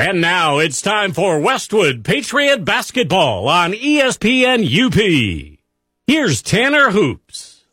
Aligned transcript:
And 0.00 0.20
now 0.20 0.58
it's 0.58 0.80
time 0.80 1.12
for 1.12 1.40
Westwood 1.40 2.04
Patriot 2.04 2.64
Basketball 2.64 3.48
on 3.48 3.72
ESPN 3.72 4.62
UP. 4.62 5.58
Here's 6.06 6.40
Tanner 6.40 6.92
Hoops. 6.92 7.64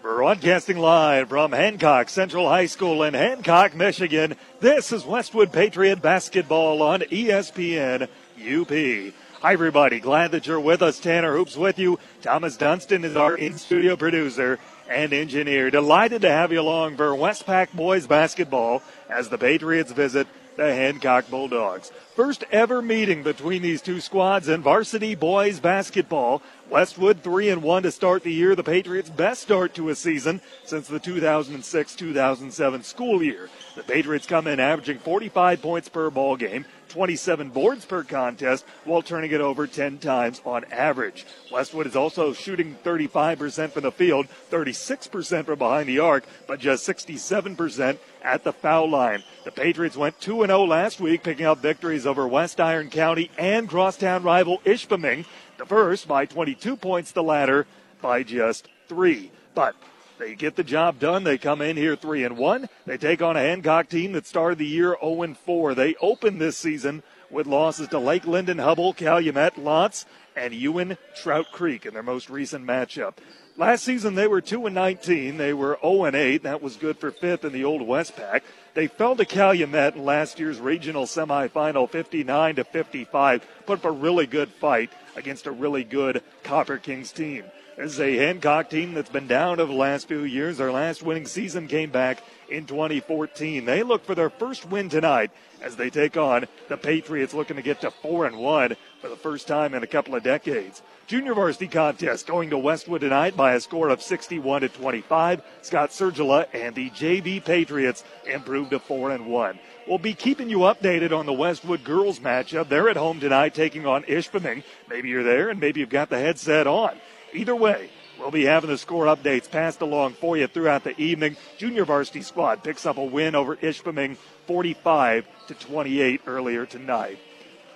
Broadcasting 0.00 0.78
live 0.78 1.28
from 1.28 1.50
Hancock 1.50 2.08
Central 2.08 2.48
High 2.48 2.66
School 2.66 3.02
in 3.02 3.14
Hancock, 3.14 3.74
Michigan. 3.74 4.36
This 4.60 4.92
is 4.92 5.04
Westwood 5.04 5.52
Patriot 5.52 6.00
Basketball 6.00 6.82
on 6.82 7.00
ESPN 7.00 8.02
UP. 8.38 9.14
Hi, 9.40 9.52
everybody. 9.54 9.98
Glad 9.98 10.30
that 10.30 10.46
you're 10.46 10.60
with 10.60 10.82
us. 10.82 11.00
Tanner 11.00 11.36
Hoops 11.36 11.56
with 11.56 11.80
you. 11.80 11.98
Thomas 12.20 12.56
Dunston 12.56 13.04
is 13.04 13.16
our 13.16 13.36
in 13.36 13.58
studio 13.58 13.96
producer 13.96 14.60
and 14.88 15.12
engineer. 15.12 15.68
Delighted 15.68 16.22
to 16.22 16.30
have 16.30 16.52
you 16.52 16.60
along 16.60 16.96
for 16.96 17.10
Westpac 17.10 17.72
boys 17.72 18.06
basketball 18.06 18.82
as 19.12 19.28
the 19.28 19.38
Patriots 19.38 19.92
visit 19.92 20.26
the 20.56 20.74
Hancock 20.74 21.28
Bulldogs. 21.30 21.90
First 22.14 22.44
ever 22.50 22.82
meeting 22.82 23.22
between 23.22 23.62
these 23.62 23.80
two 23.80 24.00
squads 24.00 24.48
in 24.48 24.62
varsity 24.62 25.14
boys 25.14 25.60
basketball. 25.60 26.42
Westwood 26.68 27.22
3 27.22 27.50
and 27.50 27.62
1 27.62 27.82
to 27.82 27.90
start 27.90 28.22
the 28.22 28.32
year, 28.32 28.54
the 28.54 28.62
Patriots' 28.62 29.10
best 29.10 29.42
start 29.42 29.74
to 29.74 29.90
a 29.90 29.94
season 29.94 30.40
since 30.64 30.88
the 30.88 31.00
2006-2007 31.00 32.84
school 32.84 33.22
year. 33.22 33.50
The 33.76 33.82
Patriots 33.82 34.26
come 34.26 34.46
in 34.46 34.60
averaging 34.60 34.98
45 34.98 35.60
points 35.60 35.88
per 35.88 36.10
ball 36.10 36.36
game, 36.36 36.64
27 36.92 37.48
boards 37.48 37.86
per 37.86 38.04
contest 38.04 38.66
while 38.84 39.00
turning 39.00 39.32
it 39.32 39.40
over 39.40 39.66
10 39.66 39.98
times 39.98 40.42
on 40.44 40.64
average. 40.70 41.24
Westwood 41.50 41.86
is 41.86 41.96
also 41.96 42.34
shooting 42.34 42.76
35% 42.84 43.70
from 43.70 43.82
the 43.82 43.90
field, 43.90 44.26
36% 44.50 45.46
from 45.46 45.58
behind 45.58 45.88
the 45.88 45.98
arc, 45.98 46.24
but 46.46 46.60
just 46.60 46.86
67% 46.86 47.98
at 48.22 48.44
the 48.44 48.52
foul 48.52 48.90
line. 48.90 49.22
The 49.44 49.50
Patriots 49.50 49.96
went 49.96 50.20
2 50.20 50.44
0 50.44 50.64
last 50.64 51.00
week, 51.00 51.22
picking 51.22 51.46
up 51.46 51.58
victories 51.58 52.06
over 52.06 52.28
West 52.28 52.60
Iron 52.60 52.90
County 52.90 53.30
and 53.38 53.68
crosstown 53.68 54.22
rival 54.22 54.58
Ishpeming. 54.66 55.24
The 55.56 55.66
first 55.66 56.06
by 56.06 56.26
22 56.26 56.76
points, 56.76 57.12
the 57.12 57.22
latter 57.22 57.66
by 58.02 58.22
just 58.22 58.68
three. 58.86 59.30
But 59.54 59.74
they 60.22 60.34
get 60.34 60.54
the 60.54 60.64
job 60.64 61.00
done. 61.00 61.24
They 61.24 61.36
come 61.36 61.60
in 61.60 61.76
here 61.76 61.96
three 61.96 62.22
and 62.24 62.36
one. 62.36 62.68
They 62.86 62.96
take 62.96 63.22
on 63.22 63.36
a 63.36 63.40
Hancock 63.40 63.88
team 63.88 64.12
that 64.12 64.26
started 64.26 64.58
the 64.58 64.66
year 64.66 64.96
0 65.00 65.22
and 65.22 65.36
4. 65.36 65.74
They 65.74 65.96
opened 65.96 66.40
this 66.40 66.56
season 66.56 67.02
with 67.28 67.46
losses 67.46 67.88
to 67.88 67.98
Lake 67.98 68.26
Linden, 68.26 68.58
Hubbell, 68.58 68.96
Calumet, 68.96 69.58
L'Anse, 69.58 70.06
and 70.36 70.54
Ewen 70.54 70.96
Trout 71.16 71.46
Creek 71.52 71.86
in 71.86 71.94
their 71.94 72.02
most 72.04 72.30
recent 72.30 72.64
matchup. 72.64 73.14
Last 73.56 73.84
season 73.84 74.14
they 74.14 74.28
were 74.28 74.40
2 74.40 74.66
and 74.66 74.74
19. 74.74 75.38
They 75.38 75.52
were 75.52 75.78
0 75.82 76.04
and 76.04 76.14
8. 76.14 76.44
That 76.44 76.62
was 76.62 76.76
good 76.76 76.98
for 76.98 77.10
fifth 77.10 77.44
in 77.44 77.52
the 77.52 77.64
old 77.64 77.82
Westpac. 77.82 78.42
They 78.74 78.86
fell 78.86 79.16
to 79.16 79.24
Calumet 79.24 79.96
in 79.96 80.04
last 80.04 80.38
year's 80.38 80.60
regional 80.60 81.04
semifinal 81.04 81.90
59 81.90 82.56
to 82.56 82.64
55. 82.64 83.46
Put 83.66 83.80
up 83.80 83.84
a 83.84 83.90
really 83.90 84.26
good 84.26 84.50
fight 84.50 84.90
against 85.16 85.46
a 85.46 85.50
really 85.50 85.84
good 85.84 86.22
Copper 86.44 86.78
Kings 86.78 87.10
team. 87.10 87.44
This 87.76 87.94
is 87.94 88.00
a 88.00 88.16
Hancock 88.16 88.68
team 88.68 88.92
that's 88.92 89.08
been 89.08 89.26
down 89.26 89.58
over 89.58 89.72
the 89.72 89.78
last 89.78 90.06
few 90.06 90.24
years. 90.24 90.58
Their 90.58 90.70
last 90.70 91.02
winning 91.02 91.24
season 91.24 91.68
came 91.68 91.90
back 91.90 92.22
in 92.50 92.66
2014. 92.66 93.64
They 93.64 93.82
look 93.82 94.04
for 94.04 94.14
their 94.14 94.28
first 94.28 94.68
win 94.68 94.90
tonight 94.90 95.30
as 95.62 95.74
they 95.74 95.88
take 95.88 96.18
on 96.18 96.46
the 96.68 96.76
Patriots 96.76 97.32
looking 97.32 97.56
to 97.56 97.62
get 97.62 97.80
to 97.80 97.90
4 97.90 98.26
and 98.26 98.36
1 98.36 98.76
for 99.00 99.08
the 99.08 99.16
first 99.16 99.48
time 99.48 99.72
in 99.72 99.82
a 99.82 99.86
couple 99.86 100.14
of 100.14 100.22
decades. 100.22 100.82
Junior 101.06 101.34
varsity 101.34 101.66
contest 101.66 102.26
going 102.26 102.50
to 102.50 102.58
Westwood 102.58 103.00
tonight 103.00 103.38
by 103.38 103.54
a 103.54 103.60
score 103.60 103.88
of 103.88 104.02
61 104.02 104.60
to 104.60 104.68
25. 104.68 105.42
Scott 105.62 105.90
Sergila 105.90 106.46
and 106.52 106.74
the 106.74 106.90
JV 106.90 107.42
Patriots 107.42 108.04
improved 108.26 108.70
to 108.72 108.80
4 108.80 109.12
and 109.12 109.26
1. 109.26 109.58
We'll 109.88 109.96
be 109.96 110.14
keeping 110.14 110.50
you 110.50 110.58
updated 110.58 111.16
on 111.16 111.24
the 111.24 111.32
Westwood 111.32 111.84
girls 111.84 112.20
matchup. 112.20 112.68
They're 112.68 112.90
at 112.90 112.98
home 112.98 113.18
tonight 113.18 113.54
taking 113.54 113.86
on 113.86 114.02
Ishpeming. 114.04 114.62
Maybe 114.90 115.08
you're 115.08 115.24
there 115.24 115.48
and 115.48 115.58
maybe 115.58 115.80
you've 115.80 115.88
got 115.88 116.10
the 116.10 116.18
headset 116.18 116.66
on. 116.66 116.98
Either 117.32 117.56
way, 117.56 117.90
we'll 118.18 118.30
be 118.30 118.44
having 118.44 118.70
the 118.70 118.78
score 118.78 119.06
updates 119.06 119.50
passed 119.50 119.80
along 119.80 120.14
for 120.14 120.36
you 120.36 120.46
throughout 120.46 120.84
the 120.84 120.98
evening. 121.00 121.36
Junior 121.58 121.84
varsity 121.84 122.22
squad 122.22 122.62
picks 122.62 122.86
up 122.86 122.98
a 122.98 123.04
win 123.04 123.34
over 123.34 123.56
Ishpeming 123.56 124.16
45 124.46 125.26
to 125.48 125.54
28 125.54 126.22
earlier 126.26 126.66
tonight. 126.66 127.18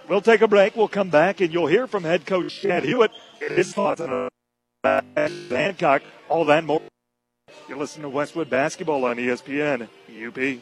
We'll 0.08 0.20
take 0.20 0.40
a 0.40 0.48
break. 0.48 0.76
We'll 0.76 0.88
come 0.88 1.10
back 1.10 1.40
and 1.40 1.52
you'll 1.52 1.66
hear 1.66 1.86
from 1.86 2.04
head 2.04 2.26
coach 2.26 2.60
Chad 2.60 2.84
Hewitt 2.84 3.10
his 3.40 3.72
thoughts 3.72 4.00
on 4.00 4.28
Hancock. 4.84 6.02
All 6.28 6.44
that 6.44 6.64
more. 6.64 6.82
You're 7.68 7.78
listening 7.78 8.02
to 8.02 8.08
Westwood 8.08 8.48
Basketball 8.48 9.04
on 9.04 9.16
ESPN 9.16 9.88
UP. 10.08 10.60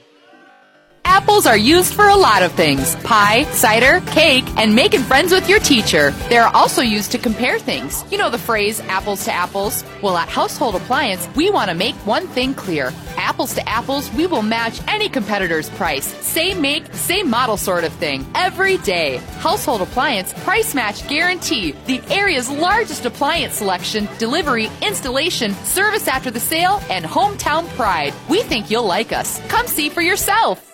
Apples 1.06 1.46
are 1.46 1.56
used 1.56 1.94
for 1.94 2.08
a 2.08 2.16
lot 2.16 2.42
of 2.42 2.52
things 2.52 2.96
pie, 2.96 3.44
cider, 3.44 4.00
cake, 4.10 4.44
and 4.56 4.74
making 4.74 5.00
friends 5.00 5.32
with 5.32 5.48
your 5.48 5.58
teacher. 5.60 6.10
They're 6.28 6.54
also 6.54 6.82
used 6.82 7.12
to 7.12 7.18
compare 7.18 7.58
things. 7.58 8.04
You 8.10 8.18
know 8.18 8.30
the 8.30 8.38
phrase 8.38 8.80
apples 8.80 9.24
to 9.24 9.32
apples? 9.32 9.84
Well, 10.02 10.16
at 10.16 10.28
Household 10.28 10.74
Appliance, 10.74 11.28
we 11.34 11.50
want 11.50 11.70
to 11.70 11.74
make 11.76 11.94
one 12.06 12.26
thing 12.28 12.52
clear. 12.52 12.92
Apples 13.16 13.54
to 13.54 13.68
apples, 13.68 14.12
we 14.12 14.26
will 14.26 14.42
match 14.42 14.80
any 14.88 15.08
competitor's 15.08 15.70
price. 15.70 16.04
Same 16.04 16.60
make, 16.60 16.92
same 16.92 17.30
model 17.30 17.56
sort 17.56 17.84
of 17.84 17.92
thing. 17.94 18.26
Every 18.34 18.76
day. 18.78 19.16
Household 19.38 19.82
Appliance, 19.82 20.32
price 20.44 20.74
match 20.74 21.08
guarantee. 21.08 21.72
The 21.86 22.02
area's 22.10 22.50
largest 22.50 23.06
appliance 23.06 23.54
selection, 23.54 24.08
delivery, 24.18 24.68
installation, 24.82 25.54
service 25.64 26.08
after 26.08 26.30
the 26.30 26.40
sale, 26.40 26.82
and 26.90 27.04
hometown 27.04 27.68
pride. 27.76 28.12
We 28.28 28.42
think 28.42 28.70
you'll 28.70 28.86
like 28.86 29.12
us. 29.12 29.40
Come 29.48 29.66
see 29.66 29.88
for 29.88 30.02
yourself. 30.02 30.73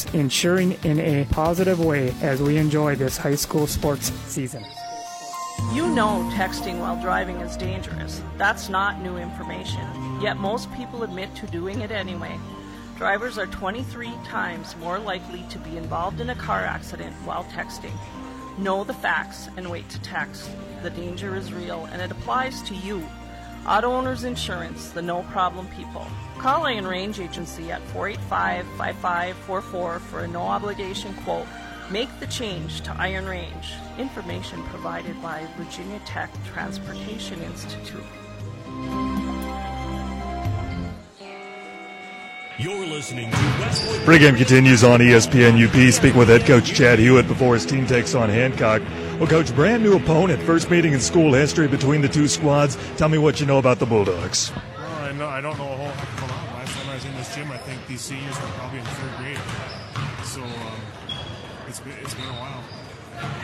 in 0.13 0.29
cheering 0.29 0.73
in 0.83 0.99
a 0.99 1.25
positive 1.25 1.79
way 1.79 2.13
as 2.21 2.41
we 2.41 2.57
enjoy 2.57 2.95
this 2.95 3.17
high 3.17 3.35
school 3.35 3.67
sports 3.67 4.11
season. 4.27 4.65
You 5.73 5.87
know 5.87 6.29
texting 6.33 6.79
while 6.79 6.99
driving 7.01 7.37
is 7.37 7.55
dangerous. 7.55 8.21
That's 8.37 8.67
not 8.67 9.01
new 9.01 9.17
information. 9.17 9.87
Yet 10.21 10.37
most 10.37 10.71
people 10.73 11.03
admit 11.03 11.33
to 11.35 11.47
doing 11.47 11.81
it 11.81 11.91
anyway. 11.91 12.37
Drivers 12.97 13.37
are 13.37 13.47
23 13.47 14.11
times 14.25 14.75
more 14.77 14.99
likely 14.99 15.43
to 15.49 15.57
be 15.59 15.77
involved 15.77 16.19
in 16.19 16.29
a 16.29 16.35
car 16.35 16.65
accident 16.65 17.15
while 17.25 17.45
texting. 17.45 17.93
Know 18.57 18.83
the 18.83 18.93
facts 18.93 19.49
and 19.55 19.71
wait 19.71 19.87
to 19.89 20.01
text. 20.01 20.49
The 20.83 20.89
danger 20.89 21.35
is 21.35 21.53
real 21.53 21.85
and 21.91 22.01
it 22.01 22.11
applies 22.11 22.61
to 22.63 22.75
you. 22.75 23.07
Auto 23.65 23.91
Owners 23.91 24.23
Insurance, 24.23 24.89
the 24.89 25.01
no 25.01 25.23
problem 25.31 25.67
people. 25.67 26.05
Call 26.41 26.65
Iron 26.65 26.87
Range 26.87 27.19
Agency 27.19 27.71
at 27.71 27.83
485 27.89 28.65
5544 28.75 29.99
for 29.99 30.19
a 30.21 30.27
no 30.27 30.41
obligation 30.41 31.13
quote. 31.17 31.45
Make 31.91 32.09
the 32.19 32.25
change 32.25 32.81
to 32.81 32.91
Iron 32.97 33.27
Range. 33.27 33.73
Information 33.99 34.63
provided 34.63 35.21
by 35.21 35.45
Virginia 35.55 36.01
Tech 36.03 36.31
Transportation 36.51 37.39
Institute. 37.43 38.03
You're 42.57 42.87
listening 42.87 43.29
to 43.29 43.37
Westwood. 43.37 44.01
Pregame 44.01 44.35
continues 44.35 44.83
on 44.83 44.99
ESPN 44.99 45.63
UP. 45.63 45.93
Speaking 45.93 46.17
with 46.17 46.29
head 46.29 46.47
coach 46.47 46.73
Chad 46.73 46.97
Hewitt 46.97 47.27
before 47.27 47.53
his 47.53 47.67
team 47.67 47.85
takes 47.85 48.15
on 48.15 48.29
Hancock. 48.29 48.81
Well, 49.19 49.27
coach, 49.27 49.53
brand 49.53 49.83
new 49.83 49.95
opponent. 49.95 50.41
First 50.41 50.71
meeting 50.71 50.93
in 50.93 51.01
school 51.01 51.33
history 51.33 51.67
between 51.67 52.01
the 52.01 52.09
two 52.09 52.27
squads. 52.27 52.79
Tell 52.97 53.09
me 53.09 53.19
what 53.19 53.39
you 53.39 53.45
know 53.45 53.59
about 53.59 53.77
the 53.77 53.85
Bulldogs. 53.85 54.51
Well, 54.51 54.91
I, 55.03 55.11
know, 55.11 55.27
I 55.27 55.39
don't 55.41 55.55
know 55.59 55.71
a 55.71 55.77
whole 55.77 55.87
heck 55.87 56.17
of 56.17 56.23
a 56.23 56.33
lot. 56.33 56.41
Last 56.87 57.20
time 57.31 57.51
I 57.51 57.55
was 57.55 57.67
in 57.67 57.75
this 57.75 57.75
gym, 57.75 57.75
I 57.75 57.75
think 57.75 57.87
these 57.87 58.01
seniors 58.01 58.39
were 58.41 58.47
probably 58.47 58.79
in 58.79 58.85
third 58.85 59.17
grade. 59.17 59.39
So 60.23 60.41
um, 60.41 60.81
it's, 61.67 61.79
been, 61.79 61.93
it's 62.01 62.13
been 62.13 62.25
a 62.25 62.33
while. 62.33 62.63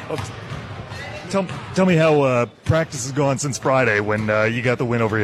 Well, 0.10 1.30
tell, 1.30 1.46
tell 1.76 1.86
me 1.86 1.96
how 1.96 2.22
uh, 2.22 2.46
practice 2.66 3.04
has 3.06 3.12
gone 3.12 3.38
since 3.38 3.58
Friday 3.58 4.00
when 4.00 4.30
uh, 4.30 4.44
you 4.44 4.62
got 4.62 4.78
the 4.78 4.86
win 4.86 5.02
over 5.02 5.18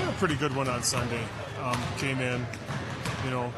had 0.00 0.08
a 0.08 0.16
pretty 0.16 0.36
good 0.36 0.54
one 0.54 0.68
on 0.68 0.82
Sunday. 0.82 1.22
Um, 1.60 1.80
came 1.98 2.20
in, 2.20 2.44
you 3.24 3.30
know, 3.30 3.52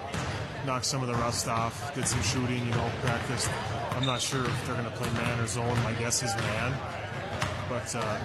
knocked 0.64 0.84
some 0.84 1.02
of 1.02 1.08
the 1.08 1.14
rust 1.14 1.48
off, 1.48 1.94
did 1.94 2.06
some 2.06 2.22
shooting, 2.22 2.64
you 2.64 2.72
know, 2.72 2.90
practiced. 3.02 3.50
I'm 3.92 4.06
not 4.06 4.20
sure 4.20 4.44
if 4.44 4.66
they're 4.66 4.76
going 4.76 4.90
to 4.90 4.96
play 4.96 5.10
man 5.14 5.40
or 5.40 5.46
zone. 5.46 5.82
My 5.82 5.92
guess 5.94 6.22
is 6.22 6.34
man. 6.36 6.74
But 7.68 7.94
uh, 7.96 8.18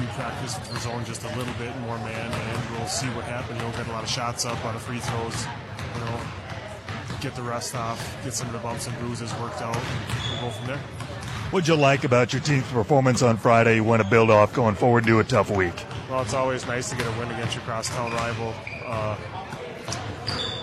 we 0.00 0.06
practiced 0.06 0.64
the 0.72 0.78
zone 0.80 1.04
just 1.04 1.24
a 1.24 1.28
little 1.36 1.54
bit 1.54 1.76
more 1.80 1.98
man, 1.98 2.32
and 2.32 2.76
we'll 2.76 2.88
see 2.88 3.06
what 3.08 3.24
happens. 3.24 3.60
You'll 3.60 3.70
get 3.72 3.86
a 3.86 3.92
lot 3.92 4.02
of 4.02 4.10
shots 4.10 4.44
up, 4.44 4.62
a 4.62 4.66
lot 4.66 4.74
of 4.74 4.82
free 4.82 4.98
throws, 4.98 5.46
you 5.94 6.00
know. 6.04 6.20
get 7.20 7.34
the 7.34 7.42
rest 7.42 7.74
off, 7.74 8.00
get 8.24 8.34
some 8.34 8.46
of 8.48 8.52
the 8.52 8.58
bumps 8.58 8.86
and 8.86 8.98
bruises 8.98 9.32
worked 9.40 9.62
out, 9.62 9.76
and 9.76 10.32
we'll 10.32 10.50
go 10.50 10.50
from 10.50 10.66
there. 10.66 10.80
What'd 11.50 11.68
you 11.68 11.76
like 11.76 12.04
about 12.04 12.32
your 12.32 12.42
team's 12.42 12.64
performance 12.64 13.22
on 13.22 13.36
Friday? 13.36 13.76
You 13.76 13.84
want 13.84 14.02
to 14.02 14.08
build 14.08 14.30
off 14.30 14.52
going 14.52 14.74
forward 14.74 15.06
to 15.06 15.20
a 15.20 15.24
tough 15.24 15.50
week. 15.50 15.74
Well, 16.10 16.22
it's 16.22 16.34
always 16.34 16.66
nice 16.66 16.90
to 16.90 16.96
get 16.96 17.06
a 17.06 17.18
win 17.18 17.30
against 17.30 17.54
your 17.54 17.62
crosstown 17.64 18.12
rival. 18.12 18.52
Uh, 18.84 19.16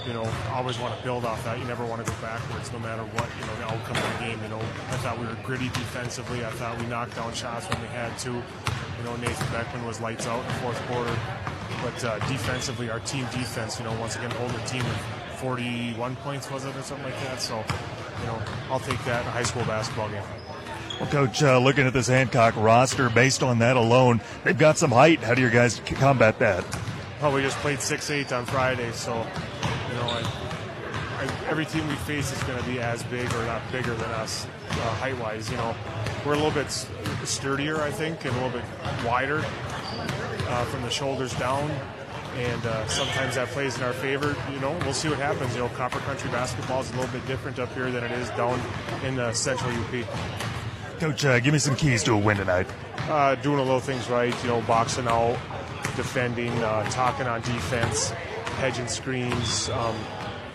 you 0.06 0.14
know, 0.14 0.30
always 0.52 0.78
want 0.80 0.98
to 0.98 1.04
build 1.04 1.26
off 1.26 1.44
that. 1.46 1.58
You 1.60 1.66
never 1.66 1.86
want 1.86 2.06
to 2.06 2.12
go 2.12 2.18
backwards, 2.22 2.72
no 2.74 2.80
matter 2.80 3.04
what 3.04 3.30
you 3.40 3.46
know 3.46 3.56
the 3.56 3.74
outcome 3.74 3.96
of 3.96 4.20
the 4.20 4.26
game. 4.26 4.40
You 4.44 4.50
know, 4.50 4.60
I 4.60 4.98
thought 4.98 5.18
we 5.20 5.26
were 5.26 5.38
gritty 5.44 5.68
defensively. 5.70 6.44
I 6.44 6.50
thought 6.52 6.78
we 6.80 6.86
knocked 6.88 7.16
down 7.16 7.34
shots 7.34 7.70
when 7.70 7.82
we 7.82 7.88
had 7.88 8.18
to. 8.20 8.44
You 9.02 9.08
know, 9.08 9.16
Nathan 9.16 9.52
Beckman 9.52 9.84
was 9.84 10.00
lights 10.00 10.28
out 10.28 10.42
in 10.42 10.48
the 10.48 10.54
fourth 10.56 10.80
quarter, 10.86 11.18
but 11.82 12.06
uh, 12.06 12.20
defensively, 12.28 12.92
our 12.92 13.00
team 13.00 13.26
defense, 13.32 13.80
you 13.80 13.86
know, 13.86 14.00
once 14.00 14.16
again 14.16 14.30
holding 14.30 14.56
the 14.56 14.64
team 14.66 14.84
to 14.84 15.38
41 15.38 16.16
points 16.18 16.52
was 16.52 16.66
it 16.66 16.76
or 16.76 16.84
something 16.84 17.06
like 17.06 17.20
that. 17.22 17.42
So, 17.42 17.64
you 18.20 18.28
know, 18.28 18.40
I'll 18.70 18.80
take 18.80 19.04
that 19.06 19.24
in 19.24 19.28
a 19.28 19.32
high 19.32 19.42
school 19.42 19.64
basketball 19.64 20.08
game. 20.10 20.22
Well, 21.00 21.10
Coach, 21.10 21.42
uh, 21.42 21.58
looking 21.58 21.88
at 21.88 21.94
this 21.94 22.06
Hancock 22.06 22.56
roster, 22.56 23.10
based 23.10 23.42
on 23.42 23.58
that 23.58 23.76
alone, 23.76 24.22
they've 24.44 24.56
got 24.56 24.78
some 24.78 24.92
height. 24.92 25.20
How 25.22 25.34
do 25.34 25.42
your 25.42 25.50
guys 25.50 25.82
combat 25.84 26.38
that? 26.38 26.64
Well, 27.24 27.34
we 27.34 27.42
just 27.42 27.58
played 27.58 27.82
six 27.82 28.12
eight 28.12 28.32
on 28.32 28.46
Friday, 28.46 28.92
so 28.92 29.16
you 29.16 29.96
know, 29.96 30.04
I, 30.04 31.28
I, 31.48 31.51
every 31.62 31.80
team 31.80 31.88
we 31.88 31.96
face 31.96 32.32
is 32.32 32.42
going 32.44 32.58
to 32.58 32.68
be 32.68 32.80
as 32.80 33.04
big 33.04 33.32
or 33.36 33.46
not 33.46 33.62
bigger 33.72 33.94
than 33.94 34.10
us 34.12 34.48
uh, 34.72 34.76
height 34.96 35.16
wise. 35.20 35.48
You 35.52 35.58
know, 35.58 35.76
we're 36.26 36.34
a 36.34 36.36
little 36.36 36.50
bit 36.50 36.72
sturdier, 37.24 37.82
I 37.82 37.92
think, 37.92 38.26
and 38.26 38.36
a 38.36 38.42
little 38.42 38.60
bit 38.60 38.64
wider 39.06 39.44
uh, 39.46 40.66
from 40.66 40.82
the 40.82 40.90
shoulders 40.90 41.36
down. 41.36 41.70
And 42.36 42.66
uh, 42.66 42.88
sometimes 42.88 43.36
that 43.36 43.50
plays 43.50 43.78
in 43.78 43.84
our 43.84 43.94
favor. 43.94 44.36
You 44.52 44.60
know, 44.60 44.76
we'll 44.82 44.94
see 44.94 45.08
what 45.08 45.20
happens. 45.20 45.54
You 45.54 45.62
know, 45.62 45.70
Copper 45.70 46.00
Country 46.00 46.32
basketball 46.32 46.82
is 46.82 46.90
a 46.92 46.96
little 46.96 47.12
bit 47.12 47.28
different 47.28 47.60
up 47.60 47.72
here 47.76 47.92
than 47.92 48.04
it 48.04 48.12
is 48.14 48.30
down 48.30 48.60
in 49.04 49.16
the 49.16 49.32
Central 49.34 49.72
UP. 49.72 50.08
Coach, 51.00 51.26
uh, 51.26 51.40
give 51.42 51.54
me 51.54 51.60
some 51.60 51.76
keys 51.76 52.02
to 52.04 52.14
a 52.14 52.18
win 52.18 52.38
tonight. 52.38 52.66
Uh, 53.08 53.36
doing 53.36 53.60
a 53.60 53.64
little 53.64 53.80
things 53.80 54.10
right. 54.10 54.34
You 54.44 54.50
know, 54.50 54.62
boxing 54.62 55.08
out, 55.08 55.38
defending, 55.96 56.52
uh, 56.64 56.90
talking 56.90 57.28
on 57.28 57.42
defense, 57.42 58.10
hedging 58.58 58.88
screens, 58.88 59.70
um, 59.70 59.96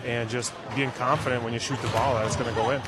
and 0.07 0.29
just 0.29 0.53
being 0.75 0.91
confident 0.91 1.43
when 1.43 1.53
you 1.53 1.59
shoot 1.59 1.79
the 1.81 1.89
ball 1.89 2.15
that 2.15 2.25
it's 2.25 2.35
going 2.35 2.49
to 2.49 2.55
go 2.55 2.71
in. 2.71 2.81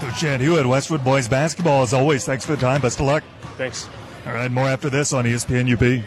Coach 0.00 0.18
Chad 0.18 0.40
Hewitt, 0.40 0.66
Westwood 0.66 1.04
Boys 1.04 1.28
Basketball, 1.28 1.82
as 1.82 1.92
always. 1.92 2.24
Thanks 2.24 2.44
for 2.46 2.56
the 2.56 2.60
time. 2.60 2.80
Best 2.80 2.98
of 2.98 3.06
luck. 3.06 3.22
Thanks. 3.56 3.88
All 4.26 4.32
right, 4.32 4.50
more 4.50 4.66
after 4.66 4.88
this 4.90 5.12
on 5.12 5.24
ESPN 5.24 5.72
UP. 5.72 6.04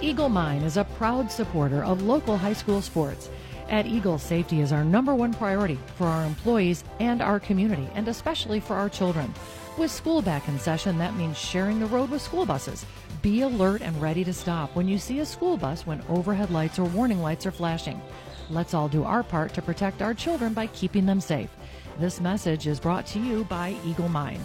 Eagle 0.00 0.28
Mine 0.28 0.62
is 0.62 0.76
a 0.76 0.84
proud 0.84 1.30
supporter 1.30 1.84
of 1.84 2.02
local 2.02 2.36
high 2.36 2.52
school 2.52 2.80
sports. 2.80 3.28
At 3.68 3.86
Eagle, 3.86 4.18
safety 4.18 4.60
is 4.60 4.72
our 4.72 4.84
number 4.84 5.14
one 5.14 5.34
priority 5.34 5.78
for 5.96 6.06
our 6.06 6.24
employees 6.24 6.84
and 7.00 7.20
our 7.20 7.40
community, 7.40 7.88
and 7.94 8.06
especially 8.06 8.60
for 8.60 8.76
our 8.76 8.88
children. 8.88 9.34
With 9.76 9.90
school 9.90 10.22
back 10.22 10.46
in 10.48 10.58
session, 10.58 10.96
that 10.98 11.16
means 11.16 11.36
sharing 11.36 11.80
the 11.80 11.86
road 11.86 12.10
with 12.10 12.22
school 12.22 12.46
buses. 12.46 12.86
Be 13.22 13.42
alert 13.42 13.82
and 13.82 14.00
ready 14.00 14.22
to 14.24 14.32
stop 14.32 14.76
when 14.76 14.86
you 14.86 14.98
see 14.98 15.18
a 15.18 15.26
school 15.26 15.56
bus 15.56 15.86
when 15.86 16.02
overhead 16.08 16.50
lights 16.50 16.78
or 16.78 16.84
warning 16.84 17.20
lights 17.20 17.44
are 17.44 17.50
flashing. 17.50 18.00
Let's 18.48 18.74
all 18.74 18.88
do 18.88 19.04
our 19.04 19.22
part 19.22 19.54
to 19.54 19.62
protect 19.62 20.02
our 20.02 20.14
children 20.14 20.54
by 20.54 20.68
keeping 20.68 21.06
them 21.06 21.20
safe. 21.20 21.50
This 21.98 22.20
message 22.20 22.66
is 22.66 22.78
brought 22.78 23.06
to 23.08 23.18
you 23.18 23.44
by 23.44 23.74
Eagle 23.84 24.08
Mine. 24.08 24.40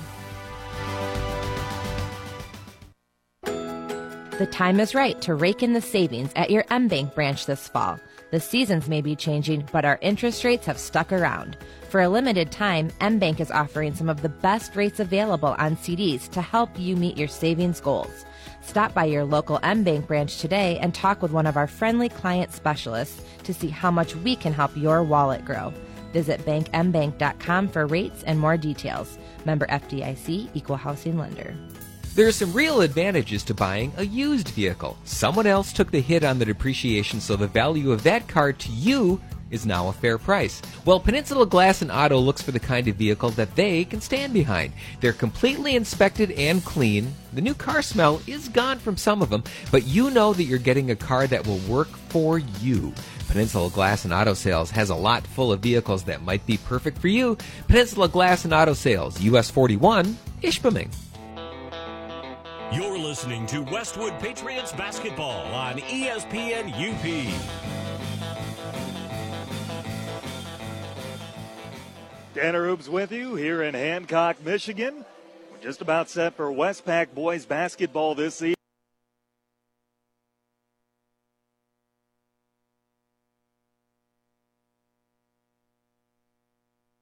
The 3.44 4.48
time 4.52 4.80
is 4.80 4.96
right 4.96 5.22
to 5.22 5.36
rake 5.36 5.62
in 5.62 5.74
the 5.74 5.82
savings 5.82 6.32
at 6.36 6.50
your 6.50 6.64
MBank 6.64 7.14
branch 7.14 7.46
this 7.46 7.68
fall. 7.68 8.00
The 8.32 8.40
seasons 8.40 8.90
may 8.90 9.02
be 9.02 9.16
changing, 9.16 9.68
but 9.72 9.86
our 9.86 10.00
interest 10.02 10.44
rates 10.44 10.66
have 10.66 10.80
stuck 10.80 11.12
around. 11.12 11.58
For 11.90 12.02
a 12.02 12.10
limited 12.10 12.52
time, 12.52 12.90
MBank 13.02 13.40
is 13.40 13.52
offering 13.52 13.94
some 13.94 14.10
of 14.10 14.24
the 14.24 14.30
best 14.30 14.76
rates 14.76 15.00
available 15.00 15.54
on 15.60 15.76
CDs 15.76 16.28
to 16.30 16.42
help 16.42 16.72
you 16.80 16.96
meet 16.96 17.18
your 17.18 17.28
savings 17.28 17.80
goals. 17.80 18.26
Stop 18.62 18.94
by 18.94 19.06
your 19.06 19.26
local 19.26 19.60
MBank 19.60 20.08
branch 20.08 20.38
today 20.38 20.78
and 20.80 20.94
talk 20.94 21.22
with 21.22 21.32
one 21.32 21.48
of 21.48 21.58
our 21.58 21.68
friendly 21.68 22.10
client 22.10 22.54
specialists 22.54 23.22
to 23.44 23.54
see 23.54 23.70
how 23.70 23.92
much 23.92 24.16
we 24.16 24.36
can 24.36 24.54
help 24.54 24.76
your 24.78 25.04
wallet 25.04 25.44
grow. 25.44 25.74
Visit 26.14 26.46
bankmbank.com 26.46 27.68
for 27.70 27.88
rates 27.88 28.24
and 28.24 28.40
more 28.40 28.58
details. 28.58 29.18
Member 29.46 29.66
FDIC, 29.68 30.50
Equal 30.54 30.76
Housing 30.76 31.18
Lender. 31.18 31.56
There 32.14 32.28
are 32.28 32.34
some 32.34 32.52
real 32.52 32.82
advantages 32.82 33.42
to 33.46 33.54
buying 33.54 33.94
a 33.96 34.04
used 34.04 34.50
vehicle. 34.50 34.98
Someone 35.06 35.48
else 35.48 35.72
took 35.72 35.92
the 35.92 36.02
hit 36.02 36.26
on 36.26 36.40
the 36.40 36.46
depreciation, 36.46 37.22
so 37.22 37.38
the 37.38 37.48
value 37.48 37.92
of 37.92 38.04
that 38.04 38.28
car 38.28 38.52
to 38.52 38.72
you 38.72 39.22
is 39.52 39.66
now 39.66 39.90
a 39.90 39.94
fair 39.94 40.18
price. 40.18 40.62
Well, 40.86 41.00
Peninsula 41.00 41.46
Glass 41.46 41.82
and 41.82 41.92
Auto 41.92 42.18
looks 42.18 42.42
for 42.42 42.52
the 42.52 42.60
kind 42.60 42.88
of 42.88 42.96
vehicle 42.96 43.30
that 43.32 43.56
they 43.56 43.86
can 43.86 44.02
stand 44.02 44.34
behind. 44.34 44.74
They're 45.00 45.14
completely 45.14 45.76
inspected 45.76 46.32
and 46.32 46.64
clean. 46.64 47.14
The 47.34 47.42
new 47.42 47.54
car 47.54 47.82
smell 47.82 48.22
is 48.26 48.50
gone 48.50 48.80
from 48.80 48.98
some 48.98 49.22
of 49.22 49.30
them, 49.30 49.44
but 49.72 49.86
you 49.86 50.10
know 50.10 50.34
that 50.34 50.44
you're 50.44 50.60
getting 50.60 50.92
a 50.92 50.96
car 50.96 51.28
that 51.28 51.46
will 51.46 51.60
work 51.60 51.90
for 52.10 52.40
you. 52.40 52.94
Peninsula 53.28 53.70
Glass 53.70 54.04
and 54.04 54.14
Auto 54.14 54.34
Sales 54.34 54.72
has 54.72 54.90
a 54.90 54.96
lot 54.96 55.26
full 55.26 55.54
of 55.54 55.62
vehicles 55.62 56.04
that 56.04 56.22
might 56.22 56.46
be 56.46 56.58
perfect 56.58 56.98
for 56.98 57.08
you. 57.08 57.38
Peninsula 57.68 58.10
Glass 58.10 58.44
and 58.44 58.54
Auto 58.54 58.74
Sales, 58.74 59.22
US 59.22 59.50
41, 59.50 60.18
Ishpeming. 60.42 60.94
You're 62.74 62.98
listening 62.98 63.46
to 63.48 63.64
Westwood 63.64 64.18
Patriots 64.20 64.72
basketball 64.72 65.46
on 65.54 65.80
ESPN 65.80 66.72
UP. 66.72 68.11
Tanner 72.34 72.66
Hoops 72.66 72.88
with 72.88 73.12
you 73.12 73.36
here 73.36 73.62
in 73.62 73.74
Hancock, 73.74 74.42
Michigan. 74.42 75.04
We're 75.52 75.62
just 75.62 75.82
about 75.82 76.10
set 76.10 76.34
for 76.36 76.46
Westpac 76.46 77.14
boys 77.14 77.46
basketball 77.46 78.16
this 78.16 78.36
season. 78.36 78.56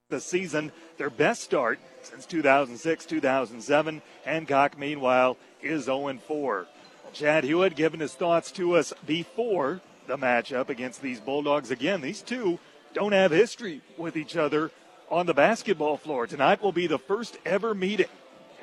The 0.10 0.20
season, 0.20 0.72
their 0.98 1.12
best 1.12 1.44
start 1.44 1.78
since 2.02 2.26
2006 2.26 3.06
2007. 3.06 4.02
Hancock, 4.26 4.80
meanwhile, 4.80 5.38
is 5.62 5.84
0 5.84 6.18
4. 6.28 6.66
Chad 7.14 7.44
Hewitt 7.44 7.76
giving 7.76 8.00
his 8.00 8.16
thoughts 8.16 8.52
to 8.54 8.76
us 8.76 8.94
before 9.06 9.82
the 10.08 10.18
matchup 10.18 10.70
against 10.70 11.04
these 11.04 11.20
Bulldogs. 11.20 11.70
Again, 11.70 12.02
these 12.02 12.24
two 12.24 12.58
don't 12.96 13.12
have 13.12 13.30
history 13.30 13.82
with 13.96 14.18
each 14.18 14.36
other 14.36 14.72
on 15.10 15.26
the 15.26 15.34
basketball 15.34 15.98
floor. 15.98 16.28
Tonight 16.28 16.62
will 16.62 16.72
be 16.72 16.88
the 16.88 17.00
first 17.00 17.38
ever 17.46 17.74
meeting 17.74 18.08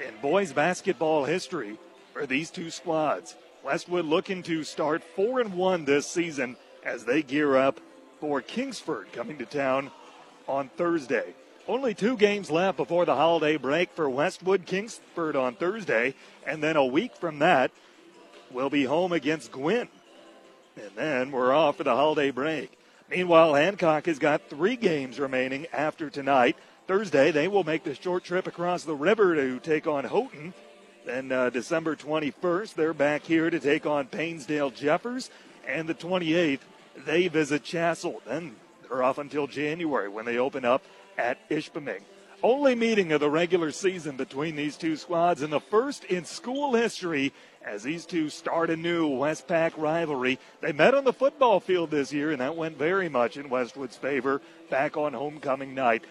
in 0.06 0.14
boys 0.22 0.52
basketball 0.52 1.24
history 1.24 1.76
for 2.12 2.26
these 2.26 2.50
two 2.50 2.70
squads. 2.70 3.34
Westwood 3.64 4.04
looking 4.04 4.42
to 4.44 4.62
start 4.62 5.02
4 5.02 5.40
and 5.40 5.54
1 5.54 5.84
this 5.84 6.06
season 6.06 6.56
as 6.84 7.04
they 7.04 7.22
gear 7.22 7.56
up 7.56 7.80
for 8.20 8.40
Kingsford 8.40 9.12
coming 9.12 9.38
to 9.38 9.46
town 9.46 9.90
on 10.46 10.68
Thursday. 10.76 11.34
Only 11.66 11.94
two 11.94 12.16
games 12.16 12.48
left 12.48 12.76
before 12.76 13.04
the 13.04 13.16
holiday 13.16 13.56
break 13.56 13.90
for 13.90 14.08
Westwood 14.08 14.66
Kingsford 14.66 15.34
on 15.34 15.56
Thursday, 15.56 16.14
and 16.46 16.62
then 16.62 16.76
a 16.76 16.86
week 16.86 17.16
from 17.16 17.40
that, 17.40 17.72
we'll 18.52 18.70
be 18.70 18.84
home 18.84 19.12
against 19.12 19.50
Gwinn. 19.50 19.88
And 20.76 20.90
then 20.94 21.32
we're 21.32 21.52
off 21.52 21.78
for 21.78 21.84
the 21.84 21.96
holiday 21.96 22.30
break. 22.30 22.70
Meanwhile, 23.10 23.54
Hancock 23.54 24.06
has 24.06 24.18
got 24.18 24.50
three 24.50 24.76
games 24.76 25.20
remaining 25.20 25.66
after 25.72 26.10
tonight. 26.10 26.56
Thursday, 26.88 27.30
they 27.30 27.46
will 27.46 27.62
make 27.62 27.84
the 27.84 27.94
short 27.94 28.24
trip 28.24 28.46
across 28.46 28.82
the 28.82 28.96
river 28.96 29.34
to 29.36 29.60
take 29.60 29.86
on 29.86 30.04
Houghton. 30.04 30.52
Then 31.04 31.30
uh, 31.30 31.50
December 31.50 31.94
21st, 31.94 32.74
they're 32.74 32.92
back 32.92 33.22
here 33.22 33.48
to 33.48 33.60
take 33.60 33.86
on 33.86 34.06
Painesdale 34.06 34.70
Jeffers. 34.70 35.30
And 35.68 35.88
the 35.88 35.94
28th, 35.94 36.60
they 37.04 37.28
visit 37.28 37.62
Chassell. 37.62 38.20
Then 38.24 38.56
they're 38.82 39.04
off 39.04 39.18
until 39.18 39.46
January 39.46 40.08
when 40.08 40.24
they 40.24 40.38
open 40.38 40.64
up 40.64 40.82
at 41.16 41.48
Ishpeming. 41.48 42.02
Only 42.42 42.74
meeting 42.74 43.12
of 43.12 43.20
the 43.20 43.30
regular 43.30 43.70
season 43.70 44.16
between 44.16 44.56
these 44.56 44.76
two 44.76 44.96
squads 44.96 45.42
and 45.42 45.52
the 45.52 45.60
first 45.60 46.04
in 46.04 46.24
school 46.24 46.74
history 46.74 47.32
as 47.66 47.82
these 47.82 48.06
two 48.06 48.30
start 48.30 48.70
a 48.70 48.76
new 48.76 49.08
Westpac 49.08 49.76
rivalry. 49.76 50.38
They 50.60 50.72
met 50.72 50.94
on 50.94 51.04
the 51.04 51.12
football 51.12 51.58
field 51.58 51.90
this 51.90 52.12
year, 52.12 52.30
and 52.30 52.40
that 52.40 52.56
went 52.56 52.78
very 52.78 53.08
much 53.08 53.36
in 53.36 53.50
Westwood's 53.50 53.96
favor 53.96 54.40
back 54.70 54.96
on 54.96 55.12
homecoming 55.12 55.74
night. 55.74 56.04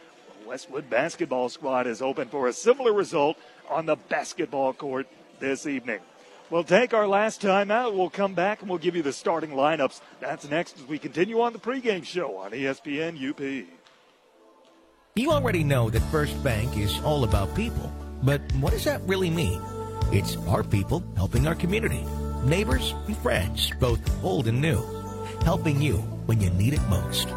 Westwood 0.45 0.89
basketball 0.89 1.50
squad 1.50 1.88
is 1.88 2.01
open 2.01 2.27
for 2.27 2.47
a 2.47 2.53
similar 2.53 2.93
result 2.93 3.38
on 3.69 3.85
the 3.85 3.95
basketball 3.95 4.74
court 4.74 5.07
this 5.39 5.65
evening. 5.65 6.00
We'll 6.51 6.63
take 6.63 6.93
our 6.93 7.07
last 7.07 7.41
time 7.41 7.71
out. 7.71 7.95
We'll 7.95 8.12
come 8.12 8.35
back 8.35 8.62
and 8.62 8.69
we'll 8.69 8.77
give 8.77 8.95
you 8.95 9.01
the 9.01 9.13
starting 9.13 9.51
lineups. 9.51 10.00
That's 10.19 10.47
next 10.47 10.77
as 10.77 10.85
we 10.85 11.00
continue 11.00 11.41
on 11.41 11.53
the 11.53 11.59
pregame 11.59 12.05
show 12.05 12.38
on 12.38 12.51
ESPN 12.51 13.17
UP. 13.29 13.67
You 15.15 15.31
already 15.31 15.63
know 15.63 15.89
that 15.89 16.01
First 16.12 16.43
Bank 16.43 16.77
is 16.77 17.00
all 17.00 17.24
about 17.24 17.55
people, 17.55 17.91
but 18.21 18.41
what 18.59 18.74
does 18.74 18.83
that 18.83 19.01
really 19.03 19.31
mean? 19.31 19.62
It's 20.12 20.38
our 20.47 20.63
people 20.63 21.03
helping 21.15 21.47
our 21.47 21.55
community, 21.55 22.05
neighbors 22.43 22.93
and 23.07 23.17
friends, 23.17 23.71
both 23.79 24.00
old 24.24 24.47
and 24.47 24.62
new, 24.62 24.81
helping 25.43 25.81
you 25.81 25.97
when 26.27 26.39
you 26.41 26.50
need 26.51 26.74
it 26.74 26.81
most. 26.89 27.27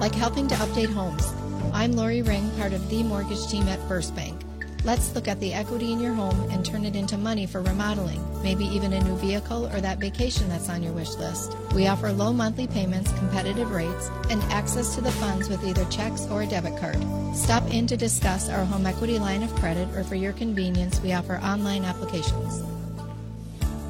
like 0.00 0.14
helping 0.14 0.46
to 0.46 0.54
update 0.54 0.92
homes. 0.92 1.32
I'm 1.72 1.92
Lori 1.94 2.22
Ring, 2.22 2.50
part 2.52 2.72
of 2.72 2.88
the 2.88 3.02
mortgage 3.02 3.44
team 3.48 3.66
at 3.68 3.80
First 3.88 4.14
Bank. 4.14 4.40
Let's 4.84 5.14
look 5.14 5.26
at 5.26 5.40
the 5.40 5.52
equity 5.52 5.92
in 5.92 6.00
your 6.00 6.14
home 6.14 6.38
and 6.50 6.64
turn 6.64 6.84
it 6.84 6.94
into 6.94 7.18
money 7.18 7.46
for 7.46 7.60
remodeling, 7.60 8.22
maybe 8.42 8.64
even 8.66 8.92
a 8.92 9.02
new 9.02 9.16
vehicle 9.16 9.66
or 9.66 9.80
that 9.80 9.98
vacation 9.98 10.48
that's 10.48 10.68
on 10.68 10.82
your 10.82 10.92
wish 10.92 11.14
list. 11.16 11.56
We 11.74 11.88
offer 11.88 12.12
low 12.12 12.32
monthly 12.32 12.68
payments, 12.68 13.12
competitive 13.18 13.72
rates, 13.72 14.08
and 14.30 14.40
access 14.44 14.94
to 14.94 15.00
the 15.00 15.10
funds 15.12 15.48
with 15.48 15.64
either 15.64 15.84
checks 15.86 16.26
or 16.30 16.42
a 16.42 16.46
debit 16.46 16.78
card. 16.78 16.98
Stop 17.34 17.64
in 17.74 17.86
to 17.88 17.96
discuss 17.96 18.48
our 18.48 18.64
home 18.64 18.86
equity 18.86 19.18
line 19.18 19.42
of 19.42 19.52
credit, 19.56 19.88
or 19.96 20.04
for 20.04 20.14
your 20.14 20.32
convenience, 20.32 21.00
we 21.00 21.12
offer 21.12 21.38
online 21.38 21.84
applications. 21.84 22.62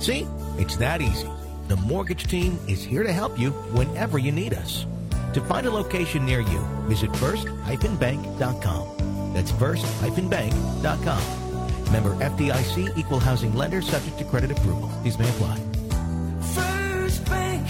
See, 0.01 0.27
it's 0.57 0.77
that 0.77 1.03
easy. 1.03 1.29
The 1.69 1.77
mortgage 1.77 2.25
team 2.25 2.59
is 2.67 2.83
here 2.83 3.03
to 3.03 3.13
help 3.13 3.39
you 3.39 3.51
whenever 3.51 4.19
you 4.19 4.33
need 4.33 4.55
us. 4.55 4.87
To 5.35 5.43
find 5.43 5.67
a 5.67 5.71
location 5.71 6.25
near 6.25 6.41
you, 6.41 6.67
visit 6.89 7.15
first-bank.com. 7.17 9.18
That's 9.39 9.53
first-bank.com. 9.53 11.23
Member 11.93 12.15
FDIC 12.17 12.99
equal 12.99 13.21
housing 13.21 13.55
lender 13.55 13.81
subject 13.81 14.19
to 14.19 14.25
credit 14.25 14.51
approval. 14.51 14.91
These 15.05 15.17
may 15.17 15.29
apply. 15.29 15.61
First 16.41 17.25
Bank, 17.27 17.69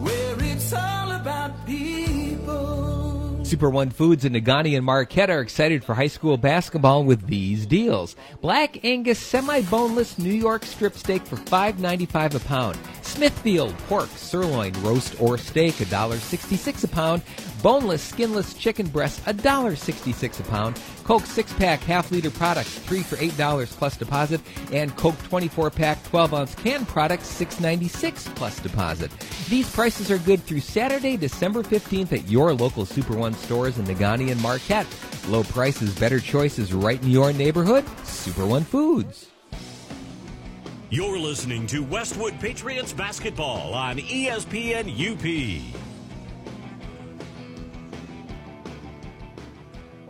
where 0.00 0.36
it's 0.42 0.72
all 0.72 1.12
about 1.12 1.66
people. 1.66 3.44
Super 3.44 3.68
One 3.68 3.90
Foods 3.90 4.24
and 4.24 4.34
Negaunee 4.34 4.74
and 4.74 4.86
Marquette 4.86 5.28
are 5.28 5.40
excited 5.40 5.84
for 5.84 5.94
high 5.94 6.06
school 6.06 6.38
basketball 6.38 7.04
with 7.04 7.26
these 7.26 7.66
deals. 7.66 8.16
Black 8.40 8.84
Angus 8.84 9.18
semi-boneless 9.18 10.18
New 10.18 10.32
York 10.32 10.64
strip 10.64 10.94
steak 10.94 11.26
for 11.26 11.36
$5.95 11.36 12.34
a 12.34 12.40
pound. 12.40 12.78
Smithfield 13.02 13.76
pork, 13.86 14.08
sirloin, 14.16 14.72
roast 14.82 15.20
or 15.20 15.38
steak 15.38 15.74
$1.66 15.74 16.84
a 16.84 16.88
pound. 16.88 17.22
Boneless, 17.62 18.02
skinless 18.02 18.54
chicken 18.54 18.86
breast 18.88 19.24
$1.66 19.24 20.40
a 20.40 20.42
pound. 20.44 20.80
Coke 21.04 21.22
6-pack 21.22 21.80
half-liter 21.80 22.30
products 22.30 22.78
3 22.80 23.02
for 23.02 23.16
$8 23.16 23.66
plus 23.66 23.96
deposit. 23.96 24.40
And 24.72 24.96
Coke 24.96 25.16
24-pack 25.16 26.02
12-ounce 26.04 26.54
can 26.56 26.84
products 26.86 27.40
$6.96 27.40 28.34
plus 28.36 28.60
deposit. 28.60 29.10
These 29.48 29.70
prices 29.74 30.10
are 30.10 30.18
good 30.18 30.42
through 30.42 30.60
Saturday, 30.60 31.16
December 31.16 31.62
15th 31.62 32.12
at 32.12 32.28
your 32.28 32.52
local 32.52 32.84
Super 32.84 33.16
One 33.16 33.34
stores 33.34 33.78
in 33.78 33.86
Negaunee 33.86 34.30
and 34.30 34.42
Marquette. 34.42 34.86
Low 35.28 35.44
prices, 35.44 35.94
better 35.98 36.20
choices 36.20 36.72
right 36.72 37.02
in 37.02 37.10
your 37.10 37.32
neighborhood. 37.32 37.84
Super 38.04 38.46
One 38.46 38.64
Foods. 38.64 39.28
You're 40.88 41.18
listening 41.18 41.66
to 41.68 41.82
Westwood 41.82 42.38
Patriots 42.38 42.92
basketball 42.92 43.74
on 43.74 43.96
ESPN 43.96 44.86
UP. 44.88 45.85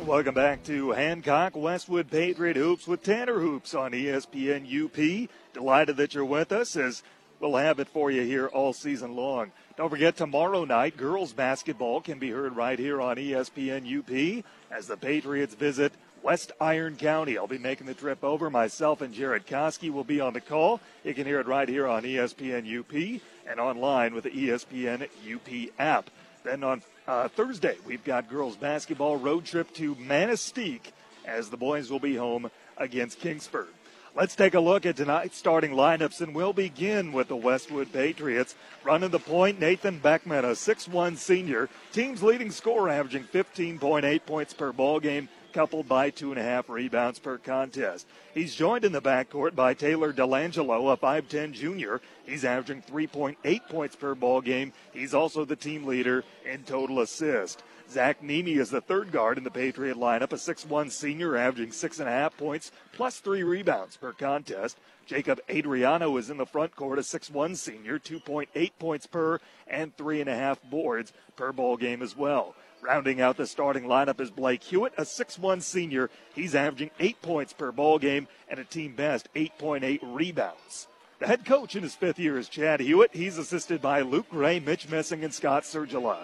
Welcome 0.06 0.34
back 0.34 0.62
to 0.66 0.92
Hancock 0.92 1.56
Westwood 1.56 2.08
Patriot 2.08 2.56
Hoops 2.56 2.86
with 2.86 3.02
Tanner 3.02 3.40
Hoops 3.40 3.74
on 3.74 3.90
ESPN 3.90 4.62
UP. 4.64 5.28
Delighted 5.52 5.96
that 5.96 6.14
you're 6.14 6.24
with 6.24 6.52
us 6.52 6.76
as 6.76 7.02
we'll 7.40 7.56
have 7.56 7.80
it 7.80 7.88
for 7.88 8.12
you 8.12 8.22
here 8.22 8.46
all 8.46 8.72
season 8.72 9.16
long. 9.16 9.50
Don't 9.76 9.90
forget 9.90 10.16
tomorrow 10.16 10.64
night, 10.64 10.96
girls 10.96 11.32
basketball 11.32 12.00
can 12.00 12.20
be 12.20 12.30
heard 12.30 12.54
right 12.54 12.78
here 12.78 13.00
on 13.00 13.16
ESPN 13.16 13.82
UP 13.98 14.44
as 14.70 14.86
the 14.86 14.96
Patriots 14.96 15.56
visit 15.56 15.92
West 16.22 16.52
Iron 16.60 16.94
County. 16.94 17.36
I'll 17.36 17.48
be 17.48 17.58
making 17.58 17.88
the 17.88 17.94
trip 17.94 18.22
over. 18.22 18.48
Myself 18.48 19.00
and 19.00 19.12
Jared 19.12 19.48
Koski 19.48 19.90
will 19.90 20.04
be 20.04 20.20
on 20.20 20.34
the 20.34 20.40
call. 20.40 20.80
You 21.02 21.14
can 21.14 21.26
hear 21.26 21.40
it 21.40 21.48
right 21.48 21.68
here 21.68 21.88
on 21.88 22.04
ESPN 22.04 22.78
UP 22.78 23.20
and 23.44 23.58
online 23.58 24.14
with 24.14 24.22
the 24.22 24.30
ESPN 24.30 25.02
UP 25.02 25.72
app. 25.80 26.10
Then 26.44 26.62
on 26.62 26.82
uh, 27.06 27.28
Thursday, 27.28 27.76
we've 27.86 28.04
got 28.04 28.28
girls 28.28 28.56
basketball 28.56 29.16
road 29.16 29.44
trip 29.44 29.72
to 29.74 29.94
Manistique 29.96 30.92
as 31.24 31.50
the 31.50 31.56
boys 31.56 31.90
will 31.90 32.00
be 32.00 32.16
home 32.16 32.50
against 32.76 33.20
Kingsford. 33.20 33.68
Let's 34.14 34.34
take 34.34 34.54
a 34.54 34.60
look 34.60 34.86
at 34.86 34.96
tonight's 34.96 35.36
starting 35.36 35.72
lineups, 35.72 36.22
and 36.22 36.34
we'll 36.34 36.54
begin 36.54 37.12
with 37.12 37.28
the 37.28 37.36
Westwood 37.36 37.92
Patriots. 37.92 38.54
Running 38.82 39.10
the 39.10 39.18
point, 39.18 39.60
Nathan 39.60 39.98
Beckman, 39.98 40.42
a 40.42 40.52
6'1 40.52 41.18
senior, 41.18 41.68
team's 41.92 42.22
leading 42.22 42.50
scorer, 42.50 42.88
averaging 42.88 43.24
15.8 43.24 44.24
points 44.24 44.54
per 44.54 44.72
ball 44.72 45.00
game, 45.00 45.28
coupled 45.52 45.86
by 45.86 46.08
two 46.08 46.30
and 46.30 46.40
a 46.40 46.42
half 46.42 46.70
rebounds 46.70 47.18
per 47.18 47.36
contest. 47.36 48.06
He's 48.32 48.54
joined 48.54 48.86
in 48.86 48.92
the 48.92 49.02
backcourt 49.02 49.54
by 49.54 49.74
Taylor 49.74 50.14
Delangelo, 50.14 50.92
a 50.92 50.96
5'10 50.96 51.52
junior. 51.52 52.00
He's 52.26 52.44
averaging 52.44 52.82
3.8 52.82 53.68
points 53.68 53.96
per 53.96 54.14
ball 54.14 54.40
game. 54.40 54.72
He's 54.92 55.14
also 55.14 55.44
the 55.44 55.56
team 55.56 55.84
leader 55.84 56.24
in 56.44 56.64
total 56.64 57.00
assist. 57.00 57.62
Zach 57.88 58.20
Nemi 58.20 58.54
is 58.54 58.70
the 58.70 58.80
third 58.80 59.12
guard 59.12 59.38
in 59.38 59.44
the 59.44 59.50
Patriot 59.50 59.96
lineup, 59.96 60.32
a 60.32 60.36
6'1 60.36 60.90
senior, 60.90 61.36
averaging 61.36 61.70
six 61.70 62.00
and 62.00 62.08
a 62.08 62.12
half 62.12 62.36
points 62.36 62.72
plus 62.92 63.20
three 63.20 63.44
rebounds 63.44 63.96
per 63.96 64.12
contest. 64.12 64.76
Jacob 65.06 65.40
Adriano 65.48 66.16
is 66.16 66.28
in 66.28 66.36
the 66.36 66.46
front 66.46 66.74
court, 66.74 66.98
a 66.98 67.02
6'1 67.02 67.56
senior, 67.56 68.00
2.8 68.00 68.72
points 68.80 69.06
per 69.06 69.38
and 69.68 69.96
three 69.96 70.20
and 70.20 70.28
a 70.28 70.34
half 70.34 70.60
boards 70.64 71.12
per 71.36 71.52
ball 71.52 71.76
game 71.76 72.02
as 72.02 72.16
well. 72.16 72.56
Rounding 72.82 73.20
out 73.20 73.36
the 73.36 73.46
starting 73.46 73.84
lineup 73.84 74.20
is 74.20 74.30
Blake 74.30 74.64
Hewitt, 74.64 74.94
a 74.98 75.02
6'1 75.02 75.62
senior. 75.62 76.10
He's 76.34 76.56
averaging 76.56 76.90
eight 76.98 77.22
points 77.22 77.52
per 77.52 77.70
ball 77.70 78.00
game 78.00 78.26
and 78.48 78.58
a 78.58 78.64
team 78.64 78.96
best 78.96 79.28
8.8 79.34 80.00
rebounds. 80.02 80.88
The 81.18 81.26
head 81.26 81.46
coach 81.46 81.74
in 81.76 81.82
his 81.82 81.94
fifth 81.94 82.18
year 82.18 82.36
is 82.36 82.46
Chad 82.46 82.78
Hewitt. 82.80 83.14
He's 83.14 83.38
assisted 83.38 83.80
by 83.80 84.02
Luke 84.02 84.28
Gray, 84.28 84.60
Mitch 84.60 84.86
Messing, 84.90 85.24
and 85.24 85.32
Scott 85.32 85.62
Sergila. 85.62 86.18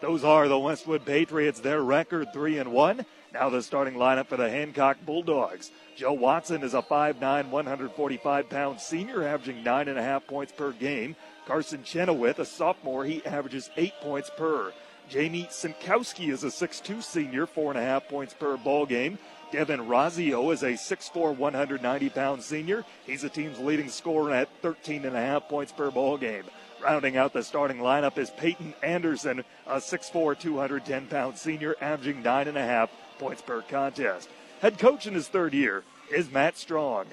Those 0.00 0.24
are 0.24 0.48
the 0.48 0.58
Westwood 0.58 1.04
Patriots. 1.06 1.60
Their 1.60 1.80
record 1.82 2.32
three 2.32 2.58
and 2.58 2.72
one. 2.72 3.06
Now 3.32 3.50
the 3.50 3.62
starting 3.62 3.94
lineup 3.94 4.26
for 4.26 4.36
the 4.36 4.50
Hancock 4.50 4.96
Bulldogs. 5.06 5.70
Joe 5.96 6.12
Watson 6.12 6.64
is 6.64 6.74
a 6.74 6.82
5'9", 6.82 7.50
145 7.50 8.50
pound 8.50 8.80
senior, 8.80 9.22
averaging 9.22 9.62
nine 9.62 9.86
and 9.86 9.98
a 9.98 10.02
half 10.02 10.26
points 10.26 10.52
per 10.52 10.72
game. 10.72 11.14
Carson 11.46 11.84
Chenoweth, 11.84 12.40
a 12.40 12.44
sophomore, 12.44 13.04
he 13.04 13.24
averages 13.24 13.70
eight 13.76 13.94
points 14.00 14.28
per. 14.36 14.72
Jamie 15.08 15.46
Sinkowski 15.52 16.32
is 16.32 16.42
a 16.42 16.48
6'2 16.48 17.00
senior, 17.00 17.46
four 17.46 17.70
and 17.70 17.78
a 17.78 17.82
half 17.82 18.08
points 18.08 18.34
per 18.34 18.56
ball 18.56 18.86
game. 18.86 19.20
Devin 19.52 19.80
Rossio 19.80 20.52
is 20.52 20.62
a 20.62 20.72
6'4", 20.72 21.36
190 21.36 22.08
pound 22.10 22.42
senior. 22.42 22.84
He's 23.06 23.22
the 23.22 23.28
team's 23.28 23.58
leading 23.58 23.88
scorer 23.88 24.32
at 24.32 24.48
13 24.62 25.04
and 25.04 25.16
a 25.16 25.20
half 25.20 25.48
points 25.48 25.72
per 25.72 25.90
ball 25.90 26.18
game. 26.18 26.44
Rounding 26.82 27.16
out 27.16 27.32
the 27.32 27.42
starting 27.42 27.78
lineup 27.78 28.18
is 28.18 28.30
Peyton 28.30 28.74
Anderson, 28.82 29.44
a 29.66 29.76
6'4", 29.76 30.38
210 30.38 31.06
pound 31.06 31.38
senior, 31.38 31.76
averaging 31.80 32.22
nine 32.22 32.48
and 32.48 32.58
a 32.58 32.64
half 32.64 32.90
points 33.18 33.42
per 33.42 33.62
contest. 33.62 34.28
Head 34.60 34.78
coach 34.78 35.06
in 35.06 35.14
his 35.14 35.28
third 35.28 35.54
year 35.54 35.84
is 36.12 36.30
Matt 36.30 36.58
Strong. 36.58 37.06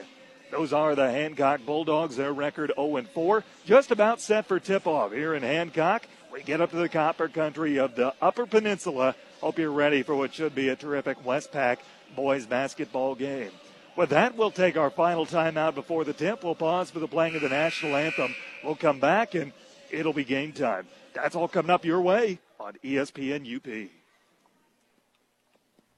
Those 0.51 0.71
are 0.71 0.95
the 0.95 1.09
Hancock 1.09 1.61
Bulldogs. 1.65 2.15
Their 2.15 2.31
record 2.31 2.71
0 2.75 3.03
4. 3.13 3.43
Just 3.65 3.91
about 3.91 4.21
set 4.21 4.45
for 4.45 4.59
tip 4.59 4.85
off 4.85 5.11
here 5.11 5.33
in 5.33 5.43
Hancock. 5.43 6.07
We 6.31 6.43
get 6.43 6.61
up 6.61 6.71
to 6.71 6.77
the 6.77 6.89
copper 6.89 7.27
country 7.27 7.77
of 7.77 7.95
the 7.95 8.13
Upper 8.21 8.45
Peninsula. 8.45 9.15
Hope 9.41 9.59
you're 9.59 9.71
ready 9.71 10.03
for 10.03 10.15
what 10.15 10.33
should 10.33 10.55
be 10.55 10.69
a 10.69 10.75
terrific 10.75 11.23
Westpac 11.23 11.77
boys 12.15 12.45
basketball 12.45 13.15
game. 13.15 13.51
With 13.95 14.09
that, 14.09 14.35
we'll 14.35 14.51
take 14.51 14.75
our 14.75 14.89
final 14.89 15.25
timeout 15.25 15.75
before 15.75 16.03
the 16.03 16.13
tip. 16.13 16.43
We'll 16.43 16.55
pause 16.55 16.89
for 16.89 16.99
the 16.99 17.07
playing 17.07 17.35
of 17.35 17.41
the 17.41 17.49
national 17.49 17.95
anthem. 17.95 18.33
We'll 18.63 18.75
come 18.75 18.99
back 18.99 19.35
and 19.35 19.51
it'll 19.91 20.13
be 20.13 20.23
game 20.23 20.51
time. 20.51 20.87
That's 21.13 21.35
all 21.35 21.47
coming 21.47 21.69
up 21.69 21.85
your 21.85 22.01
way 22.01 22.39
on 22.59 22.73
ESPN 22.83 23.55
UP. 23.55 23.89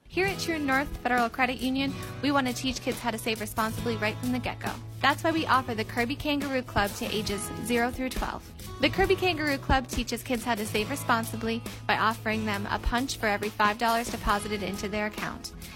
Here 0.08 0.26
at 0.26 0.38
True 0.38 0.58
North 0.58 0.88
Federal 0.98 1.28
Credit 1.28 1.58
Union, 1.58 1.92
we 2.22 2.30
want 2.30 2.46
to 2.46 2.52
teach 2.52 2.80
kids 2.80 2.98
how 2.98 3.10
to 3.10 3.18
save 3.18 3.40
responsibly 3.40 3.96
right 3.96 4.16
from 4.18 4.32
the 4.32 4.38
get 4.38 4.58
go. 4.60 4.70
That's 5.02 5.24
why 5.24 5.30
we 5.30 5.46
offer 5.46 5.74
the 5.74 5.84
Kirby 5.84 6.16
Kangaroo 6.16 6.62
Club 6.62 6.90
to 6.94 7.14
ages 7.14 7.50
0 7.66 7.90
through 7.90 8.10
12. 8.10 8.52
The 8.80 8.88
Kirby 8.88 9.16
Kangaroo 9.16 9.58
Club 9.58 9.88
teaches 9.88 10.22
kids 10.22 10.44
how 10.44 10.54
to 10.54 10.64
save 10.64 10.90
responsibly 10.90 11.62
by 11.86 11.98
offering 11.98 12.46
them 12.46 12.66
a 12.70 12.78
punch 12.78 13.16
for 13.16 13.26
every 13.26 13.50
$5 13.50 14.10
deposited 14.10 14.62
into 14.62 14.88
their 14.88 15.06
account. 15.06 15.52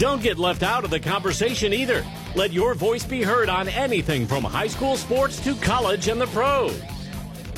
Don't 0.00 0.22
get 0.22 0.38
left 0.38 0.62
out 0.62 0.82
of 0.82 0.88
the 0.88 0.98
conversation 0.98 1.74
either. 1.74 2.06
Let 2.34 2.54
your 2.54 2.72
voice 2.72 3.04
be 3.04 3.22
heard 3.22 3.50
on 3.50 3.68
anything 3.68 4.26
from 4.26 4.42
high 4.42 4.66
school 4.66 4.96
sports 4.96 5.38
to 5.44 5.54
college 5.56 6.08
and 6.08 6.18
the 6.18 6.26
pros. 6.28 6.80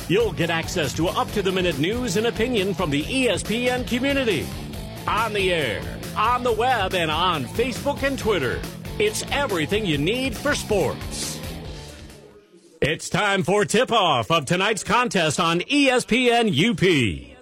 You'll 0.09 0.33
get 0.33 0.49
access 0.49 0.93
to 0.95 1.07
up 1.07 1.31
to 1.31 1.41
the 1.41 1.53
minute 1.53 1.79
news 1.79 2.17
and 2.17 2.27
opinion 2.27 2.73
from 2.73 2.89
the 2.89 3.03
ESPN 3.03 3.87
community. 3.87 4.45
On 5.07 5.31
the 5.31 5.53
air, 5.53 5.81
on 6.17 6.43
the 6.43 6.51
web, 6.51 6.93
and 6.95 7.09
on 7.09 7.45
Facebook 7.45 8.03
and 8.03 8.19
Twitter. 8.19 8.59
It's 8.99 9.23
everything 9.31 9.85
you 9.85 9.97
need 9.97 10.35
for 10.35 10.53
sports. 10.53 11.39
It's 12.81 13.07
time 13.07 13.43
for 13.43 13.63
tip 13.63 13.89
off 13.89 14.29
of 14.29 14.43
tonight's 14.43 14.83
contest 14.83 15.39
on 15.39 15.61
ESPN 15.61 16.49
UP. 16.51 17.32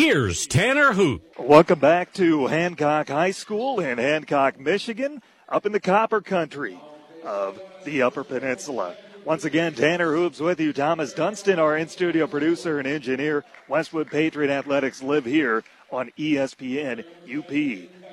Here's 0.00 0.46
Tanner 0.46 0.94
Hoops. 0.94 1.38
Welcome 1.38 1.78
back 1.78 2.14
to 2.14 2.46
Hancock 2.46 3.08
High 3.08 3.32
School 3.32 3.80
in 3.80 3.98
Hancock, 3.98 4.58
Michigan, 4.58 5.20
up 5.46 5.66
in 5.66 5.72
the 5.72 5.78
copper 5.78 6.22
country 6.22 6.80
of 7.22 7.60
the 7.84 8.00
Upper 8.00 8.24
Peninsula. 8.24 8.96
Once 9.26 9.44
again, 9.44 9.74
Tanner 9.74 10.14
Hoops 10.14 10.40
with 10.40 10.58
you. 10.58 10.72
Thomas 10.72 11.12
Dunston, 11.12 11.58
our 11.58 11.76
in 11.76 11.88
studio 11.88 12.26
producer 12.26 12.78
and 12.78 12.88
engineer. 12.88 13.44
Westwood 13.68 14.10
Patriot 14.10 14.50
Athletics 14.50 15.02
live 15.02 15.26
here 15.26 15.64
on 15.92 16.10
ESPN 16.18 17.04
UP. 17.28 17.50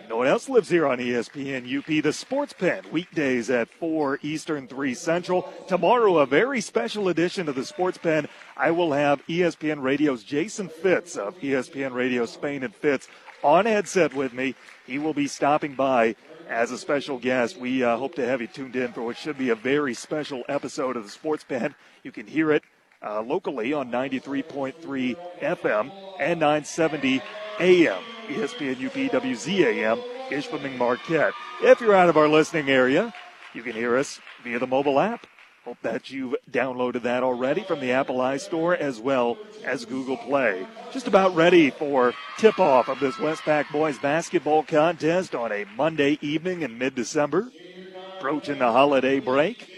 No 0.10 0.16
one 0.16 0.28
else 0.28 0.48
lives 0.48 0.70
here 0.70 0.88
on 0.88 1.00
ESPN 1.00 1.78
UP. 1.78 2.02
The 2.02 2.14
Sports 2.14 2.54
Pen, 2.54 2.84
weekdays 2.94 3.50
at 3.50 3.68
4 3.68 4.20
Eastern, 4.22 4.66
3 4.66 4.94
Central. 4.94 5.52
Tomorrow, 5.68 6.20
a 6.20 6.26
very 6.26 6.62
special 6.62 7.10
edition 7.10 7.50
of 7.50 7.56
the 7.56 7.66
Sports 7.66 7.98
Pen. 7.98 8.30
I 8.56 8.72
will 8.72 8.94
have 8.94 9.26
ESPN 9.28 9.82
Radio's 9.84 10.24
Jason 10.24 10.70
Fitz 10.70 11.18
of 11.18 11.38
ESPN 11.40 11.94
Radio 11.94 12.26
Spain 12.26 12.64
and 12.64 12.74
Fitz 12.74 13.10
on 13.44 13.66
headset 13.66 14.14
with 14.14 14.32
me. 14.32 14.56
He 14.86 14.98
will 14.98 15.14
be 15.14 15.28
stopping 15.28 15.76
by 15.76 16.16
as 16.48 16.72
a 16.72 16.78
special 16.78 17.18
guest. 17.18 17.58
We 17.58 17.84
uh, 17.84 17.98
hope 17.98 18.16
to 18.16 18.26
have 18.26 18.40
you 18.40 18.48
tuned 18.48 18.78
in 18.78 18.94
for 18.94 19.02
what 19.02 19.18
should 19.18 19.38
be 19.38 19.50
a 19.50 19.56
very 19.56 19.94
special 19.94 20.44
episode 20.48 20.96
of 20.96 21.04
the 21.04 21.10
Sports 21.10 21.44
Pen. 21.44 21.76
You 22.04 22.14
can 22.14 22.28
hear 22.28 22.54
it 22.54 22.64
uh, 23.04 23.22
locally 23.22 23.74
on 23.74 23.92
93.3 23.92 25.18
FM 25.42 25.92
and 26.18 26.40
970 26.40 27.22
AM. 27.60 28.02
ESPN 28.28 28.86
UP 28.86 29.12
WZAM, 29.24 30.04
Ishpeming 30.30 30.78
Marquette. 30.78 31.34
If 31.62 31.80
you're 31.80 31.96
out 31.96 32.10
of 32.10 32.18
our 32.18 32.28
listening 32.28 32.70
area, 32.70 33.14
you 33.54 33.64
can 33.64 33.74
hear 33.74 33.98
us 33.98 34.20
via 34.44 34.60
the 34.60 34.68
mobile 34.68 35.00
app. 35.00 35.26
Hope 35.64 35.82
that 35.82 36.10
you've 36.10 36.36
downloaded 36.50 37.04
that 37.04 37.24
already 37.24 37.64
from 37.64 37.80
the 37.80 37.92
Apple 37.92 38.18
iStore 38.20 38.78
as 38.78 39.00
well 39.00 39.38
as 39.66 39.86
Google 39.86 40.16
Play. 40.16 40.66
Just 40.94 41.08
about 41.08 41.36
ready 41.36 41.70
for 41.70 42.14
tip 42.38 42.60
off 42.60 42.88
of 42.88 43.00
this 43.00 43.16
Westpac 43.16 43.72
boys 43.72 43.98
basketball 44.00 44.64
contest 44.64 45.36
on 45.36 45.52
a 45.52 45.66
Monday 45.76 46.18
evening 46.22 46.62
in 46.62 46.78
mid 46.78 46.96
December. 46.96 47.52
Approaching 48.18 48.60
the 48.60 48.72
holiday 48.72 49.20
break. 49.20 49.70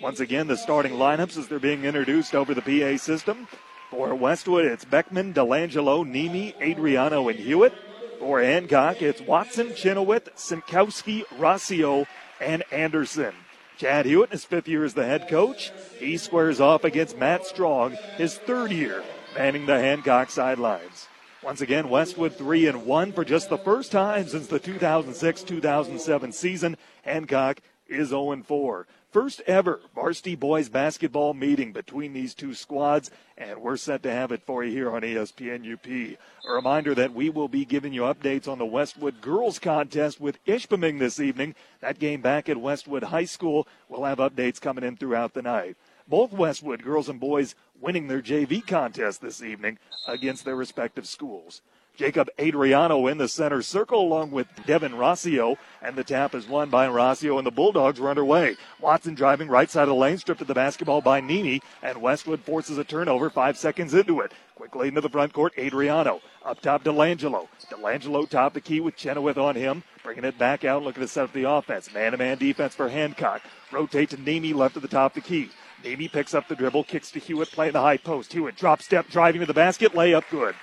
Once 0.00 0.20
again, 0.20 0.48
the 0.48 0.56
starting 0.56 0.92
lineups 0.92 1.36
as 1.36 1.48
they're 1.48 1.58
being 1.58 1.84
introduced 1.84 2.34
over 2.34 2.54
the 2.54 2.62
PA 2.62 2.96
system. 2.96 3.46
For 3.90 4.14
Westwood, 4.14 4.64
it's 4.64 4.84
Beckman, 4.84 5.34
Delangelo, 5.34 6.06
Nemi, 6.06 6.54
Adriano, 6.62 7.28
and 7.28 7.38
Hewitt. 7.38 7.72
For 8.22 8.40
Hancock, 8.40 9.02
it's 9.02 9.20
Watson, 9.20 9.74
Chenoweth, 9.74 10.36
Sinkowski, 10.36 11.24
Rossio, 11.38 12.06
and 12.40 12.62
Anderson. 12.70 13.34
Chad 13.78 14.06
Hewitt, 14.06 14.30
in 14.30 14.30
his 14.30 14.44
fifth 14.44 14.68
year 14.68 14.84
as 14.84 14.94
the 14.94 15.04
head 15.04 15.26
coach, 15.26 15.72
he 15.98 16.16
squares 16.16 16.60
off 16.60 16.84
against 16.84 17.18
Matt 17.18 17.44
Strong, 17.44 17.96
his 18.16 18.38
third 18.38 18.70
year 18.70 19.02
manning 19.34 19.66
the 19.66 19.76
Hancock 19.76 20.30
sidelines. 20.30 21.08
Once 21.42 21.62
again, 21.62 21.88
Westwood 21.88 22.36
3 22.36 22.68
and 22.68 22.86
1 22.86 23.10
for 23.10 23.24
just 23.24 23.48
the 23.48 23.58
first 23.58 23.90
time 23.90 24.28
since 24.28 24.46
the 24.46 24.60
2006 24.60 25.42
2007 25.42 26.30
season. 26.30 26.76
Hancock 27.02 27.58
is 27.88 28.10
0 28.10 28.40
4. 28.46 28.86
First 29.12 29.42
ever 29.46 29.82
varsity 29.94 30.34
boys 30.34 30.70
basketball 30.70 31.34
meeting 31.34 31.72
between 31.72 32.14
these 32.14 32.32
two 32.32 32.54
squads, 32.54 33.10
and 33.36 33.60
we're 33.60 33.76
set 33.76 34.02
to 34.04 34.10
have 34.10 34.32
it 34.32 34.40
for 34.46 34.64
you 34.64 34.72
here 34.72 34.90
on 34.90 35.02
ESPN 35.02 35.70
UP. 35.70 35.86
A 35.86 36.50
reminder 36.50 36.94
that 36.94 37.12
we 37.12 37.28
will 37.28 37.46
be 37.48 37.66
giving 37.66 37.92
you 37.92 38.02
updates 38.02 38.48
on 38.48 38.56
the 38.56 38.64
Westwood 38.64 39.20
girls 39.20 39.58
contest 39.58 40.18
with 40.18 40.42
Ishpeming 40.46 40.98
this 40.98 41.20
evening. 41.20 41.54
That 41.82 41.98
game 41.98 42.22
back 42.22 42.48
at 42.48 42.56
Westwood 42.56 43.02
High 43.02 43.26
School. 43.26 43.68
We'll 43.86 44.04
have 44.04 44.16
updates 44.16 44.58
coming 44.58 44.82
in 44.82 44.96
throughout 44.96 45.34
the 45.34 45.42
night. 45.42 45.76
Both 46.08 46.32
Westwood 46.32 46.82
girls 46.82 47.10
and 47.10 47.20
boys 47.20 47.54
winning 47.78 48.08
their 48.08 48.22
JV 48.22 48.66
contest 48.66 49.20
this 49.20 49.42
evening 49.42 49.78
against 50.08 50.46
their 50.46 50.56
respective 50.56 51.06
schools. 51.06 51.60
Jacob 51.96 52.28
Adriano 52.40 53.06
in 53.06 53.18
the 53.18 53.28
center 53.28 53.60
circle 53.60 54.00
along 54.00 54.30
with 54.30 54.46
Devin 54.66 54.92
Rossio, 54.92 55.56
and 55.82 55.94
the 55.94 56.02
tap 56.02 56.34
is 56.34 56.48
won 56.48 56.70
by 56.70 56.86
Rossio, 56.86 57.36
and 57.36 57.46
the 57.46 57.50
Bulldogs 57.50 58.00
are 58.00 58.08
underway. 58.08 58.56
Watson 58.80 59.14
driving 59.14 59.48
right 59.48 59.70
side 59.70 59.82
of 59.82 59.88
the 59.88 59.94
lane, 59.94 60.16
stripped 60.16 60.40
of 60.40 60.46
the 60.46 60.54
basketball 60.54 61.02
by 61.02 61.20
Nemi, 61.20 61.60
and 61.82 62.00
Westwood 62.00 62.40
forces 62.40 62.78
a 62.78 62.84
turnover 62.84 63.28
five 63.28 63.58
seconds 63.58 63.92
into 63.92 64.20
it. 64.20 64.32
Quickly 64.54 64.88
into 64.88 65.02
the 65.02 65.10
front 65.10 65.34
court, 65.34 65.52
Adriano. 65.58 66.22
Up 66.44 66.60
top, 66.60 66.82
Delangelo. 66.82 67.48
Delangelo 67.70 68.28
top 68.28 68.54
the 68.54 68.60
key 68.60 68.80
with 68.80 68.96
Chenoweth 68.96 69.36
on 69.36 69.54
him, 69.54 69.82
bringing 70.02 70.24
it 70.24 70.38
back 70.38 70.64
out, 70.64 70.82
looking 70.82 71.02
to 71.02 71.08
set 71.08 71.24
up 71.24 71.32
the 71.32 71.48
offense. 71.48 71.92
Man 71.92 72.12
to 72.12 72.18
man 72.18 72.38
defense 72.38 72.74
for 72.74 72.88
Hancock. 72.88 73.42
Rotate 73.70 74.10
to 74.10 74.16
Nemi 74.16 74.54
left 74.54 74.76
of 74.76 74.82
the 74.82 74.88
top 74.88 75.16
of 75.16 75.22
the 75.22 75.28
key. 75.28 75.50
Nemi 75.84 76.08
picks 76.08 76.32
up 76.32 76.48
the 76.48 76.56
dribble, 76.56 76.84
kicks 76.84 77.10
to 77.10 77.18
Hewitt, 77.18 77.50
playing 77.50 77.72
the 77.72 77.80
high 77.80 77.96
post. 77.96 78.32
Hewitt 78.32 78.56
drop 78.56 78.80
step, 78.80 79.08
driving 79.10 79.40
to 79.40 79.46
the 79.46 79.52
basket, 79.54 79.92
layup 79.92 80.24
good. 80.30 80.54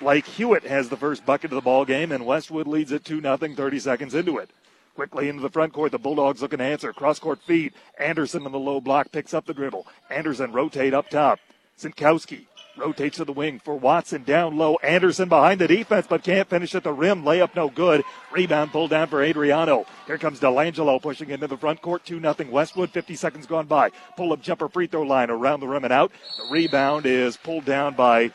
Blake 0.00 0.24
Hewitt 0.24 0.64
has 0.64 0.88
the 0.88 0.96
first 0.96 1.26
bucket 1.26 1.50
of 1.50 1.56
the 1.56 1.60
ball 1.60 1.84
game, 1.84 2.10
and 2.10 2.24
Westwood 2.24 2.66
leads 2.66 2.90
it 2.90 3.04
2 3.04 3.20
0, 3.20 3.36
30 3.36 3.78
seconds 3.78 4.14
into 4.14 4.38
it. 4.38 4.50
Quickly 4.94 5.28
into 5.28 5.42
the 5.42 5.50
front 5.50 5.74
court, 5.74 5.92
the 5.92 5.98
Bulldogs 5.98 6.40
looking 6.40 6.58
to 6.58 6.64
answer. 6.64 6.92
Cross 6.94 7.18
court 7.18 7.38
feed. 7.46 7.74
Anderson 7.98 8.46
in 8.46 8.52
the 8.52 8.58
low 8.58 8.80
block 8.80 9.12
picks 9.12 9.34
up 9.34 9.44
the 9.44 9.52
dribble. 9.52 9.86
Anderson 10.08 10.52
rotate 10.52 10.94
up 10.94 11.10
top. 11.10 11.38
Sinkowski 11.78 12.46
rotates 12.78 13.18
to 13.18 13.26
the 13.26 13.32
wing 13.32 13.60
for 13.62 13.76
Watson 13.76 14.24
down 14.24 14.56
low. 14.56 14.76
Anderson 14.76 15.28
behind 15.28 15.60
the 15.60 15.68
defense, 15.68 16.06
but 16.08 16.24
can't 16.24 16.48
finish 16.48 16.74
at 16.74 16.82
the 16.82 16.92
rim. 16.92 17.22
Layup 17.22 17.54
no 17.54 17.68
good. 17.68 18.02
Rebound 18.32 18.72
pulled 18.72 18.90
down 18.90 19.08
for 19.08 19.22
Adriano. 19.22 19.84
Here 20.06 20.18
comes 20.18 20.40
Delangelo 20.40 21.00
pushing 21.00 21.28
into 21.28 21.46
the 21.46 21.58
front 21.58 21.82
court. 21.82 22.06
2 22.06 22.20
0 22.20 22.34
Westwood. 22.50 22.90
50 22.90 23.16
seconds 23.16 23.46
gone 23.46 23.66
by. 23.66 23.90
Pull 24.16 24.32
up 24.32 24.40
jumper 24.40 24.70
free 24.70 24.86
throw 24.86 25.02
line 25.02 25.28
around 25.28 25.60
the 25.60 25.68
rim 25.68 25.84
and 25.84 25.92
out. 25.92 26.10
The 26.38 26.50
rebound 26.50 27.04
is 27.04 27.36
pulled 27.36 27.66
down 27.66 27.94
by 27.94 28.32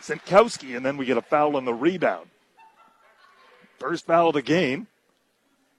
Sinkowski, 0.00 0.76
and 0.76 0.84
then 0.84 0.96
we 0.96 1.06
get 1.06 1.16
a 1.16 1.22
foul 1.22 1.56
on 1.56 1.64
the 1.64 1.74
rebound. 1.74 2.28
First 3.78 4.06
foul 4.06 4.28
of 4.28 4.34
the 4.34 4.42
game. 4.42 4.86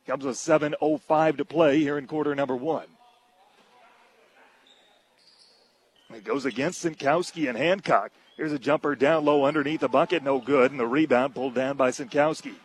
Comes 0.07 0.25
with 0.25 0.35
7.05 0.35 1.37
to 1.37 1.45
play 1.45 1.79
here 1.79 1.97
in 1.97 2.07
quarter 2.07 2.33
number 2.33 2.55
one. 2.55 2.87
It 6.13 6.23
goes 6.23 6.45
against 6.45 6.83
Sinkowski 6.83 7.47
and 7.47 7.57
Hancock. 7.57 8.11
Here's 8.35 8.51
a 8.51 8.59
jumper 8.59 8.95
down 8.95 9.23
low 9.23 9.45
underneath 9.45 9.81
the 9.81 9.87
bucket, 9.87 10.23
no 10.23 10.39
good, 10.39 10.71
and 10.71 10.79
the 10.79 10.87
rebound 10.87 11.35
pulled 11.35 11.53
down 11.53 11.77
by 11.77 11.91
Sinkowski. 11.91 12.55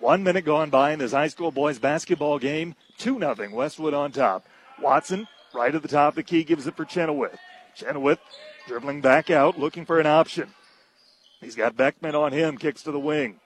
One 0.00 0.24
minute 0.24 0.44
gone 0.44 0.70
by 0.70 0.92
in 0.92 0.98
this 0.98 1.12
high 1.12 1.28
school 1.28 1.52
boys 1.52 1.78
basketball 1.78 2.38
game. 2.38 2.74
2 2.98 3.18
0 3.18 3.36
Westwood 3.52 3.94
on 3.94 4.10
top. 4.10 4.46
Watson, 4.80 5.28
right 5.54 5.74
at 5.74 5.82
the 5.82 5.88
top 5.88 6.12
of 6.12 6.16
the 6.16 6.22
key, 6.22 6.42
gives 6.42 6.66
it 6.66 6.76
for 6.76 6.84
Chenoweth. 6.84 7.38
Chenoweth 7.76 8.18
dribbling 8.66 9.00
back 9.00 9.30
out, 9.30 9.58
looking 9.58 9.84
for 9.84 10.00
an 10.00 10.06
option. 10.06 10.52
He's 11.42 11.56
got 11.56 11.76
Beckman 11.76 12.14
on 12.14 12.32
him, 12.32 12.56
kicks 12.56 12.82
to 12.84 12.92
the 12.92 13.00
wing. 13.00 13.40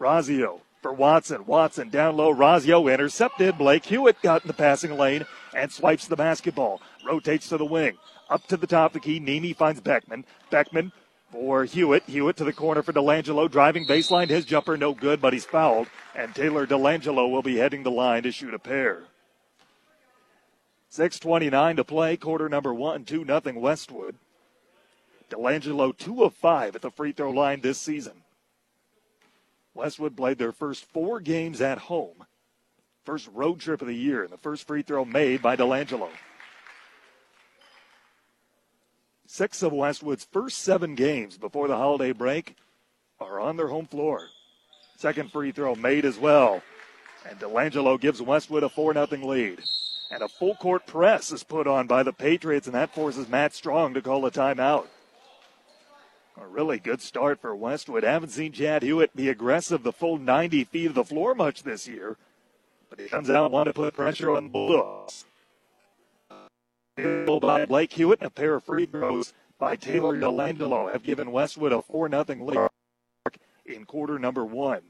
Rossio 0.00 0.60
for 0.80 0.92
Watson. 0.92 1.44
Watson 1.46 1.88
down 1.88 2.16
low. 2.16 2.32
Rossio 2.32 2.92
intercepted. 2.92 3.58
Blake 3.58 3.84
Hewitt 3.86 4.20
got 4.22 4.42
in 4.42 4.48
the 4.48 4.54
passing 4.54 4.96
lane 4.96 5.26
and 5.54 5.72
swipes 5.72 6.06
the 6.06 6.16
basketball. 6.16 6.80
Rotates 7.06 7.48
to 7.48 7.56
the 7.56 7.64
wing. 7.64 7.96
Up 8.30 8.46
to 8.46 8.56
the 8.56 8.66
top 8.66 8.90
of 8.90 8.92
the 8.94 9.00
key. 9.00 9.18
Nemi 9.18 9.52
finds 9.52 9.80
Beckman. 9.80 10.24
Beckman 10.50 10.92
for 11.32 11.64
Hewitt. 11.64 12.04
Hewitt 12.06 12.36
to 12.36 12.44
the 12.44 12.52
corner 12.52 12.82
for 12.82 12.92
Delangelo. 12.92 13.50
Driving 13.50 13.86
baseline. 13.86 14.28
His 14.28 14.44
jumper 14.44 14.76
no 14.76 14.94
good, 14.94 15.20
but 15.20 15.32
he's 15.32 15.44
fouled. 15.44 15.88
And 16.14 16.34
Taylor 16.34 16.66
Delangelo 16.66 17.30
will 17.30 17.42
be 17.42 17.56
heading 17.56 17.82
the 17.82 17.90
line 17.90 18.22
to 18.22 18.30
shoot 18.30 18.54
a 18.54 18.58
pair. 18.58 19.04
6.29 20.92 21.76
to 21.76 21.84
play. 21.84 22.16
Quarter 22.16 22.48
number 22.48 22.72
one. 22.72 23.04
2 23.04 23.24
nothing 23.24 23.60
Westwood. 23.60 24.16
Delangelo 25.30 25.96
2 25.96 26.24
of 26.24 26.34
5 26.34 26.76
at 26.76 26.82
the 26.82 26.90
free 26.90 27.12
throw 27.12 27.30
line 27.30 27.60
this 27.60 27.78
season. 27.78 28.22
Westwood 29.74 30.16
played 30.16 30.38
their 30.38 30.52
first 30.52 30.84
four 30.84 31.20
games 31.20 31.60
at 31.60 31.78
home. 31.78 32.24
First 33.04 33.28
road 33.34 33.60
trip 33.60 33.82
of 33.82 33.88
the 33.88 33.94
year, 33.94 34.22
and 34.22 34.32
the 34.32 34.38
first 34.38 34.66
free 34.66 34.82
throw 34.82 35.04
made 35.04 35.42
by 35.42 35.56
Delangelo. 35.56 36.08
Six 39.26 39.62
of 39.62 39.72
Westwood's 39.72 40.24
first 40.24 40.58
seven 40.58 40.94
games 40.94 41.36
before 41.36 41.66
the 41.66 41.76
holiday 41.76 42.12
break 42.12 42.56
are 43.20 43.40
on 43.40 43.56
their 43.56 43.68
home 43.68 43.86
floor. 43.86 44.28
Second 44.96 45.32
free 45.32 45.50
throw 45.50 45.74
made 45.74 46.04
as 46.04 46.18
well. 46.18 46.62
And 47.28 47.38
Delangelo 47.40 48.00
gives 48.00 48.22
Westwood 48.22 48.62
a 48.62 48.68
4 48.68 48.94
0 48.94 49.06
lead. 49.26 49.62
And 50.10 50.22
a 50.22 50.28
full 50.28 50.54
court 50.54 50.86
press 50.86 51.32
is 51.32 51.42
put 51.42 51.66
on 51.66 51.86
by 51.86 52.02
the 52.02 52.12
Patriots, 52.12 52.66
and 52.66 52.74
that 52.76 52.94
forces 52.94 53.28
Matt 53.28 53.54
Strong 53.54 53.94
to 53.94 54.02
call 54.02 54.24
a 54.26 54.30
timeout. 54.30 54.86
A 56.36 56.46
really 56.46 56.80
good 56.80 57.00
start 57.00 57.40
for 57.40 57.54
Westwood. 57.54 58.02
Haven't 58.02 58.30
seen 58.30 58.50
Chad 58.50 58.82
Hewitt 58.82 59.14
be 59.14 59.28
aggressive 59.28 59.84
the 59.84 59.92
full 59.92 60.18
90 60.18 60.64
feet 60.64 60.86
of 60.86 60.94
the 60.94 61.04
floor 61.04 61.32
much 61.32 61.62
this 61.62 61.86
year, 61.86 62.16
but 62.90 62.98
he 62.98 63.06
comes 63.06 63.30
out 63.30 63.44
and 63.44 63.54
want 63.54 63.68
to 63.68 63.72
put 63.72 63.94
pressure 63.94 64.34
on 64.34 64.44
the 64.44 64.50
Bulldogs. 64.50 65.26
By 66.96 67.66
Blake 67.66 67.92
Hewitt 67.92 68.20
and 68.20 68.26
a 68.26 68.30
pair 68.30 68.54
of 68.54 68.64
free 68.64 68.86
throws 68.86 69.32
by 69.58 69.76
Taylor 69.76 70.16
Delangelo 70.16 70.92
have 70.92 71.04
given 71.04 71.30
Westwood 71.30 71.72
a 71.72 71.82
4 71.82 72.08
0 72.08 72.24
lead 72.44 72.68
in 73.64 73.84
quarter 73.84 74.18
number 74.18 74.44
one. 74.44 74.82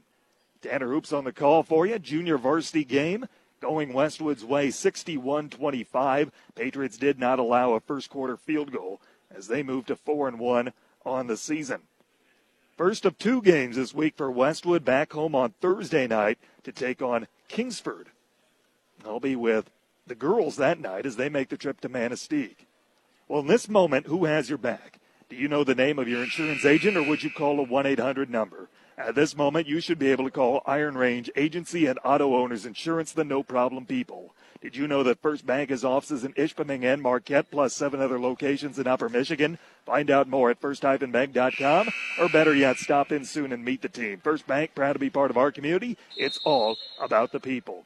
Tanner 0.61 0.87
Hoops 0.87 1.13
on 1.13 1.25
the 1.25 1.31
call 1.31 1.61
for 1.61 1.85
you. 1.85 1.99
Junior 1.99 2.39
varsity 2.39 2.83
game 2.83 3.27
going 3.61 3.93
Westwood's 3.93 4.43
way 4.43 4.71
61 4.71 5.49
25. 5.49 6.31
Patriots 6.55 6.97
did 6.97 7.19
not 7.19 7.37
allow 7.37 7.73
a 7.73 7.79
first 7.79 8.09
quarter 8.09 8.35
field 8.35 8.71
goal 8.71 8.99
as 9.29 9.47
they 9.47 9.61
moved 9.61 9.87
to 9.87 9.95
4 9.95 10.27
and 10.27 10.39
1 10.39 10.73
on 11.05 11.27
the 11.27 11.37
season. 11.37 11.81
First 12.77 13.05
of 13.05 13.17
two 13.17 13.41
games 13.41 13.77
this 13.77 13.93
week 13.93 14.17
for 14.17 14.29
Westwood 14.29 14.83
back 14.83 15.13
home 15.13 15.33
on 15.33 15.53
Thursday 15.61 16.07
night 16.07 16.37
to 16.63 16.71
take 16.71 17.01
on 17.01 17.27
Kingsford. 17.47 18.09
I'll 19.05 19.19
be 19.19 19.35
with 19.35 19.71
the 20.07 20.15
girls 20.15 20.57
that 20.57 20.79
night 20.79 21.05
as 21.05 21.15
they 21.15 21.29
make 21.29 21.49
the 21.49 21.57
trip 21.57 21.79
to 21.81 21.89
Manistique. 21.89 22.65
Well, 23.27 23.41
in 23.41 23.47
this 23.47 23.69
moment, 23.69 24.07
who 24.07 24.25
has 24.25 24.49
your 24.49 24.57
back? 24.57 24.99
Do 25.29 25.35
you 25.35 25.47
know 25.47 25.63
the 25.63 25.73
name 25.73 25.97
of 25.97 26.07
your 26.07 26.23
insurance 26.23 26.65
agent 26.65 26.97
or 26.97 27.03
would 27.03 27.23
you 27.23 27.31
call 27.31 27.59
a 27.59 27.63
1 27.63 27.85
800 27.85 28.29
number? 28.29 28.69
At 28.97 29.15
this 29.15 29.35
moment, 29.35 29.67
you 29.67 29.79
should 29.79 29.99
be 29.99 30.11
able 30.11 30.25
to 30.25 30.31
call 30.31 30.61
Iron 30.65 30.97
Range 30.97 31.29
Agency 31.35 31.85
and 31.85 31.99
Auto 32.03 32.35
Owners 32.35 32.65
Insurance, 32.65 33.11
the 33.11 33.25
no 33.25 33.43
problem 33.43 33.85
people. 33.85 34.33
Did 34.61 34.75
you 34.75 34.87
know 34.87 35.03
that 35.03 35.21
First 35.21 35.45
Bank 35.45 35.69
has 35.69 35.85
offices 35.85 36.23
in 36.23 36.33
Ishpeming 36.33 36.83
and 36.83 37.01
Marquette, 37.01 37.51
plus 37.51 37.73
seven 37.73 38.01
other 38.01 38.19
locations 38.19 38.79
in 38.79 38.87
Upper 38.87 39.09
Michigan? 39.09 39.59
Find 39.85 40.09
out 40.09 40.27
more 40.27 40.49
at 40.49 40.59
first-bank.com, 40.59 41.89
or 42.19 42.29
better 42.29 42.55
yet, 42.55 42.77
stop 42.77 43.11
in 43.11 43.25
soon 43.25 43.51
and 43.51 43.63
meet 43.63 43.81
the 43.81 43.89
team. 43.89 44.19
First 44.23 44.47
Bank, 44.47 44.73
proud 44.73 44.93
to 44.93 44.99
be 44.99 45.09
part 45.09 45.29
of 45.29 45.37
our 45.37 45.51
community. 45.51 45.97
It's 46.17 46.39
all 46.45 46.77
about 46.99 47.31
the 47.31 47.39
people. 47.39 47.85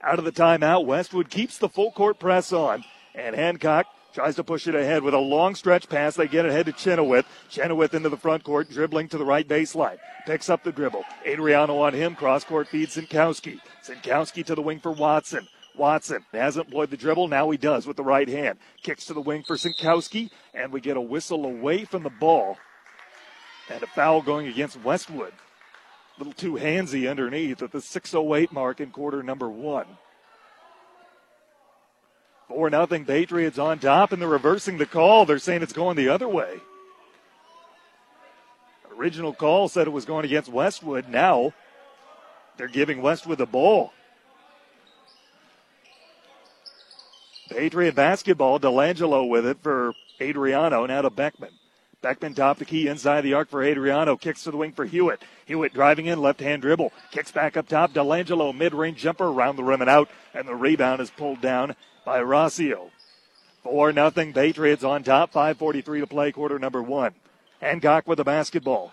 Out 0.00 0.20
of 0.20 0.24
the 0.24 0.32
timeout, 0.32 0.86
Westwood 0.86 1.28
keeps 1.28 1.58
the 1.58 1.68
full 1.68 1.90
court 1.90 2.20
press 2.20 2.52
on, 2.52 2.84
and 3.14 3.34
Hancock 3.34 3.86
Tries 4.14 4.36
to 4.36 4.44
push 4.44 4.66
it 4.66 4.74
ahead 4.74 5.02
with 5.02 5.14
a 5.14 5.18
long 5.18 5.54
stretch 5.54 5.88
pass. 5.88 6.16
They 6.16 6.28
get 6.28 6.46
ahead 6.46 6.66
to 6.66 6.72
Chenoweth. 6.72 7.26
Chenoweth 7.50 7.92
into 7.94 8.08
the 8.08 8.16
front 8.16 8.42
court, 8.42 8.70
dribbling 8.70 9.08
to 9.08 9.18
the 9.18 9.24
right 9.24 9.46
baseline. 9.46 9.98
Picks 10.26 10.48
up 10.48 10.64
the 10.64 10.72
dribble. 10.72 11.04
Adriano 11.26 11.78
on 11.78 11.92
him. 11.92 12.14
Cross 12.14 12.44
court 12.44 12.68
feeds 12.68 12.96
Sinkowski. 12.96 13.60
Sinkowski 13.84 14.44
to 14.46 14.54
the 14.54 14.62
wing 14.62 14.80
for 14.80 14.92
Watson. 14.92 15.46
Watson 15.76 16.24
hasn't 16.32 16.66
employed 16.66 16.90
the 16.90 16.96
dribble. 16.96 17.28
Now 17.28 17.50
he 17.50 17.58
does 17.58 17.86
with 17.86 17.96
the 17.96 18.02
right 18.02 18.28
hand. 18.28 18.58
Kicks 18.82 19.04
to 19.06 19.14
the 19.14 19.20
wing 19.20 19.44
for 19.46 19.56
Sinkowski. 19.56 20.30
And 20.54 20.72
we 20.72 20.80
get 20.80 20.96
a 20.96 21.00
whistle 21.00 21.44
away 21.44 21.84
from 21.84 22.02
the 22.02 22.10
ball. 22.10 22.56
And 23.70 23.82
a 23.82 23.86
foul 23.86 24.22
going 24.22 24.46
against 24.46 24.82
Westwood. 24.82 25.34
A 26.16 26.18
little 26.18 26.32
too 26.32 26.54
handsy 26.54 27.08
underneath 27.08 27.62
at 27.62 27.72
the 27.72 27.78
6.08 27.78 28.52
mark 28.52 28.80
in 28.80 28.90
quarter 28.90 29.22
number 29.22 29.48
one. 29.48 29.86
4 32.48 32.70
nothing 32.70 33.04
Patriots 33.04 33.58
on 33.58 33.78
top, 33.78 34.12
and 34.12 34.20
they're 34.20 34.28
reversing 34.28 34.78
the 34.78 34.86
call. 34.86 35.26
They're 35.26 35.38
saying 35.38 35.62
it's 35.62 35.72
going 35.72 35.96
the 35.96 36.08
other 36.08 36.28
way. 36.28 36.60
Original 38.98 39.32
call 39.32 39.68
said 39.68 39.86
it 39.86 39.90
was 39.90 40.04
going 40.04 40.24
against 40.24 40.50
Westwood. 40.50 41.08
Now 41.08 41.52
they're 42.56 42.66
giving 42.66 43.00
Westwood 43.00 43.38
the 43.38 43.46
ball. 43.46 43.92
Patriot 47.48 47.94
basketball, 47.94 48.58
Delangelo 48.58 49.28
with 49.28 49.46
it 49.46 49.58
for 49.62 49.94
Adriano. 50.20 50.84
Now 50.84 51.02
to 51.02 51.10
Beckman. 51.10 51.52
Beckman 52.02 52.34
top 52.34 52.58
the 52.58 52.64
key 52.64 52.88
inside 52.88 53.22
the 53.22 53.34
arc 53.34 53.48
for 53.48 53.62
Adriano. 53.62 54.16
Kicks 54.16 54.44
to 54.44 54.50
the 54.50 54.56
wing 54.56 54.72
for 54.72 54.84
Hewitt. 54.84 55.22
Hewitt 55.46 55.74
driving 55.74 56.06
in, 56.06 56.20
left 56.20 56.40
hand 56.40 56.62
dribble. 56.62 56.92
Kicks 57.10 57.32
back 57.32 57.56
up 57.56 57.68
top. 57.68 57.92
Delangelo 57.92 58.54
mid 58.54 58.74
range 58.74 58.98
jumper 58.98 59.26
around 59.26 59.56
the 59.56 59.64
rim 59.64 59.80
and 59.80 59.90
out. 59.90 60.08
And 60.34 60.46
the 60.46 60.54
rebound 60.54 61.00
is 61.00 61.10
pulled 61.10 61.40
down 61.40 61.74
by 62.08 62.20
Rossio. 62.20 62.88
4 63.64 63.92
nothing 63.92 64.32
Patriots 64.32 64.82
on 64.82 65.02
top. 65.02 65.30
5.43 65.30 66.00
to 66.00 66.06
play, 66.06 66.32
quarter 66.32 66.58
number 66.58 66.82
one. 66.82 67.12
Hancock 67.60 68.08
with 68.08 68.16
the 68.16 68.24
basketball. 68.24 68.92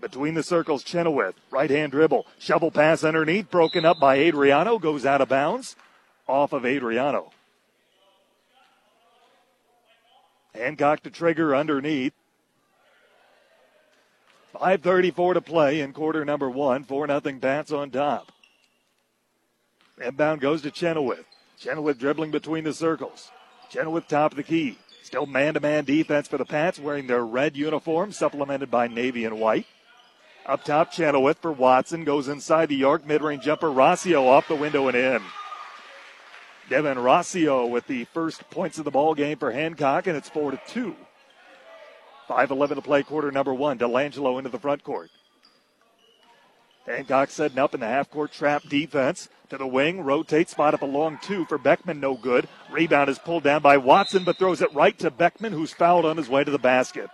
Between 0.00 0.32
the 0.32 0.42
circles, 0.42 0.82
Chenoweth. 0.82 1.34
Right 1.50 1.68
hand 1.68 1.92
dribble. 1.92 2.26
Shovel 2.38 2.70
pass 2.70 3.04
underneath. 3.04 3.50
Broken 3.50 3.84
up 3.84 4.00
by 4.00 4.16
Adriano. 4.16 4.78
Goes 4.78 5.04
out 5.04 5.20
of 5.20 5.28
bounds. 5.28 5.76
Off 6.26 6.54
of 6.54 6.64
Adriano. 6.64 7.30
Hancock 10.54 11.02
to 11.02 11.10
trigger 11.10 11.54
underneath. 11.54 12.14
5.34 14.54 15.34
to 15.34 15.40
play 15.42 15.80
in 15.82 15.92
quarter 15.92 16.24
number 16.24 16.48
one. 16.48 16.84
4 16.84 17.06
nothing 17.06 17.38
Pats 17.38 17.70
on 17.70 17.90
top. 17.90 18.32
Inbound 20.02 20.40
goes 20.40 20.62
to 20.62 20.70
Chenoweth. 20.70 21.26
Chenoweth 21.60 21.98
dribbling 21.98 22.30
between 22.30 22.64
the 22.64 22.72
circles. 22.72 23.30
Chenoweth 23.68 24.08
top 24.08 24.32
of 24.32 24.36
the 24.36 24.42
key. 24.42 24.78
Still 25.02 25.26
man 25.26 25.54
to 25.54 25.60
man 25.60 25.84
defense 25.84 26.26
for 26.26 26.38
the 26.38 26.44
Pats 26.46 26.78
wearing 26.78 27.06
their 27.06 27.24
red 27.24 27.54
uniform, 27.54 28.12
supplemented 28.12 28.70
by 28.70 28.88
navy 28.88 29.26
and 29.26 29.38
white. 29.38 29.66
Up 30.46 30.64
top, 30.64 30.90
Chenoweth 30.90 31.38
for 31.38 31.52
Watson 31.52 32.04
goes 32.04 32.28
inside 32.28 32.70
the 32.70 32.82
arc. 32.84 33.06
Mid 33.06 33.20
range 33.20 33.44
jumper, 33.44 33.66
Rossio 33.68 34.26
off 34.26 34.48
the 34.48 34.54
window 34.54 34.88
and 34.88 34.96
in. 34.96 35.22
Devin 36.70 36.96
Rossio 36.96 37.68
with 37.68 37.86
the 37.86 38.04
first 38.06 38.48
points 38.48 38.78
of 38.78 38.86
the 38.86 38.90
ball 38.90 39.14
game 39.14 39.36
for 39.36 39.50
Hancock, 39.50 40.06
and 40.06 40.16
it's 40.16 40.30
4 40.30 40.52
to 40.52 40.60
2. 40.68 40.96
5-11 42.26 42.76
to 42.76 42.80
play 42.80 43.02
quarter 43.02 43.30
number 43.30 43.52
one. 43.52 43.78
Delangelo 43.78 44.38
into 44.38 44.48
the 44.48 44.58
front 44.58 44.82
court. 44.82 45.10
Hancock 46.86 47.30
setting 47.30 47.58
up 47.58 47.74
in 47.74 47.80
the 47.80 47.86
half 47.86 48.10
court 48.10 48.32
trap 48.32 48.62
defense 48.68 49.28
to 49.50 49.58
the 49.58 49.66
wing, 49.66 50.00
rotates, 50.00 50.52
spot 50.52 50.74
up 50.74 50.82
a 50.82 50.86
long 50.86 51.18
two 51.22 51.44
for 51.44 51.58
Beckman, 51.58 52.00
no 52.00 52.14
good. 52.14 52.48
Rebound 52.70 53.10
is 53.10 53.18
pulled 53.18 53.42
down 53.42 53.62
by 53.62 53.76
Watson, 53.76 54.24
but 54.24 54.38
throws 54.38 54.62
it 54.62 54.74
right 54.74 54.98
to 54.98 55.10
Beckman, 55.10 55.52
who's 55.52 55.72
fouled 55.72 56.06
on 56.06 56.16
his 56.16 56.28
way 56.28 56.44
to 56.44 56.50
the 56.50 56.58
basket. 56.58 57.10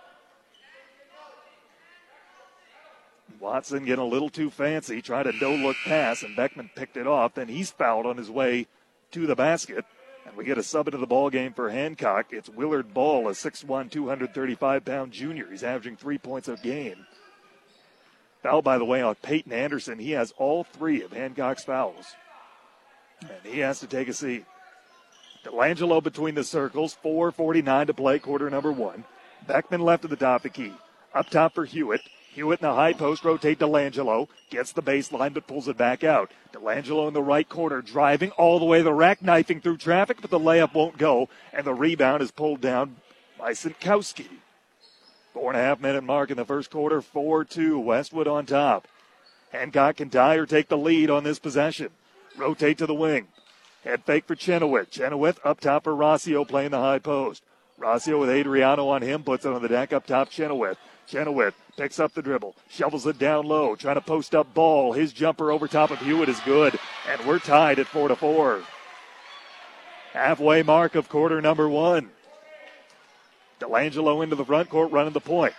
Watson 3.39 3.85
getting 3.85 4.03
a 4.03 4.07
little 4.07 4.29
too 4.29 4.49
fancy, 4.49 5.01
tried 5.01 5.27
a 5.27 5.31
no 5.33 5.53
look 5.53 5.77
pass, 5.85 6.23
and 6.23 6.35
Beckman 6.35 6.69
picked 6.75 6.97
it 6.97 7.07
off. 7.07 7.35
Then 7.35 7.47
he's 7.47 7.71
fouled 7.71 8.05
on 8.05 8.17
his 8.17 8.29
way 8.29 8.67
to 9.11 9.27
the 9.27 9.35
basket. 9.35 9.85
And 10.25 10.35
we 10.35 10.43
get 10.43 10.57
a 10.57 10.63
sub 10.63 10.87
into 10.87 10.97
the 10.97 11.07
ball 11.07 11.29
game 11.29 11.53
for 11.53 11.69
Hancock. 11.69 12.27
It's 12.31 12.49
Willard 12.49 12.93
Ball, 12.93 13.29
a 13.29 13.31
6'1, 13.31 13.89
235 13.89 14.83
pound 14.83 15.11
junior. 15.11 15.47
He's 15.49 15.63
averaging 15.63 15.95
three 15.95 16.17
points 16.17 16.49
a 16.49 16.57
game. 16.57 17.05
Foul, 18.47 18.61
by 18.61 18.77
the 18.77 18.85
way, 18.85 19.01
on 19.01 19.15
Peyton 19.15 19.51
Anderson. 19.51 19.99
He 19.99 20.11
has 20.11 20.33
all 20.37 20.63
three 20.63 21.01
of 21.01 21.11
Hancock's 21.11 21.65
fouls. 21.65 22.15
And 23.19 23.29
he 23.43 23.59
has 23.59 23.81
to 23.81 23.87
take 23.87 24.07
a 24.07 24.13
seat. 24.13 24.45
Delangelo 25.43 26.01
between 26.01 26.33
the 26.33 26.45
circles, 26.45 26.95
4.49 27.03 27.87
to 27.87 27.93
play, 27.93 28.19
quarter 28.19 28.49
number 28.49 28.71
one. 28.71 29.03
Beckman 29.47 29.81
left 29.81 30.05
at 30.05 30.11
the 30.11 30.15
top 30.15 30.37
of 30.37 30.43
the 30.43 30.49
key. 30.49 30.71
Up 31.13 31.29
top 31.29 31.55
for 31.55 31.65
Hewitt. 31.65 31.99
Hewitt 32.31 32.61
in 32.61 32.69
the 32.69 32.73
high 32.73 32.93
post, 32.93 33.25
rotate 33.25 33.59
Delangelo. 33.59 34.29
Gets 34.49 34.71
the 34.71 34.81
baseline, 34.81 35.33
but 35.33 35.45
pulls 35.45 35.67
it 35.67 35.77
back 35.77 36.05
out. 36.05 36.31
Delangelo 36.53 37.09
in 37.09 37.13
the 37.13 37.21
right 37.21 37.49
corner, 37.49 37.81
driving 37.81 38.31
all 38.31 38.59
the 38.59 38.65
way 38.65 38.77
to 38.77 38.83
the 38.85 38.93
rack, 38.93 39.21
knifing 39.21 39.59
through 39.59 39.77
traffic, 39.77 40.19
but 40.21 40.29
the 40.29 40.39
layup 40.39 40.73
won't 40.73 40.97
go, 40.97 41.27
and 41.51 41.65
the 41.65 41.73
rebound 41.73 42.23
is 42.23 42.31
pulled 42.31 42.61
down 42.61 42.95
by 43.37 43.51
Sinkowski. 43.51 44.27
Four 45.37 45.51
and 45.51 45.61
a 45.61 45.63
half 45.63 45.79
minute 45.79 46.03
mark 46.03 46.31
in 46.31 46.35
the 46.35 46.45
first 46.45 46.71
quarter, 46.71 46.99
4 46.99 47.45
2. 47.45 47.79
Westwood 47.79 48.27
on 48.27 48.47
top. 48.47 48.87
Hancock 49.51 49.97
tie 50.09 50.33
or 50.33 50.47
take 50.47 50.67
the 50.67 50.79
lead 50.79 51.11
on 51.11 51.23
this 51.23 51.37
possession. 51.37 51.89
Rotate 52.35 52.79
to 52.79 52.87
the 52.87 52.95
wing. 52.95 53.27
Head 53.83 54.03
fake 54.03 54.25
for 54.25 54.33
Chenoweth. 54.33 54.89
Chenoweth 54.89 55.39
up 55.45 55.59
top 55.59 55.83
for 55.83 55.93
Rossio 55.93 56.45
playing 56.47 56.71
the 56.71 56.79
high 56.79 56.97
post. 56.97 57.43
Rossio 57.79 58.19
with 58.19 58.31
Adriano 58.31 58.87
on 58.87 59.03
him, 59.03 59.23
puts 59.23 59.45
it 59.45 59.53
on 59.53 59.61
the 59.61 59.67
deck 59.67 59.93
up 59.93 60.07
top. 60.07 60.31
Chenoweth. 60.31 60.79
Chenoweth 61.05 61.53
picks 61.77 61.99
up 61.99 62.15
the 62.15 62.23
dribble, 62.23 62.55
shovels 62.67 63.05
it 63.05 63.19
down 63.19 63.45
low, 63.45 63.75
trying 63.75 63.93
to 63.93 64.01
post 64.01 64.33
up 64.33 64.51
ball. 64.55 64.93
His 64.93 65.13
jumper 65.13 65.51
over 65.51 65.67
top 65.67 65.91
of 65.91 65.99
Hewitt 65.99 66.29
is 66.29 66.39
good, 66.39 66.79
and 67.07 67.23
we're 67.27 67.37
tied 67.37 67.77
at 67.77 67.85
four 67.85 68.07
to 68.07 68.15
four. 68.15 68.63
Halfway 70.13 70.63
mark 70.63 70.95
of 70.95 71.09
quarter 71.09 71.39
number 71.43 71.69
one. 71.69 72.09
Delangelo 73.59 74.23
into 74.23 74.35
the 74.35 74.45
front 74.45 74.69
court, 74.69 74.91
running 74.91 75.13
the 75.13 75.19
point. 75.19 75.53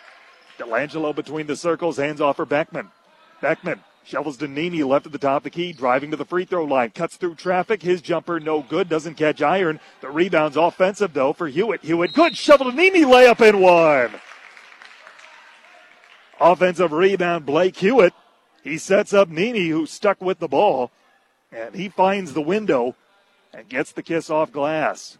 Delangelo 0.58 1.14
between 1.14 1.46
the 1.46 1.56
circles, 1.56 1.96
hands 1.96 2.20
off 2.20 2.36
for 2.36 2.46
Beckman. 2.46 2.90
Beckman 3.40 3.80
Shovels 4.08 4.38
to 4.38 4.48
Nemi 4.48 4.82
left 4.84 5.04
at 5.04 5.12
the 5.12 5.18
top 5.18 5.38
of 5.38 5.42
the 5.42 5.50
key, 5.50 5.74
driving 5.74 6.10
to 6.12 6.16
the 6.16 6.24
free 6.24 6.46
throw 6.46 6.64
line, 6.64 6.90
cuts 6.92 7.16
through 7.16 7.34
traffic. 7.34 7.82
His 7.82 8.00
jumper 8.00 8.40
no 8.40 8.62
good, 8.62 8.88
doesn't 8.88 9.16
catch 9.16 9.42
iron. 9.42 9.80
The 10.00 10.08
rebound's 10.08 10.56
offensive 10.56 11.12
though 11.12 11.34
for 11.34 11.46
Hewitt. 11.46 11.82
Hewitt 11.82 12.14
good, 12.14 12.34
shovel 12.34 12.70
to 12.70 12.74
Nemi, 12.74 13.02
layup 13.02 13.46
in 13.46 13.60
one. 13.60 14.18
Offensive 16.40 16.90
rebound, 16.90 17.44
Blake 17.44 17.76
Hewitt. 17.76 18.14
He 18.64 18.78
sets 18.78 19.12
up 19.12 19.28
Nemi, 19.28 19.68
who's 19.68 19.90
stuck 19.90 20.22
with 20.22 20.38
the 20.38 20.48
ball, 20.48 20.90
and 21.52 21.74
he 21.74 21.90
finds 21.90 22.32
the 22.32 22.40
window 22.40 22.96
and 23.52 23.68
gets 23.68 23.92
the 23.92 24.02
kiss 24.02 24.30
off 24.30 24.50
glass. 24.50 25.18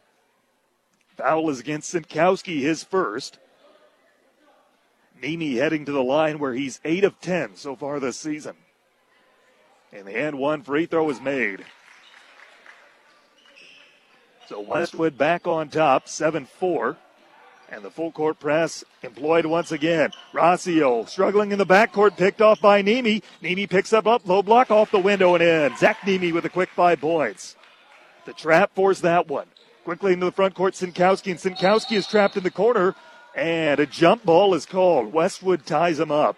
Foul 1.19 1.51
is 1.51 1.59
against 1.59 1.93
Sinkowski, 1.93 2.61
his 2.61 2.85
first. 2.85 3.39
Nemi 5.21 5.57
heading 5.57 5.85
to 5.85 5.93
the 5.93 6.03
line 6.03 6.39
where 6.39 6.55
he's 6.55 6.81
8 6.85 7.03
of 7.03 7.21
10 7.21 7.57
so 7.57 7.75
far 7.75 7.99
this 7.99 8.17
season. 8.17 8.55
And 9.93 10.07
the 10.07 10.17
end 10.17 10.39
one 10.39 10.63
free 10.63 10.87
throw 10.87 11.11
is 11.11 11.21
made. 11.21 11.65
So 14.49 14.61
Westwood 14.61 15.19
back 15.19 15.49
on 15.49 15.69
top, 15.69 16.09
7 16.09 16.47
4. 16.47 16.97
And 17.71 17.85
the 17.85 17.91
full 17.91 18.13
court 18.13 18.39
press 18.39 18.85
employed 19.03 19.45
once 19.45 19.73
again. 19.73 20.11
Rossio 20.33 21.07
struggling 21.09 21.51
in 21.51 21.59
the 21.59 21.67
backcourt, 21.67 22.17
picked 22.17 22.41
off 22.41 22.61
by 22.61 22.81
Nemi. 22.81 23.25
Nemi 23.43 23.67
picks 23.67 23.93
up 23.93 24.07
up, 24.07 24.27
low 24.27 24.43
block 24.43 24.71
off 24.71 24.93
the 24.93 25.01
window 25.01 25.35
and 25.35 25.43
in. 25.43 25.77
Zach 25.77 25.99
Nemi 26.07 26.31
with 26.33 26.45
a 26.45 26.49
quick 26.49 26.71
five 26.71 27.01
points. 27.01 27.57
The 28.25 28.33
trap 28.33 28.75
forced 28.75 29.03
that 29.03 29.27
one. 29.27 29.49
Quickly 29.89 30.13
into 30.13 30.27
the 30.27 30.33
front 30.33 30.55
court, 30.55 30.75
Sinkowski, 30.75 31.31
and 31.31 31.41
Sinkowski 31.41 31.97
is 31.97 32.07
trapped 32.07 32.37
in 32.37 32.43
the 32.43 32.51
corner, 32.51 32.95
and 33.35 33.81
a 33.81 33.87
jump 33.87 34.23
ball 34.23 34.53
is 34.53 34.67
called. 34.67 35.15
Westwood 35.15 35.65
ties 35.65 35.99
him 35.99 36.11
up. 36.11 36.37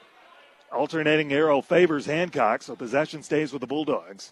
Alternating 0.70 1.32
arrow 1.32 1.60
favors 1.60 2.06
Hancock, 2.06 2.62
so 2.62 2.76
possession 2.76 3.24
stays 3.24 3.52
with 3.52 3.58
the 3.58 3.66
Bulldogs. 3.66 4.30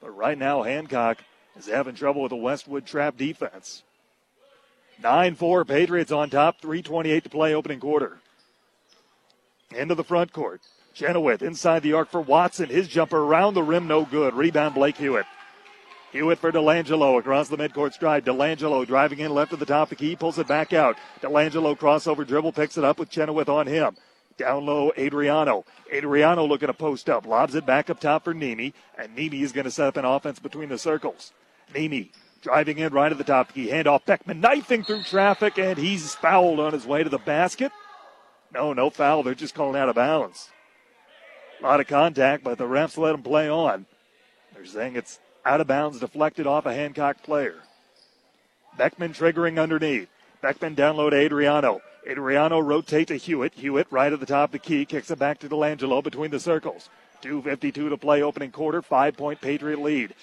But 0.00 0.10
right 0.10 0.36
now, 0.36 0.64
Hancock 0.64 1.18
is 1.56 1.68
having 1.68 1.94
trouble 1.94 2.20
with 2.22 2.30
the 2.30 2.36
Westwood 2.36 2.84
trap 2.84 3.16
defense. 3.16 3.84
9 5.00 5.36
4 5.36 5.64
Patriots 5.64 6.10
on 6.10 6.28
top, 6.28 6.60
3.28 6.60 7.22
to 7.22 7.28
play, 7.28 7.54
opening 7.54 7.78
quarter. 7.78 8.18
Into 9.70 9.94
the 9.94 10.02
front 10.02 10.32
court. 10.32 10.62
Chenoweth 10.94 11.42
inside 11.42 11.84
the 11.84 11.92
arc 11.92 12.10
for 12.10 12.20
Watson. 12.20 12.70
His 12.70 12.88
jumper 12.88 13.18
around 13.18 13.54
the 13.54 13.62
rim, 13.62 13.86
no 13.86 14.04
good. 14.04 14.34
Rebound, 14.34 14.74
Blake 14.74 14.96
Hewitt. 14.96 15.26
Hewitt 16.12 16.38
for 16.38 16.52
Delangelo 16.52 17.18
across 17.18 17.48
the 17.48 17.56
midcourt 17.56 17.94
stride. 17.94 18.24
Delangelo 18.24 18.86
driving 18.86 19.20
in 19.20 19.32
left 19.32 19.52
of 19.52 19.58
the 19.58 19.66
top 19.66 19.90
of 19.90 19.90
the 19.90 19.96
key, 19.96 20.14
pulls 20.14 20.38
it 20.38 20.46
back 20.46 20.72
out. 20.72 20.96
Delangelo 21.22 21.76
crossover 21.76 22.26
dribble, 22.26 22.52
picks 22.52 22.76
it 22.76 22.84
up 22.84 22.98
with 22.98 23.08
Chenoweth 23.08 23.48
on 23.48 23.66
him. 23.66 23.96
Down 24.36 24.66
low, 24.66 24.92
Adriano. 24.98 25.64
Adriano 25.92 26.46
looking 26.46 26.68
to 26.68 26.74
post 26.74 27.08
up, 27.08 27.26
lobs 27.26 27.54
it 27.54 27.64
back 27.64 27.88
up 27.88 27.98
top 27.98 28.24
for 28.24 28.34
Nemi, 28.34 28.74
and 28.98 29.16
Nemi 29.16 29.42
is 29.42 29.52
going 29.52 29.64
to 29.64 29.70
set 29.70 29.86
up 29.86 29.96
an 29.96 30.04
offense 30.04 30.38
between 30.38 30.68
the 30.68 30.78
circles. 30.78 31.32
Nemi 31.74 32.12
driving 32.42 32.78
in 32.78 32.92
right 32.92 33.12
at 33.12 33.18
the 33.18 33.24
top 33.24 33.54
key, 33.54 33.68
handoff 33.68 34.04
Beckman 34.04 34.40
knifing 34.40 34.84
through 34.84 35.04
traffic, 35.04 35.58
and 35.58 35.78
he's 35.78 36.14
fouled 36.14 36.60
on 36.60 36.72
his 36.72 36.84
way 36.84 37.02
to 37.02 37.08
the 37.08 37.18
basket. 37.18 37.72
No, 38.52 38.72
no 38.72 38.90
foul. 38.90 39.22
They're 39.22 39.34
just 39.34 39.54
calling 39.54 39.80
out 39.80 39.88
of 39.88 39.94
bounds. 39.94 40.50
A 41.60 41.62
lot 41.62 41.80
of 41.80 41.86
contact, 41.86 42.44
but 42.44 42.58
the 42.58 42.64
refs 42.64 42.98
let 42.98 43.14
him 43.14 43.22
play 43.22 43.48
on. 43.48 43.86
They're 44.52 44.66
saying 44.66 44.96
it's 44.96 45.20
out 45.44 45.60
of 45.60 45.66
bounds, 45.66 46.00
deflected 46.00 46.46
off 46.46 46.66
a 46.66 46.74
Hancock 46.74 47.22
player. 47.22 47.56
Beckman 48.76 49.12
triggering 49.12 49.60
underneath. 49.60 50.08
Beckman 50.40 50.74
down 50.74 50.96
low 50.96 51.10
to 51.10 51.16
Adriano. 51.16 51.80
Adriano 52.08 52.58
rotate 52.58 53.08
to 53.08 53.16
Hewitt. 53.16 53.54
Hewitt 53.54 53.86
right 53.90 54.12
at 54.12 54.20
the 54.20 54.26
top 54.26 54.48
of 54.48 54.52
the 54.52 54.58
key, 54.58 54.84
kicks 54.84 55.10
it 55.10 55.18
back 55.18 55.38
to 55.40 55.48
Delangelo 55.48 56.02
between 56.02 56.30
the 56.30 56.40
circles. 56.40 56.88
2.52 57.22 57.90
to 57.90 57.96
play 57.96 58.22
opening 58.22 58.50
quarter, 58.50 58.82
five 58.82 59.16
point 59.16 59.40
Patriot 59.40 59.80
lead. 59.80 60.14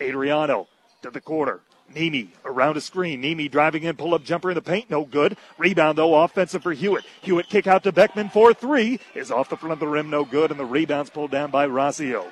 Adriano 0.00 0.68
to 1.02 1.10
the 1.10 1.20
quarter. 1.20 1.60
Nemi 1.94 2.30
around 2.44 2.76
a 2.76 2.80
screen. 2.80 3.20
Nemi 3.20 3.48
driving 3.48 3.84
in, 3.84 3.96
pull 3.96 4.14
up 4.14 4.24
jumper 4.24 4.50
in 4.50 4.54
the 4.54 4.62
paint, 4.62 4.90
no 4.90 5.04
good. 5.04 5.36
Rebound 5.58 5.98
though, 5.98 6.22
offensive 6.22 6.62
for 6.62 6.72
Hewitt. 6.72 7.04
Hewitt 7.22 7.48
kick 7.48 7.66
out 7.66 7.82
to 7.84 7.92
Beckman 7.92 8.30
for 8.30 8.54
three 8.54 9.00
is 9.14 9.30
off 9.30 9.48
the 9.48 9.56
front 9.56 9.72
of 9.72 9.80
the 9.80 9.86
rim, 9.86 10.10
no 10.10 10.24
good, 10.24 10.50
and 10.50 10.58
the 10.58 10.64
rebound's 10.64 11.10
pulled 11.10 11.30
down 11.30 11.50
by 11.50 11.66
Rossio. 11.66 12.26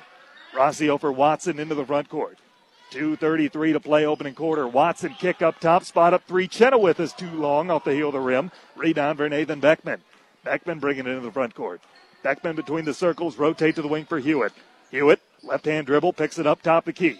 Rossio 0.53 0.99
for 0.99 1.11
Watson 1.11 1.59
into 1.59 1.75
the 1.75 1.85
front 1.85 2.09
court. 2.09 2.37
2.33 2.91 3.73
to 3.73 3.79
play 3.79 4.05
opening 4.05 4.35
quarter. 4.35 4.67
Watson 4.67 5.13
kick 5.17 5.41
up 5.41 5.59
top, 5.59 5.83
spot 5.85 6.13
up 6.13 6.23
three. 6.27 6.47
Chenoweth 6.47 6.99
is 6.99 7.13
too 7.13 7.31
long 7.31 7.71
off 7.71 7.85
the 7.85 7.93
heel 7.93 8.07
of 8.07 8.13
the 8.13 8.19
rim. 8.19 8.51
Rebound 8.75 9.17
for 9.17 9.29
Nathan 9.29 9.61
Beckman. 9.61 10.01
Beckman 10.43 10.79
bringing 10.79 11.05
it 11.05 11.09
into 11.09 11.21
the 11.21 11.31
front 11.31 11.55
court. 11.55 11.81
Beckman 12.21 12.55
between 12.55 12.85
the 12.85 12.93
circles, 12.93 13.37
rotate 13.37 13.75
to 13.75 13.81
the 13.81 13.87
wing 13.87 14.05
for 14.05 14.19
Hewitt. 14.19 14.53
Hewitt, 14.91 15.21
left 15.41 15.65
hand 15.65 15.87
dribble, 15.87 16.13
picks 16.13 16.37
it 16.37 16.45
up 16.45 16.61
top 16.61 16.85
the 16.85 16.93
key. 16.93 17.17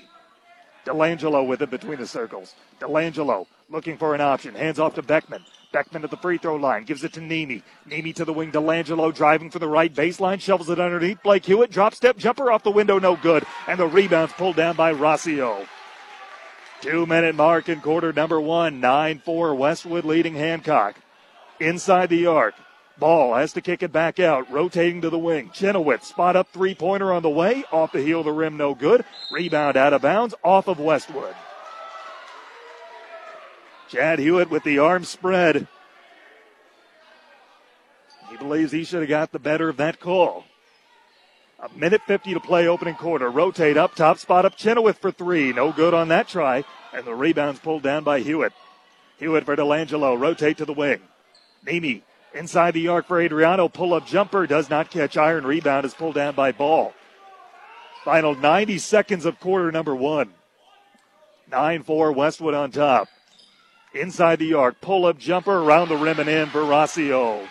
Delangelo 0.85 1.45
with 1.45 1.61
it 1.61 1.69
between 1.69 1.99
the 1.99 2.07
circles. 2.07 2.53
Delangelo 2.79 3.47
looking 3.69 3.97
for 3.97 4.13
an 4.13 4.21
option. 4.21 4.55
Hands 4.55 4.77
off 4.77 4.95
to 4.95 5.01
Beckman. 5.01 5.43
Beckman 5.71 6.03
at 6.03 6.11
the 6.11 6.17
free 6.17 6.37
throw 6.37 6.55
line. 6.55 6.83
Gives 6.83 7.03
it 7.03 7.13
to 7.13 7.21
Nemi. 7.21 7.63
Nemi 7.85 8.13
to 8.13 8.25
the 8.25 8.33
wing. 8.33 8.51
Delangelo 8.51 9.13
driving 9.13 9.49
for 9.49 9.59
the 9.59 9.67
right 9.67 9.93
baseline. 9.93 10.41
Shovels 10.41 10.69
it 10.69 10.79
underneath. 10.79 11.23
Blake 11.23 11.45
Hewitt. 11.45 11.71
Drop 11.71 11.93
step 11.93 12.17
jumper 12.17 12.51
off 12.51 12.63
the 12.63 12.71
window. 12.71 12.99
No 12.99 13.15
good. 13.15 13.45
And 13.67 13.79
the 13.79 13.87
rebound's 13.87 14.33
pulled 14.33 14.55
down 14.55 14.75
by 14.75 14.93
Rossio. 14.93 15.67
Two 16.81 17.05
minute 17.05 17.35
mark 17.35 17.69
in 17.69 17.79
quarter 17.79 18.11
number 18.11 18.41
one. 18.41 18.79
9 18.79 19.19
4 19.19 19.55
Westwood 19.55 20.05
leading 20.05 20.35
Hancock. 20.35 20.95
Inside 21.59 22.09
the 22.09 22.25
arc. 22.25 22.55
Ball 22.97 23.33
has 23.33 23.53
to 23.53 23.61
kick 23.61 23.81
it 23.81 23.91
back 23.91 24.19
out, 24.19 24.51
rotating 24.51 25.01
to 25.01 25.09
the 25.09 25.17
wing. 25.17 25.49
Chenoweth, 25.51 26.03
spot 26.03 26.35
up 26.35 26.49
three 26.49 26.75
pointer 26.75 27.11
on 27.11 27.23
the 27.23 27.29
way, 27.31 27.63
off 27.71 27.91
the 27.91 28.01
heel 28.01 28.19
of 28.19 28.25
the 28.25 28.31
rim, 28.31 28.57
no 28.57 28.75
good. 28.75 29.03
Rebound 29.31 29.75
out 29.75 29.93
of 29.93 30.03
bounds, 30.03 30.35
off 30.43 30.67
of 30.67 30.79
Westwood. 30.79 31.33
Chad 33.91 34.19
Hewitt 34.19 34.49
with 34.49 34.63
the 34.63 34.79
arm 34.79 35.03
spread. 35.03 35.67
He 38.29 38.37
believes 38.37 38.71
he 38.71 38.85
should 38.85 39.01
have 39.01 39.09
got 39.09 39.33
the 39.33 39.39
better 39.39 39.67
of 39.67 39.77
that 39.77 39.99
call. 39.99 40.45
A 41.59 41.67
minute 41.77 42.01
50 42.07 42.33
to 42.33 42.39
play 42.39 42.67
opening 42.67 42.95
quarter. 42.95 43.29
Rotate 43.29 43.75
up, 43.75 43.93
top 43.93 44.17
spot 44.17 44.45
up 44.45 44.55
Chenoweth 44.55 44.97
for 44.99 45.11
three. 45.11 45.51
No 45.51 45.73
good 45.73 45.93
on 45.93 46.07
that 46.07 46.29
try. 46.29 46.63
And 46.93 47.05
the 47.05 47.13
rebound's 47.13 47.59
pulled 47.59 47.83
down 47.83 48.05
by 48.05 48.21
Hewitt. 48.21 48.53
Hewitt 49.19 49.43
for 49.43 49.57
Delangelo. 49.57 50.17
Rotate 50.17 50.57
to 50.57 50.65
the 50.65 50.73
wing. 50.73 51.01
Nemi 51.65 52.03
inside 52.33 52.73
the 52.73 52.87
arc 52.87 53.07
for 53.07 53.19
Adriano. 53.19 53.67
Pull 53.67 53.93
up 53.93 54.07
jumper. 54.07 54.47
Does 54.47 54.69
not 54.69 54.89
catch 54.89 55.17
iron. 55.17 55.45
Rebound 55.45 55.85
is 55.85 55.93
pulled 55.93 56.15
down 56.15 56.33
by 56.33 56.53
Ball. 56.53 56.93
Final 58.05 58.35
90 58.35 58.77
seconds 58.77 59.25
of 59.25 59.39
quarter 59.41 59.69
number 59.69 59.93
one. 59.93 60.33
9 61.51 61.83
4 61.83 62.13
Westwood 62.13 62.53
on 62.53 62.71
top. 62.71 63.09
Inside 63.93 64.39
the 64.39 64.53
arc, 64.53 64.79
pull 64.79 65.05
up 65.05 65.17
jumper 65.17 65.57
around 65.57 65.89
the 65.89 65.97
rim 65.97 66.19
and 66.19 66.29
in 66.29 66.49
for 66.49 66.61
Rossio. 66.61 67.45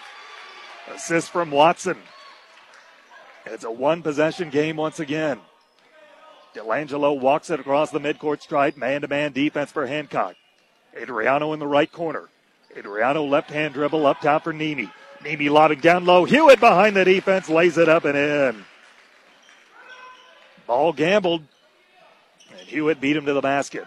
Assist 0.95 1.31
from 1.31 1.51
Watson. 1.51 1.99
It's 3.45 3.65
a 3.65 3.71
one 3.71 4.03
possession 4.03 4.49
game 4.51 4.77
once 4.77 5.01
again. 5.01 5.41
Delangelo 6.55 7.19
walks 7.19 7.51
it 7.51 7.61
across 7.61 7.91
the 7.91 8.01
midcourt 8.01 8.41
stripe, 8.41 8.77
man 8.77 9.03
to 9.03 9.09
man 9.09 9.33
defense 9.33 9.71
for 9.71 9.87
Hancock. 9.87 10.35
Adriano 10.97 11.53
in 11.53 11.59
the 11.59 11.67
right 11.67 11.91
corner. 11.91 12.29
Adriano 12.77 13.25
left 13.25 13.51
hand 13.51 13.75
dribble 13.75 14.07
up 14.07 14.21
top 14.21 14.45
for 14.45 14.53
Nemi. 14.53 14.91
Nemi 15.23 15.49
lobbing 15.49 15.81
down 15.81 16.07
low. 16.07 16.25
Hewitt 16.25 16.61
behind 16.61 16.97
the 16.97 17.05
defense, 17.05 17.49
lays 17.49 17.77
it 17.77 17.89
up 17.89 18.05
and 18.05 18.17
in. 18.17 18.65
Ball 20.67 20.93
gambled, 20.93 21.43
and 22.51 22.61
Hewitt 22.61 23.01
beat 23.01 23.17
him 23.17 23.27
to 23.27 23.33
the 23.33 23.41
basket. 23.41 23.85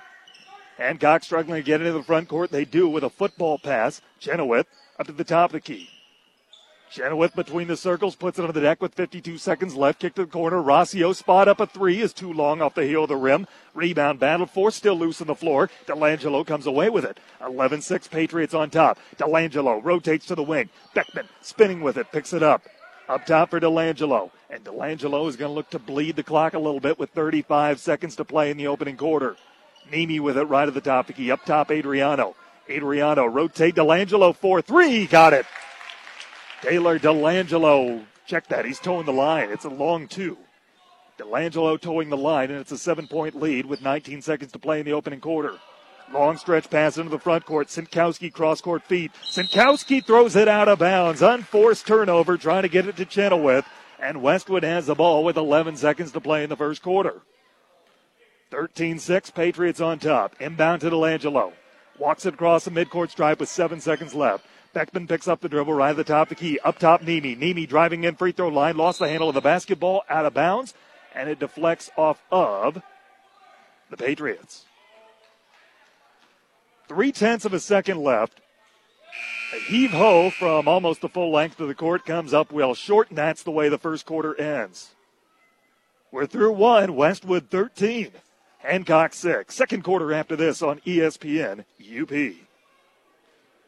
Hancock 0.77 1.23
struggling 1.23 1.61
to 1.61 1.65
get 1.65 1.81
into 1.81 1.93
the 1.93 2.03
front 2.03 2.27
court. 2.27 2.51
They 2.51 2.65
do 2.65 2.87
with 2.87 3.03
a 3.03 3.09
football 3.09 3.57
pass. 3.57 4.01
Chenoweth 4.19 4.67
up 4.99 5.07
to 5.07 5.11
the 5.13 5.23
top 5.23 5.49
of 5.49 5.53
the 5.53 5.61
key. 5.61 5.89
Chenoweth 6.93 7.35
between 7.35 7.67
the 7.67 7.75
circles 7.75 8.15
puts 8.15 8.37
it 8.37 8.45
on 8.45 8.51
the 8.51 8.61
deck 8.61 8.79
with 8.79 8.93
52 8.93 9.39
seconds 9.39 9.75
left. 9.75 9.99
Kick 9.99 10.13
to 10.13 10.25
the 10.25 10.31
corner. 10.31 10.57
Rossio 10.57 11.15
spot 11.15 11.47
up 11.47 11.59
a 11.59 11.65
three 11.65 12.01
is 12.01 12.13
too 12.13 12.31
long 12.31 12.61
off 12.61 12.75
the 12.75 12.85
heel 12.85 13.03
of 13.03 13.09
the 13.09 13.15
rim. 13.15 13.47
Rebound 13.73 14.19
battle 14.19 14.45
for 14.45 14.69
still 14.69 14.95
loose 14.95 15.19
on 15.19 15.25
the 15.25 15.33
floor. 15.33 15.71
Delangelo 15.87 16.45
comes 16.45 16.67
away 16.67 16.91
with 16.91 17.03
it. 17.03 17.19
11-6 17.41 18.11
Patriots 18.11 18.53
on 18.53 18.69
top. 18.69 18.99
Delangelo 19.17 19.83
rotates 19.83 20.27
to 20.27 20.35
the 20.35 20.43
wing. 20.43 20.69
Beckman 20.93 21.27
spinning 21.41 21.81
with 21.81 21.97
it, 21.97 22.11
picks 22.11 22.31
it 22.31 22.43
up. 22.43 22.61
Up 23.09 23.25
top 23.25 23.49
for 23.49 23.59
Delangelo. 23.59 24.29
And 24.51 24.63
Delangelo 24.63 25.27
is 25.27 25.35
going 25.35 25.49
to 25.49 25.55
look 25.55 25.71
to 25.71 25.79
bleed 25.79 26.15
the 26.15 26.21
clock 26.21 26.53
a 26.53 26.59
little 26.59 26.79
bit 26.79 26.99
with 26.99 27.09
35 27.09 27.79
seconds 27.79 28.15
to 28.17 28.23
play 28.23 28.51
in 28.51 28.57
the 28.57 28.67
opening 28.67 28.97
quarter. 28.97 29.35
Nemi 29.91 30.19
with 30.19 30.37
it 30.37 30.45
right 30.45 30.67
at 30.67 30.73
the 30.73 30.81
top 30.81 31.13
key. 31.13 31.31
Up 31.31 31.45
top, 31.45 31.71
Adriano. 31.71 32.35
Adriano 32.69 33.25
rotate 33.25 33.75
Delangelo 33.75 34.35
4 34.35 34.61
3. 34.61 35.07
Got 35.07 35.33
it. 35.33 35.45
Taylor 36.61 36.97
Delangelo. 36.97 38.05
Check 38.25 38.47
that. 38.47 38.65
He's 38.65 38.79
towing 38.79 39.05
the 39.05 39.13
line. 39.13 39.49
It's 39.49 39.65
a 39.65 39.69
long 39.69 40.07
two. 40.07 40.37
Delangelo 41.19 41.79
towing 41.79 42.09
the 42.09 42.17
line, 42.17 42.49
and 42.49 42.59
it's 42.59 42.71
a 42.71 42.77
seven 42.77 43.07
point 43.07 43.35
lead 43.35 43.65
with 43.65 43.81
19 43.81 44.21
seconds 44.21 44.51
to 44.53 44.59
play 44.59 44.79
in 44.79 44.85
the 44.85 44.93
opening 44.93 45.19
quarter. 45.19 45.59
Long 46.11 46.37
stretch 46.37 46.69
pass 46.69 46.97
into 46.97 47.09
the 47.09 47.19
front 47.19 47.45
court. 47.45 47.67
Sinkowski 47.67 48.31
cross 48.31 48.61
court 48.61 48.83
feed. 48.83 49.11
Sinkowski 49.23 50.05
throws 50.05 50.35
it 50.35 50.47
out 50.47 50.67
of 50.67 50.79
bounds. 50.79 51.21
Unforced 51.21 51.87
turnover, 51.87 52.37
trying 52.37 52.63
to 52.63 52.69
get 52.69 52.87
it 52.87 52.95
to 52.97 53.05
Chenoweth. 53.05 53.65
And 53.99 54.21
Westwood 54.21 54.63
has 54.63 54.85
the 54.85 54.95
ball 54.95 55.23
with 55.23 55.37
11 55.37 55.77
seconds 55.77 56.11
to 56.11 56.19
play 56.19 56.43
in 56.43 56.49
the 56.49 56.57
first 56.57 56.81
quarter. 56.81 57.21
13 58.53 58.99
6, 58.99 59.31
Patriots 59.31 59.81
on 59.81 59.97
top. 59.97 60.35
Inbound 60.39 60.81
to 60.81 60.91
Delangelo. 60.91 61.53
Walks 61.97 62.27
it 62.27 62.35
across 62.35 62.65
the 62.65 62.69
midcourt 62.69 63.09
stripe 63.09 63.39
with 63.39 63.49
seven 63.49 63.81
seconds 63.81 64.13
left. 64.13 64.45
Beckman 64.73 65.07
picks 65.07 65.27
up 65.27 65.41
the 65.41 65.49
dribble 65.49 65.73
right 65.73 65.89
at 65.89 65.95
the 65.95 66.03
top 66.03 66.29
of 66.29 66.29
the 66.29 66.35
key. 66.35 66.59
Up 66.63 66.77
top, 66.77 67.01
Nemi. 67.01 67.33
Nemi 67.33 67.65
driving 67.65 68.03
in 68.03 68.13
free 68.13 68.31
throw 68.31 68.49
line. 68.49 68.77
Lost 68.77 68.99
the 68.99 69.09
handle 69.09 69.27
of 69.27 69.33
the 69.33 69.41
basketball 69.41 70.03
out 70.07 70.27
of 70.27 70.35
bounds. 70.35 70.75
And 71.15 71.29
it 71.29 71.39
deflects 71.39 71.89
off 71.97 72.21
of 72.31 72.79
the 73.89 73.97
Patriots. 73.97 74.65
Three 76.87 77.11
tenths 77.11 77.45
of 77.45 77.53
a 77.53 77.59
second 77.59 78.03
left. 78.03 78.39
A 79.55 79.59
heave 79.61 79.91
ho 79.91 80.29
from 80.29 80.67
almost 80.67 81.01
the 81.01 81.09
full 81.09 81.31
length 81.31 81.59
of 81.59 81.67
the 81.67 81.75
court 81.75 82.05
comes 82.05 82.35
up 82.35 82.51
well 82.51 82.75
short, 82.75 83.09
and 83.09 83.17
that's 83.17 83.41
the 83.41 83.51
way 83.51 83.67
the 83.67 83.79
first 83.79 84.05
quarter 84.05 84.39
ends. 84.39 84.93
We're 86.11 86.27
through 86.27 86.53
one, 86.53 86.95
Westwood 86.95 87.49
13, 87.49 88.11
Hancock 88.63 89.13
6. 89.13 89.53
Second 89.53 89.83
quarter 89.83 90.13
after 90.13 90.37
this 90.37 90.61
on 90.61 90.79
ESPN 90.85 91.65
UP. 91.81 92.33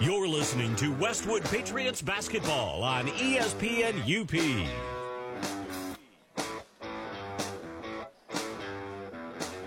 You're 0.00 0.28
listening 0.28 0.74
to 0.76 0.94
Westwood 0.94 1.44
Patriots 1.44 2.00
basketball 2.00 2.82
on 2.82 3.06
ESPN 3.08 4.00
UP. 4.00 4.32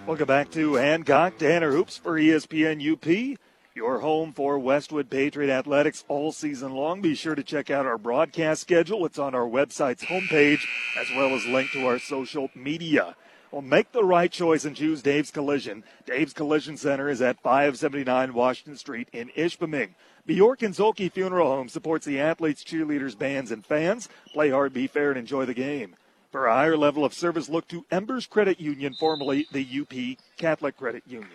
Welcome 0.08 0.26
back 0.26 0.50
to 0.54 0.74
Hancock. 0.74 1.38
Tanner 1.38 1.69
Hoops 1.69 1.98
for 1.98 2.19
ESPN 2.19 2.82
UP. 2.82 3.38
Your 3.76 4.00
home 4.00 4.34
for 4.34 4.58
Westwood 4.58 5.12
Patriot 5.12 5.52
Athletics 5.52 6.04
all 6.08 6.32
season 6.32 6.74
long. 6.74 7.00
Be 7.00 7.13
sure 7.13 7.36
to 7.36 7.43
check 7.43 7.69
out 7.69 7.86
our 7.86 8.00
broadcast 8.00 8.62
schedule. 8.62 9.06
It's 9.06 9.19
on 9.19 9.36
our 9.36 9.48
website's 9.48 10.04
homepage 10.04 10.65
as 11.00 11.12
well 11.15 11.36
as 11.36 11.46
linked 11.46 11.74
to 11.74 11.86
our 11.86 12.00
social 12.00 12.50
media. 12.56 13.15
Well, 13.54 13.62
make 13.62 13.92
the 13.92 14.04
right 14.04 14.32
choice 14.32 14.66
and 14.66 14.76
choose 14.76 15.04
Dave's 15.04 15.30
Collision. 15.30 15.84
Dave's 16.08 16.34
Collision 16.34 16.76
Center 16.76 17.08
is 17.08 17.22
at 17.22 17.39
579 17.42 18.34
Washington 18.34 18.76
Street 18.76 19.10
in 19.13 19.30
Ishpeming. 19.38 19.89
Bjork 20.26 20.63
and 20.63 20.74
Zhulkie 20.74 21.12
Funeral 21.12 21.52
Home 21.52 21.70
supports 21.70 22.04
the 22.04 22.20
athletes, 22.20 22.63
cheerleaders, 22.63 23.16
bands, 23.16 23.52
and 23.52 23.63
fans. 23.63 24.10
Play 24.34 24.50
hard, 24.50 24.74
be 24.74 24.88
fair, 24.88 25.10
and 25.12 25.20
enjoy 25.20 25.46
the 25.46 25.54
game. 25.54 25.96
For 26.32 26.48
a 26.48 26.54
higher 26.56 26.76
level 26.76 27.06
of 27.06 27.13
service, 27.13 27.48
look 27.48 27.68
to 27.68 27.86
Embers 27.92 28.26
Credit 28.26 28.60
Union, 28.60 28.96
formerly 28.96 29.46
the 29.52 29.68
UP 29.82 30.18
Catholic 30.36 30.76
Credit 30.76 31.04
Union. 31.06 31.30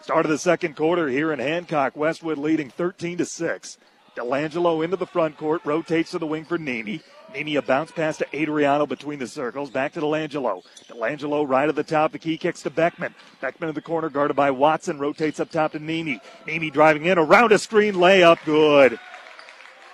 Start 0.00 0.26
of 0.26 0.32
the 0.32 0.38
second 0.38 0.74
quarter 0.74 1.06
here 1.06 1.32
in 1.32 1.38
Hancock, 1.38 1.94
Westwood 1.94 2.36
leading 2.36 2.68
13 2.68 3.18
to 3.18 3.24
6. 3.24 3.78
Delangelo 4.16 4.84
into 4.84 4.96
the 4.96 5.06
front 5.06 5.36
court, 5.36 5.60
rotates 5.64 6.10
to 6.10 6.18
the 6.18 6.26
wing 6.26 6.44
for 6.44 6.58
Nemi. 6.58 7.00
Nemi 7.34 7.56
a 7.56 7.62
bounce 7.62 7.90
pass 7.90 8.16
to 8.18 8.26
Adriano 8.36 8.86
between 8.86 9.18
the 9.18 9.26
circles, 9.26 9.68
back 9.68 9.92
to 9.94 10.00
Delangelo. 10.00 10.62
Delangelo 10.88 11.46
right 11.46 11.68
at 11.68 11.74
the 11.74 11.82
top, 11.82 12.12
the 12.12 12.18
key 12.18 12.38
kicks 12.38 12.62
to 12.62 12.70
Beckman. 12.70 13.12
Beckman 13.40 13.70
in 13.70 13.74
the 13.74 13.82
corner, 13.82 14.08
guarded 14.08 14.36
by 14.36 14.52
Watson, 14.52 15.00
rotates 15.00 15.40
up 15.40 15.50
top 15.50 15.72
to 15.72 15.80
Nemi. 15.80 16.20
Nemi 16.46 16.70
driving 16.70 17.06
in, 17.06 17.18
around 17.18 17.50
a 17.50 17.58
screen, 17.58 17.94
layup, 17.94 18.38
good. 18.44 19.00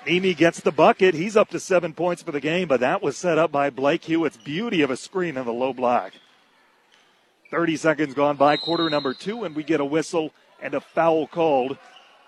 Nemi 0.07 0.35
gets 0.35 0.61
the 0.61 0.71
bucket. 0.71 1.15
He's 1.15 1.37
up 1.37 1.49
to 1.51 1.61
seven 1.61 1.95
points 1.95 2.23
for 2.23 2.33
the 2.33 2.41
game, 2.41 2.69
but 2.69 2.81
that 2.81 3.03
was 3.03 3.17
set 3.17 3.39
up 3.39 3.51
by 3.51 3.71
Blake 3.71 4.05
Hewitt's 4.05 4.37
beauty 4.37 4.83
of 4.83 4.91
a 4.91 4.97
screen 4.97 5.39
in 5.39 5.47
the 5.47 5.53
low 5.53 5.73
block. 5.73 6.13
30 7.51 7.77
seconds 7.77 8.15
gone 8.15 8.37
by, 8.37 8.59
quarter 8.59 8.91
number 8.91 9.15
two, 9.15 9.45
and 9.45 9.57
we 9.57 9.63
get 9.63 9.81
a 9.81 9.85
whistle 9.85 10.33
and 10.61 10.75
a 10.75 10.81
foul 10.81 11.27
called 11.27 11.79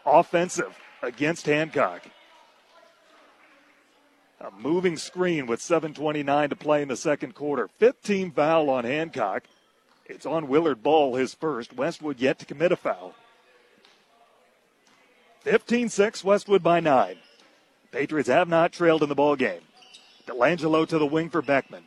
offensive 0.07 0.77
against 1.03 1.47
Hancock. 1.47 2.03
A 4.43 4.51
moving 4.59 4.97
screen 4.97 5.47
with 5.47 5.61
7.29 5.61 6.49
to 6.49 6.57
play 6.57 6.83
in 6.83 6.89
the 6.89 6.97
second 6.97 7.33
quarter. 7.33 7.69
15 7.79 8.33
foul 8.33 8.71
on 8.71 8.85
Hancock. 8.85 9.45
It's 10.07 10.27
on 10.27 10.49
Willard 10.49 10.83
Ball, 10.83 11.15
his 11.15 11.33
first. 11.33 11.73
Westwood 11.73 12.19
yet 12.19 12.41
to 12.41 12.45
commit 12.45 12.73
a 12.73 12.77
foul. 12.77 13.15
15 15.43 15.89
6, 15.89 16.25
Westwood 16.25 16.63
by 16.63 16.81
nine. 16.81 17.19
Patriots 17.93 18.29
have 18.29 18.49
not 18.49 18.73
trailed 18.73 19.05
in 19.05 19.09
the 19.09 19.15
ball 19.15 19.37
game. 19.37 19.61
Delangelo 20.27 20.89
to 20.89 20.99
the 20.99 21.07
wing 21.07 21.31
for 21.31 21.43
Beckman. 21.43 21.85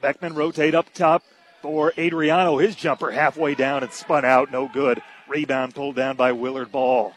Beckman 0.00 0.34
rotate 0.34 0.74
up 0.74 0.92
top 0.94 1.22
for 1.60 1.92
Adriano. 1.98 2.56
His 2.56 2.74
jumper 2.74 3.10
halfway 3.10 3.54
down 3.54 3.82
and 3.82 3.92
spun 3.92 4.24
out. 4.24 4.50
No 4.50 4.66
good. 4.66 5.02
Rebound 5.28 5.74
pulled 5.74 5.96
down 5.96 6.16
by 6.16 6.32
Willard 6.32 6.72
Ball. 6.72 7.12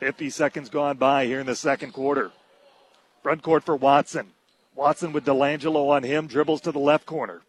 50 0.00 0.28
seconds 0.30 0.70
gone 0.70 0.96
by 0.96 1.26
here 1.26 1.38
in 1.38 1.46
the 1.46 1.54
second 1.54 1.92
quarter. 1.92 2.32
Front 3.26 3.42
court 3.42 3.64
for 3.64 3.74
Watson. 3.74 4.28
Watson 4.76 5.12
with 5.12 5.24
Delangelo 5.24 5.88
on 5.88 6.04
him. 6.04 6.28
Dribbles 6.28 6.60
to 6.60 6.70
the 6.70 6.78
left 6.78 7.06
corner. 7.06 7.42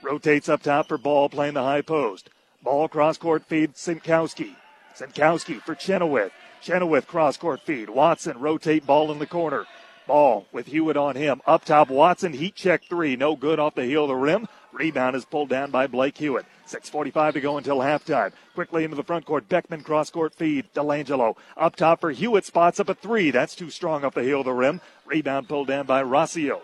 Rotates 0.00 0.48
up 0.48 0.62
top 0.62 0.86
for 0.86 0.96
Ball 0.96 1.28
playing 1.28 1.54
the 1.54 1.62
high 1.64 1.82
post. 1.82 2.30
Ball 2.62 2.86
cross 2.86 3.18
court 3.18 3.44
feed 3.44 3.74
Sinkowski. 3.74 4.54
Sinkowski 4.96 5.60
for 5.60 5.74
Chenoweth. 5.74 6.30
Chenoweth 6.62 7.08
cross 7.08 7.36
court 7.36 7.62
feed. 7.62 7.90
Watson 7.90 8.38
rotate 8.38 8.86
ball 8.86 9.10
in 9.10 9.18
the 9.18 9.26
corner. 9.26 9.66
Ball 10.06 10.46
with 10.52 10.68
Hewitt 10.68 10.96
on 10.96 11.16
him. 11.16 11.40
Up 11.48 11.64
top, 11.64 11.88
Watson 11.90 12.32
heat 12.32 12.54
check 12.54 12.84
three. 12.84 13.16
No 13.16 13.34
good 13.34 13.58
off 13.58 13.74
the 13.74 13.86
heel 13.86 14.04
of 14.04 14.10
the 14.10 14.14
rim. 14.14 14.46
Rebound 14.70 15.16
is 15.16 15.24
pulled 15.24 15.48
down 15.48 15.72
by 15.72 15.88
Blake 15.88 16.16
Hewitt. 16.16 16.46
6.45 16.68 17.32
to 17.32 17.40
go 17.40 17.56
until 17.56 17.78
halftime. 17.78 18.32
Quickly 18.54 18.84
into 18.84 18.96
the 18.96 19.02
front 19.02 19.24
court. 19.24 19.48
Beckman 19.48 19.82
cross 19.82 20.10
court 20.10 20.34
feed. 20.34 20.66
Delangelo 20.74 21.36
up 21.56 21.76
top 21.76 22.00
for 22.00 22.10
Hewitt. 22.10 22.44
Spots 22.44 22.78
up 22.78 22.88
a 22.88 22.94
three. 22.94 23.30
That's 23.30 23.54
too 23.54 23.70
strong 23.70 24.04
off 24.04 24.14
the 24.14 24.22
heel 24.22 24.40
of 24.40 24.46
the 24.46 24.52
rim. 24.52 24.80
Rebound 25.06 25.48
pulled 25.48 25.68
down 25.68 25.86
by 25.86 26.02
Rossio. 26.02 26.60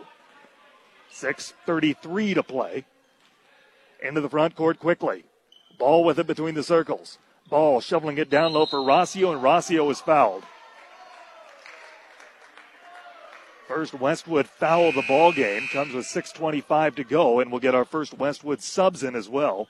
6.33 1.13 2.35
to 2.35 2.43
play. 2.43 2.85
Into 4.03 4.21
the 4.21 4.29
front 4.29 4.55
court 4.55 4.79
quickly. 4.79 5.25
Ball 5.79 6.05
with 6.05 6.19
it 6.19 6.27
between 6.27 6.55
the 6.55 6.63
circles. 6.63 7.19
Ball 7.49 7.81
shoveling 7.81 8.19
it 8.19 8.31
down 8.31 8.53
low 8.53 8.67
for 8.67 8.79
Rossio, 8.79 9.33
and 9.33 9.43
Rossio 9.43 9.91
is 9.91 10.01
fouled. 10.01 10.45
First 13.69 13.95
Westwood 13.95 14.47
foul 14.47 14.89
of 14.89 14.95
the 14.95 15.05
ball 15.09 15.33
game 15.33 15.69
comes 15.73 15.95
with 15.95 16.07
6:25 16.07 16.97
to 16.97 17.05
go, 17.05 17.41
and 17.41 17.51
we'll 17.51 17.61
get 17.61 17.75
our 17.75 17.85
first 17.85 18.13
Westwood 18.13 18.63
subs 18.63 19.03
in 19.03 19.15
as 19.15 19.29
well. 19.29 19.69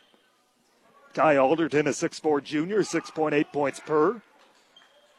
Ty 1.15 1.37
Alderton, 1.37 1.87
a 1.87 1.91
6'4 1.91 2.43
junior, 2.43 2.81
6.8 2.81 3.53
points 3.53 3.81
per, 3.81 4.21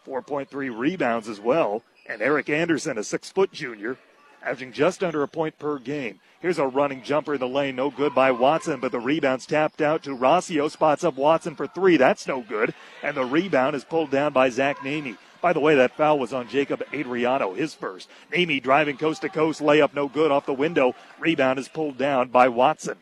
4.3 0.06 0.78
rebounds 0.78 1.28
as 1.28 1.40
well, 1.40 1.82
and 2.08 2.22
Eric 2.22 2.50
Anderson, 2.50 2.98
a 2.98 3.04
six 3.04 3.32
foot 3.32 3.52
junior, 3.52 3.98
averaging 4.44 4.74
just 4.74 5.04
under 5.04 5.24
a 5.24 5.28
point 5.28 5.58
per 5.58 5.80
game. 5.80 6.20
Here's 6.42 6.60
a 6.60 6.68
running 6.68 7.02
jumper 7.02 7.36
in 7.36 7.40
the 7.40 7.48
lane, 7.48 7.76
no 7.76 7.90
good 7.90 8.14
by 8.14 8.32
Watson, 8.32 8.80
but 8.80 8.92
the 8.92 9.00
rebound's 9.00 9.48
tapped 9.48 9.82
out 9.82 10.04
to 10.04 10.16
Rossio, 10.16 10.64
oh, 10.64 10.68
spots 10.68 11.04
up 11.04 11.16
Watson 11.16 11.56
for 11.56 11.66
three. 11.66 11.98
That's 11.98 12.28
no 12.28 12.42
good, 12.42 12.74
and 13.02 13.18
the 13.18 13.26
rebound 13.26 13.76
is 13.76 13.84
pulled 13.84 14.12
down 14.12 14.34
by 14.34 14.50
Zach 14.50 14.84
Nemi. 14.84 15.16
By 15.42 15.54
the 15.54 15.60
way, 15.60 15.76
that 15.76 15.96
foul 15.96 16.20
was 16.20 16.34
on 16.34 16.48
Jacob 16.48 16.84
Adriano, 16.94 17.54
his 17.54 17.74
first. 17.74 18.10
Nemi 18.32 18.60
driving 18.60 18.98
coast 18.98 19.22
to 19.22 19.30
coast, 19.30 19.62
layup 19.62 19.94
no 19.94 20.08
good 20.08 20.32
off 20.32 20.46
the 20.46 20.54
window. 20.54 20.94
Rebound 21.20 21.58
is 21.58 21.68
pulled 21.68 21.98
down 21.98 22.30
by 22.30 22.48
Watson. 22.48 22.98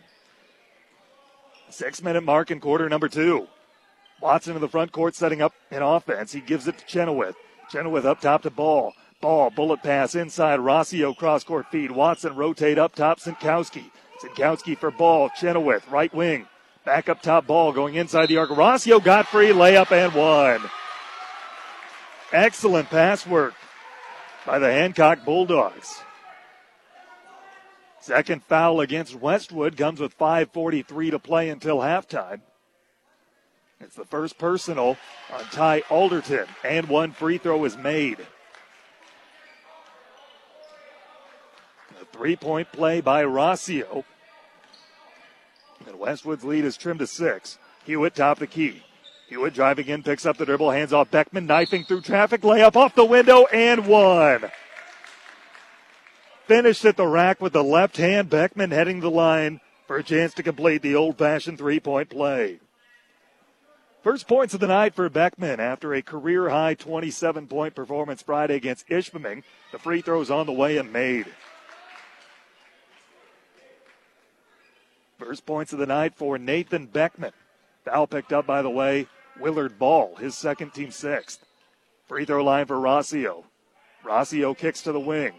Six 1.69 2.02
minute 2.04 2.23
mark 2.23 2.52
in 2.52 2.60
quarter 2.60 2.88
number 2.88 3.10
two. 3.10 3.47
Watson 4.21 4.56
in 4.56 4.62
the 4.62 4.69
front 4.69 4.91
court 4.91 5.15
setting 5.15 5.41
up 5.41 5.54
an 5.71 5.82
offense. 5.82 6.32
He 6.32 6.39
gives 6.39 6.67
it 6.67 6.78
to 6.78 6.86
Chenoweth. 6.86 7.36
Chenoweth 7.69 8.06
up 8.06 8.21
top 8.21 8.43
to 8.43 8.49
Ball. 8.49 8.93
Ball, 9.21 9.49
bullet 9.49 9.82
pass 9.82 10.15
inside. 10.15 10.60
Rossio 10.60 11.15
cross 11.15 11.43
court 11.43 11.65
feed. 11.71 11.91
Watson 11.91 12.36
rotate 12.36 12.78
up 12.78 12.95
top. 12.95 13.19
Sinkowski. 13.19 13.86
Sinkowski 14.21 14.78
for 14.78 14.91
Ball. 14.91 15.30
Chenoweth, 15.38 15.89
right 15.89 16.13
wing. 16.13 16.47
Back 16.86 17.10
up 17.10 17.21
top. 17.21 17.47
Ball 17.47 17.71
going 17.71 17.95
inside 17.95 18.28
the 18.28 18.38
arc. 18.38 18.49
Rossio 18.49 19.04
got 19.04 19.28
free. 19.28 19.49
Layup 19.49 19.91
and 19.91 20.13
one. 20.13 20.69
Excellent 22.32 22.89
pass 22.89 23.28
work 23.28 23.54
by 24.45 24.60
the 24.60 24.71
Hancock 24.71 25.23
Bulldogs. 25.23 26.02
Second 28.04 28.44
foul 28.44 28.82
against 28.82 29.16
Westwood 29.16 29.78
comes 29.78 30.02
with 30.02 30.18
5.43 30.18 31.12
to 31.12 31.20
play 31.20 31.48
until 31.48 31.78
halftime. 31.78 32.42
It's 33.80 33.96
the 33.96 34.04
first 34.04 34.38
personal 34.38 34.98
on 35.34 35.46
Ty 35.54 35.84
Alderton, 35.89 36.48
and 36.66 36.89
one 36.89 37.14
free 37.14 37.38
throw 37.38 37.64
is 37.64 37.78
made. 37.78 38.20
A 42.01 42.06
three 42.12 42.36
point 42.36 42.74
play 42.74 42.99
by 42.99 43.24
Rossio. 43.24 44.04
And 45.88 45.97
Westwood's 45.97 46.43
lead 46.43 46.66
is 46.66 46.76
trimmed 46.76 46.99
to 46.99 47.08
six. 47.08 47.58
Hewitt 47.86 48.16
top 48.16 48.39
the 48.39 48.47
key. 48.47 48.84
Hewitt 49.30 49.54
driving 49.54 49.88
in, 49.88 50.04
picks 50.04 50.26
up 50.26 50.36
the 50.36 50.45
dribble, 50.45 50.72
hands 50.72 50.91
off 50.91 51.10
Beckman, 51.10 51.45
knifing 51.45 51.86
through 51.86 52.01
traffic, 52.01 52.41
layup 52.41 52.76
off 52.76 52.95
the 52.95 53.06
window, 53.06 53.45
and 53.45 53.88
one. 53.88 54.51
Finished 56.46 56.84
at 56.84 56.98
the 56.98 57.08
rack 57.08 57.41
with 57.41 57.54
the 57.54 57.64
left 57.64 57.98
hand. 57.98 58.30
Beckman 58.30 58.72
heading 58.72 59.00
the 59.00 59.10
line 59.10 59.62
for 59.88 59.98
a 59.98 60.04
chance 60.04 60.34
to 60.34 60.44
complete 60.44 60.82
the 60.82 60.96
old 60.96 61.18
fashioned 61.18 61.58
three 61.58 61.80
point 61.80 62.10
play. 62.10 62.60
First 64.04 64.28
points 64.28 64.54
of 64.54 64.60
the 64.60 64.68
night 64.68 64.94
for 64.94 65.08
Beckman 65.10 65.62
after 65.62 65.94
a 65.94 66.02
career 66.02 66.50
high 66.50 66.74
27 66.74 67.48
point 67.48 67.74
performance 67.74 68.22
Friday 68.22 68.56
against 68.56 68.89
Ishpeming. 68.89 69.44
The 69.72 69.80
free 69.80 70.02
throws 70.02 70.30
on 70.30 70.46
the 70.46 70.52
way 70.52 70.78
and 70.78 70.91
made. 70.91 71.28
First 75.18 75.46
points 75.46 75.72
of 75.72 75.80
the 75.80 75.86
night 75.86 76.16
for 76.16 76.38
Nathan 76.38 76.88
Beckman. 76.88 77.32
Foul 77.86 78.08
picked 78.08 78.34
up, 78.34 78.46
by 78.46 78.62
the 78.62 78.70
way, 78.70 79.08
Willard 79.39 79.80
Ball, 79.80 80.16
his 80.16 80.36
second 80.36 80.74
team 80.74 80.91
sixth. 80.91 81.46
Free 82.10 82.26
throw 82.26 82.44
line 82.44 82.66
for 82.66 82.76
Rossio. 82.76 83.46
Rossio 84.04 84.58
kicks 84.58 84.82
to 84.82 84.91
the 84.91 85.00
wing. 85.00 85.34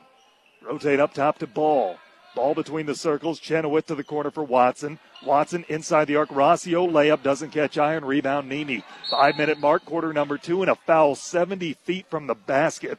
Rotate 0.64 1.00
up 1.00 1.14
top 1.14 1.38
to 1.38 1.46
Ball. 1.46 1.98
Ball 2.34 2.54
between 2.54 2.86
the 2.86 2.94
circles. 2.94 3.38
Chenoweth 3.38 3.86
to 3.86 3.94
the 3.94 4.02
corner 4.02 4.30
for 4.30 4.42
Watson. 4.42 4.98
Watson 5.24 5.64
inside 5.68 6.06
the 6.06 6.16
arc. 6.16 6.30
Rossio 6.30 6.90
layup 6.90 7.22
doesn't 7.22 7.50
catch 7.50 7.78
iron. 7.78 8.04
Rebound 8.04 8.48
Nemi. 8.48 8.82
Five 9.10 9.36
minute 9.36 9.58
mark, 9.58 9.84
quarter 9.84 10.12
number 10.12 10.38
two, 10.38 10.62
and 10.62 10.70
a 10.70 10.74
foul 10.74 11.14
70 11.14 11.74
feet 11.74 12.06
from 12.10 12.26
the 12.26 12.34
basket. 12.34 12.98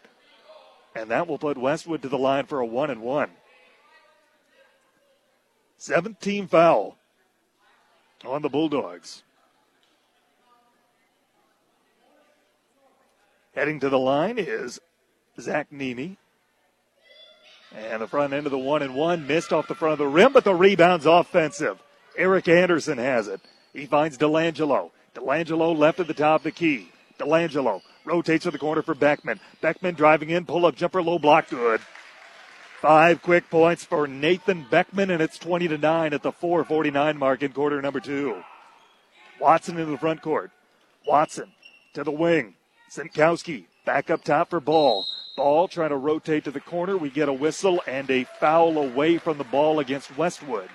And 0.95 1.11
that 1.11 1.27
will 1.27 1.37
put 1.37 1.57
Westwood 1.57 2.01
to 2.03 2.09
the 2.09 2.17
line 2.17 2.45
for 2.45 2.59
a 2.59 2.65
one 2.65 2.89
and 2.89 3.01
one. 3.01 3.31
17 5.77 6.47
foul 6.47 6.97
on 8.23 8.41
the 8.41 8.49
Bulldogs. 8.49 9.23
Heading 13.53 13.79
to 13.81 13.89
the 13.89 13.99
line 13.99 14.37
is 14.37 14.79
Zach 15.39 15.71
Nemi. 15.71 16.17
And 17.75 18.01
the 18.01 18.07
front 18.07 18.33
end 18.33 18.45
of 18.45 18.51
the 18.51 18.57
one 18.57 18.81
and 18.81 18.95
one 18.95 19.27
missed 19.27 19.51
off 19.51 19.67
the 19.67 19.75
front 19.75 19.93
of 19.93 19.99
the 19.99 20.07
rim, 20.07 20.31
but 20.31 20.43
the 20.43 20.55
rebound's 20.55 21.05
offensive. 21.05 21.77
Eric 22.17 22.47
Anderson 22.47 22.97
has 22.97 23.27
it. 23.27 23.41
He 23.73 23.85
finds 23.85 24.17
Delangelo. 24.17 24.91
Delangelo 25.13 25.77
left 25.77 25.99
at 25.99 26.07
the 26.07 26.13
top 26.13 26.41
of 26.41 26.43
the 26.43 26.51
key. 26.51 26.89
Delangelo 27.19 27.81
rotates 28.05 28.43
to 28.43 28.51
the 28.51 28.57
corner 28.57 28.81
for 28.81 28.95
Beckman. 28.95 29.39
Beckman 29.61 29.95
driving 29.95 30.29
in, 30.29 30.45
pull 30.45 30.65
up 30.65 30.75
jumper, 30.75 31.01
low 31.01 31.19
block, 31.19 31.49
good. 31.49 31.81
Five 32.81 33.21
quick 33.21 33.49
points 33.49 33.83
for 33.83 34.07
Nathan 34.07 34.65
Beckman, 34.69 35.09
and 35.09 35.21
it's 35.21 35.39
20 35.39 35.67
to 35.69 35.77
9 35.77 36.13
at 36.13 36.21
the 36.21 36.31
449 36.31 37.17
mark 37.17 37.41
in 37.41 37.51
quarter 37.51 37.81
number 37.81 37.99
two. 37.99 38.43
Watson 39.39 39.77
into 39.77 39.91
the 39.91 39.97
front 39.97 40.21
court. 40.21 40.51
Watson 41.05 41.51
to 41.93 42.03
the 42.03 42.11
wing. 42.11 42.55
Sinkowski 42.89 43.65
back 43.85 44.09
up 44.09 44.23
top 44.23 44.49
for 44.49 44.59
ball. 44.59 45.05
Ball 45.35 45.67
trying 45.67 45.89
to 45.89 45.97
rotate 45.97 46.45
to 46.45 46.51
the 46.51 46.61
corner. 46.61 46.97
We 46.97 47.09
get 47.09 47.27
a 47.27 47.33
whistle 47.33 47.81
and 47.87 48.09
a 48.09 48.23
foul 48.39 48.77
away 48.77 49.17
from 49.17 49.37
the 49.37 49.43
ball 49.43 49.79
against 49.79 50.17
Westwood. 50.17 50.69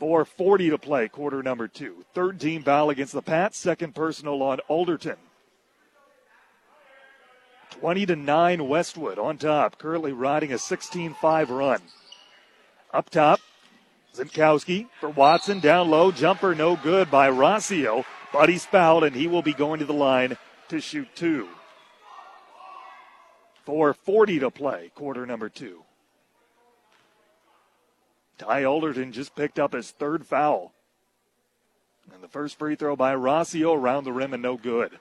4.40 0.00 0.70
to 0.70 0.78
play, 0.78 1.08
quarter 1.08 1.42
number 1.42 1.68
two. 1.68 2.04
Third 2.12 2.40
team 2.40 2.64
foul 2.64 2.90
against 2.90 3.12
the 3.12 3.22
Pats, 3.22 3.56
second 3.56 3.94
personal 3.94 4.42
on 4.42 4.58
Alderton. 4.68 5.16
20 7.70 8.06
to 8.06 8.16
9 8.16 8.68
Westwood 8.68 9.18
on 9.18 9.38
top, 9.38 9.78
currently 9.78 10.12
riding 10.12 10.52
a 10.52 10.58
16 10.58 11.14
5 11.14 11.50
run. 11.50 11.80
Up 12.92 13.10
top, 13.10 13.40
Sinkowski 14.14 14.88
for 15.00 15.08
Watson, 15.08 15.60
down 15.60 15.90
low, 15.90 16.12
jumper 16.12 16.54
no 16.54 16.76
good 16.76 17.10
by 17.10 17.28
Rossio, 17.30 18.04
but 18.32 18.48
he's 18.48 18.64
fouled 18.64 19.04
and 19.04 19.14
he 19.14 19.26
will 19.26 19.42
be 19.42 19.52
going 19.52 19.80
to 19.80 19.86
the 19.86 19.92
line 19.92 20.36
to 20.68 20.80
shoot 20.80 21.08
two. 21.14 21.48
4.40 23.66 24.40
to 24.40 24.50
play, 24.50 24.90
quarter 24.94 25.26
number 25.26 25.48
two. 25.48 25.84
Ty 28.38 28.64
Alderton 28.64 29.12
just 29.12 29.34
picked 29.34 29.58
up 29.58 29.72
his 29.72 29.90
third 29.90 30.26
foul. 30.26 30.72
And 32.12 32.22
the 32.22 32.28
first 32.28 32.58
free 32.58 32.76
throw 32.76 32.96
by 32.96 33.14
Rossio 33.14 33.74
around 33.74 34.04
the 34.04 34.12
rim 34.12 34.34
and 34.34 34.42
no 34.42 34.56
good. 34.56 34.98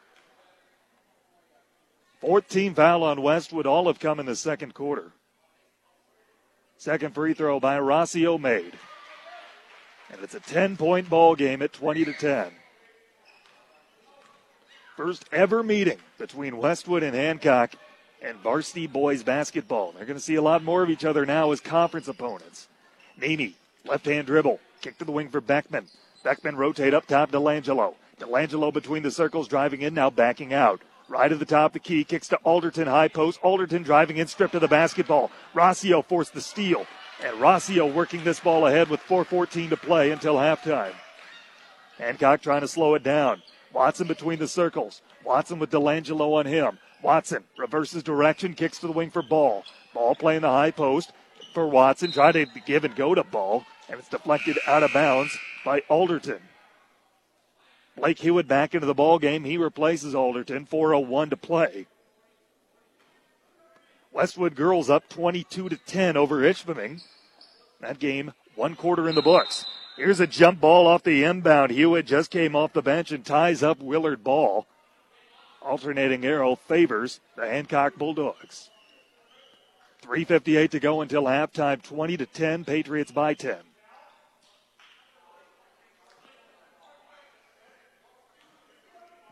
14 2.22 2.74
foul 2.74 3.04
on 3.04 3.22
Westwood. 3.22 3.66
All 3.66 3.88
have 3.88 4.00
come 4.00 4.20
in 4.20 4.26
the 4.26 4.36
second 4.36 4.74
quarter. 4.74 5.12
Second 6.78 7.14
free 7.14 7.34
throw 7.34 7.60
by 7.60 7.78
Rossio 7.78 8.40
made. 8.40 8.74
And 10.12 10.22
it's 10.22 10.36
a 10.36 10.40
10 10.40 10.78
point 10.78 11.10
ball 11.10 11.36
game 11.36 11.62
at 11.62 11.74
20 11.74 12.06
to 12.06 12.14
10. 12.14 12.52
First 14.96 15.26
ever 15.32 15.64
meeting 15.64 15.98
between 16.18 16.58
Westwood 16.58 17.04
and 17.04 17.16
Hancock 17.16 17.74
and 18.24 18.38
varsity 18.38 18.88
boys 18.88 19.22
basketball. 19.22 19.92
They're 19.92 20.06
going 20.06 20.18
to 20.18 20.24
see 20.24 20.36
a 20.36 20.42
lot 20.42 20.64
more 20.64 20.82
of 20.82 20.90
each 20.90 21.06
other 21.06 21.26
now 21.26 21.52
as 21.52 21.60
conference 21.60 22.08
opponents. 22.08 22.68
Nemi, 23.18 23.56
left 23.86 24.06
hand 24.06 24.28
dribble, 24.28 24.60
kick 24.82 24.98
to 24.98 25.06
the 25.06 25.12
wing 25.12 25.30
for 25.30 25.42
Beckman. 25.42 25.88
Beckman 26.24 26.56
rotate 26.56 26.94
up 26.94 27.06
top, 27.06 27.32
Delangelo. 27.32 27.96
Delangelo 28.20 28.74
between 28.74 29.04
the 29.04 29.12
circles, 29.12 29.48
driving 29.48 29.82
in, 29.82 29.94
now 29.94 30.10
backing 30.10 30.54
out. 30.54 30.82
Right 31.10 31.32
at 31.32 31.40
the 31.40 31.46
top 31.46 31.74
the 31.74 31.80
key, 31.80 32.06
kicks 32.06 32.30
to 32.30 32.38
Alderton, 32.38 32.88
high 32.88 33.10
post. 33.10 33.40
Alderton 33.44 33.84
driving 33.84 34.18
in, 34.18 34.28
stripped 34.28 34.56
of 34.56 34.62
the 34.62 34.68
basketball. 34.70 35.30
Rossio 35.54 36.04
forced 36.04 36.34
the 36.34 36.42
steal. 36.42 36.88
And 37.24 37.38
Rossio 37.38 37.94
working 37.94 38.24
this 38.24 38.40
ball 38.40 38.68
ahead 38.68 38.90
with 38.90 39.02
4.14 39.02 39.70
to 39.70 39.78
play 39.78 40.12
until 40.12 40.36
halftime. 40.36 40.94
Hancock 41.98 42.42
trying 42.42 42.62
to 42.62 42.68
slow 42.68 42.96
it 42.96 43.04
down. 43.04 43.42
Watson 43.74 44.08
between 44.08 44.40
the 44.40 44.48
circles. 44.48 45.02
Watson 45.24 45.60
with 45.60 45.72
Delangelo 45.72 46.34
on 46.34 46.46
him. 46.46 46.80
Watson 47.04 47.44
reverses 47.58 48.02
direction, 48.02 48.54
kicks 48.54 48.80
to 48.80 48.88
the 48.88 48.94
wing 48.94 49.12
for 49.12 49.22
Ball. 49.22 49.64
Ball 49.94 50.16
playing 50.16 50.42
the 50.42 50.50
high 50.50 50.72
post 50.72 51.12
for 51.54 51.68
Watson. 51.68 52.12
Try 52.12 52.32
to 52.32 52.46
give 52.66 52.86
and 52.86 52.96
go 52.96 53.14
to 53.14 53.24
Ball, 53.24 53.66
and 53.90 54.00
it's 54.00 54.10
deflected 54.10 54.58
out 54.66 54.84
of 54.84 54.94
bounds 54.94 55.38
by 55.66 55.82
Alderton. 55.90 56.40
Blake 57.96 58.20
Hewitt 58.20 58.48
back 58.48 58.74
into 58.74 58.88
the 58.88 58.96
ball 58.96 59.20
game. 59.20 59.44
He 59.44 59.58
replaces 59.58 60.16
Alderton. 60.16 60.66
4:01 60.66 61.30
to 61.30 61.38
play. 61.38 61.86
Westwood 64.12 64.56
girls 64.56 64.90
up 64.90 65.10
22 65.10 65.70
to 65.70 65.78
10 65.78 66.18
over 66.18 66.38
Ishpeming. 66.38 67.04
That 67.82 68.00
game 68.00 68.34
one 68.56 68.76
quarter 68.76 69.10
in 69.10 69.16
the 69.16 69.22
books. 69.22 69.66
Here's 69.98 70.20
a 70.20 70.28
jump 70.28 70.60
ball 70.60 70.88
off 70.88 71.04
the 71.04 71.24
inbound. 71.24 71.72
Hewitt 71.72 72.08
just 72.08 72.32
came 72.32 72.56
off 72.56 72.74
the 72.74 72.82
bench 72.82 73.12
and 73.12 73.26
ties 73.26 73.62
up 73.62 73.80
Willard 73.80 74.24
Ball. 74.24 74.66
Alternating 75.64 76.26
arrow 76.26 76.56
favors 76.56 77.20
the 77.36 77.48
Hancock 77.48 77.96
Bulldogs. 77.96 78.70
3.58 80.04 80.70
to 80.72 80.80
go 80.80 81.02
until 81.02 81.24
halftime. 81.24 81.82
20 81.82 82.18
to 82.18 82.26
10. 82.26 82.66
Patriots 82.66 83.12
by 83.12 83.34
10. 83.34 83.58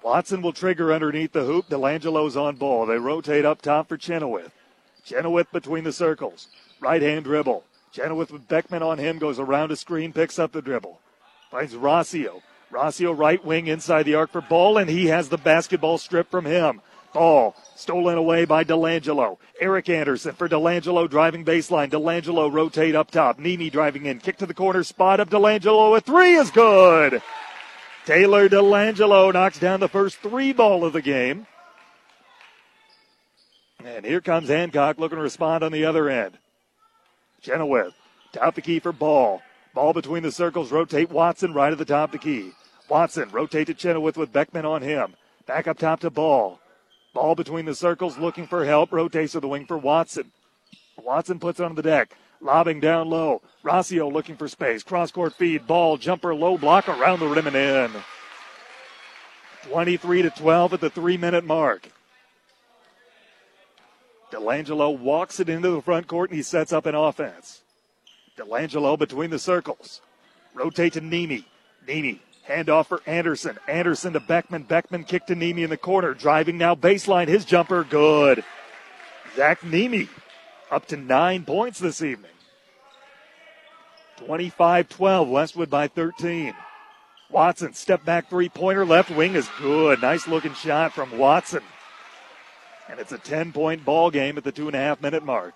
Watson 0.03 0.41
will 0.41 0.53
trigger 0.53 0.91
underneath 0.91 1.31
the 1.31 1.43
hoop. 1.43 1.69
Delangelo's 1.69 2.35
on 2.35 2.55
ball. 2.55 2.85
They 2.85 2.97
rotate 2.97 3.45
up 3.45 3.61
top 3.61 3.87
for 3.87 3.97
Chenoweth. 3.97 4.51
Chenoweth 5.03 5.51
between 5.51 5.83
the 5.83 5.93
circles. 5.93 6.47
Right 6.79 7.01
hand 7.01 7.25
dribble. 7.25 7.63
Chenoweth 7.91 8.31
with 8.31 8.47
Beckman 8.47 8.81
on 8.81 8.97
him 8.97 9.19
goes 9.19 9.37
around 9.37 9.71
a 9.71 9.75
screen, 9.75 10.13
picks 10.13 10.39
up 10.39 10.53
the 10.53 10.61
dribble. 10.61 10.99
Finds 11.51 11.73
Rossio. 11.73 12.41
Rossio 12.71 13.17
right 13.17 13.43
wing 13.43 13.67
inside 13.67 14.03
the 14.03 14.15
arc 14.15 14.31
for 14.31 14.41
Ball, 14.41 14.77
and 14.77 14.89
he 14.89 15.07
has 15.07 15.29
the 15.29 15.37
basketball 15.37 15.97
stripped 15.97 16.31
from 16.31 16.45
him. 16.45 16.81
Ball 17.13 17.55
stolen 17.75 18.17
away 18.17 18.45
by 18.45 18.63
Delangelo. 18.63 19.37
Eric 19.59 19.89
Anderson 19.89 20.33
for 20.33 20.47
Delangelo 20.47 21.09
driving 21.09 21.43
baseline. 21.43 21.89
Delangelo 21.89 22.51
rotate 22.51 22.95
up 22.95 23.11
top. 23.11 23.37
Nemi 23.37 23.69
driving 23.69 24.05
in. 24.05 24.19
Kick 24.19 24.37
to 24.37 24.45
the 24.45 24.53
corner 24.53 24.83
spot 24.83 25.19
of 25.19 25.29
Delangelo. 25.29 25.97
A 25.97 26.01
three 26.01 26.35
is 26.35 26.51
good. 26.51 27.21
Taylor 28.05 28.47
Delangelo 28.47 29.33
knocks 29.33 29.59
down 29.59 29.79
the 29.79 29.89
first 29.89 30.17
three 30.17 30.53
ball 30.53 30.85
of 30.85 30.93
the 30.93 31.01
game. 31.01 31.45
And 33.83 34.05
here 34.05 34.21
comes 34.21 34.47
Hancock 34.47 34.97
looking 34.97 35.17
to 35.17 35.23
respond 35.23 35.63
on 35.63 35.71
the 35.71 35.85
other 35.85 36.07
end. 36.07 36.37
Chenoweth, 37.41 37.93
top 38.31 38.55
the 38.55 38.61
key 38.61 38.79
for 38.79 38.91
Ball. 38.91 39.41
Ball 39.73 39.93
between 39.93 40.23
the 40.23 40.31
circles, 40.31 40.71
rotate 40.71 41.09
Watson 41.09 41.53
right 41.53 41.71
at 41.71 41.77
the 41.77 41.85
top 41.85 42.13
of 42.13 42.19
the 42.19 42.25
key. 42.25 42.51
Watson 42.91 43.29
rotate 43.31 43.67
to 43.67 43.73
Chenoweth 43.73 44.17
with 44.17 44.33
Beckman 44.33 44.65
on 44.65 44.81
him. 44.81 45.15
Back 45.45 45.65
up 45.65 45.77
top 45.77 46.01
to 46.01 46.09
Ball. 46.09 46.59
Ball 47.13 47.35
between 47.35 47.63
the 47.63 47.73
circles, 47.73 48.17
looking 48.17 48.45
for 48.45 48.65
help. 48.65 48.91
Rotates 48.91 49.31
to 49.31 49.39
the 49.39 49.47
wing 49.47 49.65
for 49.65 49.77
Watson. 49.77 50.33
Watson 51.01 51.39
puts 51.39 51.61
it 51.61 51.63
on 51.63 51.75
the 51.75 51.81
deck. 51.81 52.17
Lobbing 52.41 52.81
down 52.81 53.09
low. 53.09 53.41
Rossio 53.63 54.11
looking 54.11 54.35
for 54.35 54.49
space. 54.49 54.83
Cross 54.83 55.11
court 55.11 55.33
feed. 55.35 55.65
Ball, 55.65 55.95
jumper, 55.95 56.35
low 56.35 56.57
block 56.57 56.89
around 56.89 57.21
the 57.21 57.29
rim 57.29 57.47
and 57.47 57.55
in. 57.55 57.91
23 59.69 60.23
to 60.23 60.29
12 60.29 60.73
at 60.73 60.81
the 60.81 60.89
three 60.89 61.15
minute 61.15 61.45
mark. 61.45 61.89
Delangelo 64.33 64.99
walks 64.99 65.39
it 65.39 65.47
into 65.47 65.69
the 65.69 65.81
front 65.81 66.07
court 66.07 66.29
and 66.29 66.35
he 66.35 66.43
sets 66.43 66.73
up 66.73 66.85
an 66.85 66.95
offense. 66.95 67.61
Delangelo 68.37 68.99
between 68.99 69.29
the 69.29 69.39
circles. 69.39 70.01
Rotate 70.53 70.91
to 70.91 70.99
Nemi. 70.99 71.45
Nemi 71.87 72.21
Handoff 72.47 72.87
for 72.87 73.01
Anderson. 73.05 73.57
Anderson 73.67 74.13
to 74.13 74.19
Beckman. 74.19 74.63
Beckman 74.63 75.03
kick 75.03 75.25
to 75.27 75.35
Nemi 75.35 75.63
in 75.63 75.69
the 75.69 75.77
corner. 75.77 76.13
Driving 76.13 76.57
now 76.57 76.75
baseline. 76.75 77.27
His 77.27 77.45
jumper 77.45 77.83
good. 77.83 78.43
Zach 79.35 79.63
Nemi 79.63 80.09
up 80.69 80.87
to 80.87 80.97
nine 80.97 81.45
points 81.45 81.79
this 81.79 82.01
evening. 82.01 82.31
25 84.17 84.89
12. 84.89 85.29
Westwood 85.29 85.69
by 85.69 85.87
13. 85.87 86.53
Watson, 87.29 87.73
step 87.73 88.03
back 88.03 88.29
three 88.29 88.49
pointer. 88.49 88.85
Left 88.85 89.09
wing 89.09 89.35
is 89.35 89.49
good. 89.59 90.01
Nice 90.01 90.27
looking 90.27 90.53
shot 90.53 90.93
from 90.93 91.17
Watson. 91.17 91.63
And 92.89 92.99
it's 92.99 93.13
a 93.13 93.17
10 93.17 93.53
point 93.53 93.85
ball 93.85 94.11
game 94.11 94.37
at 94.37 94.43
the 94.43 94.51
two 94.51 94.67
and 94.67 94.75
a 94.75 94.79
half 94.79 95.01
minute 95.01 95.23
mark. 95.23 95.53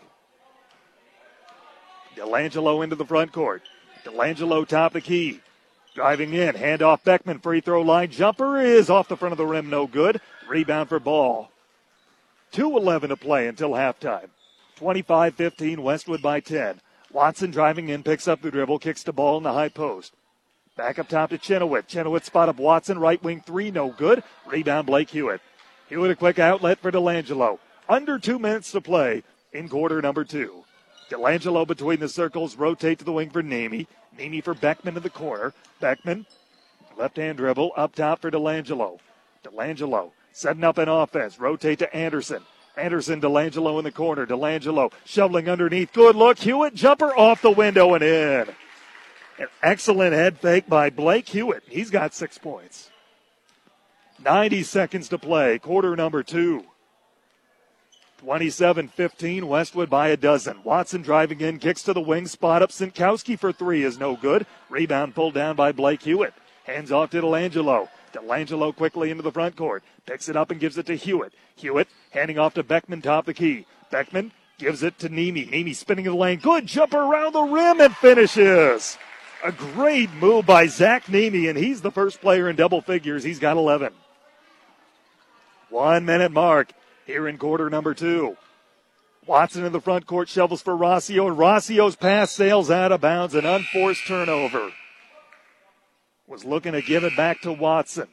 Delangelo 2.15 2.83
into 2.83 2.95
the 2.95 3.05
front 3.05 3.33
court. 3.33 3.63
Delangelo 4.05 4.65
top 4.65 4.93
the 4.93 5.01
key. 5.01 5.41
Driving 5.95 6.33
in, 6.33 6.55
handoff 6.55 7.05
Beckman, 7.05 7.39
free 7.39 7.61
throw 7.61 7.81
line 7.81 8.11
jumper 8.11 8.59
is 8.59 8.89
off 8.89 9.07
the 9.07 9.15
front 9.15 9.31
of 9.31 9.37
the 9.37 9.45
rim, 9.45 9.69
no 9.69 9.87
good. 9.87 10.19
Rebound 10.45 10.89
for 10.89 10.99
ball. 10.99 11.51
2.11 12.51 13.07
to 13.07 13.15
play 13.15 13.47
until 13.47 13.71
halftime. 13.71 14.27
25 14.75 15.35
15, 15.35 15.81
Westwood 15.81 16.21
by 16.21 16.41
10. 16.41 16.81
Watson 17.13 17.49
driving 17.49 17.87
in, 17.87 18.03
picks 18.03 18.27
up 18.27 18.41
the 18.41 18.51
dribble, 18.51 18.79
kicks 18.79 19.03
the 19.03 19.13
ball 19.13 19.37
in 19.37 19.43
the 19.43 19.53
high 19.53 19.69
post. 19.69 20.13
Back 20.75 20.99
up 20.99 21.07
top 21.07 21.29
to 21.29 21.37
Chenoweth. 21.37 21.87
Chenoweth 21.87 22.25
spot 22.25 22.49
up 22.49 22.57
Watson, 22.57 22.99
right 22.99 23.23
wing 23.23 23.39
three, 23.39 23.71
no 23.71 23.89
good. 23.89 24.21
Rebound 24.45 24.87
Blake 24.87 25.11
Hewitt. 25.11 25.39
Hewitt 25.87 26.11
a 26.11 26.15
quick 26.17 26.39
outlet 26.39 26.79
for 26.79 26.91
Delangelo. 26.91 27.59
Under 27.87 28.19
two 28.19 28.37
minutes 28.37 28.73
to 28.73 28.81
play 28.81 29.23
in 29.53 29.69
quarter 29.69 30.01
number 30.01 30.25
two. 30.25 30.64
Delangelo 31.09 31.67
between 31.67 31.99
the 31.99 32.09
circles, 32.09 32.55
rotate 32.55 32.99
to 32.99 33.05
the 33.05 33.11
wing 33.11 33.29
for 33.29 33.43
Nemi. 33.43 33.87
Nemi 34.17 34.41
for 34.41 34.53
Beckman 34.53 34.97
in 34.97 35.03
the 35.03 35.09
corner. 35.09 35.53
Beckman, 35.79 36.25
left 36.97 37.17
hand 37.17 37.37
dribble, 37.37 37.71
up 37.75 37.95
top 37.95 38.21
for 38.21 38.31
Delangelo. 38.31 38.99
Delangelo 39.43 40.11
setting 40.31 40.63
up 40.63 40.77
an 40.77 40.89
offense, 40.89 41.39
rotate 41.39 41.79
to 41.79 41.95
Anderson. 41.95 42.43
Anderson, 42.77 43.21
Delangelo 43.21 43.77
in 43.77 43.85
the 43.85 43.91
corner. 43.91 44.25
Delangelo 44.25 44.91
shoveling 45.05 45.49
underneath. 45.49 45.93
Good 45.93 46.15
look. 46.15 46.37
Hewitt 46.39 46.75
jumper 46.75 47.15
off 47.15 47.41
the 47.41 47.51
window 47.51 47.93
and 47.93 48.03
in. 48.03 48.49
An 49.39 49.47
excellent 49.63 50.13
head 50.13 50.37
fake 50.39 50.67
by 50.67 50.89
Blake 50.89 51.29
Hewitt. 51.29 51.63
He's 51.67 51.89
got 51.89 52.13
six 52.13 52.37
points. 52.37 52.89
90 54.23 54.63
seconds 54.63 55.09
to 55.09 55.17
play, 55.17 55.59
quarter 55.59 55.95
number 55.95 56.23
two. 56.23 56.65
27 58.25 58.87
15, 58.87 59.47
Westwood 59.47 59.87
by 59.87 60.07
a 60.07 60.17
dozen. 60.17 60.57
Watson 60.63 61.03
driving 61.03 61.41
in, 61.41 61.59
kicks 61.59 61.83
to 61.83 61.93
the 61.93 62.01
wing, 62.01 62.25
spot 62.25 62.63
up. 62.63 62.71
Sinkowski 62.71 63.37
for 63.37 63.51
three 63.51 63.83
is 63.83 63.99
no 63.99 64.15
good. 64.15 64.47
Rebound 64.67 65.13
pulled 65.13 65.35
down 65.35 65.55
by 65.55 65.71
Blake 65.71 66.01
Hewitt. 66.01 66.33
Hands 66.63 66.91
off 66.91 67.11
to 67.11 67.21
Delangelo. 67.21 67.87
Delangelo 68.13 68.75
quickly 68.75 69.11
into 69.11 69.21
the 69.21 69.31
front 69.31 69.55
court. 69.55 69.83
Picks 70.07 70.27
it 70.27 70.35
up 70.35 70.49
and 70.49 70.59
gives 70.59 70.79
it 70.79 70.87
to 70.87 70.95
Hewitt. 70.95 71.33
Hewitt 71.55 71.87
handing 72.09 72.39
off 72.39 72.55
to 72.55 72.63
Beckman, 72.63 73.03
top 73.03 73.27
the 73.27 73.33
key. 73.35 73.67
Beckman 73.91 74.31
gives 74.57 74.81
it 74.81 74.97
to 74.99 75.09
Nemi. 75.09 75.45
Nemi 75.45 75.73
spinning 75.73 76.05
in 76.05 76.13
the 76.13 76.17
lane. 76.17 76.39
Good 76.39 76.65
jumper 76.65 76.97
around 76.97 77.33
the 77.33 77.43
rim 77.43 77.79
and 77.79 77.95
finishes. 77.95 78.97
A 79.43 79.51
great 79.51 80.11
move 80.13 80.47
by 80.47 80.65
Zach 80.65 81.07
Nemi, 81.07 81.47
and 81.47 81.59
he's 81.59 81.83
the 81.83 81.91
first 81.91 82.21
player 82.21 82.49
in 82.49 82.55
double 82.55 82.81
figures. 82.81 83.23
He's 83.23 83.37
got 83.37 83.55
11. 83.55 83.93
One 85.69 86.05
minute 86.05 86.31
mark 86.31 86.71
here 87.05 87.27
in 87.27 87.37
quarter 87.37 87.69
number 87.69 87.93
two. 87.93 88.37
Watson 89.25 89.65
in 89.65 89.71
the 89.71 89.81
front 89.81 90.05
court 90.05 90.29
shovels 90.29 90.61
for 90.61 90.75
Rossio, 90.75 91.27
and 91.27 91.37
Rossio's 91.37 91.95
pass 91.95 92.31
sails 92.31 92.69
out 92.69 92.91
of 92.91 93.01
bounds, 93.01 93.33
an 93.33 93.45
unforced 93.45 94.05
turnover. 94.05 94.71
Was 96.27 96.45
looking 96.45 96.73
to 96.73 96.81
give 96.81 97.03
it 97.03 97.15
back 97.15 97.41
to 97.41 97.51
Watson. 97.51 98.07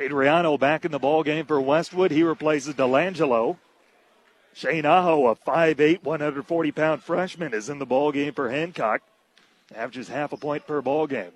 Adriano 0.00 0.56
back 0.56 0.84
in 0.84 0.92
the 0.92 0.98
ball 0.98 1.22
game 1.22 1.46
for 1.46 1.60
Westwood. 1.60 2.10
He 2.10 2.22
replaces 2.22 2.74
Delangelo. 2.74 3.58
Shane 4.54 4.86
Aho, 4.86 5.28
a 5.28 5.36
5'8", 5.36 6.02
140 6.02 6.72
pound 6.72 7.02
freshman, 7.02 7.54
is 7.54 7.68
in 7.68 7.78
the 7.78 7.86
ball 7.86 8.12
game 8.12 8.32
for 8.32 8.50
Hancock. 8.50 9.02
Averages 9.74 10.08
half 10.08 10.32
a 10.32 10.36
point 10.36 10.66
per 10.66 10.80
ball 10.80 11.06
game. 11.06 11.32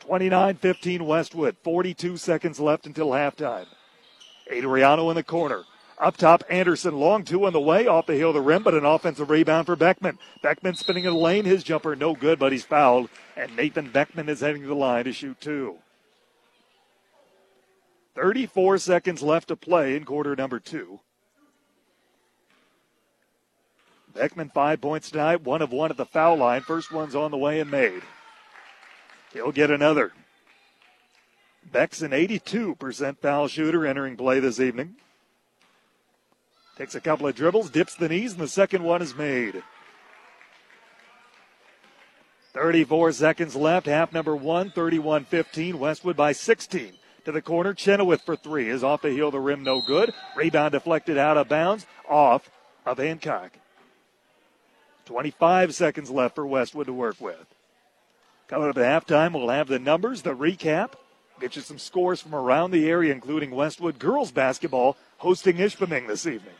29 0.00 0.56
15 0.56 1.04
Westwood. 1.04 1.56
42 1.62 2.16
seconds 2.16 2.60
left 2.60 2.86
until 2.86 3.08
halftime. 3.08 3.66
Adriano 4.52 5.10
in 5.10 5.16
the 5.16 5.22
corner. 5.22 5.64
Up 5.98 6.16
top, 6.16 6.44
Anderson, 6.48 6.94
long 6.94 7.24
two 7.24 7.44
on 7.44 7.52
the 7.52 7.60
way, 7.60 7.88
off 7.88 8.06
the 8.06 8.14
heel 8.14 8.28
of 8.28 8.34
the 8.34 8.40
rim, 8.40 8.62
but 8.62 8.74
an 8.74 8.84
offensive 8.84 9.30
rebound 9.30 9.66
for 9.66 9.74
Beckman. 9.74 10.18
Beckman 10.42 10.76
spinning 10.76 11.04
in 11.04 11.12
the 11.12 11.18
lane, 11.18 11.44
his 11.44 11.64
jumper 11.64 11.96
no 11.96 12.14
good, 12.14 12.38
but 12.38 12.52
he's 12.52 12.64
fouled, 12.64 13.10
and 13.36 13.56
Nathan 13.56 13.90
Beckman 13.90 14.28
is 14.28 14.40
heading 14.40 14.62
to 14.62 14.68
the 14.68 14.74
line 14.76 15.04
to 15.04 15.12
shoot 15.12 15.40
two. 15.40 15.78
34 18.14 18.78
seconds 18.78 19.22
left 19.22 19.48
to 19.48 19.56
play 19.56 19.96
in 19.96 20.04
quarter 20.04 20.36
number 20.36 20.60
two. 20.60 21.00
Beckman, 24.14 24.50
five 24.50 24.80
points 24.80 25.10
tonight, 25.10 25.42
one 25.42 25.62
of 25.62 25.72
one 25.72 25.90
at 25.90 25.96
the 25.96 26.06
foul 26.06 26.36
line. 26.36 26.62
First 26.62 26.92
one's 26.92 27.14
on 27.14 27.30
the 27.30 27.36
way 27.36 27.60
and 27.60 27.70
made. 27.70 28.02
He'll 29.32 29.52
get 29.52 29.70
another. 29.70 30.12
Beck's 31.72 32.02
an 32.02 32.12
82% 32.12 33.18
foul 33.18 33.48
shooter 33.48 33.86
entering 33.86 34.16
play 34.16 34.40
this 34.40 34.60
evening. 34.60 34.96
Takes 36.76 36.94
a 36.94 37.00
couple 37.00 37.26
of 37.26 37.34
dribbles, 37.34 37.70
dips 37.70 37.94
the 37.94 38.08
knees, 38.08 38.32
and 38.32 38.40
the 38.40 38.48
second 38.48 38.84
one 38.84 39.02
is 39.02 39.14
made. 39.14 39.62
34 42.52 43.12
seconds 43.12 43.54
left, 43.56 43.86
half 43.86 44.12
number 44.12 44.34
one, 44.34 44.70
31 44.70 45.24
15. 45.24 45.78
Westwood 45.78 46.16
by 46.16 46.32
16 46.32 46.92
to 47.24 47.32
the 47.32 47.42
corner. 47.42 47.74
Chenoweth 47.74 48.22
for 48.22 48.36
three 48.36 48.68
is 48.68 48.82
off 48.82 49.02
the 49.02 49.10
heel 49.10 49.28
of 49.28 49.32
the 49.32 49.40
rim, 49.40 49.62
no 49.62 49.80
good. 49.80 50.14
Rebound 50.36 50.72
deflected 50.72 51.18
out 51.18 51.36
of 51.36 51.48
bounds, 51.48 51.86
off 52.08 52.50
of 52.86 52.98
Hancock. 52.98 53.52
25 55.04 55.74
seconds 55.74 56.10
left 56.10 56.34
for 56.34 56.46
Westwood 56.46 56.86
to 56.86 56.92
work 56.92 57.20
with. 57.20 57.46
Coming 58.46 58.70
up 58.70 58.78
at 58.78 59.06
halftime, 59.06 59.32
we'll 59.34 59.48
have 59.50 59.68
the 59.68 59.78
numbers, 59.78 60.22
the 60.22 60.34
recap, 60.34 60.92
get 61.40 61.56
you 61.56 61.62
some 61.62 61.78
scores 61.78 62.20
from 62.20 62.34
around 62.34 62.70
the 62.70 62.88
area, 62.88 63.12
including 63.12 63.50
Westwood 63.50 63.98
girls 63.98 64.30
basketball 64.30 64.96
hosting 65.18 65.56
Ishpeming 65.56 66.06
this 66.06 66.26
evening. 66.26 66.54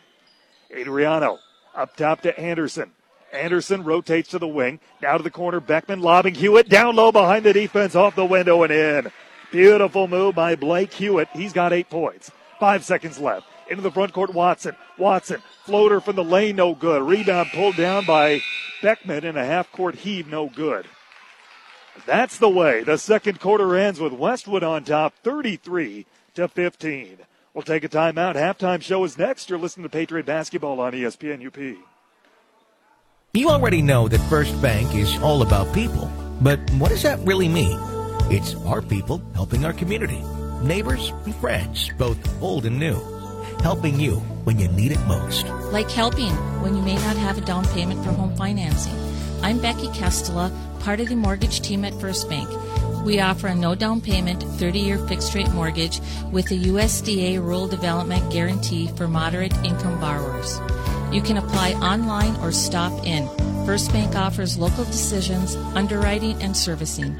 Adriano 0.74 1.38
up 1.74 1.96
top 1.96 2.20
to 2.22 2.38
Anderson. 2.38 2.90
Anderson 3.32 3.84
rotates 3.84 4.30
to 4.30 4.38
the 4.38 4.48
wing. 4.48 4.80
Now 5.02 5.16
to 5.16 5.22
the 5.22 5.30
corner. 5.30 5.60
Beckman 5.60 6.00
lobbing 6.00 6.34
Hewitt 6.34 6.68
down 6.68 6.96
low 6.96 7.12
behind 7.12 7.44
the 7.44 7.52
defense 7.52 7.94
off 7.94 8.16
the 8.16 8.24
window 8.24 8.62
and 8.62 8.72
in. 8.72 9.12
Beautiful 9.50 10.08
move 10.08 10.34
by 10.34 10.56
Blake 10.56 10.92
Hewitt. 10.92 11.28
He's 11.32 11.52
got 11.52 11.72
eight 11.72 11.90
points. 11.90 12.30
Five 12.58 12.84
seconds 12.84 13.18
left. 13.18 13.46
Into 13.70 13.82
the 13.82 13.90
front 13.90 14.12
court, 14.12 14.32
Watson. 14.32 14.74
Watson, 14.96 15.42
floater 15.64 16.00
from 16.00 16.16
the 16.16 16.24
lane, 16.24 16.56
no 16.56 16.74
good. 16.74 17.02
Rebound 17.02 17.50
pulled 17.52 17.76
down 17.76 18.06
by 18.06 18.40
Beckman 18.82 19.24
in 19.24 19.36
a 19.36 19.44
half 19.44 19.70
court 19.72 19.94
heave, 19.94 20.26
no 20.26 20.48
good. 20.48 20.86
That's 22.06 22.38
the 22.38 22.48
way 22.48 22.82
the 22.82 22.98
second 22.98 23.40
quarter 23.40 23.76
ends 23.76 24.00
with 24.00 24.12
Westwood 24.12 24.62
on 24.62 24.84
top, 24.84 25.14
33 25.22 26.06
to 26.34 26.48
15. 26.48 27.18
We'll 27.54 27.62
take 27.62 27.84
a 27.84 27.88
timeout. 27.88 28.36
Halftime 28.36 28.82
show 28.82 29.02
is 29.04 29.18
next. 29.18 29.50
You're 29.50 29.58
listening 29.58 29.84
to 29.84 29.88
Patriot 29.88 30.26
Basketball 30.26 30.80
on 30.80 30.92
ESPN 30.92 31.44
UP. 31.46 31.78
You 33.34 33.50
already 33.50 33.82
know 33.82 34.08
that 34.08 34.20
First 34.30 34.60
Bank 34.62 34.94
is 34.94 35.16
all 35.18 35.42
about 35.42 35.74
people, 35.74 36.10
but 36.40 36.58
what 36.72 36.88
does 36.88 37.02
that 37.02 37.18
really 37.20 37.48
mean? 37.48 37.78
It's 38.30 38.54
our 38.66 38.80
people 38.80 39.22
helping 39.34 39.64
our 39.64 39.72
community, 39.72 40.22
neighbors 40.62 41.12
and 41.24 41.34
friends, 41.36 41.90
both 41.98 42.18
old 42.42 42.64
and 42.64 42.78
new, 42.78 42.98
helping 43.62 43.98
you 43.98 44.16
when 44.44 44.58
you 44.58 44.68
need 44.68 44.92
it 44.92 45.00
most. 45.06 45.46
Like 45.72 45.90
helping 45.90 46.32
when 46.62 46.74
you 46.74 46.82
may 46.82 46.94
not 46.94 47.16
have 47.16 47.38
a 47.38 47.42
down 47.42 47.64
payment 47.66 48.02
for 48.04 48.12
home 48.12 48.34
financing. 48.36 48.94
I'm 49.42 49.60
Becky 49.60 49.86
Kestela, 49.88 50.52
part 50.80 51.00
of 51.00 51.08
the 51.08 51.14
mortgage 51.14 51.60
team 51.60 51.84
at 51.84 51.98
First 52.00 52.28
Bank. 52.28 52.48
We 53.04 53.20
offer 53.20 53.46
a 53.46 53.54
no 53.54 53.74
down 53.74 54.00
payment 54.00 54.42
30 54.42 54.78
year 54.78 54.98
fixed 55.06 55.34
rate 55.34 55.50
mortgage 55.52 56.00
with 56.32 56.50
a 56.50 56.54
USDA 56.54 57.38
Rural 57.38 57.68
Development 57.68 58.30
Guarantee 58.32 58.88
for 58.88 59.06
moderate 59.06 59.56
income 59.64 60.00
borrowers. 60.00 60.58
You 61.12 61.22
can 61.22 61.36
apply 61.36 61.72
online 61.74 62.36
or 62.36 62.52
stop 62.52 62.92
in. 63.06 63.28
First 63.64 63.92
Bank 63.92 64.16
offers 64.16 64.58
local 64.58 64.84
decisions, 64.84 65.54
underwriting, 65.74 66.42
and 66.42 66.56
servicing. 66.56 67.12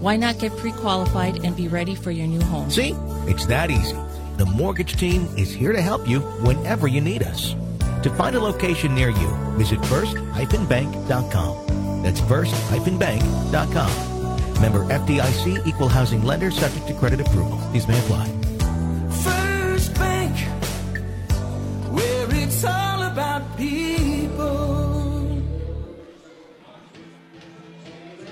Why 0.00 0.16
not 0.16 0.38
get 0.38 0.56
pre 0.56 0.72
qualified 0.72 1.44
and 1.44 1.56
be 1.56 1.68
ready 1.68 1.94
for 1.94 2.10
your 2.10 2.26
new 2.26 2.42
home? 2.42 2.70
See, 2.70 2.94
it's 3.26 3.46
that 3.46 3.70
easy. 3.70 3.96
The 4.36 4.46
mortgage 4.46 4.96
team 4.96 5.28
is 5.36 5.52
here 5.52 5.72
to 5.72 5.80
help 5.80 6.06
you 6.06 6.20
whenever 6.20 6.86
you 6.86 7.00
need 7.00 7.22
us. 7.22 7.54
To 8.02 8.10
find 8.10 8.36
a 8.36 8.40
location 8.40 8.94
near 8.94 9.10
you, 9.10 9.28
visit 9.56 9.84
first-bank.com. 9.86 12.02
That's 12.02 12.20
first-bank.com. 12.20 14.60
Member 14.60 14.84
FDIC 14.84 15.66
equal 15.66 15.88
housing 15.88 16.22
lender 16.24 16.50
subject 16.50 16.86
to 16.88 16.94
credit 16.94 17.20
approval. 17.20 17.58
These 17.72 17.88
may 17.88 17.98
apply. 17.98 18.26
First 19.22 19.94
Bank, 19.94 20.36
where 21.90 22.26
it's 22.30 22.64
all 22.64 23.02
about 23.02 23.56
people. 23.56 25.42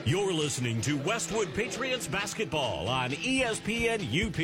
You're 0.05 0.33
listening 0.33 0.81
to 0.83 0.99
Westwood 0.99 1.53
Patriots 1.55 2.07
basketball 2.09 2.89
on 2.89 3.11
ESPN 3.11 4.03
UP. 4.03 4.39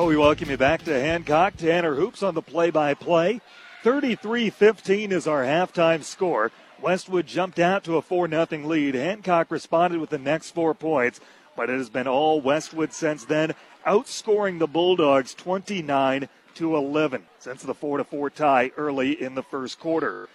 Oh, 0.00 0.06
we 0.06 0.16
welcome 0.16 0.48
you 0.48 0.56
back 0.56 0.84
to 0.84 0.92
Hancock. 0.92 1.56
Tanner 1.56 1.96
Hoops 1.96 2.22
on 2.22 2.36
the 2.36 2.40
play 2.40 2.70
by 2.70 2.94
play. 2.94 3.40
33 3.82 4.48
15 4.48 5.10
is 5.10 5.26
our 5.26 5.42
halftime 5.42 6.04
score. 6.04 6.52
Westwood 6.80 7.26
jumped 7.26 7.58
out 7.58 7.82
to 7.82 7.96
a 7.96 8.02
4 8.02 8.28
0 8.28 8.46
lead. 8.64 8.94
Hancock 8.94 9.50
responded 9.50 9.98
with 9.98 10.10
the 10.10 10.18
next 10.18 10.52
four 10.52 10.72
points, 10.72 11.18
but 11.56 11.68
it 11.68 11.76
has 11.76 11.90
been 11.90 12.06
all 12.06 12.40
Westwood 12.40 12.92
since 12.92 13.24
then, 13.24 13.56
outscoring 13.84 14.60
the 14.60 14.68
Bulldogs 14.68 15.34
29 15.34 16.28
to 16.54 16.76
11 16.76 17.24
since 17.40 17.62
the 17.62 17.74
4 17.74 18.04
4 18.04 18.30
tie 18.30 18.70
early 18.76 19.20
in 19.20 19.34
the 19.34 19.42
first 19.42 19.80
quarter. 19.80 20.28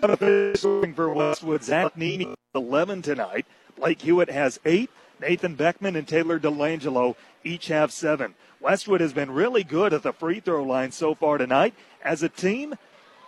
For 0.00 1.14
Westwood, 1.14 1.62
Zach 1.62 1.96
Nemi 1.96 2.34
11 2.56 3.02
tonight. 3.02 3.46
Blake 3.76 4.02
Hewitt 4.02 4.30
has 4.30 4.58
eight. 4.64 4.90
Nathan 5.20 5.54
Beckman 5.54 5.94
and 5.94 6.08
Taylor 6.08 6.40
Delangelo 6.40 7.14
each 7.44 7.68
have 7.68 7.92
seven. 7.92 8.34
Westwood 8.60 9.00
has 9.00 9.14
been 9.14 9.30
really 9.30 9.64
good 9.64 9.94
at 9.94 10.02
the 10.02 10.12
free 10.12 10.38
throw 10.38 10.62
line 10.62 10.92
so 10.92 11.14
far 11.14 11.38
tonight. 11.38 11.74
As 12.02 12.22
a 12.22 12.28
team, 12.28 12.74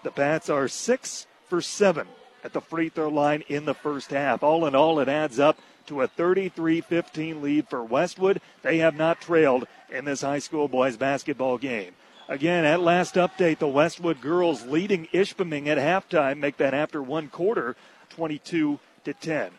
the 0.03 0.11
Pats 0.11 0.51
are 0.51 0.69
six 0.69 1.27
for 1.49 1.63
seven 1.63 2.07
at 2.45 2.53
the 2.53 2.61
free 2.61 2.91
throw 2.91 3.09
line 3.09 3.43
in 3.49 3.65
the 3.65 3.75
first 3.75 4.11
half. 4.11 4.43
All 4.43 4.67
in 4.67 4.75
all, 4.75 5.01
it 5.01 5.09
adds 5.09 5.39
up 5.39 5.59
to 5.87 6.03
a 6.03 6.07
33 6.07 6.83
15 6.83 7.43
lead 7.43 7.69
for 7.69 7.83
Westwood. 7.83 8.41
They 8.63 8.79
have 8.79 8.95
not 8.95 9.21
trailed 9.21 9.67
in 9.91 10.05
this 10.05 10.21
high 10.21 10.39
school 10.39 10.69
boys 10.69 10.97
basketball 10.97 11.57
game. 11.57 11.95
Again, 12.29 12.65
at 12.65 12.81
last 12.81 13.15
update, 13.15 13.59
the 13.59 13.69
Westwood 13.69 14.21
girls 14.21 14.67
leading 14.67 15.07
Ishpeming 15.09 15.67
at 15.67 15.79
halftime 15.79 16.39
make 16.39 16.59
that 16.59 16.75
after 16.75 17.03
one 17.03 17.29
quarter 17.29 17.75
22 18.11 18.79
to 19.05 19.15
10. 19.15 19.51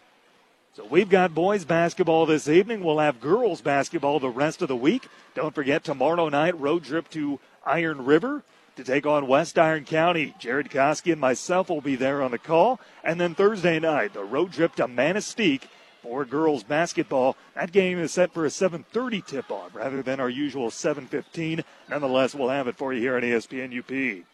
So 0.75 0.83
we've 0.89 1.09
got 1.09 1.35
boys 1.35 1.65
basketball 1.65 2.25
this 2.25 2.49
evening. 2.49 2.83
We'll 2.83 2.97
have 2.97 3.21
girls 3.21 3.61
basketball 3.61 4.19
the 4.19 4.29
rest 4.29 4.63
of 4.63 4.69
the 4.69 4.75
week. 4.75 5.07
Don't 5.35 5.53
forget 5.53 5.83
tomorrow 5.83 6.29
night 6.29 6.59
road 6.59 6.83
trip 6.83 7.11
to 7.11 7.39
Iron 7.63 8.05
River 8.05 8.41
to 8.77 8.83
take 8.83 9.05
on 9.05 9.27
West 9.27 9.59
Iron 9.59 9.85
County. 9.85 10.33
Jared 10.39 10.71
Koski 10.71 11.11
and 11.11 11.21
myself 11.21 11.69
will 11.69 11.81
be 11.81 11.95
there 11.95 12.23
on 12.23 12.31
the 12.31 12.39
call. 12.39 12.79
And 13.03 13.21
then 13.21 13.35
Thursday 13.35 13.79
night, 13.79 14.13
the 14.13 14.23
road 14.23 14.51
trip 14.51 14.73
to 14.77 14.87
Manistique 14.87 15.65
for 16.01 16.25
girls 16.25 16.63
basketball. 16.63 17.37
That 17.53 17.71
game 17.71 17.99
is 17.99 18.11
set 18.11 18.33
for 18.33 18.43
a 18.43 18.49
7:30 18.49 19.21
tip-off 19.21 19.75
rather 19.75 20.01
than 20.01 20.19
our 20.19 20.27
usual 20.27 20.71
7:15. 20.71 21.63
Nonetheless, 21.87 22.33
we'll 22.33 22.49
have 22.49 22.67
it 22.67 22.77
for 22.77 22.93
you 22.93 22.99
here 22.99 23.15
on 23.15 23.21
ESPN 23.21 23.71
UP. 23.71 24.25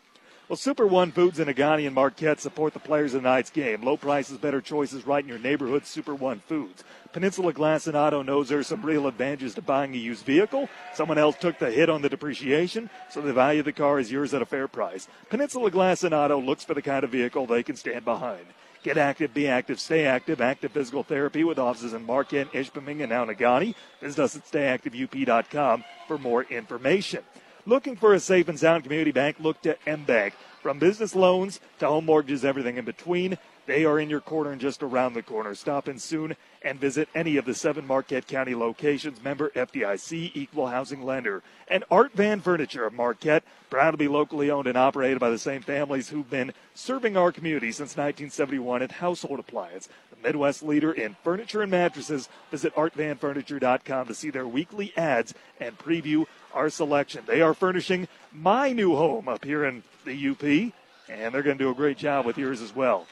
Well, 0.49 0.57
Super 0.57 0.87
One 0.87 1.11
Foods 1.11 1.39
in 1.39 1.47
Negaunee 1.47 1.85
and 1.85 1.93
Marquette 1.93 2.39
support 2.39 2.73
the 2.73 2.79
players 2.79 3.13
of 3.13 3.21
tonight's 3.21 3.51
game. 3.51 3.83
Low 3.83 3.97
prices, 3.97 4.39
better 4.39 4.61
choices 4.61 5.05
right 5.05 5.23
in 5.23 5.29
your 5.29 5.37
neighborhood. 5.37 5.85
Super 5.85 6.15
One 6.15 6.39
Foods. 6.39 6.83
Peninsula 7.13 7.53
Glass 7.53 7.85
and 7.85 7.95
Auto 7.95 8.23
knows 8.23 8.49
there's 8.49 8.65
some 8.65 8.81
real 8.81 9.05
advantages 9.05 9.53
to 9.53 9.61
buying 9.61 9.93
a 9.93 9.97
used 9.97 10.25
vehicle. 10.25 10.67
Someone 10.95 11.19
else 11.19 11.35
took 11.37 11.59
the 11.59 11.69
hit 11.69 11.87
on 11.87 12.01
the 12.01 12.09
depreciation, 12.09 12.89
so 13.11 13.21
the 13.21 13.31
value 13.31 13.59
of 13.59 13.65
the 13.65 13.71
car 13.71 13.99
is 13.99 14.11
yours 14.11 14.33
at 14.33 14.41
a 14.41 14.45
fair 14.45 14.67
price. 14.67 15.07
Peninsula 15.29 15.69
Glass 15.69 16.03
and 16.03 16.15
Auto 16.15 16.41
looks 16.41 16.63
for 16.63 16.73
the 16.73 16.81
kind 16.81 17.03
of 17.03 17.11
vehicle 17.11 17.45
they 17.45 17.61
can 17.61 17.75
stand 17.75 18.03
behind. 18.03 18.47
Get 18.81 18.97
active, 18.97 19.35
be 19.35 19.47
active, 19.47 19.79
stay 19.79 20.07
active. 20.07 20.41
Active 20.41 20.71
Physical 20.71 21.03
Therapy 21.03 21.43
with 21.43 21.59
offices 21.59 21.93
in 21.93 22.07
Marquette, 22.07 22.51
Ishpeming, 22.53 23.03
and 23.03 23.11
Negaunee. 23.11 23.75
Visit 24.01 24.23
us 24.23 24.35
at 24.35 24.49
stayactiveup.com 24.49 25.83
for 26.07 26.17
more 26.17 26.41
information. 26.45 27.23
Looking 27.69 27.97
for 27.97 28.15
a 28.15 28.19
safe 28.19 28.49
and 28.49 28.57
sound 28.57 28.81
community 28.81 29.11
bank? 29.11 29.35
Look 29.39 29.61
to 29.61 29.77
MBank. 29.85 30.33
From 30.63 30.79
business 30.79 31.13
loans 31.13 31.59
to 31.77 31.85
home 31.85 32.07
mortgages, 32.07 32.43
everything 32.43 32.77
in 32.77 32.83
between, 32.83 33.37
they 33.67 33.85
are 33.85 33.99
in 33.99 34.09
your 34.09 34.21
corner 34.21 34.51
and 34.51 34.59
just 34.59 34.81
around 34.81 35.13
the 35.13 35.21
corner. 35.21 35.53
Stop 35.53 35.87
in 35.87 35.99
soon 35.99 36.35
and 36.63 36.79
visit 36.79 37.07
any 37.13 37.37
of 37.37 37.45
the 37.45 37.53
seven 37.53 37.85
Marquette 37.85 38.25
County 38.25 38.55
locations. 38.55 39.23
Member 39.23 39.51
FDIC, 39.51 40.31
equal 40.33 40.65
housing 40.65 41.03
lender. 41.03 41.43
And 41.67 41.83
Art 41.91 42.11
Van 42.13 42.41
Furniture 42.41 42.87
of 42.87 42.93
Marquette, 42.93 43.43
proud 43.69 43.91
to 43.91 43.97
be 43.97 44.07
locally 44.07 44.49
owned 44.49 44.65
and 44.65 44.75
operated 44.75 45.19
by 45.19 45.29
the 45.29 45.37
same 45.37 45.61
families 45.61 46.09
who've 46.09 46.27
been 46.27 46.53
serving 46.73 47.15
our 47.17 47.31
community 47.31 47.71
since 47.71 47.95
1971 47.95 48.81
at 48.81 48.93
Household 48.93 49.39
Appliance. 49.39 49.87
The 50.09 50.27
Midwest 50.27 50.63
leader 50.63 50.91
in 50.91 51.15
furniture 51.23 51.61
and 51.61 51.69
mattresses. 51.69 52.29
Visit 52.49 52.73
artvanfurniture.com 52.73 54.07
to 54.07 54.15
see 54.15 54.31
their 54.31 54.47
weekly 54.47 54.91
ads 54.97 55.35
and 55.59 55.77
preview 55.77 56.25
our 56.53 56.69
selection. 56.69 57.23
They 57.25 57.41
are 57.41 57.53
furnishing 57.53 58.07
my 58.31 58.71
new 58.71 58.95
home 58.95 59.27
up 59.27 59.43
here 59.43 59.65
in 59.65 59.83
the 60.05 60.29
UP, 60.29 60.43
and 60.43 61.33
they're 61.33 61.43
going 61.43 61.57
to 61.57 61.63
do 61.63 61.71
a 61.71 61.75
great 61.75 61.97
job 61.97 62.25
with 62.25 62.37
yours 62.37 62.61
as 62.61 62.75
well. 62.75 63.07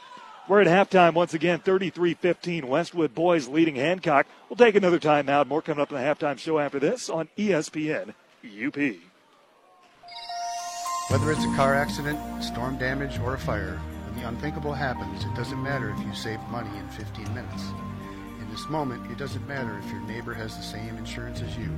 We're 0.47 0.61
at 0.61 0.67
halftime 0.67 1.13
once 1.13 1.33
again, 1.33 1.59
33 1.59 2.13
15. 2.13 2.67
Westwood 2.67 3.13
boys 3.13 3.49
leading 3.49 3.75
Hancock. 3.75 4.27
We'll 4.49 4.55
take 4.55 4.75
another 4.75 4.99
timeout. 4.99 5.47
More 5.47 5.61
coming 5.61 5.81
up 5.81 5.91
in 5.91 5.97
the 5.97 6.03
halftime 6.03 6.37
show 6.37 6.57
after 6.57 6.79
this 6.79 7.09
on 7.09 7.27
ESPN 7.37 8.13
UP. 8.45 8.77
Whether 11.09 11.31
it's 11.31 11.43
a 11.43 11.55
car 11.55 11.73
accident, 11.73 12.43
storm 12.43 12.77
damage, 12.77 13.19
or 13.19 13.33
a 13.33 13.37
fire, 13.37 13.79
when 14.05 14.21
the 14.21 14.27
unthinkable 14.27 14.73
happens, 14.73 15.25
it 15.25 15.35
doesn't 15.35 15.61
matter 15.61 15.89
if 15.89 15.99
you 16.05 16.13
save 16.13 16.39
money 16.49 16.69
in 16.77 16.87
15 16.89 17.33
minutes. 17.33 17.63
In 18.39 18.49
this 18.49 18.67
moment, 18.69 19.09
it 19.11 19.17
doesn't 19.17 19.45
matter 19.47 19.77
if 19.79 19.91
your 19.91 20.01
neighbor 20.01 20.33
has 20.33 20.55
the 20.55 20.63
same 20.63 20.97
insurance 20.97 21.41
as 21.41 21.57
you. 21.57 21.69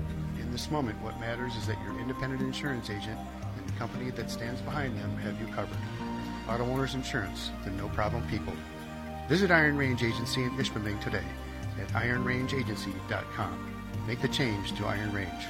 This 0.59 0.71
moment, 0.71 1.01
what 1.01 1.17
matters 1.21 1.55
is 1.55 1.67
that 1.67 1.81
your 1.85 1.97
independent 2.01 2.41
insurance 2.41 2.89
agent 2.89 3.17
and 3.57 3.65
the 3.65 3.71
company 3.79 4.11
that 4.11 4.29
stands 4.29 4.59
behind 4.59 4.99
them 4.99 5.15
have 5.19 5.39
you 5.39 5.47
covered. 5.53 5.77
Auto 6.49 6.65
Owners 6.65 6.95
Insurance, 6.95 7.51
the 7.63 7.71
no 7.71 7.87
problem 7.87 8.27
people. 8.27 8.51
Visit 9.29 9.51
Iron 9.51 9.77
Range 9.77 10.03
Agency 10.03 10.43
in 10.43 10.49
Ishpeming 10.57 11.01
today 11.01 11.23
at 11.81 11.87
ironrangeagency.com. 11.93 13.73
Make 14.05 14.21
the 14.21 14.27
change 14.27 14.73
to 14.73 14.85
Iron 14.85 15.13
Range. 15.13 15.43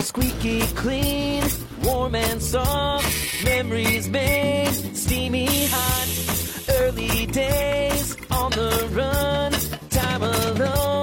Squeaky 0.00 0.66
clean, 0.74 1.42
warm 1.82 2.14
and 2.14 2.42
soft, 2.42 3.42
memories 3.42 4.10
made, 4.10 4.68
steamy 4.94 5.46
hot, 5.70 6.74
early 6.78 7.24
days 7.24 8.18
on 8.30 8.50
the 8.50 8.88
run, 8.92 9.52
time 9.88 10.22
alone, 10.22 11.01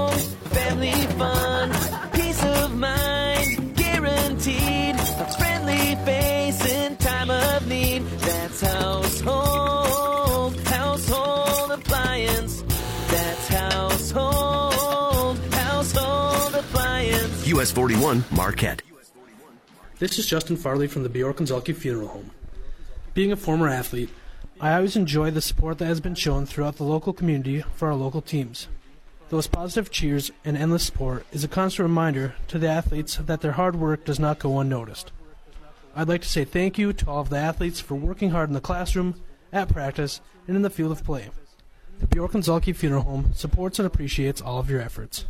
fun, 1.19 1.69
peace 2.13 2.41
of 2.45 2.73
mind, 2.75 3.75
guaranteed, 3.75 4.95
a 4.95 5.27
friendly 5.37 5.95
face 6.05 6.65
in 6.65 6.95
time 6.95 7.29
of 7.29 7.67
need. 7.67 8.03
That's 8.19 8.61
household, 8.61 10.57
household 10.61 11.71
appliance. 11.71 12.63
That's 13.09 13.47
household, 13.49 15.37
household 15.53 16.55
appliance. 16.55 17.47
US 17.47 17.71
41 17.71 18.23
Marquette. 18.31 18.81
This 19.99 20.17
is 20.17 20.25
Justin 20.25 20.55
Farley 20.55 20.87
from 20.87 21.03
the 21.03 21.09
Bjork 21.09 21.39
and 21.41 21.49
Zhulkie 21.49 21.75
Funeral 21.75 22.07
Home. 22.07 22.31
Being 23.13 23.33
a 23.33 23.35
former 23.35 23.67
athlete, 23.67 24.09
I 24.61 24.73
always 24.75 24.95
enjoy 24.95 25.31
the 25.31 25.41
support 25.41 25.79
that 25.79 25.85
has 25.85 25.99
been 25.99 26.15
shown 26.15 26.45
throughout 26.45 26.77
the 26.77 26.85
local 26.85 27.11
community 27.11 27.65
for 27.75 27.89
our 27.89 27.95
local 27.95 28.21
teams. 28.21 28.69
Those 29.29 29.45
positive 29.45 29.91
cheers 29.91 30.31
and 30.43 30.57
endless 30.57 30.83
support 30.83 31.25
is 31.31 31.43
a 31.43 31.47
constant 31.47 31.87
reminder 31.87 32.35
to 32.47 32.57
the 32.57 32.67
athletes 32.67 33.17
that 33.17 33.41
their 33.41 33.51
hard 33.51 33.75
work 33.75 34.03
does 34.03 34.19
not 34.19 34.39
go 34.39 34.59
unnoticed. 34.59 35.11
I'd 35.95 36.07
like 36.07 36.21
to 36.21 36.29
say 36.29 36.45
thank 36.45 36.79
you 36.79 36.93
to 36.93 37.09
all 37.09 37.21
of 37.21 37.29
the 37.29 37.37
athletes 37.37 37.79
for 37.79 37.93
working 37.95 38.31
hard 38.31 38.49
in 38.49 38.53
the 38.53 38.61
classroom, 38.61 39.21
at 39.53 39.69
practice, 39.69 40.19
and 40.47 40.55
in 40.55 40.63
the 40.63 40.69
field 40.69 40.91
of 40.91 41.03
play. 41.03 41.29
The 41.99 42.07
Bjork 42.07 42.31
Funeral 42.31 43.03
Home 43.03 43.31
supports 43.35 43.77
and 43.77 43.85
appreciates 43.85 44.41
all 44.41 44.59
of 44.59 44.69
your 44.69 44.81
efforts. 44.81 45.25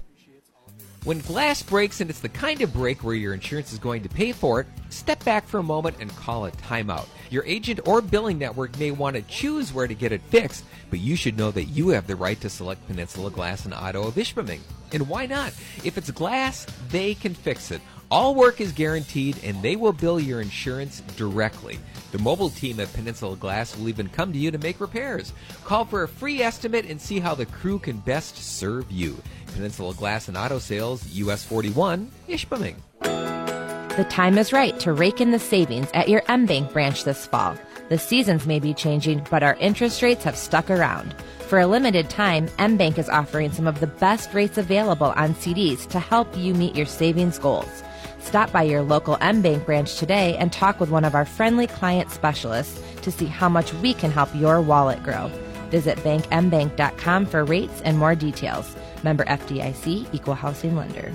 When 1.10 1.22
glass 1.22 1.64
breaks 1.64 2.02
and 2.02 2.10
it's 2.12 2.20
the 2.20 2.30
kind 2.30 2.62
of 2.62 2.72
break 2.72 3.04
where 3.04 3.16
your 3.16 3.34
insurance 3.34 3.74
is 3.74 3.80
going 3.80 4.04
to 4.04 4.10
pay 4.10 4.32
for 4.32 4.62
it, 4.62 4.68
step 4.90 5.26
back 5.26 5.48
for 5.48 5.58
a 5.58 5.64
moment 5.64 5.96
and 6.00 6.16
call 6.16 6.46
a 6.46 6.52
timeout. 6.52 7.08
Your 7.32 7.44
agent 7.46 7.80
or 7.88 8.00
billing 8.00 8.38
network 8.38 8.78
may 8.78 8.92
want 8.92 9.16
to 9.16 9.24
choose 9.24 9.74
where 9.74 9.88
to 9.88 9.96
get 9.96 10.12
it 10.12 10.22
fixed, 10.22 10.64
but 10.92 11.00
you 11.00 11.16
should 11.16 11.36
know 11.36 11.50
that 11.50 11.64
you 11.64 11.90
have 11.90 12.06
the 12.06 12.16
right 12.16 12.40
to 12.42 12.48
select 12.48 12.86
Peninsula 12.86 13.32
Glass 13.32 13.66
and 13.66 13.74
Auto 13.74 14.04
of 14.04 14.14
Ishpeming. 14.14 14.60
And 14.92 15.10
why 15.10 15.26
not? 15.26 15.52
If 15.84 15.98
it's 15.98 16.12
glass, 16.12 16.68
they 16.90 17.16
can 17.16 17.34
fix 17.34 17.72
it. 17.72 17.82
All 18.12 18.34
work 18.34 18.60
is 18.60 18.72
guaranteed 18.72 19.44
and 19.44 19.62
they 19.62 19.76
will 19.76 19.94
bill 19.94 20.20
your 20.20 20.42
insurance 20.42 21.02
directly. 21.16 21.78
The 22.12 22.18
mobile 22.18 22.50
team 22.50 22.80
at 22.80 22.92
Peninsula 22.94 23.36
Glass 23.36 23.78
will 23.78 23.88
even 23.88 24.10
come 24.10 24.34
to 24.34 24.40
you 24.40 24.50
to 24.50 24.58
make 24.58 24.80
repairs. 24.80 25.32
Call 25.64 25.86
for 25.86 26.02
a 26.02 26.08
free 26.08 26.42
estimate 26.42 26.86
and 26.86 27.00
see 27.00 27.20
how 27.20 27.36
the 27.36 27.46
crew 27.46 27.78
can 27.78 27.98
best 27.98 28.36
serve 28.36 28.92
you. 28.92 29.16
Peninsula 29.54 29.94
Glass 29.94 30.28
and 30.28 30.38
Auto 30.38 30.60
Sales, 30.60 31.06
US 31.16 31.44
41, 31.44 32.10
Ishpeming. 32.28 32.76
The 33.02 34.06
time 34.10 34.38
is 34.38 34.54
right 34.54 34.80
to 34.80 34.94
rake 34.94 35.20
in 35.20 35.32
the 35.32 35.40
savings 35.40 35.90
at 35.94 36.08
your 36.08 36.22
MBank 36.22 36.72
branch 36.72 37.04
this 37.04 37.26
fall. 37.26 37.58
The 37.90 37.98
seasons 37.98 38.48
may 38.48 38.60
be 38.60 38.74
changing, 38.74 39.26
but 39.30 39.44
our 39.44 39.56
interest 39.56 40.02
rates 40.02 40.24
have 40.24 40.38
stuck 40.38 40.70
around. 40.70 41.14
For 41.48 41.60
a 41.60 41.68
limited 41.68 42.10
time, 42.10 42.48
MBank 42.60 42.98
is 42.98 43.10
offering 43.10 43.52
some 43.52 43.68
of 43.68 43.80
the 43.80 43.88
best 43.88 44.34
rates 44.34 44.58
available 44.58 45.08
on 45.18 45.34
CDs 45.34 45.88
to 45.90 46.00
help 46.00 46.38
you 46.38 46.54
meet 46.54 46.76
your 46.76 46.86
savings 46.86 47.40
goals. 47.40 47.84
Stop 48.20 48.52
by 48.52 48.64
your 48.64 48.84
local 48.84 49.18
MBank 49.18 49.66
branch 49.66 49.98
today 49.98 50.38
and 50.38 50.54
talk 50.54 50.80
with 50.80 50.92
one 50.92 51.04
of 51.04 51.16
our 51.16 51.26
friendly 51.26 51.68
client 51.68 52.12
specialists 52.12 52.80
to 53.02 53.12
see 53.12 53.26
how 53.26 53.50
much 53.50 53.74
we 53.76 53.94
can 53.94 54.12
help 54.12 54.34
your 54.36 54.62
wallet 54.62 55.02
grow. 55.02 55.28
Visit 55.72 55.98
bankmbank.com 56.00 57.26
for 57.26 57.44
rates 57.44 57.82
and 57.82 57.98
more 57.98 58.16
details. 58.16 58.76
Member 59.04 59.26
FDIC, 59.26 60.14
Equal 60.14 60.36
Housing 60.36 60.76
Lender. 60.76 61.12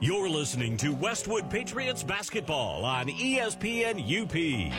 You're 0.00 0.28
listening 0.28 0.76
to 0.76 0.94
Westwood 0.94 1.50
Patriots 1.50 2.04
basketball 2.04 2.84
on 2.84 3.08
ESPN 3.08 3.98
UP. 3.98 4.72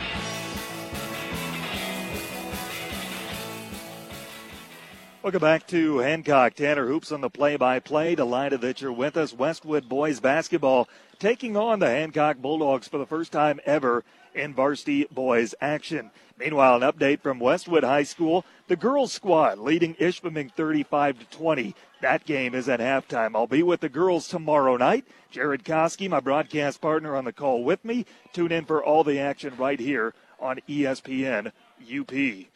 Welcome 5.22 5.40
back 5.42 5.66
to 5.66 5.98
Hancock. 5.98 6.54
Tanner 6.54 6.86
Hoops 6.86 7.12
on 7.12 7.20
the 7.20 7.28
play-by-play. 7.28 8.14
Delighted 8.14 8.62
that 8.62 8.80
you're 8.80 8.90
with 8.90 9.18
us. 9.18 9.34
Westwood 9.34 9.86
boys 9.86 10.18
basketball 10.20 10.88
taking 11.18 11.58
on 11.58 11.80
the 11.80 11.90
Hancock 11.90 12.38
Bulldogs 12.38 12.88
for 12.88 12.96
the 12.96 13.04
first 13.04 13.30
time 13.30 13.60
ever 13.66 14.02
in 14.34 14.54
varsity 14.54 15.06
boys 15.10 15.54
action. 15.60 16.10
Meanwhile, 16.40 16.82
an 16.82 16.90
update 16.90 17.20
from 17.20 17.38
Westwood 17.38 17.84
High 17.84 18.04
School. 18.04 18.46
The 18.66 18.74
girls 18.74 19.12
squad 19.12 19.58
leading 19.58 19.94
Ishpeming 19.96 20.50
35 20.52 21.18
to 21.18 21.24
20. 21.26 21.74
That 22.00 22.24
game 22.24 22.54
is 22.54 22.66
at 22.66 22.80
halftime. 22.80 23.36
I'll 23.36 23.46
be 23.46 23.62
with 23.62 23.80
the 23.80 23.90
girls 23.90 24.26
tomorrow 24.26 24.78
night. 24.78 25.04
Jared 25.30 25.64
Koski, 25.64 26.08
my 26.08 26.18
broadcast 26.18 26.80
partner 26.80 27.14
on 27.14 27.26
the 27.26 27.32
call 27.34 27.62
with 27.62 27.84
me. 27.84 28.06
Tune 28.32 28.52
in 28.52 28.64
for 28.64 28.82
all 28.82 29.04
the 29.04 29.18
action 29.18 29.54
right 29.58 29.78
here 29.78 30.14
on 30.40 30.60
ESPN 30.66 31.52
UP. 31.82 32.46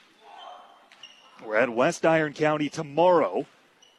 We're 1.47 1.57
at 1.57 1.68
West 1.68 2.07
Iron 2.07 2.32
County 2.32 2.70
tomorrow. 2.70 3.45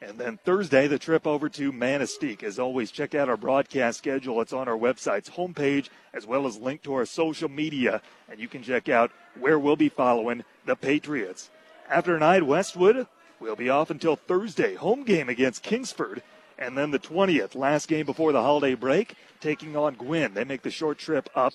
And 0.02 0.20
then 0.20 0.38
Thursday, 0.43 0.88
the 0.88 1.00
trip 1.00 1.26
over 1.26 1.50
to 1.50 1.72
Manistique. 1.72 2.43
As 2.43 2.60
always, 2.60 2.91
check 2.91 3.16
out 3.16 3.30
our 3.30 3.38
broadcast 3.38 3.98
schedule. 3.98 4.41
It's 4.41 4.54
on 4.54 4.68
our 4.68 4.78
website's 4.78 5.30
homepage, 5.30 5.89
as 6.14 6.28
well 6.28 6.46
as 6.46 6.58
linked 6.58 6.84
to 6.84 6.93
our 6.93 7.06
social 7.06 7.50
media. 7.50 8.02
And 8.30 8.39
you 8.39 8.48
can 8.48 8.62
check 8.62 8.89
out 8.89 9.12
where 9.39 9.58
we'll 9.58 9.76
be 9.76 9.89
following 9.89 10.43
the 10.66 10.76
Patriots. 10.76 11.50
After 11.89 12.14
tonight, 12.14 12.43
Westwood 12.43 13.08
we'll 13.39 13.56
be 13.56 13.70
off 13.70 13.89
until 13.89 14.16
Thursday. 14.16 14.76
Home 14.76 15.04
game 15.04 15.30
against 15.30 15.64
Kingsford. 15.64 16.24
And 16.58 16.78
then 16.78 16.91
the 16.91 17.00
20th, 17.00 17.56
last 17.56 17.88
game 17.88 18.06
before 18.06 18.32
the 18.32 18.41
holiday 18.41 18.76
break, 18.76 19.16
taking 19.41 19.76
on 19.76 19.96
Gwinn. 19.96 20.34
They 20.34 20.46
make 20.46 20.62
the 20.62 20.72
short 20.72 20.98
trip 20.98 21.30
up, 21.36 21.54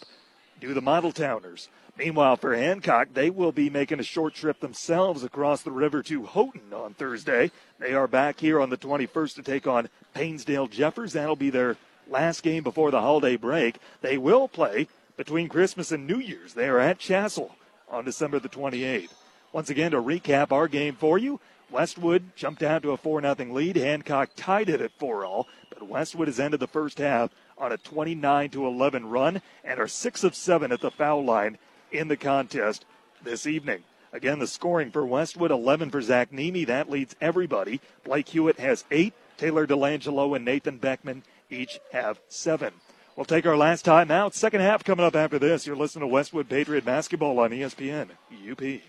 do 0.60 0.74
the 0.74 0.82
Model 0.82 1.10
Towners. 1.10 1.68
Meanwhile, 1.96 2.36
for 2.36 2.54
Hancock, 2.54 3.08
they 3.14 3.30
will 3.30 3.52
be 3.52 3.70
making 3.70 3.98
a 3.98 4.04
short 4.04 4.34
trip 4.34 4.60
themselves 4.60 5.24
across 5.24 5.62
the 5.62 5.70
river 5.70 6.02
to 6.04 6.26
Houghton 6.26 6.72
on 6.72 6.94
Thursday. 6.94 7.50
They 7.78 7.94
are 7.94 8.06
back 8.06 8.38
here 8.38 8.60
on 8.60 8.70
the 8.70 8.76
21st 8.76 9.34
to 9.36 9.42
take 9.42 9.66
on 9.66 9.88
Painesdale 10.14 10.68
Jeffers. 10.68 11.14
That'll 11.14 11.34
be 11.34 11.50
their 11.50 11.76
last 12.08 12.42
game 12.42 12.62
before 12.62 12.90
the 12.90 13.00
holiday 13.00 13.36
break. 13.36 13.78
They 14.02 14.18
will 14.18 14.48
play 14.48 14.88
between 15.16 15.48
Christmas 15.48 15.92
and 15.92 16.06
New 16.06 16.18
Year's. 16.18 16.54
They 16.54 16.68
are 16.68 16.78
at 16.78 16.98
Chassell 16.98 17.52
on 17.90 18.04
December 18.04 18.38
the 18.38 18.48
28th. 18.48 19.12
Once 19.52 19.70
again, 19.70 19.90
to 19.90 20.00
recap 20.00 20.52
our 20.52 20.68
game 20.68 20.94
for 20.94 21.18
you, 21.18 21.40
Westwood 21.70 22.36
jumped 22.36 22.60
down 22.60 22.82
to 22.82 22.92
a 22.92 22.96
4 22.96 23.22
0 23.22 23.34
lead. 23.52 23.76
Hancock 23.76 24.30
tied 24.36 24.68
it 24.68 24.80
at 24.80 24.92
4 24.98 25.24
all, 25.24 25.48
but 25.70 25.88
Westwood 25.88 26.28
has 26.28 26.40
ended 26.40 26.60
the 26.60 26.66
first 26.66 26.98
half 26.98 27.30
on 27.60 27.72
a 27.72 27.76
29 27.76 28.50
to 28.50 28.66
11 28.66 29.06
run 29.06 29.42
and 29.62 29.78
are 29.78 29.86
6 29.86 30.24
of 30.24 30.34
7 30.34 30.72
at 30.72 30.80
the 30.80 30.90
foul 30.90 31.24
line 31.24 31.58
in 31.92 32.08
the 32.08 32.16
contest 32.16 32.84
this 33.22 33.46
evening. 33.46 33.84
Again, 34.12 34.40
the 34.40 34.46
scoring 34.46 34.90
for 34.90 35.06
Westwood 35.06 35.52
11 35.52 35.90
for 35.90 36.02
Zach 36.02 36.32
Nemi. 36.32 36.64
That 36.64 36.90
leads 36.90 37.14
everybody. 37.20 37.80
Blake 38.04 38.30
Hewitt 38.30 38.58
has 38.58 38.84
eight. 38.90 39.14
Taylor 39.36 39.66
Delangelo 39.66 40.34
and 40.34 40.44
Nathan 40.44 40.78
Beckman 40.78 41.22
each 41.48 41.78
have 41.92 42.20
seven. 42.28 42.74
We'll 43.16 43.24
take 43.24 43.46
our 43.46 43.56
last 43.56 43.84
time 43.84 44.10
out. 44.10 44.34
Second 44.34 44.60
half 44.60 44.84
coming 44.84 45.04
up 45.04 45.14
after 45.14 45.38
this. 45.38 45.66
You're 45.66 45.76
listening 45.76 46.08
to 46.08 46.12
Westwood 46.12 46.48
Patriot 46.48 46.84
Basketball 46.84 47.38
on 47.38 47.50
ESPN 47.50 48.08
UP. 48.50 48.80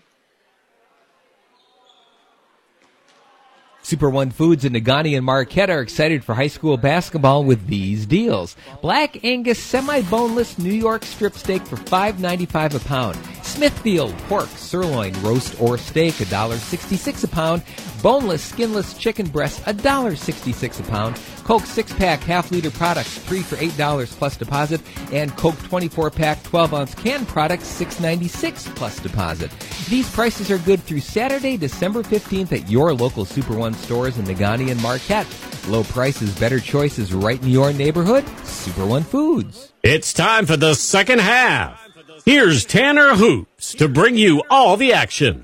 Super 3.92 4.08
One 4.08 4.30
Foods 4.30 4.64
in 4.64 4.72
Negaunee 4.72 5.18
and 5.18 5.26
Marquette 5.26 5.68
are 5.68 5.82
excited 5.82 6.24
for 6.24 6.34
high 6.34 6.46
school 6.46 6.78
basketball 6.78 7.44
with 7.44 7.66
these 7.66 8.06
deals. 8.06 8.56
Black 8.80 9.22
Angus 9.22 9.58
semi-boneless 9.58 10.58
New 10.58 10.72
York 10.72 11.04
strip 11.04 11.34
steak 11.34 11.60
for 11.66 11.76
$5.95 11.76 12.74
a 12.74 12.88
pound. 12.88 13.41
Smithfield 13.52 14.16
pork, 14.28 14.48
sirloin, 14.48 15.12
roast 15.22 15.60
or 15.60 15.76
steak, 15.76 16.14
$1.66 16.14 17.24
a 17.24 17.28
pound. 17.28 17.62
Boneless, 18.02 18.42
skinless 18.42 18.94
chicken 18.94 19.28
breast, 19.28 19.62
$1.66 19.64 20.80
a 20.80 20.82
pound. 20.90 21.20
Coke 21.44 21.66
6 21.66 21.92
pack 21.94 22.20
half 22.20 22.50
liter 22.50 22.70
products, 22.70 23.18
3 23.18 23.42
for 23.42 23.56
$8 23.56 24.06
plus 24.16 24.38
deposit. 24.38 24.80
And 25.12 25.36
Coke 25.36 25.58
24 25.64 26.10
pack 26.10 26.42
12 26.44 26.72
ounce 26.74 26.94
can 26.94 27.26
products, 27.26 27.78
$6.96 27.78 28.74
plus 28.74 28.98
deposit. 29.00 29.50
These 29.90 30.10
prices 30.10 30.50
are 30.50 30.58
good 30.58 30.80
through 30.82 31.00
Saturday, 31.00 31.58
December 31.58 32.02
15th 32.02 32.52
at 32.52 32.70
your 32.70 32.94
local 32.94 33.26
Super 33.26 33.54
One 33.54 33.74
stores 33.74 34.16
in 34.16 34.24
Negaunee 34.24 34.70
and 34.70 34.80
Marquette. 34.80 35.26
Low 35.68 35.84
prices, 35.84 36.34
better 36.38 36.58
choices 36.58 37.12
right 37.12 37.40
in 37.40 37.48
your 37.48 37.72
neighborhood. 37.74 38.24
Super 38.44 38.86
One 38.86 39.02
Foods. 39.02 39.72
It's 39.82 40.14
time 40.14 40.46
for 40.46 40.56
the 40.56 40.74
second 40.74 41.20
half. 41.20 41.81
Here's 42.24 42.64
Tanner 42.64 43.16
Hoops 43.16 43.74
to 43.74 43.88
bring 43.88 44.16
you 44.16 44.44
all 44.48 44.76
the 44.76 44.92
action. 44.92 45.42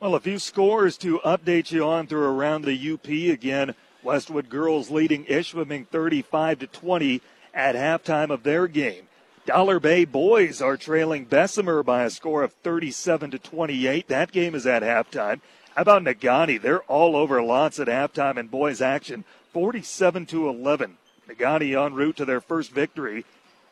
Well, 0.00 0.16
a 0.16 0.20
few 0.20 0.40
scores 0.40 0.96
to 0.98 1.20
update 1.20 1.70
you 1.70 1.84
on 1.84 2.08
through 2.08 2.24
around 2.24 2.64
the 2.64 2.92
UP 2.92 3.06
again. 3.06 3.76
Westwood 4.02 4.48
girls 4.48 4.90
leading 4.90 5.24
Ishpeming 5.26 5.86
35 5.86 6.58
to 6.58 6.66
20 6.66 7.22
at 7.54 7.76
halftime 7.76 8.30
of 8.30 8.42
their 8.42 8.66
game. 8.66 9.04
Dollar 9.46 9.78
Bay 9.78 10.04
boys 10.04 10.60
are 10.60 10.76
trailing 10.76 11.24
Bessemer 11.24 11.84
by 11.84 12.02
a 12.02 12.10
score 12.10 12.42
of 12.42 12.52
37 12.52 13.30
to 13.30 13.38
28. 13.38 14.08
That 14.08 14.32
game 14.32 14.56
is 14.56 14.66
at 14.66 14.82
halftime. 14.82 15.40
How 15.76 15.82
about 15.82 16.02
Negaunee? 16.02 16.60
They're 16.60 16.82
all 16.82 17.14
over 17.14 17.40
L'Anse 17.40 17.78
at 17.78 17.86
halftime 17.86 18.38
in 18.38 18.48
boys 18.48 18.80
action, 18.80 19.24
47 19.52 20.26
to 20.26 20.48
11. 20.48 20.98
Negaunee 21.28 21.84
en 21.84 21.94
route 21.94 22.16
to 22.16 22.24
their 22.24 22.40
first 22.40 22.70
victory, 22.70 23.24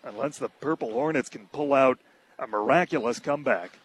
unless 0.04 0.38
the 0.38 0.48
Purple 0.48 0.92
Hornets 0.92 1.28
can 1.28 1.46
pull 1.46 1.72
out 1.72 1.98
a 2.38 2.46
miraculous 2.46 3.18
comeback. 3.18 3.78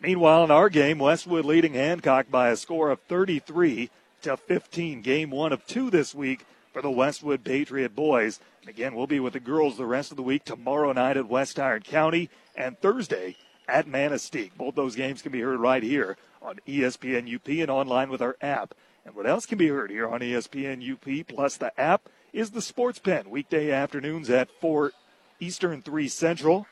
Meanwhile, 0.00 0.44
in 0.44 0.50
our 0.50 0.68
game, 0.68 0.98
Westwood 0.98 1.44
leading 1.44 1.74
Hancock 1.74 2.30
by 2.30 2.48
a 2.48 2.56
score 2.56 2.90
of 2.90 3.00
33 3.02 3.90
to 4.22 4.36
15. 4.36 5.02
Game 5.02 5.30
one 5.30 5.52
of 5.52 5.66
two 5.66 5.90
this 5.90 6.14
week 6.14 6.44
for 6.72 6.82
the 6.82 6.90
Westwood 6.90 7.42
Patriot 7.44 7.94
boys. 7.94 8.40
And 8.60 8.68
again, 8.68 8.94
we'll 8.94 9.06
be 9.06 9.20
with 9.20 9.32
the 9.32 9.40
girls 9.40 9.76
the 9.76 9.86
rest 9.86 10.10
of 10.10 10.16
the 10.16 10.22
week 10.22 10.44
tomorrow 10.44 10.92
night 10.92 11.16
at 11.16 11.28
West 11.28 11.58
Iron 11.58 11.82
County 11.82 12.28
and 12.54 12.78
Thursday 12.78 13.36
at 13.66 13.86
Manistique. 13.86 14.56
Both 14.56 14.74
those 14.74 14.94
games 14.94 15.22
can 15.22 15.32
be 15.32 15.40
heard 15.40 15.58
right 15.58 15.82
here 15.82 16.16
on 16.42 16.60
ESPN 16.68 17.34
UP 17.34 17.48
and 17.48 17.70
online 17.70 18.10
with 18.10 18.20
our 18.20 18.36
app. 18.40 18.74
And 19.04 19.14
what 19.14 19.26
else 19.26 19.46
can 19.46 19.58
be 19.58 19.68
heard 19.68 19.90
here 19.90 20.08
on 20.08 20.20
ESPN 20.20 20.82
UP 20.92 21.26
plus 21.26 21.56
the 21.56 21.78
app 21.80 22.08
is 22.32 22.50
the 22.50 22.62
Sports 22.62 22.98
Pen 22.98 23.30
weekday 23.30 23.70
afternoons 23.70 24.28
at 24.28 24.50
4 24.60 24.92
Eastern, 25.40 25.82
3 25.82 26.08
Central. 26.08 26.66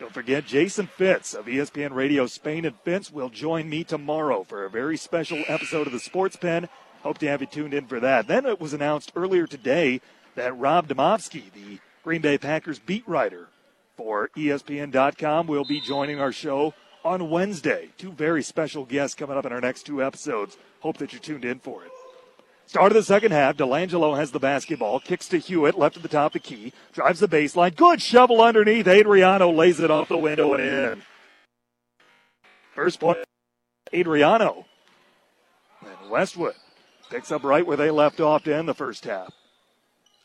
Don't 0.00 0.12
forget, 0.12 0.44
Jason 0.44 0.88
Fitz 0.88 1.34
of 1.34 1.46
ESPN 1.46 1.92
Radio 1.92 2.26
Spain 2.26 2.64
and 2.64 2.76
Fitz 2.80 3.12
will 3.12 3.28
join 3.28 3.68
me 3.70 3.84
tomorrow 3.84 4.42
for 4.42 4.64
a 4.64 4.70
very 4.70 4.96
special 4.96 5.42
episode 5.46 5.86
of 5.86 5.92
the 5.92 6.00
Sports 6.00 6.36
Pen. 6.36 6.68
Hope 7.02 7.18
to 7.18 7.28
have 7.28 7.40
you 7.40 7.46
tuned 7.46 7.74
in 7.74 7.86
for 7.86 8.00
that. 8.00 8.26
Then 8.26 8.44
it 8.44 8.60
was 8.60 8.72
announced 8.72 9.12
earlier 9.14 9.46
today 9.46 10.00
that 10.34 10.58
Rob 10.58 10.88
Demovsky, 10.88 11.52
the 11.52 11.78
Green 12.02 12.20
Bay 12.20 12.38
Packers 12.38 12.78
beat 12.78 13.06
writer 13.06 13.48
for 13.96 14.30
ESPN.com, 14.36 15.46
will 15.46 15.64
be 15.64 15.80
joining 15.80 16.18
our 16.18 16.32
show 16.32 16.74
on 17.04 17.30
Wednesday. 17.30 17.90
Two 17.96 18.10
very 18.10 18.42
special 18.42 18.84
guests 18.84 19.14
coming 19.14 19.36
up 19.36 19.46
in 19.46 19.52
our 19.52 19.60
next 19.60 19.84
two 19.84 20.02
episodes. 20.02 20.56
Hope 20.80 20.96
that 20.98 21.12
you're 21.12 21.20
tuned 21.20 21.44
in 21.44 21.60
for 21.60 21.84
it. 21.84 21.90
Start 22.66 22.92
of 22.92 22.96
the 22.96 23.02
second 23.02 23.32
half, 23.32 23.56
Delangelo 23.56 24.16
has 24.16 24.30
the 24.30 24.40
basketball, 24.40 24.98
kicks 24.98 25.28
to 25.28 25.38
Hewitt, 25.38 25.78
left 25.78 25.96
at 25.96 26.02
the 26.02 26.08
top 26.08 26.34
of 26.34 26.42
the 26.42 26.48
key, 26.48 26.72
drives 26.92 27.20
the 27.20 27.28
baseline. 27.28 27.76
Good 27.76 28.00
shovel 28.00 28.40
underneath. 28.40 28.88
Adriano 28.88 29.50
lays 29.50 29.80
it 29.80 29.90
off 29.90 30.08
the 30.08 30.16
window 30.16 30.54
and 30.54 30.62
in. 30.62 31.02
First 32.74 32.98
point, 32.98 33.18
Adriano. 33.92 34.66
And 35.82 36.10
Westwood 36.10 36.54
picks 37.10 37.30
up 37.30 37.44
right 37.44 37.66
where 37.66 37.76
they 37.76 37.90
left 37.90 38.18
off 38.18 38.44
to 38.44 38.54
end 38.54 38.68
the 38.68 38.74
first 38.74 39.04
half. 39.04 39.32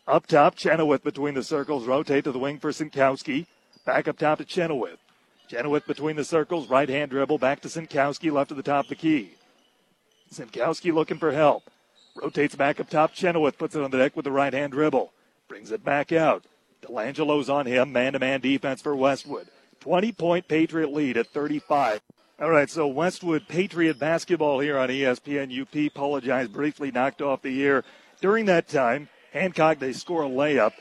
Up 0.07 0.25
top, 0.25 0.55
Chenoweth 0.55 1.03
between 1.03 1.35
the 1.35 1.43
circles, 1.43 1.85
rotate 1.85 2.23
to 2.23 2.31
the 2.31 2.39
wing 2.39 2.57
for 2.57 2.71
Sinkowski. 2.71 3.45
Back 3.85 4.07
up 4.07 4.17
top 4.17 4.39
to 4.39 4.45
Chenoweth. 4.45 4.97
Chenoweth 5.49 5.85
between 5.85 6.15
the 6.15 6.23
circles, 6.23 6.69
right 6.69 6.89
hand 6.89 7.11
dribble, 7.11 7.37
back 7.37 7.61
to 7.61 7.67
Sinkowski, 7.67 8.31
left 8.31 8.51
at 8.51 8.57
the 8.57 8.63
top 8.63 8.85
of 8.85 8.89
the 8.89 8.95
key. 8.95 9.35
Sinkowski 10.31 10.93
looking 10.93 11.19
for 11.19 11.31
help. 11.31 11.69
Rotates 12.21 12.55
back 12.55 12.79
up 12.81 12.89
top. 12.89 13.13
Chenoweth 13.13 13.57
puts 13.57 13.75
it 13.75 13.81
on 13.81 13.91
the 13.91 13.97
deck 13.97 14.15
with 14.15 14.25
the 14.25 14.31
right 14.31 14.53
hand 14.53 14.73
dribble. 14.73 15.13
Brings 15.47 15.71
it 15.71 15.85
back 15.85 16.11
out. 16.11 16.43
Delangelo's 16.81 17.49
on 17.49 17.65
him. 17.65 17.93
Man 17.93 18.13
to 18.13 18.19
man 18.19 18.41
defense 18.41 18.81
for 18.81 18.95
Westwood. 18.95 19.47
20 19.79 20.11
point 20.11 20.47
Patriot 20.47 20.91
lead 20.91 21.15
at 21.15 21.27
35. 21.27 22.01
All 22.41 22.49
right, 22.49 22.69
so 22.69 22.87
Westwood 22.87 23.47
Patriot 23.47 23.99
basketball 23.99 24.59
here 24.59 24.77
on 24.77 24.89
ESPN 24.89 25.61
UP. 25.61 25.91
Apologize 25.91 26.49
briefly, 26.49 26.91
knocked 26.91 27.21
off 27.21 27.41
the 27.41 27.63
air. 27.63 27.83
During 28.21 28.45
that 28.45 28.67
time, 28.67 29.07
Hancock, 29.31 29.79
they 29.79 29.93
score 29.93 30.23
a 30.23 30.29
layup. 30.29 30.73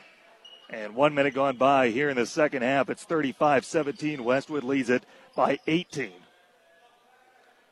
And 0.69 0.93
one 0.93 1.13
minute 1.13 1.33
gone 1.33 1.57
by 1.57 1.89
here 1.89 2.09
in 2.09 2.17
the 2.17 2.25
second 2.25 2.63
half. 2.63 2.89
It's 2.89 3.03
35 3.03 3.63
17. 3.63 4.23
Westwood 4.23 4.63
leads 4.63 4.89
it 4.89 5.03
by 5.35 5.59
18. 5.67 6.11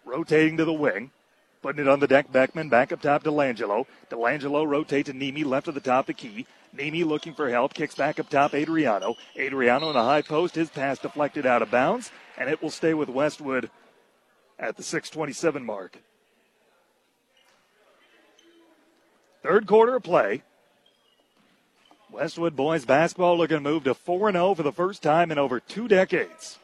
Rotating 0.06 0.56
to 0.58 0.66
the 0.66 0.74
wing. 0.74 1.12
Putting 1.68 1.82
it 1.82 1.90
on 1.90 2.00
the 2.00 2.08
deck, 2.08 2.32
Beckman 2.32 2.70
back 2.70 2.94
up 2.94 3.02
top 3.02 3.24
to 3.24 3.30
Delangelo. 3.30 3.86
Delangelo 4.10 4.66
rotate 4.66 5.08
to 5.08 5.14
Nemi, 5.14 5.44
left 5.44 5.68
of 5.68 5.74
the 5.74 5.82
top 5.82 6.04
of 6.04 6.08
the 6.08 6.14
key. 6.14 6.46
Nemi 6.72 7.04
looking 7.04 7.34
for 7.34 7.50
help, 7.50 7.74
kicks 7.74 7.94
back 7.94 8.22
up 8.22 8.30
top, 8.30 8.54
Adriano. 8.54 9.16
Adriano 9.38 9.90
in 9.90 9.94
the 9.94 10.02
high 10.02 10.22
post, 10.22 10.56
his 10.56 10.70
pass 10.70 10.98
deflected 10.98 11.46
out 11.46 11.62
of 11.62 11.70
bounds, 11.70 12.10
and 12.38 12.50
it 12.50 12.62
will 12.62 12.70
stay 12.70 12.94
with 12.94 13.10
Westwood 13.10 13.70
at 14.58 14.78
the 14.78 14.82
627 14.82 15.66
mark. 15.66 15.98
Third 19.44 19.68
quarter 19.68 19.98
of 19.98 20.04
play. 20.04 20.44
Westwood 22.10 22.56
boys 22.56 22.86
basketball 22.86 23.38
looking 23.38 23.58
to 23.58 23.62
move 23.62 23.84
to 23.84 23.94
4 23.94 24.32
0 24.32 24.56
for 24.56 24.64
the 24.64 24.72
first 24.72 25.04
time 25.04 25.34
in 25.34 25.38
over 25.38 25.60
two 25.60 25.90
decades. 25.90 26.60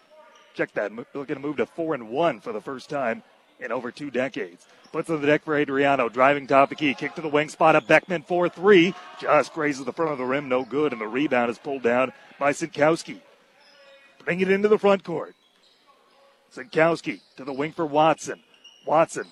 Check 0.53 0.71
that. 0.75 0.93
Looking 1.13 1.35
to 1.35 1.41
move 1.41 1.57
to 1.57 1.65
4 1.65 1.93
and 1.93 2.09
1 2.09 2.39
for 2.39 2.53
the 2.53 2.61
first 2.61 2.89
time 2.89 3.21
in 3.63 3.71
over 3.71 3.91
two 3.91 4.11
decades. 4.11 4.67
Puts 4.91 5.09
on 5.09 5.21
the 5.21 5.27
deck 5.27 5.43
for 5.43 5.57
Adriano. 5.57 6.09
Driving 6.09 6.45
top 6.45 6.69
the 6.69 6.75
key. 6.75 6.93
Kick 6.93 7.15
to 7.15 7.21
the 7.21 7.27
wing 7.27 7.49
spot 7.49 7.75
of 7.75 7.87
Beckman 7.87 8.21
4 8.21 8.49
3. 8.49 8.93
Just 9.19 9.53
grazes 9.53 9.85
the 9.85 9.93
front 9.93 10.11
of 10.11 10.17
the 10.19 10.25
rim. 10.25 10.47
No 10.47 10.63
good. 10.63 10.91
And 10.91 11.01
the 11.01 11.07
rebound 11.07 11.49
is 11.49 11.57
pulled 11.57 11.81
down 11.81 12.13
by 12.37 12.51
Sinkowski. 12.51 13.19
Bring 14.23 14.41
it 14.41 14.51
into 14.51 14.67
the 14.67 14.77
front 14.77 15.03
court. 15.03 15.33
Sinkowski 16.55 17.21
to 17.37 17.43
the 17.43 17.53
wing 17.53 17.71
for 17.71 17.85
Watson. 17.85 18.43
Watson. 18.85 19.25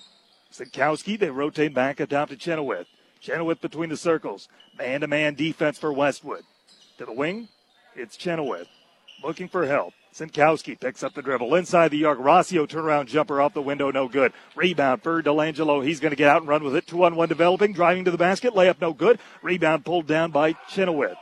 Sinkowski. 0.52 1.16
They 1.18 1.30
rotate 1.30 1.74
back 1.74 2.00
atop 2.00 2.30
to 2.30 2.36
Chenoweth. 2.36 2.88
Chenoweth 3.20 3.60
between 3.60 3.90
the 3.90 3.96
circles. 3.96 4.48
Man 4.76 5.02
to 5.02 5.06
man 5.06 5.34
defense 5.34 5.78
for 5.78 5.92
Westwood. 5.92 6.42
To 6.98 7.04
the 7.04 7.12
wing. 7.12 7.48
It's 7.94 8.16
Chenoweth. 8.16 8.66
Looking 9.22 9.48
for 9.48 9.66
help. 9.66 9.94
Sinkowski 10.12 10.78
picks 10.78 11.02
up 11.02 11.14
the 11.14 11.22
dribble 11.22 11.54
inside 11.54 11.90
the 11.90 12.04
arc. 12.04 12.18
Rossio 12.18 12.66
turnaround 12.68 13.06
jumper 13.06 13.40
off 13.40 13.54
the 13.54 13.62
window, 13.62 13.90
no 13.90 14.08
good. 14.08 14.32
Rebound 14.54 15.02
for 15.02 15.22
Delangelo. 15.22 15.84
He's 15.84 16.00
going 16.00 16.10
to 16.10 16.16
get 16.16 16.28
out 16.28 16.42
and 16.42 16.48
run 16.48 16.62
with 16.62 16.76
it. 16.76 16.86
Two 16.86 17.04
on 17.04 17.16
one 17.16 17.30
developing, 17.30 17.72
driving 17.72 18.04
to 18.04 18.10
the 18.10 18.18
basket. 18.18 18.52
Layup, 18.52 18.80
no 18.80 18.92
good. 18.92 19.18
Rebound 19.40 19.86
pulled 19.86 20.06
down 20.06 20.30
by 20.30 20.52
Chenoweth. 20.68 21.16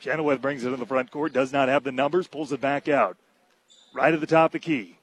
Chenoweth 0.00 0.40
brings 0.40 0.64
it 0.64 0.72
in 0.72 0.78
the 0.78 0.86
front 0.86 1.10
court. 1.10 1.32
Does 1.32 1.52
not 1.52 1.68
have 1.68 1.82
the 1.82 1.90
numbers. 1.90 2.28
Pulls 2.28 2.52
it 2.52 2.60
back 2.60 2.88
out. 2.88 3.16
Right 3.92 4.14
at 4.14 4.20
the 4.20 4.26
top 4.26 4.50
of 4.50 4.52
the 4.52 4.58
key. 4.60 4.98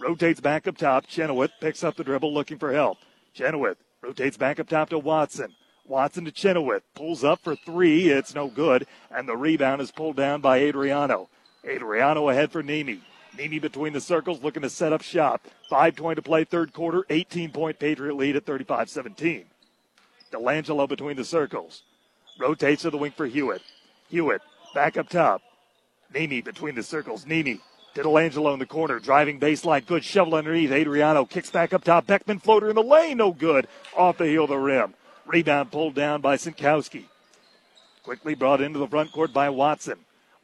Rotates 0.00 0.40
back 0.40 0.66
up 0.66 0.78
top. 0.78 1.06
Chenoweth 1.06 1.50
picks 1.60 1.84
up 1.84 1.96
the 1.96 2.04
dribble, 2.04 2.32
looking 2.32 2.58
for 2.58 2.72
help. 2.72 2.96
Chenoweth 3.34 3.76
rotates 4.00 4.38
back 4.38 4.58
up 4.58 4.68
top 4.68 4.88
to 4.88 4.98
Watson. 4.98 5.54
Watson 5.84 6.24
to 6.24 6.32
Chenoweth. 6.32 6.84
Pulls 6.94 7.24
up 7.24 7.40
for 7.40 7.56
three. 7.56 8.08
It's 8.08 8.34
no 8.34 8.48
good. 8.48 8.86
And 9.10 9.28
the 9.28 9.36
rebound 9.36 9.82
is 9.82 9.92
pulled 9.92 10.16
down 10.16 10.40
by 10.40 10.60
Adriano. 10.60 11.28
Adriano 11.66 12.28
ahead 12.28 12.50
for 12.50 12.62
Nemi. 12.62 13.00
Nemi 13.36 13.58
between 13.58 13.92
the 13.92 14.00
circles 14.00 14.42
looking 14.42 14.62
to 14.62 14.70
set 14.70 14.92
up 14.92 15.02
shop. 15.02 15.46
5.20 15.70 16.16
to 16.16 16.22
play 16.22 16.44
third 16.44 16.72
quarter. 16.72 17.04
18 17.10 17.50
point 17.50 17.78
Patriot 17.78 18.14
lead 18.14 18.36
at 18.36 18.46
35 18.46 18.88
17. 18.88 19.44
Delangelo 20.32 20.88
between 20.88 21.16
the 21.16 21.24
circles. 21.24 21.82
Rotates 22.38 22.82
to 22.82 22.90
the 22.90 22.98
wing 22.98 23.12
for 23.12 23.26
Hewitt. 23.26 23.62
Hewitt 24.08 24.42
back 24.74 24.96
up 24.96 25.08
top. 25.08 25.42
Nemi 26.12 26.40
between 26.40 26.74
the 26.74 26.82
circles. 26.82 27.26
Nemi 27.26 27.60
to 27.94 28.02
Delangelo 28.02 28.52
in 28.52 28.58
the 28.58 28.66
corner. 28.66 28.98
Driving 28.98 29.38
baseline. 29.38 29.86
Good 29.86 30.04
shovel 30.04 30.34
underneath. 30.34 30.72
Adriano 30.72 31.24
kicks 31.24 31.50
back 31.50 31.72
up 31.72 31.84
top. 31.84 32.06
Beckman 32.06 32.38
floater 32.38 32.70
in 32.70 32.76
the 32.76 32.82
lane. 32.82 33.18
No 33.18 33.32
good. 33.32 33.68
Off 33.96 34.18
the 34.18 34.26
heel 34.26 34.44
of 34.44 34.50
the 34.50 34.56
rim. 34.56 34.94
Rebound 35.26 35.70
pulled 35.70 35.94
down 35.94 36.20
by 36.20 36.36
Sinkowski. 36.36 37.04
Quickly 38.02 38.34
brought 38.34 38.60
into 38.60 38.78
the 38.78 38.88
front 38.88 39.12
court 39.12 39.32
by 39.32 39.50
Watson. 39.50 39.98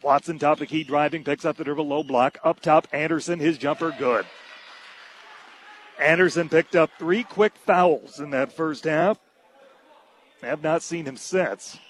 Watson 0.07 0.39
top 0.39 0.61
the 0.61 0.67
key 0.67 0.85
driving, 0.85 1.25
picks 1.25 1.45
up 1.45 1.57
the 1.57 1.65
dribble, 1.65 1.89
low 1.89 2.05
block. 2.05 2.39
Up 2.45 2.61
top, 2.61 2.87
Anderson, 2.93 3.41
his 3.41 3.59
jumper 3.59 3.93
good. 3.99 4.25
Anderson 6.01 6.49
picked 6.49 6.77
up 6.77 6.93
three 6.97 7.25
quick 7.25 7.57
fouls 7.57 8.21
in 8.21 8.31
that 8.31 8.53
first 8.53 8.85
half. 8.85 9.19
I 10.45 10.47
have 10.47 10.63
not 10.63 10.85
seen 10.85 11.07
him 11.07 11.17
since. 11.17 11.81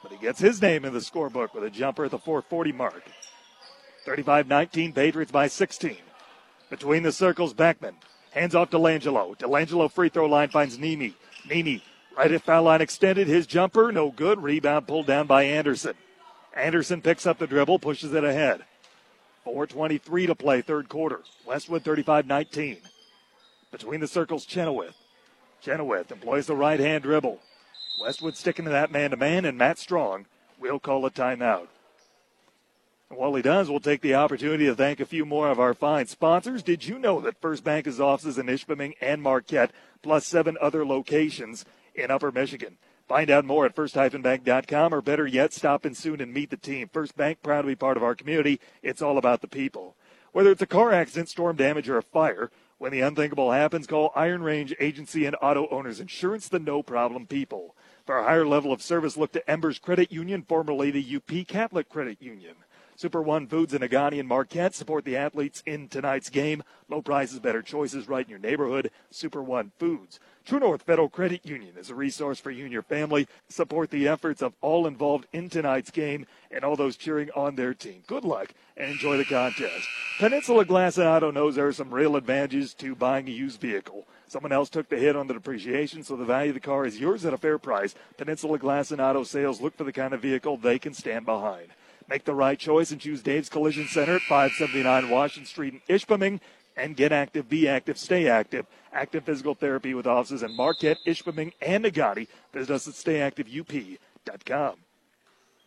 But 0.00 0.12
he 0.12 0.18
gets 0.18 0.38
his 0.38 0.62
name 0.62 0.84
in 0.84 0.92
the 0.92 1.00
scorebook 1.00 1.54
with 1.54 1.64
a 1.64 1.70
jumper 1.70 2.04
at 2.04 2.12
the 2.12 2.20
440 2.20 2.70
mark. 2.70 3.02
35 4.04 4.46
19, 4.46 4.92
Patriots 4.92 5.32
by 5.32 5.48
16. 5.48 5.96
Between 6.70 7.02
the 7.02 7.10
circles, 7.10 7.52
Beckman. 7.52 7.96
Hands 8.30 8.54
off 8.54 8.70
to 8.70 8.78
Langelo. 8.78 9.36
Delangelo 9.36 9.90
free 9.90 10.08
throw 10.08 10.26
line 10.26 10.50
finds 10.50 10.78
Nemi. 10.78 11.16
Nemi 11.50 11.82
right 12.16 12.30
at 12.30 12.42
foul 12.42 12.62
line 12.62 12.80
extended. 12.80 13.26
His 13.26 13.48
jumper, 13.48 13.90
no 13.90 14.12
good. 14.12 14.40
Rebound 14.40 14.86
pulled 14.86 15.06
down 15.06 15.26
by 15.26 15.42
Anderson. 15.42 15.94
Anderson 16.58 17.00
picks 17.00 17.26
up 17.26 17.38
the 17.38 17.46
dribble, 17.46 17.78
pushes 17.78 18.12
it 18.12 18.24
ahead. 18.24 18.64
4.23 19.46 20.26
to 20.26 20.34
play, 20.34 20.60
third 20.60 20.88
quarter. 20.88 21.20
Westwood 21.46 21.84
35 21.84 22.26
19. 22.26 22.78
Between 23.70 24.00
the 24.00 24.06
circles, 24.06 24.44
Chenoweth. 24.44 24.96
Chenoweth 25.62 26.10
employs 26.12 26.46
the 26.46 26.56
right 26.56 26.80
hand 26.80 27.04
dribble. 27.04 27.40
Westwood 28.00 28.36
sticking 28.36 28.64
to 28.64 28.70
that 28.70 28.92
man 28.92 29.10
to 29.10 29.16
man, 29.16 29.44
and 29.44 29.58
Matt 29.58 29.78
Strong 29.78 30.26
will 30.58 30.78
call 30.78 31.04
a 31.06 31.10
timeout. 31.10 31.68
And 33.10 33.18
while 33.18 33.34
he 33.34 33.42
does, 33.42 33.70
we'll 33.70 33.80
take 33.80 34.02
the 34.02 34.14
opportunity 34.14 34.66
to 34.66 34.74
thank 34.74 35.00
a 35.00 35.06
few 35.06 35.24
more 35.24 35.48
of 35.48 35.58
our 35.58 35.74
fine 35.74 36.06
sponsors. 36.06 36.62
Did 36.62 36.84
you 36.84 36.98
know 36.98 37.20
that 37.20 37.40
First 37.40 37.64
Bank 37.64 37.86
has 37.86 38.00
offices 38.00 38.38
in 38.38 38.46
Ishpeming 38.46 38.94
and 39.00 39.22
Marquette, 39.22 39.72
plus 40.02 40.26
seven 40.26 40.58
other 40.60 40.84
locations 40.84 41.64
in 41.94 42.10
Upper 42.10 42.30
Michigan? 42.30 42.76
Find 43.08 43.30
out 43.30 43.46
more 43.46 43.64
at 43.64 43.74
first-bank.com 43.74 44.94
or 44.94 45.00
better 45.00 45.26
yet, 45.26 45.54
stop 45.54 45.86
in 45.86 45.94
soon 45.94 46.20
and 46.20 46.32
meet 46.32 46.50
the 46.50 46.58
team. 46.58 46.90
First 46.92 47.16
Bank, 47.16 47.42
proud 47.42 47.62
to 47.62 47.68
be 47.68 47.74
part 47.74 47.96
of 47.96 48.02
our 48.02 48.14
community. 48.14 48.60
It's 48.82 49.00
all 49.00 49.16
about 49.16 49.40
the 49.40 49.48
people. 49.48 49.96
Whether 50.32 50.50
it's 50.50 50.60
a 50.60 50.66
car 50.66 50.92
accident, 50.92 51.30
storm 51.30 51.56
damage, 51.56 51.88
or 51.88 51.96
a 51.96 52.02
fire, 52.02 52.50
when 52.76 52.92
the 52.92 53.00
unthinkable 53.00 53.50
happens, 53.50 53.86
call 53.86 54.12
Iron 54.14 54.42
Range 54.42 54.74
Agency 54.78 55.24
and 55.24 55.34
Auto 55.40 55.68
Owners 55.70 56.00
Insurance, 56.00 56.48
the 56.48 56.58
no 56.58 56.82
problem 56.82 57.26
people. 57.26 57.74
For 58.04 58.18
a 58.18 58.24
higher 58.24 58.46
level 58.46 58.72
of 58.72 58.82
service, 58.82 59.16
look 59.16 59.32
to 59.32 59.50
Embers 59.50 59.78
Credit 59.78 60.12
Union, 60.12 60.42
formerly 60.42 60.90
the 60.90 61.16
UP 61.16 61.46
Catholic 61.48 61.88
Credit 61.88 62.20
Union. 62.20 62.56
Super 62.98 63.22
One 63.22 63.46
Foods 63.46 63.72
and 63.72 63.84
Negaunee 63.84 64.18
and 64.18 64.28
Marquette 64.28 64.74
support 64.74 65.04
the 65.04 65.16
athletes 65.16 65.62
in 65.64 65.86
tonight's 65.86 66.30
game. 66.30 66.64
Low 66.88 67.00
prices, 67.00 67.38
better 67.38 67.62
choices 67.62 68.08
right 68.08 68.26
in 68.26 68.30
your 68.30 68.40
neighborhood. 68.40 68.90
Super 69.08 69.40
One 69.40 69.70
Foods. 69.78 70.18
True 70.44 70.58
North 70.58 70.82
Federal 70.82 71.08
Credit 71.08 71.46
Union 71.46 71.74
is 71.78 71.90
a 71.90 71.94
resource 71.94 72.40
for 72.40 72.50
you 72.50 72.64
and 72.64 72.72
your 72.72 72.82
family. 72.82 73.28
Support 73.48 73.90
the 73.90 74.08
efforts 74.08 74.42
of 74.42 74.54
all 74.60 74.84
involved 74.84 75.28
in 75.32 75.48
tonight's 75.48 75.92
game 75.92 76.26
and 76.50 76.64
all 76.64 76.74
those 76.74 76.96
cheering 76.96 77.30
on 77.36 77.54
their 77.54 77.72
team. 77.72 78.02
Good 78.08 78.24
luck 78.24 78.52
and 78.76 78.90
enjoy 78.90 79.16
the 79.16 79.24
contest. 79.24 79.86
Peninsula 80.18 80.64
Glass 80.64 80.98
and 80.98 81.06
Auto 81.06 81.30
knows 81.30 81.54
there 81.54 81.68
are 81.68 81.72
some 81.72 81.94
real 81.94 82.16
advantages 82.16 82.74
to 82.74 82.96
buying 82.96 83.28
a 83.28 83.30
used 83.30 83.60
vehicle. 83.60 84.08
Someone 84.26 84.50
else 84.50 84.70
took 84.70 84.88
the 84.88 84.98
hit 84.98 85.14
on 85.14 85.28
the 85.28 85.34
depreciation, 85.34 86.02
so 86.02 86.16
the 86.16 86.24
value 86.24 86.50
of 86.50 86.54
the 86.54 86.60
car 86.60 86.84
is 86.84 86.98
yours 86.98 87.24
at 87.24 87.32
a 87.32 87.38
fair 87.38 87.58
price. 87.58 87.94
Peninsula 88.16 88.58
Glass 88.58 88.90
and 88.90 89.00
Auto 89.00 89.22
sales 89.22 89.60
look 89.60 89.76
for 89.76 89.84
the 89.84 89.92
kind 89.92 90.12
of 90.12 90.20
vehicle 90.20 90.56
they 90.56 90.80
can 90.80 90.94
stand 90.94 91.24
behind. 91.24 91.68
Make 92.08 92.24
the 92.24 92.34
right 92.34 92.58
choice 92.58 92.90
and 92.90 93.00
choose 93.00 93.22
Dave's 93.22 93.48
Collision 93.48 93.86
Center 93.86 94.16
at 94.16 94.22
579 94.22 95.10
Washington 95.10 95.46
Street 95.46 95.74
in 95.74 95.96
Ishpeming. 95.96 96.40
And 96.76 96.96
get 96.96 97.12
active, 97.12 97.48
be 97.48 97.68
active, 97.68 97.98
stay 97.98 98.28
active. 98.28 98.66
Active 98.92 99.24
Physical 99.24 99.54
Therapy 99.54 99.94
with 99.94 100.06
offices 100.06 100.42
in 100.42 100.56
Marquette, 100.56 100.98
Ishpeming, 101.06 101.52
and 101.60 101.84
Negaunee. 101.84 102.28
Visit 102.52 102.72
us 102.72 102.88
at 102.88 102.94
stayactiveup.com. 102.94 104.76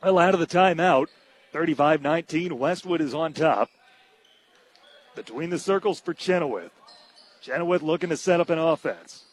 Well, 0.03 0.19
out 0.19 0.33
of 0.33 0.39
the 0.39 0.47
timeout, 0.47 1.07
35 1.51 2.01
19, 2.01 2.57
Westwood 2.57 3.01
is 3.01 3.13
on 3.13 3.33
top. 3.33 3.69
Between 5.15 5.49
the 5.49 5.59
circles 5.59 5.99
for 5.99 6.13
Chenoweth. 6.13 6.71
Chenoweth 7.41 7.81
looking 7.81 8.09
to 8.09 8.17
set 8.17 8.39
up 8.39 8.49
an 8.49 8.57
offense. 8.57 9.25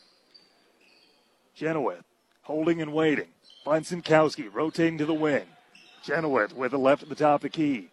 Chenoweth 1.54 2.04
holding 2.42 2.82
and 2.82 2.92
waiting. 2.92 3.28
Finds 3.64 3.92
rotating 4.52 4.98
to 4.98 5.06
the 5.06 5.14
wing. 5.14 5.46
Chenoweth 6.02 6.54
with 6.54 6.70
the 6.72 6.78
left 6.78 7.02
at 7.02 7.08
the 7.08 7.14
top 7.14 7.36
of 7.36 7.42
the 7.42 7.48
key. 7.48 7.88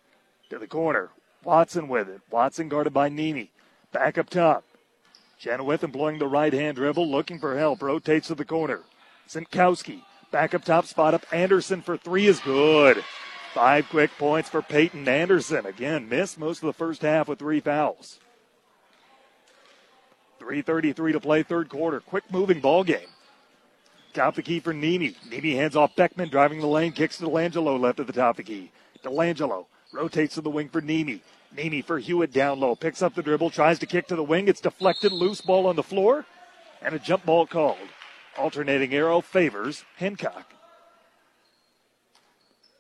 To 0.50 0.60
the 0.60 0.68
corner. 0.68 1.10
Watson 1.44 1.88
with 1.88 2.10
it. 2.10 2.22
Watson 2.30 2.70
guarded 2.70 2.94
by 2.94 3.10
Nemi. 3.10 3.52
Back 3.92 4.18
up 4.18 4.30
top. 4.30 4.64
Chenoweth 5.40 5.84
employing 5.84 6.20
the 6.20 6.28
right 6.28 6.54
hand 6.54 6.78
dribble, 6.78 7.10
looking 7.10 7.40
for 7.40 7.58
help. 7.58 7.82
Rotates 7.82 8.28
to 8.28 8.36
the 8.36 8.46
corner. 8.46 8.82
Sinkowski. 9.28 10.02
Back 10.32 10.54
up 10.54 10.64
top, 10.64 10.86
spot 10.86 11.14
up. 11.14 11.26
Anderson 11.32 11.82
for 11.82 11.98
three 11.98 12.28
is 12.28 12.40
good. 12.40 13.04
Five 13.54 13.88
quick 13.90 14.12
points 14.18 14.50
for 14.50 14.62
Peyton 14.62 15.08
Anderson. 15.08 15.66
Again, 15.66 16.10
missed 16.10 16.38
most 16.38 16.62
of 16.62 16.68
the 16.68 16.74
first 16.74 17.02
half 17.02 17.28
with 17.28 17.40
three 17.40 17.60
fouls. 17.60 18.20
3.33 20.42 21.14
to 21.14 21.20
play, 21.20 21.44
third 21.44 21.70
quarter. 21.70 22.02
Quick 22.02 22.26
moving 22.32 22.60
ball 22.60 22.84
game. 22.84 23.08
Top 24.16 24.34
the 24.34 24.42
key 24.42 24.62
for 24.62 24.74
Nemi. 24.74 25.14
Nemi 25.30 25.56
hands 25.56 25.76
off 25.76 25.94
Beckman, 25.98 26.30
driving 26.30 26.62
the 26.62 26.68
lane, 26.68 26.94
kicks 26.94 27.18
to 27.18 27.26
Delangelo, 27.26 27.78
left 27.78 28.00
at 28.00 28.08
the 28.08 28.14
top 28.14 28.40
of 28.40 28.46
the 28.46 28.52
key. 28.52 28.72
Delangelo 29.04 29.66
rotates 29.92 30.36
to 30.36 30.42
the 30.42 30.50
wing 30.50 30.70
for 30.70 30.80
Nemi. 30.80 31.22
Nemi 31.54 31.82
for 31.82 32.00
Hewitt 32.00 32.32
down 32.32 32.62
low, 32.62 32.78
picks 32.78 33.02
up 33.02 33.14
the 33.14 33.22
dribble, 33.22 33.50
tries 33.50 33.78
to 33.80 33.86
kick 33.86 34.08
to 34.08 34.16
the 34.16 34.24
wing. 34.24 34.48
It's 34.48 34.62
deflected, 34.62 35.12
loose 35.12 35.42
ball 35.42 35.68
on 35.68 35.76
the 35.76 35.84
floor, 35.84 36.26
and 36.82 36.96
a 36.96 37.00
jump 37.00 37.26
ball 37.26 37.46
called. 37.46 37.78
Alternating 38.38 38.94
arrow 38.94 39.20
favors 39.20 39.84
Hancock. 39.98 40.54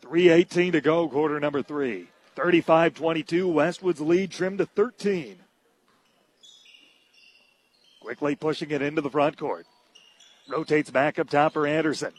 3.18 0.03 0.71
to 0.71 0.81
go, 0.81 1.09
quarter 1.09 1.38
number 1.41 1.61
three. 1.61 2.07
35 2.38 2.93
22, 2.93 3.47
Westwood's 3.49 3.99
lead 3.99 4.31
trimmed 4.31 4.59
to 4.59 4.65
13. 4.65 5.36
Quickly 7.99 8.36
pushing 8.36 8.71
it 8.71 8.81
into 8.81 9.01
the 9.01 9.09
front 9.09 9.38
court. 9.38 9.65
Rotates 10.47 10.91
back 10.91 11.17
up 11.17 11.29
top 11.29 11.53
for 11.53 11.65
Anderson. 11.65 12.13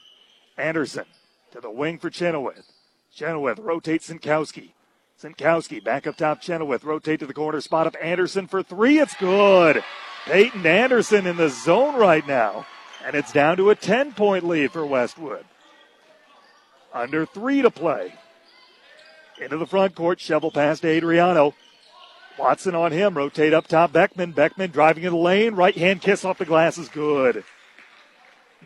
Anderson 0.56 1.04
to 1.52 1.60
the 1.60 1.70
wing 1.70 1.98
for 1.98 2.10
Chenoweth. 2.10 2.72
Chenoweth 3.14 3.58
rotates 3.58 4.10
Sinkowski. 4.10 4.70
Sinkowski 5.22 5.82
back 5.82 6.06
up 6.06 6.16
top, 6.16 6.40
Chenoweth 6.40 6.84
rotate 6.84 7.20
to 7.20 7.26
the 7.26 7.32
corner, 7.32 7.60
spot 7.60 7.86
up 7.86 7.96
Anderson 8.02 8.46
for 8.46 8.62
three. 8.62 8.98
It's 8.98 9.14
good. 9.16 9.82
Peyton 10.26 10.66
Anderson 10.66 11.26
in 11.26 11.36
the 11.36 11.48
zone 11.48 11.94
right 11.94 12.26
now. 12.26 12.66
And 13.04 13.14
it's 13.14 13.32
down 13.32 13.56
to 13.58 13.70
a 13.70 13.76
10 13.76 14.12
point 14.12 14.44
lead 14.44 14.72
for 14.72 14.84
Westwood. 14.84 15.44
Under 16.92 17.24
three 17.24 17.62
to 17.62 17.70
play. 17.70 18.14
Into 19.40 19.58
the 19.58 19.66
front 19.66 19.94
court, 19.94 20.18
shovel 20.18 20.50
past 20.50 20.84
Adriano. 20.84 21.54
Watson 22.38 22.74
on 22.74 22.90
him, 22.90 23.16
rotate 23.16 23.54
up 23.54 23.68
top, 23.68 23.92
Beckman. 23.92 24.32
Beckman 24.32 24.70
driving 24.70 25.04
in 25.04 25.12
the 25.12 25.18
lane, 25.18 25.54
right 25.54 25.76
hand 25.76 26.02
kiss 26.02 26.24
off 26.24 26.38
the 26.38 26.44
glass 26.44 26.76
is 26.76 26.88
good. 26.88 27.44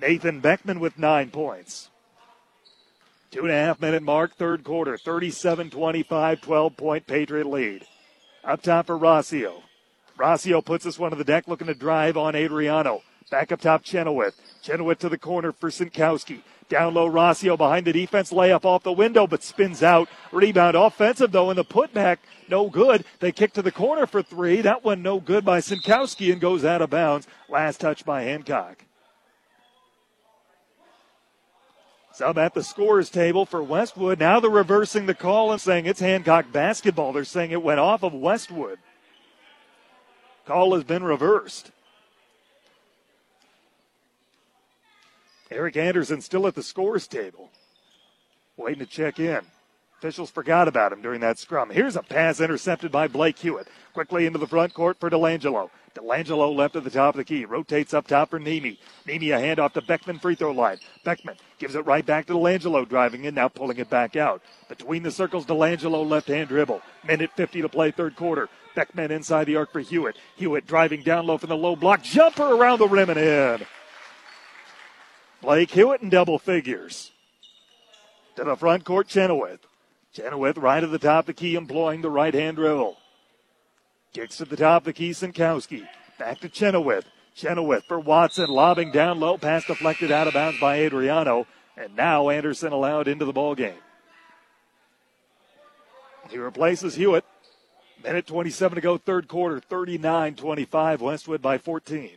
Nathan 0.00 0.40
Beckman 0.40 0.80
with 0.80 0.98
nine 0.98 1.30
points. 1.30 1.90
Two 3.30 3.42
and 3.42 3.50
a 3.50 3.54
half 3.54 3.80
minute 3.80 4.02
mark, 4.02 4.34
third 4.34 4.64
quarter, 4.64 4.96
37 4.96 5.70
25, 5.70 6.40
12 6.40 6.76
point 6.76 7.06
Patriot 7.06 7.46
lead. 7.46 7.86
Up 8.42 8.62
top 8.62 8.86
for 8.86 8.98
Rossio. 8.98 9.62
Rossio 10.18 10.64
puts 10.64 10.84
this 10.84 10.98
one 10.98 11.10
to 11.10 11.16
the 11.16 11.24
deck, 11.24 11.46
looking 11.46 11.66
to 11.66 11.74
drive 11.74 12.16
on 12.16 12.34
Adriano. 12.34 13.02
Back 13.30 13.52
up 13.52 13.60
top, 13.60 13.84
Chenoweth. 13.84 14.34
Chenoweth 14.62 14.98
to 15.00 15.08
the 15.08 15.18
corner 15.18 15.52
for 15.52 15.70
Sinkowski. 15.70 16.42
Down 16.68 16.94
low, 16.94 17.08
Rossio 17.08 17.56
behind 17.56 17.86
the 17.86 17.92
defense, 17.92 18.32
layup 18.32 18.64
off 18.64 18.82
the 18.82 18.92
window, 18.92 19.26
but 19.26 19.42
spins 19.42 19.82
out. 19.82 20.08
Rebound 20.32 20.76
offensive 20.76 21.32
though, 21.32 21.50
and 21.50 21.58
the 21.58 21.64
putback 21.64 22.18
no 22.48 22.68
good. 22.68 23.04
They 23.20 23.32
kick 23.32 23.52
to 23.54 23.62
the 23.62 23.72
corner 23.72 24.06
for 24.06 24.22
three. 24.22 24.60
That 24.60 24.84
one 24.84 25.02
no 25.02 25.20
good 25.20 25.44
by 25.44 25.60
Sinkowski 25.60 26.32
and 26.32 26.40
goes 26.40 26.64
out 26.64 26.82
of 26.82 26.90
bounds. 26.90 27.28
Last 27.48 27.80
touch 27.80 28.04
by 28.04 28.22
Hancock. 28.22 28.84
Sub 32.20 32.36
at 32.36 32.52
the 32.52 32.62
scores 32.62 33.08
table 33.08 33.46
for 33.46 33.62
Westwood. 33.62 34.18
Now 34.18 34.40
they're 34.40 34.50
reversing 34.50 35.06
the 35.06 35.14
call 35.14 35.52
and 35.52 35.58
saying 35.60 35.86
it's 35.86 36.00
Hancock 36.00 36.52
basketball. 36.52 37.14
They're 37.14 37.24
saying 37.24 37.50
it 37.50 37.62
went 37.62 37.80
off 37.80 38.02
of 38.02 38.12
Westwood. 38.12 38.78
Call 40.44 40.74
has 40.74 40.84
been 40.84 41.02
reversed. 41.02 41.70
Eric 45.50 45.78
Anderson 45.78 46.20
still 46.20 46.46
at 46.46 46.54
the 46.54 46.62
scores 46.62 47.06
table, 47.06 47.48
waiting 48.58 48.80
to 48.80 48.86
check 48.86 49.18
in. 49.18 49.40
Officials 50.00 50.30
forgot 50.30 50.66
about 50.66 50.94
him 50.94 51.02
during 51.02 51.20
that 51.20 51.38
scrum. 51.38 51.68
Here's 51.68 51.94
a 51.94 52.02
pass 52.02 52.40
intercepted 52.40 52.90
by 52.90 53.06
Blake 53.06 53.38
Hewitt. 53.38 53.68
Quickly 53.92 54.24
into 54.24 54.38
the 54.38 54.46
front 54.46 54.72
court 54.72 54.98
for 54.98 55.10
Delangelo. 55.10 55.68
Delangelo 55.94 56.56
left 56.56 56.74
at 56.74 56.84
the 56.84 56.90
top 56.90 57.14
of 57.14 57.18
the 57.18 57.24
key. 57.24 57.44
Rotates 57.44 57.92
up 57.92 58.06
top 58.06 58.30
for 58.30 58.38
Nemi. 58.38 58.78
Nemi 59.06 59.30
a 59.32 59.38
handoff 59.38 59.74
to 59.74 59.82
Beckman 59.82 60.18
free 60.18 60.34
throw 60.34 60.52
line. 60.52 60.78
Beckman 61.04 61.36
gives 61.58 61.74
it 61.74 61.84
right 61.84 62.06
back 62.06 62.24
to 62.26 62.32
Delangelo 62.32 62.88
driving 62.88 63.24
in, 63.24 63.34
now 63.34 63.48
pulling 63.48 63.76
it 63.76 63.90
back 63.90 64.16
out. 64.16 64.40
Between 64.70 65.02
the 65.02 65.10
circles, 65.10 65.44
Delangelo 65.44 66.08
left 66.08 66.28
hand 66.28 66.48
dribble. 66.48 66.80
Minute 67.06 67.32
50 67.36 67.60
to 67.60 67.68
play 67.68 67.90
third 67.90 68.16
quarter. 68.16 68.48
Beckman 68.74 69.10
inside 69.10 69.44
the 69.44 69.56
arc 69.56 69.70
for 69.70 69.80
Hewitt. 69.80 70.16
Hewitt 70.36 70.66
driving 70.66 71.02
down 71.02 71.26
low 71.26 71.36
from 71.36 71.50
the 71.50 71.56
low 71.58 71.76
block. 71.76 72.02
Jumper 72.02 72.54
around 72.54 72.78
the 72.78 72.88
rim 72.88 73.10
and 73.10 73.18
in. 73.18 73.66
Blake 75.42 75.72
Hewitt 75.72 76.00
in 76.00 76.08
double 76.08 76.38
figures. 76.38 77.10
To 78.36 78.44
the 78.44 78.56
front 78.56 78.86
court, 78.86 79.06
Chenoweth. 79.06 79.66
Chenoweth 80.12 80.58
right 80.58 80.82
at 80.82 80.90
the 80.90 80.98
top 80.98 81.24
of 81.24 81.26
the 81.26 81.34
key, 81.34 81.54
employing 81.54 82.02
the 82.02 82.10
right 82.10 82.34
hand 82.34 82.56
dribble. 82.56 82.96
Kicks 84.12 84.38
to 84.38 84.44
the 84.44 84.56
top 84.56 84.82
of 84.82 84.86
the 84.86 84.92
key, 84.92 85.10
Sinkowski. 85.10 85.86
Back 86.18 86.40
to 86.40 86.48
Chenoweth. 86.48 87.04
Chenoweth 87.34 87.84
for 87.84 88.00
Watson, 88.00 88.48
lobbing 88.48 88.90
down 88.90 89.20
low, 89.20 89.38
pass 89.38 89.64
deflected 89.64 90.10
out 90.10 90.26
of 90.26 90.34
bounds 90.34 90.58
by 90.60 90.80
Adriano. 90.80 91.46
And 91.76 91.96
now 91.96 92.28
Anderson 92.28 92.72
allowed 92.72 93.08
into 93.08 93.24
the 93.24 93.32
ball 93.32 93.54
game. 93.54 93.78
He 96.28 96.38
replaces 96.38 96.94
Hewitt. 96.94 97.24
Minute 98.02 98.26
27 98.26 98.76
to 98.76 98.80
go, 98.80 98.98
third 98.98 99.28
quarter, 99.28 99.60
39 99.60 100.34
25, 100.34 101.00
Westwood 101.00 101.42
by 101.42 101.58
14. 101.58 102.10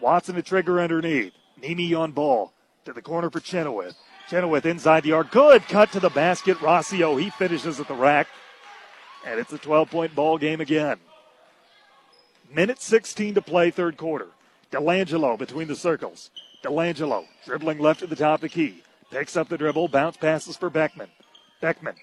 Watson 0.00 0.34
to 0.34 0.42
trigger 0.42 0.80
underneath. 0.80 1.32
Nemi 1.60 1.94
on 1.94 2.12
ball. 2.12 2.52
To 2.84 2.92
the 2.92 3.02
corner 3.02 3.30
for 3.30 3.40
Chenoweth. 3.40 3.96
Chenoweth 4.28 4.66
inside 4.66 5.02
the 5.02 5.12
arc. 5.12 5.30
Good 5.30 5.62
cut 5.68 5.92
to 5.92 6.00
the 6.00 6.08
basket. 6.08 6.58
Rossio, 6.58 7.20
he 7.20 7.30
finishes 7.30 7.78
at 7.80 7.88
the 7.88 7.94
rack. 7.94 8.28
And 9.26 9.38
it's 9.38 9.52
a 9.52 9.58
12 9.58 9.90
point 9.90 10.14
ball 10.14 10.38
game 10.38 10.60
again. 10.60 10.98
Minute 12.54 12.80
16 12.80 13.34
to 13.34 13.42
play, 13.42 13.70
third 13.70 13.96
quarter. 13.96 14.28
Delangelo 14.70 15.38
between 15.38 15.68
the 15.68 15.76
circles. 15.76 16.30
Delangelo 16.62 17.26
dribbling 17.44 17.78
left 17.78 18.02
at 18.02 18.10
the 18.10 18.16
top 18.16 18.36
of 18.36 18.40
the 18.42 18.48
key. 18.48 18.82
Picks 19.10 19.36
up 19.36 19.48
the 19.48 19.58
dribble. 19.58 19.88
Bounce 19.88 20.16
passes 20.16 20.56
for 20.56 20.70
Beckman. 20.70 21.08
Beckman. 21.60 21.94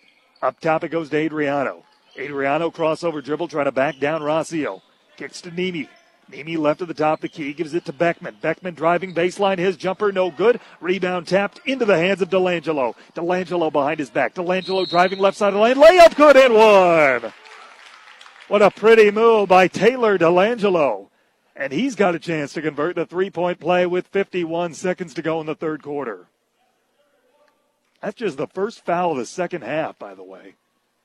Up 0.41 0.59
top 0.59 0.83
it 0.83 0.89
goes 0.89 1.09
to 1.09 1.17
Adriano. 1.17 1.83
Adriano 2.17 2.69
crossover 2.69 3.23
dribble 3.23 3.47
trying 3.47 3.65
to 3.65 3.71
back 3.71 3.99
down 3.99 4.21
Rossio. 4.21 4.81
Kicks 5.17 5.41
to 5.41 5.51
Nemi. 5.51 5.89
Nemi 6.31 6.57
left 6.57 6.81
at 6.81 6.87
the 6.87 6.93
top 6.93 7.19
of 7.19 7.21
the 7.21 7.29
key, 7.29 7.53
gives 7.53 7.73
it 7.73 7.85
to 7.85 7.93
Beckman. 7.93 8.37
Beckman 8.41 8.73
driving 8.73 9.13
baseline, 9.13 9.57
his 9.57 9.77
jumper 9.77 10.11
no 10.11 10.31
good. 10.31 10.59
Rebound 10.79 11.27
tapped 11.27 11.59
into 11.65 11.85
the 11.85 11.97
hands 11.97 12.21
of 12.21 12.29
Delangelo. 12.29 12.95
Delangelo 13.13 13.71
behind 13.71 13.99
his 13.99 14.09
back. 14.09 14.33
Delangelo 14.33 14.89
driving 14.89 15.19
left 15.19 15.37
side 15.37 15.49
of 15.49 15.55
the 15.55 15.59
lane. 15.59 15.75
Layup 15.75 16.15
good 16.15 16.37
and 16.37 16.53
one. 16.53 17.33
What 18.47 18.61
a 18.61 18.71
pretty 18.71 19.11
move 19.11 19.49
by 19.49 19.67
Taylor 19.67 20.17
Delangelo. 20.17 21.09
And 21.55 21.71
he's 21.73 21.95
got 21.95 22.15
a 22.15 22.19
chance 22.19 22.53
to 22.53 22.61
convert 22.61 22.95
the 22.95 23.05
three 23.05 23.29
point 23.29 23.59
play 23.59 23.85
with 23.85 24.07
51 24.07 24.73
seconds 24.73 25.13
to 25.13 25.21
go 25.21 25.39
in 25.41 25.47
the 25.47 25.55
third 25.55 25.83
quarter. 25.83 26.27
That's 28.01 28.15
just 28.15 28.37
the 28.37 28.47
first 28.47 28.83
foul 28.83 29.11
of 29.11 29.17
the 29.17 29.25
second 29.25 29.63
half, 29.63 29.99
by 29.99 30.15
the 30.15 30.23
way. 30.23 30.55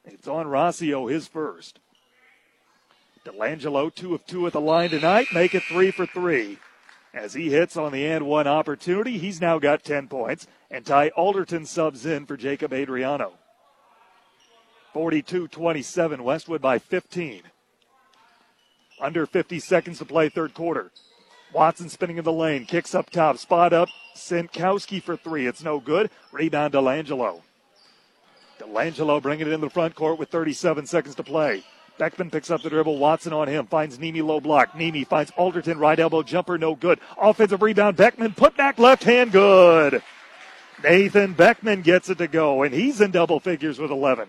It's 0.04 0.28
on 0.28 0.46
Rossio, 0.46 1.10
his 1.10 1.26
first. 1.26 1.80
Delangelo, 3.26 3.92
two 3.92 4.14
of 4.14 4.24
two 4.24 4.46
at 4.46 4.52
the 4.52 4.60
line 4.60 4.90
tonight, 4.90 5.26
make 5.34 5.54
it 5.54 5.64
three 5.64 5.90
for 5.90 6.06
three. 6.06 6.58
As 7.12 7.34
he 7.34 7.50
hits 7.50 7.76
on 7.76 7.92
the 7.92 8.06
and 8.06 8.26
one 8.26 8.46
opportunity, 8.46 9.18
he's 9.18 9.40
now 9.40 9.58
got 9.58 9.82
10 9.82 10.06
points, 10.06 10.46
and 10.70 10.86
Ty 10.86 11.08
Alderton 11.10 11.66
subs 11.66 12.06
in 12.06 12.26
for 12.26 12.36
Jacob 12.36 12.72
Adriano. 12.72 13.32
42 14.92 15.48
27, 15.48 16.22
Westwood 16.22 16.62
by 16.62 16.78
15. 16.78 17.42
Under 19.00 19.26
50 19.26 19.58
seconds 19.58 19.98
to 19.98 20.04
play, 20.04 20.28
third 20.28 20.54
quarter. 20.54 20.92
Watson 21.52 21.88
spinning 21.88 22.18
in 22.18 22.24
the 22.24 22.32
lane, 22.32 22.64
kicks 22.64 22.94
up 22.94 23.10
top, 23.10 23.38
spot 23.38 23.72
up, 23.72 23.88
Sinkowski 24.14 25.02
for 25.02 25.16
three. 25.16 25.46
It's 25.46 25.62
no 25.62 25.80
good. 25.80 26.10
Rebound 26.32 26.74
Delangelo. 26.74 27.42
Delangelo 28.58 29.20
bringing 29.20 29.46
it 29.48 29.52
in 29.52 29.60
the 29.60 29.70
front 29.70 29.94
court 29.94 30.18
with 30.18 30.30
37 30.30 30.86
seconds 30.86 31.14
to 31.16 31.22
play. 31.22 31.62
Beckman 31.98 32.30
picks 32.30 32.50
up 32.50 32.62
the 32.62 32.70
dribble. 32.70 32.98
Watson 32.98 33.32
on 33.32 33.48
him. 33.48 33.66
Finds 33.66 33.98
Nemi 33.98 34.22
low 34.22 34.40
block. 34.40 34.74
Nemi 34.74 35.04
finds 35.04 35.32
Alderton 35.32 35.78
right 35.78 35.98
elbow 35.98 36.22
jumper. 36.22 36.58
No 36.58 36.74
good. 36.74 37.00
Offensive 37.20 37.62
rebound. 37.62 37.96
Beckman 37.96 38.34
put 38.34 38.56
back 38.56 38.78
left 38.78 39.04
hand. 39.04 39.32
Good. 39.32 40.02
Nathan 40.82 41.32
Beckman 41.32 41.82
gets 41.82 42.10
it 42.10 42.18
to 42.18 42.28
go, 42.28 42.62
and 42.62 42.74
he's 42.74 43.00
in 43.00 43.10
double 43.10 43.40
figures 43.40 43.78
with 43.78 43.90
11. 43.90 44.28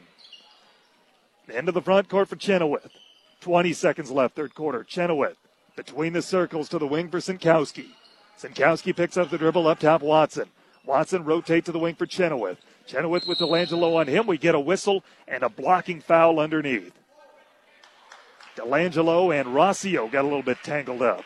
End 1.53 1.67
of 1.67 1.73
the 1.73 1.81
front 1.81 2.07
court 2.09 2.29
for 2.29 2.35
Chenoweth. 2.37 2.89
20 3.41 3.73
seconds 3.73 4.11
left, 4.11 4.35
third 4.35 4.55
quarter. 4.55 4.83
Chenoweth 4.83 5.37
between 5.75 6.13
the 6.13 6.21
circles 6.21 6.67
to 6.69 6.79
the 6.79 6.87
wing 6.87 7.09
for 7.09 7.19
Sinkowski. 7.19 7.87
Sinkowski 8.37 8.95
picks 8.95 9.15
up 9.15 9.29
the 9.29 9.37
dribble 9.37 9.67
up 9.67 9.79
top. 9.79 10.01
Watson. 10.01 10.49
Watson 10.85 11.23
rotate 11.23 11.65
to 11.65 11.71
the 11.71 11.79
wing 11.79 11.95
for 11.95 12.05
Chenoweth. 12.05 12.57
Chenoweth 12.85 13.27
with 13.27 13.39
Delangelo 13.39 13.95
on 13.95 14.07
him. 14.07 14.25
We 14.25 14.37
get 14.37 14.55
a 14.55 14.59
whistle 14.59 15.03
and 15.27 15.43
a 15.43 15.49
blocking 15.49 16.01
foul 16.01 16.39
underneath. 16.39 16.93
Delangelo 18.57 19.33
and 19.39 19.49
Rossio 19.49 20.11
got 20.11 20.21
a 20.21 20.27
little 20.27 20.41
bit 20.41 20.57
tangled 20.63 21.01
up. 21.01 21.23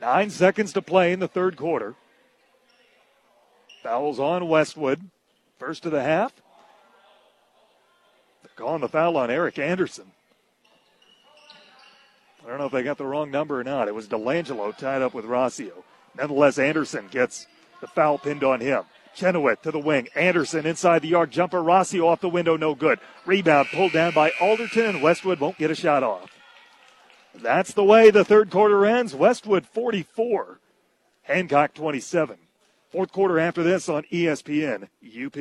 Nine 0.00 0.30
seconds 0.30 0.72
to 0.74 0.82
play 0.82 1.12
in 1.12 1.20
the 1.20 1.28
third 1.28 1.56
quarter. 1.56 1.94
Fouls 3.82 4.20
on 4.20 4.48
Westwood. 4.48 5.10
First 5.58 5.86
of 5.86 5.92
the 5.92 6.02
half. 6.02 6.32
They're 8.42 8.52
calling 8.54 8.82
the 8.82 8.88
foul 8.88 9.16
on 9.16 9.30
Eric 9.30 9.58
Anderson. 9.58 10.12
I 12.44 12.48
don't 12.48 12.58
know 12.58 12.66
if 12.66 12.72
they 12.72 12.84
got 12.84 12.98
the 12.98 13.06
wrong 13.06 13.30
number 13.30 13.58
or 13.58 13.64
not. 13.64 13.88
It 13.88 13.94
was 13.94 14.06
Delangelo 14.06 14.76
tied 14.76 15.02
up 15.02 15.14
with 15.14 15.24
Rossio. 15.24 15.82
Nonetheless, 16.16 16.58
Anderson 16.58 17.08
gets 17.10 17.46
the 17.80 17.88
foul 17.88 18.18
pinned 18.18 18.44
on 18.44 18.60
him. 18.60 18.84
Chenoweth 19.16 19.62
to 19.62 19.70
the 19.70 19.78
wing. 19.78 20.08
Anderson 20.14 20.66
inside 20.66 21.02
the 21.02 21.14
arc. 21.14 21.30
Jumper. 21.30 21.62
Rossi 21.62 22.00
off 22.00 22.20
the 22.20 22.28
window. 22.28 22.56
No 22.56 22.74
good. 22.74 23.00
Rebound 23.24 23.68
pulled 23.72 23.92
down 23.92 24.12
by 24.12 24.30
Alderton, 24.40 24.84
and 24.84 25.02
Westwood 25.02 25.40
won't 25.40 25.58
get 25.58 25.70
a 25.70 25.74
shot 25.74 26.02
off. 26.02 26.30
That's 27.34 27.72
the 27.72 27.84
way 27.84 28.10
the 28.10 28.24
third 28.24 28.50
quarter 28.50 28.86
ends. 28.86 29.14
Westwood 29.14 29.66
44, 29.66 30.60
Hancock 31.22 31.74
27. 31.74 32.38
Fourth 32.90 33.12
quarter 33.12 33.38
after 33.38 33.62
this 33.62 33.88
on 33.88 34.04
ESPN 34.04 34.88
UP. 35.02 35.36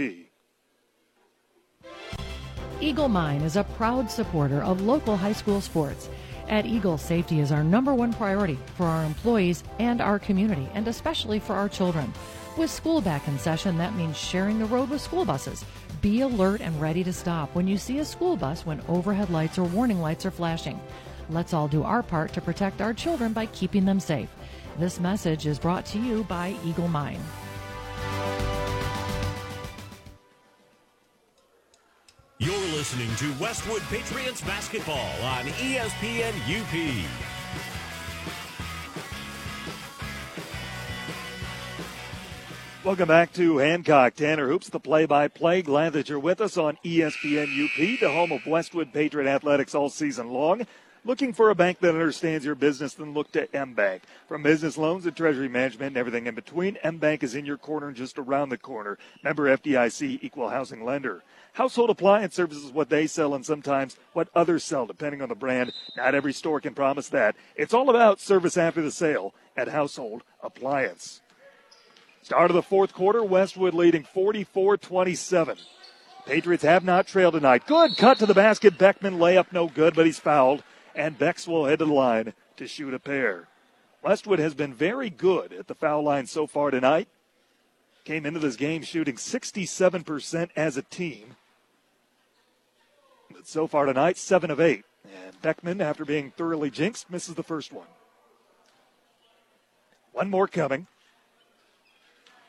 Eagle 2.81 3.07
Mine 3.07 3.41
is 3.41 3.55
a 3.55 3.63
proud 3.63 4.11
supporter 4.11 4.61
of 4.61 4.81
local 4.81 5.15
high 5.15 5.33
school 5.33 5.61
sports. 5.61 6.09
At 6.49 6.65
Eagle, 6.65 6.97
safety 6.97 7.39
is 7.39 7.51
our 7.51 7.63
number 7.63 7.93
one 7.93 8.13
priority 8.13 8.59
for 8.75 8.85
our 8.85 9.05
employees 9.05 9.63
and 9.79 10.01
our 10.01 10.19
community, 10.19 10.69
and 10.73 10.87
especially 10.87 11.39
for 11.39 11.55
our 11.55 11.69
children. 11.69 12.13
With 12.57 12.71
school 12.71 13.01
back 13.01 13.27
in 13.27 13.37
session, 13.37 13.77
that 13.79 13.95
means 13.95 14.15
sharing 14.15 14.59
the 14.59 14.65
road 14.65 14.89
with 14.89 15.01
school 15.01 15.25
buses. 15.25 15.65
Be 15.99 16.21
alert 16.21 16.61
and 16.61 16.79
ready 16.79 17.03
to 17.03 17.11
stop 17.11 17.53
when 17.53 17.67
you 17.67 17.77
see 17.77 17.99
a 17.99 18.05
school 18.05 18.37
bus 18.37 18.65
when 18.65 18.81
overhead 18.87 19.29
lights 19.29 19.57
or 19.57 19.65
warning 19.65 19.99
lights 19.99 20.25
are 20.25 20.31
flashing. 20.31 20.79
Let's 21.29 21.53
all 21.53 21.67
do 21.67 21.83
our 21.83 22.01
part 22.01 22.31
to 22.31 22.39
protect 22.39 22.79
our 22.79 22.93
children 22.93 23.33
by 23.33 23.47
keeping 23.47 23.83
them 23.83 23.99
safe. 23.99 24.29
This 24.79 25.01
message 25.01 25.45
is 25.45 25.59
brought 25.59 25.85
to 25.87 25.99
you 25.99 26.23
by 26.23 26.55
Eagle 26.63 26.87
Mine. 26.87 27.19
You're 32.37 32.55
listening 32.77 33.13
to 33.17 33.33
Westwood 33.33 33.81
Patriots 33.89 34.39
basketball 34.41 35.11
on 35.23 35.45
ESPN 35.45 36.33
UP. 36.47 37.44
Welcome 42.85 43.07
back 43.07 43.33
to 43.33 43.57
Hancock. 43.57 44.13
Tanner 44.13 44.47
Hoops, 44.47 44.69
the 44.69 44.79
play-by-play. 44.79 45.63
Glad 45.63 45.93
that 45.93 46.07
you're 46.07 46.19
with 46.19 46.39
us 46.39 46.55
on 46.55 46.77
ESPN 46.85 47.65
UP, 47.65 47.99
the 47.99 48.11
home 48.11 48.31
of 48.31 48.45
Westwood 48.45 48.93
Patriot 48.93 49.27
Athletics 49.27 49.73
all 49.73 49.89
season 49.89 50.29
long. 50.29 50.67
Looking 51.03 51.33
for 51.33 51.49
a 51.49 51.55
bank 51.55 51.79
that 51.79 51.95
understands 51.95 52.45
your 52.45 52.53
business? 52.53 52.93
Then 52.93 53.15
look 53.15 53.31
to 53.31 53.53
M-Bank. 53.55 54.03
From 54.27 54.43
business 54.43 54.77
loans 54.77 55.05
to 55.05 55.11
treasury 55.11 55.49
management 55.49 55.87
and 55.87 55.97
everything 55.97 56.27
in 56.27 56.35
between, 56.35 56.77
M-Bank 56.83 57.23
is 57.23 57.33
in 57.33 57.43
your 57.43 57.57
corner 57.57 57.87
and 57.87 57.97
just 57.97 58.19
around 58.19 58.49
the 58.49 58.57
corner. 58.57 58.99
Member 59.23 59.57
FDIC, 59.57 60.19
equal 60.21 60.49
housing 60.49 60.85
lender. 60.85 61.23
Household 61.53 61.89
appliance 61.89 62.35
services 62.35 62.71
what 62.71 62.89
they 62.89 63.07
sell 63.07 63.33
and 63.33 63.43
sometimes 63.43 63.97
what 64.13 64.29
others 64.35 64.63
sell, 64.63 64.85
depending 64.85 65.23
on 65.23 65.29
the 65.29 65.33
brand. 65.33 65.73
Not 65.97 66.13
every 66.13 66.33
store 66.33 66.61
can 66.61 66.75
promise 66.75 67.09
that. 67.09 67.35
It's 67.55 67.73
all 67.73 67.89
about 67.89 68.19
service 68.19 68.57
after 68.57 68.83
the 68.83 68.91
sale 68.91 69.33
at 69.57 69.69
Household 69.69 70.21
Appliance. 70.43 71.21
Start 72.25 72.49
of 72.49 72.55
the 72.55 72.63
fourth 72.63 72.91
quarter, 72.91 73.23
Westwood 73.23 73.75
leading 73.75 74.03
44 74.03 74.77
27. 74.77 75.57
Patriots 76.25 76.63
have 76.63 76.83
not 76.83 77.05
trailed 77.05 77.35
tonight. 77.35 77.67
Good 77.67 77.97
cut 77.97 78.17
to 78.17 78.25
the 78.25 78.33
basket. 78.33 78.79
Beckman 78.79 79.19
layup 79.19 79.51
no 79.51 79.67
good, 79.67 79.93
but 79.93 80.07
he's 80.07 80.17
fouled. 80.17 80.63
And 80.95 81.19
Becks 81.19 81.47
will 81.47 81.65
head 81.65 81.77
to 81.77 81.85
the 81.85 81.93
line 81.93 82.33
to 82.57 82.65
shoot 82.65 82.95
a 82.95 82.99
pair. 82.99 83.47
Westwood 84.01 84.39
has 84.39 84.55
been 84.55 84.73
very 84.73 85.11
good 85.11 85.53
at 85.53 85.67
the 85.67 85.75
foul 85.75 86.01
line 86.01 86.25
so 86.25 86.47
far 86.47 86.71
tonight. 86.71 87.07
Came 88.05 88.25
into 88.25 88.39
this 88.39 88.55
game 88.55 88.81
shooting 88.81 89.17
67% 89.17 90.49
as 90.55 90.77
a 90.77 90.81
team. 90.81 91.35
But 93.31 93.47
so 93.47 93.67
far 93.67 93.85
tonight, 93.85 94.17
7 94.17 94.49
of 94.49 94.59
8. 94.59 94.83
And 95.03 95.41
Beckman, 95.43 95.79
after 95.79 96.03
being 96.03 96.31
thoroughly 96.31 96.71
jinxed, 96.71 97.11
misses 97.11 97.35
the 97.35 97.43
first 97.43 97.71
one. 97.71 97.85
One 100.11 100.31
more 100.31 100.47
coming. 100.47 100.87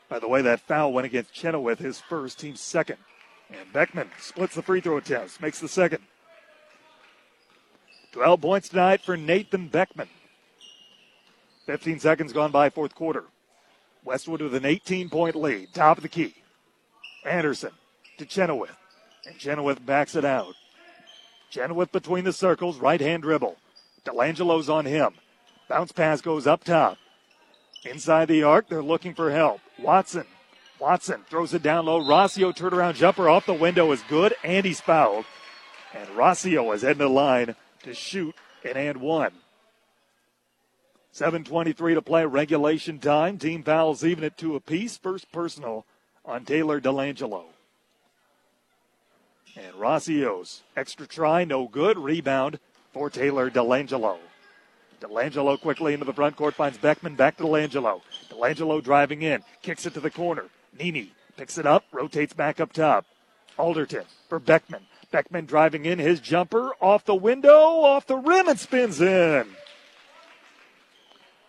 By 0.09 0.19
the 0.19 0.27
way, 0.27 0.41
that 0.41 0.61
foul 0.61 0.93
went 0.93 1.05
against 1.05 1.33
Chenoweth, 1.33 1.79
his 1.79 1.99
first, 1.99 2.39
team 2.39 2.55
second. 2.55 2.97
And 3.49 3.71
Beckman 3.73 4.09
splits 4.19 4.55
the 4.55 4.61
free 4.61 4.81
throw 4.81 4.97
attempts, 4.97 5.39
makes 5.39 5.59
the 5.59 5.67
second. 5.67 6.03
12 8.11 8.41
points 8.41 8.69
tonight 8.69 9.01
for 9.01 9.17
Nathan 9.17 9.67
Beckman. 9.67 10.09
15 11.65 11.99
seconds 11.99 12.33
gone 12.33 12.51
by 12.51 12.69
fourth 12.69 12.95
quarter. 12.95 13.25
Westwood 14.03 14.41
with 14.41 14.55
an 14.55 14.65
18 14.65 15.09
point 15.09 15.35
lead, 15.35 15.73
top 15.73 15.97
of 15.97 16.03
the 16.03 16.09
key. 16.09 16.33
Anderson 17.25 17.71
to 18.17 18.25
Chenoweth. 18.25 18.75
And 19.25 19.37
Chenoweth 19.37 19.85
backs 19.85 20.15
it 20.15 20.23
out. 20.23 20.55
Chenoweth 21.49 21.91
between 21.91 22.23
the 22.23 22.33
circles, 22.33 22.77
right 22.77 23.01
hand 23.01 23.23
dribble. 23.23 23.57
Delangelo's 24.05 24.69
on 24.69 24.85
him. 24.85 25.13
Bounce 25.67 25.91
pass 25.91 26.21
goes 26.21 26.47
up 26.47 26.63
top. 26.63 26.97
Inside 27.85 28.29
the 28.29 28.43
arc, 28.43 28.69
they're 28.69 28.81
looking 28.81 29.13
for 29.13 29.31
help. 29.31 29.59
Watson. 29.79 30.25
Watson 30.79 31.23
throws 31.29 31.53
it 31.53 31.63
down 31.63 31.85
low. 31.85 32.01
Rossio 32.03 32.55
turnaround 32.55 32.95
jumper 32.95 33.29
off 33.29 33.45
the 33.45 33.53
window 33.53 33.91
is 33.91 34.01
good, 34.03 34.35
and 34.43 34.65
he's 34.65 34.81
fouled. 34.81 35.25
And 35.93 36.07
Rossio 36.09 36.73
is 36.75 36.83
heading 36.83 36.99
the 36.99 37.09
line 37.09 37.55
to 37.83 37.93
shoot 37.93 38.35
an 38.63 38.77
and 38.77 38.97
one. 38.97 39.31
7.23 41.13 41.95
to 41.95 42.01
play, 42.01 42.25
regulation 42.25 42.99
time. 42.99 43.39
Team 43.39 43.63
fouls 43.63 44.03
even 44.03 44.23
at 44.23 44.37
two 44.37 44.55
apiece. 44.55 44.97
First 44.97 45.31
personal 45.31 45.85
on 46.23 46.45
Taylor 46.45 46.79
Delangelo. 46.79 47.45
And 49.55 49.73
Rossio's 49.75 50.61
extra 50.75 51.07
try, 51.07 51.43
no 51.43 51.67
good. 51.67 51.97
Rebound 51.97 52.59
for 52.93 53.09
Taylor 53.09 53.49
Delangelo. 53.49 54.17
Delangelo 54.99 55.59
quickly 55.59 55.93
into 55.93 56.05
the 56.05 56.13
front 56.13 56.35
court 56.35 56.55
finds 56.55 56.77
Beckman 56.77 57.15
back 57.15 57.37
to 57.37 57.43
Delangelo. 57.43 58.01
Delangelo 58.29 58.83
driving 58.83 59.21
in, 59.21 59.43
kicks 59.61 59.85
it 59.85 59.93
to 59.93 59.99
the 59.99 60.09
corner. 60.09 60.45
Nemi 60.77 61.11
picks 61.35 61.57
it 61.57 61.65
up, 61.65 61.83
rotates 61.91 62.33
back 62.33 62.59
up 62.59 62.73
top. 62.73 63.05
Alderton 63.57 64.05
for 64.27 64.39
Beckman. 64.39 64.85
Beckman 65.11 65.45
driving 65.45 65.85
in 65.85 65.99
his 65.99 66.19
jumper 66.19 66.71
off 66.81 67.05
the 67.05 67.15
window, 67.15 67.81
off 67.81 68.07
the 68.07 68.17
rim, 68.17 68.47
and 68.47 68.59
spins 68.59 68.99
in. 68.99 69.47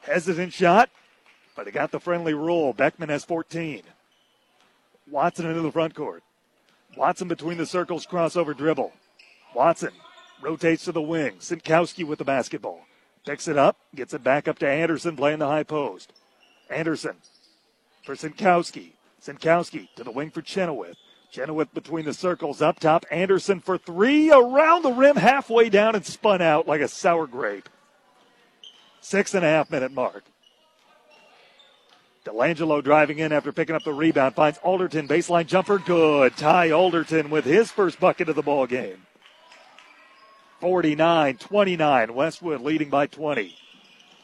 Hesitant 0.02 0.52
shot, 0.52 0.90
but 1.56 1.66
he 1.66 1.72
got 1.72 1.90
the 1.90 2.00
friendly 2.00 2.34
roll. 2.34 2.72
Beckman 2.72 3.08
has 3.08 3.24
14. 3.24 3.82
Watson 5.10 5.46
into 5.46 5.60
the 5.60 5.72
front 5.72 5.94
court. 5.94 6.22
Watson 6.96 7.28
between 7.28 7.58
the 7.58 7.66
circles, 7.66 8.06
crossover 8.06 8.56
dribble. 8.56 8.92
Watson 9.54 9.92
rotates 10.40 10.84
to 10.84 10.92
the 10.92 11.02
wing. 11.02 11.36
Sinkowski 11.38 12.04
with 12.04 12.18
the 12.18 12.24
basketball. 12.24 12.87
Picks 13.28 13.46
it 13.46 13.58
up, 13.58 13.76
gets 13.94 14.14
it 14.14 14.24
back 14.24 14.48
up 14.48 14.58
to 14.58 14.66
Anderson 14.66 15.14
playing 15.14 15.40
the 15.40 15.46
high 15.46 15.62
post. 15.62 16.14
Anderson 16.70 17.14
for 18.02 18.14
Sinkowski. 18.14 18.92
Sinkowski 19.22 19.86
to 19.96 20.02
the 20.02 20.10
wing 20.10 20.30
for 20.30 20.40
Chenoweth. 20.40 20.96
Chenoweth 21.30 21.74
between 21.74 22.06
the 22.06 22.14
circles 22.14 22.62
up 22.62 22.80
top. 22.80 23.04
Anderson 23.10 23.60
for 23.60 23.76
three 23.76 24.32
around 24.32 24.80
the 24.80 24.92
rim, 24.92 25.16
halfway 25.16 25.68
down 25.68 25.94
and 25.94 26.06
spun 26.06 26.40
out 26.40 26.66
like 26.66 26.80
a 26.80 26.88
sour 26.88 27.26
grape. 27.26 27.68
Six 29.02 29.34
and 29.34 29.44
a 29.44 29.48
half 29.48 29.70
minute 29.70 29.92
mark. 29.92 30.24
Delangelo 32.24 32.82
driving 32.82 33.18
in 33.18 33.30
after 33.30 33.52
picking 33.52 33.76
up 33.76 33.84
the 33.84 33.92
rebound 33.92 34.36
finds 34.36 34.58
Alderton 34.62 35.06
baseline 35.06 35.46
jumper 35.46 35.76
good. 35.76 36.34
Ty 36.38 36.70
Alderton 36.70 37.28
with 37.28 37.44
his 37.44 37.70
first 37.70 38.00
bucket 38.00 38.30
of 38.30 38.36
the 38.36 38.42
ball 38.42 38.66
game. 38.66 39.04
49 40.60 41.36
29. 41.36 42.14
Westwood 42.14 42.60
leading 42.60 42.90
by 42.90 43.06
20. 43.06 43.54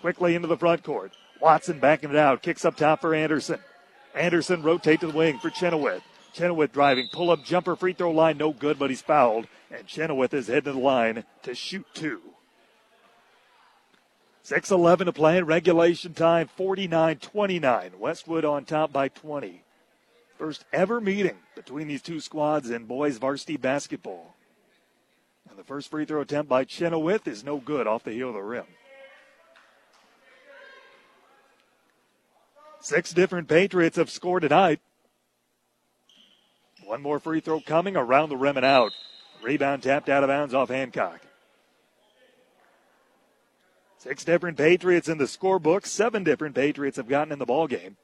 Quickly 0.00 0.34
into 0.34 0.48
the 0.48 0.56
front 0.56 0.82
court. 0.82 1.12
Watson 1.40 1.78
backing 1.78 2.10
it 2.10 2.16
out. 2.16 2.42
Kicks 2.42 2.64
up 2.64 2.76
top 2.76 3.00
for 3.00 3.14
Anderson. 3.14 3.60
Anderson 4.14 4.62
rotate 4.62 5.00
to 5.00 5.06
the 5.06 5.16
wing 5.16 5.38
for 5.38 5.50
Chenoweth. 5.50 6.02
Chenoweth 6.32 6.72
driving. 6.72 7.08
Pull 7.12 7.30
up 7.30 7.44
jumper 7.44 7.76
free 7.76 7.92
throw 7.92 8.10
line. 8.10 8.38
No 8.38 8.52
good, 8.52 8.78
but 8.78 8.90
he's 8.90 9.02
fouled. 9.02 9.46
And 9.70 9.86
Chenoweth 9.86 10.34
is 10.34 10.48
heading 10.48 10.64
to 10.64 10.72
the 10.72 10.78
line 10.78 11.24
to 11.42 11.54
shoot 11.54 11.86
two. 11.94 12.20
6 14.42 14.70
11 14.70 15.06
to 15.06 15.12
play 15.12 15.38
in 15.38 15.46
regulation 15.46 16.12
time 16.12 16.48
49 16.56 17.16
29. 17.18 17.92
Westwood 17.98 18.44
on 18.44 18.64
top 18.64 18.92
by 18.92 19.08
20. 19.08 19.62
First 20.38 20.64
ever 20.72 21.00
meeting 21.00 21.38
between 21.54 21.88
these 21.88 22.02
two 22.02 22.20
squads 22.20 22.68
in 22.68 22.84
boys 22.84 23.16
varsity 23.16 23.56
basketball. 23.56 24.33
And 25.54 25.60
the 25.60 25.68
first 25.68 25.88
free 25.88 26.04
throw 26.04 26.20
attempt 26.20 26.48
by 26.48 26.64
Chenoweth 26.64 27.28
is 27.28 27.44
no 27.44 27.58
good 27.58 27.86
off 27.86 28.02
the 28.02 28.10
heel 28.10 28.30
of 28.30 28.34
the 28.34 28.42
rim. 28.42 28.64
Six 32.80 33.12
different 33.12 33.46
Patriots 33.46 33.96
have 33.96 34.10
scored 34.10 34.42
tonight. 34.42 34.80
One 36.84 37.00
more 37.00 37.20
free 37.20 37.38
throw 37.38 37.60
coming 37.60 37.96
around 37.96 38.30
the 38.30 38.36
rim 38.36 38.56
and 38.56 38.66
out. 38.66 38.90
Rebound 39.44 39.84
tapped 39.84 40.08
out 40.08 40.24
of 40.24 40.28
bounds 40.28 40.54
off 40.54 40.70
Hancock. 40.70 41.20
Six 43.98 44.24
different 44.24 44.58
Patriots 44.58 45.08
in 45.08 45.18
the 45.18 45.24
scorebook. 45.26 45.86
Seven 45.86 46.24
different 46.24 46.56
Patriots 46.56 46.96
have 46.96 47.06
gotten 47.06 47.32
in 47.32 47.38
the 47.38 47.46
ball 47.46 47.68
game. 47.68 47.96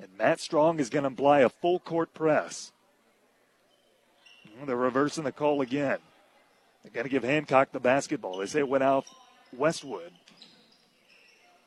And 0.00 0.08
Matt 0.18 0.40
Strong 0.40 0.80
is 0.80 0.90
going 0.90 1.04
to 1.04 1.10
apply 1.10 1.42
a 1.42 1.48
full 1.48 1.78
court 1.78 2.12
press. 2.12 2.72
They're 4.66 4.74
reversing 4.74 5.22
the 5.22 5.30
call 5.30 5.60
again. 5.60 5.98
Going 6.92 7.04
to 7.04 7.10
give 7.10 7.24
Hancock 7.24 7.72
the 7.72 7.80
basketball. 7.80 8.38
They 8.38 8.46
say 8.46 8.60
it 8.60 8.68
went 8.68 8.84
out 8.84 9.04
Westwood. 9.56 10.12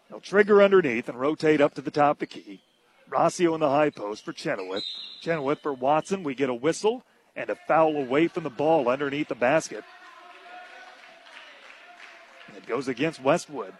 They'll 0.09 0.19
trigger 0.19 0.61
underneath 0.61 1.07
and 1.07 1.19
rotate 1.19 1.61
up 1.61 1.73
to 1.75 1.81
the 1.81 1.91
top 1.91 2.17
of 2.17 2.19
the 2.19 2.25
key. 2.27 2.61
Rossio 3.09 3.53
in 3.53 3.59
the 3.59 3.69
high 3.69 3.89
post 3.89 4.25
for 4.25 4.33
Chenoweth. 4.33 4.83
Chenoweth 5.21 5.61
for 5.61 5.73
Watson. 5.73 6.23
We 6.23 6.35
get 6.35 6.49
a 6.49 6.53
whistle 6.53 7.03
and 7.35 7.49
a 7.49 7.55
foul 7.55 7.95
away 7.95 8.27
from 8.27 8.43
the 8.43 8.49
ball 8.49 8.89
underneath 8.89 9.27
the 9.27 9.35
basket. 9.35 9.83
It 12.55 12.65
goes 12.65 12.87
against 12.87 13.21
Westwood. 13.21 13.73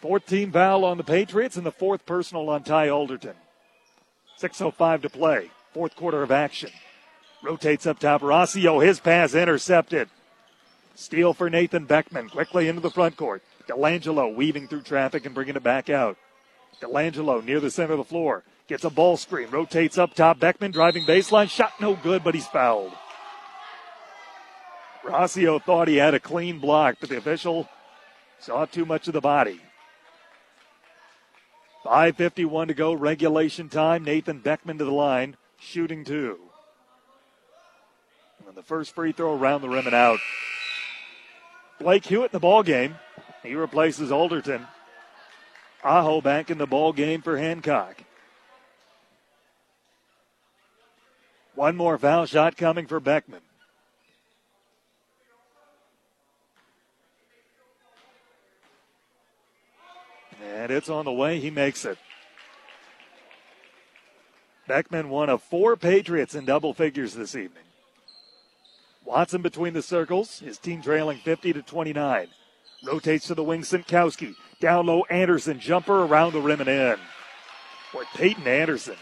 14 0.00 0.52
foul 0.52 0.84
on 0.84 0.96
the 0.96 1.04
Patriots 1.04 1.56
and 1.56 1.66
the 1.66 1.72
fourth 1.72 2.04
personal 2.06 2.48
on 2.50 2.62
Ty 2.62 2.88
Alderton. 2.88 3.34
6.05 4.40 5.02
to 5.02 5.10
play. 5.10 5.50
Fourth 5.72 5.96
quarter 5.96 6.22
of 6.22 6.30
action. 6.30 6.70
Rotates 7.42 7.86
up 7.86 7.98
top. 7.98 8.20
Rossio, 8.20 8.84
his 8.84 9.00
pass 9.00 9.34
intercepted. 9.34 10.08
Steal 10.98 11.32
for 11.32 11.48
Nathan 11.48 11.84
Beckman. 11.84 12.28
Quickly 12.28 12.66
into 12.66 12.80
the 12.80 12.90
front 12.90 13.16
court. 13.16 13.40
Delangelo 13.68 14.34
weaving 14.34 14.66
through 14.66 14.82
traffic 14.82 15.24
and 15.24 15.34
bringing 15.34 15.54
it 15.54 15.62
back 15.62 15.88
out. 15.88 16.18
Delangelo 16.82 17.42
near 17.42 17.60
the 17.60 17.70
center 17.70 17.92
of 17.92 17.98
the 17.98 18.04
floor. 18.04 18.42
Gets 18.66 18.82
a 18.82 18.90
ball 18.90 19.16
screen, 19.16 19.48
rotates 19.48 19.96
up 19.96 20.14
top. 20.14 20.40
Beckman 20.40 20.72
driving 20.72 21.04
baseline. 21.04 21.48
Shot 21.48 21.72
no 21.80 21.94
good, 21.94 22.24
but 22.24 22.34
he's 22.34 22.48
fouled. 22.48 22.92
Rossio 25.04 25.62
thought 25.62 25.86
he 25.86 25.96
had 25.96 26.14
a 26.14 26.20
clean 26.20 26.58
block, 26.58 26.96
but 26.98 27.08
the 27.08 27.16
official 27.16 27.68
saw 28.40 28.64
too 28.64 28.84
much 28.84 29.06
of 29.06 29.12
the 29.12 29.20
body. 29.20 29.60
5.51 31.84 32.66
to 32.68 32.74
go, 32.74 32.92
regulation 32.92 33.68
time. 33.68 34.02
Nathan 34.02 34.40
Beckman 34.40 34.78
to 34.78 34.84
the 34.84 34.90
line, 34.90 35.36
shooting 35.60 36.04
two. 36.04 36.40
And 38.48 38.56
the 38.56 38.64
first 38.64 38.96
free 38.96 39.12
throw 39.12 39.38
around 39.38 39.62
the 39.62 39.68
rim 39.68 39.86
and 39.86 39.94
out. 39.94 40.18
Blake 41.78 42.04
Hewitt 42.04 42.32
in 42.32 42.36
the 42.36 42.40
ball 42.40 42.62
game. 42.62 42.96
He 43.42 43.54
replaces 43.54 44.10
Alderton. 44.10 44.66
Aho 45.84 46.20
back 46.20 46.50
in 46.50 46.58
the 46.58 46.66
ball 46.66 46.92
game 46.92 47.22
for 47.22 47.38
Hancock. 47.38 48.02
One 51.54 51.76
more 51.76 51.98
foul 51.98 52.26
shot 52.26 52.56
coming 52.56 52.86
for 52.86 53.00
Beckman. 53.00 53.40
And 60.42 60.70
it's 60.70 60.88
on 60.88 61.04
the 61.04 61.12
way. 61.12 61.40
He 61.40 61.50
makes 61.50 61.84
it. 61.84 61.98
Beckman 64.66 65.08
one 65.08 65.30
of 65.30 65.42
four 65.42 65.76
Patriots 65.76 66.34
in 66.34 66.44
double 66.44 66.74
figures 66.74 67.14
this 67.14 67.34
evening. 67.34 67.64
Watson 69.08 69.40
between 69.40 69.72
the 69.72 69.80
circles, 69.80 70.40
his 70.40 70.58
team 70.58 70.82
trailing 70.82 71.16
50 71.16 71.54
to 71.54 71.62
29. 71.62 72.28
Rotates 72.84 73.26
to 73.28 73.34
the 73.34 73.42
wing, 73.42 73.62
Sinkowski. 73.62 74.34
Down 74.60 74.84
low, 74.84 75.04
Anderson. 75.04 75.58
Jumper 75.58 76.04
around 76.04 76.34
the 76.34 76.42
rim 76.42 76.60
and 76.60 76.68
in. 76.68 76.98
Boy, 77.90 78.04
Peyton 78.14 78.46
Anderson 78.46 78.96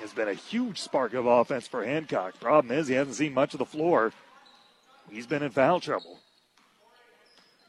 has 0.00 0.14
been 0.14 0.28
a 0.28 0.32
huge 0.32 0.80
spark 0.80 1.12
of 1.12 1.26
offense 1.26 1.68
for 1.68 1.84
Hancock. 1.84 2.40
Problem 2.40 2.76
is, 2.76 2.88
he 2.88 2.94
hasn't 2.94 3.16
seen 3.16 3.34
much 3.34 3.52
of 3.52 3.58
the 3.58 3.66
floor. 3.66 4.14
He's 5.10 5.26
been 5.26 5.42
in 5.42 5.50
foul 5.50 5.80
trouble. 5.80 6.20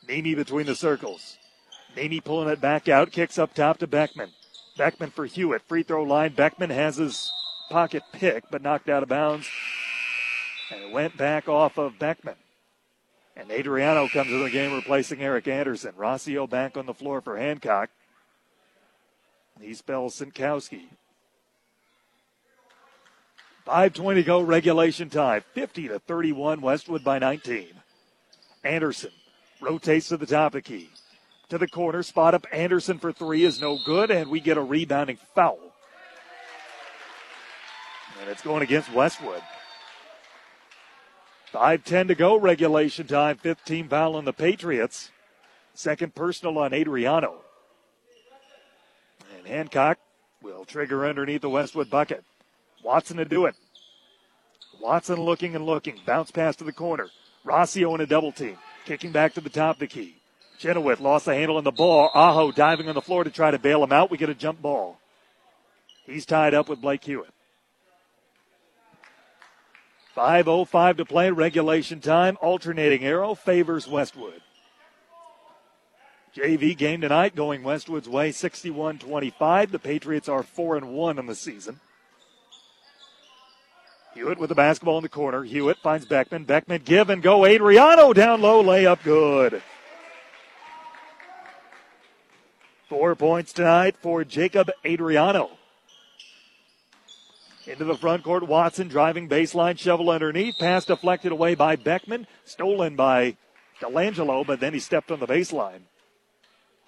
Nemi 0.07 0.35
between 0.35 0.67
the 0.67 0.75
circles. 0.75 1.37
Nemi 1.97 2.21
pulling 2.21 2.47
it 2.47 2.61
back 2.61 2.87
out, 2.87 3.11
kicks 3.11 3.37
up 3.37 3.53
top 3.53 3.79
to 3.79 3.87
Beckman. 3.87 4.29
Beckman 4.77 5.11
for 5.11 5.25
Hewitt. 5.25 5.63
Free 5.67 5.83
throw 5.83 6.03
line. 6.03 6.33
Beckman 6.33 6.69
has 6.69 6.95
his 6.95 7.29
pocket 7.69 8.03
pick, 8.13 8.45
but 8.49 8.61
knocked 8.61 8.87
out 8.87 9.03
of 9.03 9.09
bounds. 9.09 9.49
And 10.73 10.83
it 10.83 10.91
went 10.91 11.17
back 11.17 11.47
off 11.47 11.77
of 11.77 11.99
Beckman. 11.99 12.35
And 13.35 13.51
Adriano 13.51 14.07
comes 14.07 14.29
to 14.29 14.43
the 14.43 14.49
game 14.49 14.73
replacing 14.73 15.21
Eric 15.21 15.47
Anderson. 15.47 15.93
Rossio 15.93 16.49
back 16.49 16.77
on 16.77 16.85
the 16.85 16.93
floor 16.93 17.21
for 17.21 17.37
Hancock. 17.37 17.89
He 19.59 19.73
spells 19.73 20.19
Sinkowski. 20.19 20.83
5.20 23.67 24.15
to 24.15 24.23
go 24.23 24.41
regulation 24.41 25.09
time. 25.09 25.43
50 25.53 25.89
to 25.89 25.99
31, 25.99 26.61
Westwood 26.61 27.03
by 27.03 27.17
19. 27.19 27.67
Anderson 28.63 29.11
rotates 29.61 30.09
to 30.09 30.17
the 30.17 30.25
top 30.25 30.47
of 30.47 30.53
the 30.53 30.61
key. 30.61 30.89
To 31.49 31.57
the 31.57 31.67
corner, 31.67 32.03
spot 32.03 32.33
up 32.33 32.45
Anderson 32.51 32.99
for 32.99 33.11
three 33.11 33.45
is 33.45 33.61
no 33.61 33.77
good, 33.85 34.11
and 34.11 34.29
we 34.29 34.39
get 34.39 34.57
a 34.57 34.61
rebounding 34.61 35.17
foul. 35.35 35.59
And 38.19 38.29
it's 38.29 38.41
going 38.41 38.63
against 38.63 38.91
Westwood. 38.91 39.41
5.10 41.53 42.07
to 42.07 42.15
go, 42.15 42.35
regulation 42.35 43.05
time. 43.05 43.37
15 43.37 43.87
foul 43.87 44.15
on 44.15 44.25
the 44.25 44.33
Patriots. 44.33 45.11
Second 45.75 46.15
personal 46.15 46.57
on 46.57 46.73
Adriano. 46.73 47.41
And 49.37 49.47
Hancock 49.47 49.99
will 50.41 50.65
trigger 50.65 51.05
underneath 51.05 51.41
the 51.41 51.49
Westwood 51.49 51.89
bucket. 51.89 52.23
Watson 52.83 53.17
to 53.17 53.25
do 53.25 53.45
it. 53.45 53.55
Watson 54.81 55.19
looking 55.19 55.55
and 55.55 55.65
looking. 55.65 55.99
Bounce 56.05 56.31
pass 56.31 56.55
to 56.57 56.63
the 56.63 56.73
corner. 56.73 57.09
Rossio 57.45 57.93
in 57.95 58.01
a 58.01 58.05
double 58.05 58.31
team. 58.31 58.57
Kicking 58.85 59.11
back 59.11 59.33
to 59.35 59.41
the 59.41 59.49
top 59.49 59.75
of 59.75 59.79
the 59.79 59.87
key. 59.87 60.15
Chenoweth 60.59 60.99
lost 60.99 61.25
the 61.25 61.35
handle 61.35 61.57
on 61.57 61.63
the 61.63 61.71
ball. 61.71 62.09
Aho 62.13 62.51
diving 62.51 62.89
on 62.89 62.95
the 62.95 63.01
floor 63.01 63.23
to 63.23 63.29
try 63.29 63.51
to 63.51 63.59
bail 63.59 63.83
him 63.83 63.91
out. 63.91 64.11
We 64.11 64.17
get 64.17 64.29
a 64.29 64.35
jump 64.35 64.61
ball. 64.61 64.99
He's 66.05 66.25
tied 66.25 66.53
up 66.53 66.67
with 66.67 66.81
Blake 66.81 67.03
Hewitt. 67.03 67.33
5.05 70.15 70.97
to 70.97 71.05
play, 71.05 71.31
regulation 71.31 71.99
time. 71.99 72.37
Alternating 72.41 73.03
arrow 73.03 73.33
favors 73.35 73.87
Westwood. 73.87 74.41
JV 76.35 76.75
game 76.75 77.01
tonight 77.01 77.35
going 77.35 77.63
Westwood's 77.63 78.09
way 78.09 78.31
61 78.31 78.99
25. 78.99 79.71
The 79.71 79.79
Patriots 79.79 80.27
are 80.27 80.43
4 80.43 80.77
and 80.77 80.89
1 80.89 81.19
in 81.19 81.25
the 81.27 81.35
season. 81.35 81.79
Hewitt 84.15 84.37
with 84.37 84.49
the 84.49 84.55
basketball 84.55 84.97
in 84.97 85.03
the 85.03 85.09
corner. 85.09 85.43
Hewitt 85.43 85.77
finds 85.77 86.05
Beckman. 86.05 86.43
Beckman 86.43 86.81
give 86.83 87.09
and 87.09 87.21
go. 87.21 87.45
Adriano 87.45 88.13
down 88.13 88.41
low, 88.41 88.63
layup 88.63 89.03
good. 89.03 89.61
Four 92.89 93.15
points 93.15 93.53
tonight 93.53 93.95
for 93.97 94.23
Jacob 94.23 94.69
Adriano. 94.85 95.49
Into 97.65 97.85
the 97.85 97.95
front 97.95 98.23
court, 98.23 98.43
Watson 98.43 98.89
driving 98.89 99.29
baseline, 99.29 99.79
shovel 99.79 100.09
underneath. 100.09 100.57
Pass 100.59 100.85
deflected 100.85 101.31
away 101.31 101.55
by 101.55 101.77
Beckman. 101.77 102.27
Stolen 102.43 102.97
by 102.97 103.37
Delangelo, 103.81 104.45
but 104.45 104.59
then 104.59 104.73
he 104.73 104.79
stepped 104.79 105.11
on 105.11 105.19
the 105.19 105.27
baseline. 105.27 105.81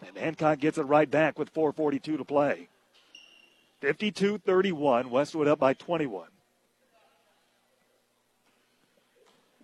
And 0.05 0.17
Hancock 0.17 0.59
gets 0.59 0.77
it 0.77 0.83
right 0.83 1.09
back 1.09 1.39
with 1.39 1.53
4.42 1.53 2.17
to 2.17 2.25
play. 2.25 2.67
52 3.79 4.39
31, 4.39 5.09
Westwood 5.09 5.47
up 5.47 5.59
by 5.59 5.73
21. 5.73 6.27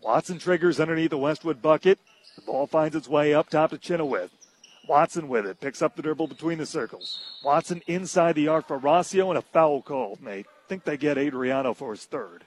Watson 0.01 0.39
triggers 0.39 0.79
underneath 0.79 1.09
the 1.09 1.17
Westwood 1.17 1.61
bucket. 1.61 1.99
The 2.35 2.41
ball 2.41 2.67
finds 2.67 2.95
its 2.95 3.09
way 3.09 3.33
up 3.33 3.49
top 3.49 3.71
to 3.71 3.77
Chenoweth. 3.77 4.31
Watson 4.88 5.27
with 5.27 5.45
it. 5.45 5.59
Picks 5.59 5.81
up 5.81 5.95
the 5.95 6.01
dribble 6.01 6.27
between 6.27 6.57
the 6.57 6.65
circles. 6.65 7.19
Watson 7.43 7.81
inside 7.88 8.35
the 8.35 8.47
arc 8.47 8.67
for 8.67 8.79
Rossio 8.79 9.29
and 9.29 9.38
a 9.38 9.41
foul 9.41 9.81
call, 9.81 10.17
Nate 10.21 10.47
think 10.72 10.85
they 10.85 10.95
get 10.95 11.18
Adriano 11.18 11.73
for 11.73 11.91
his 11.91 12.06
third. 12.06 12.45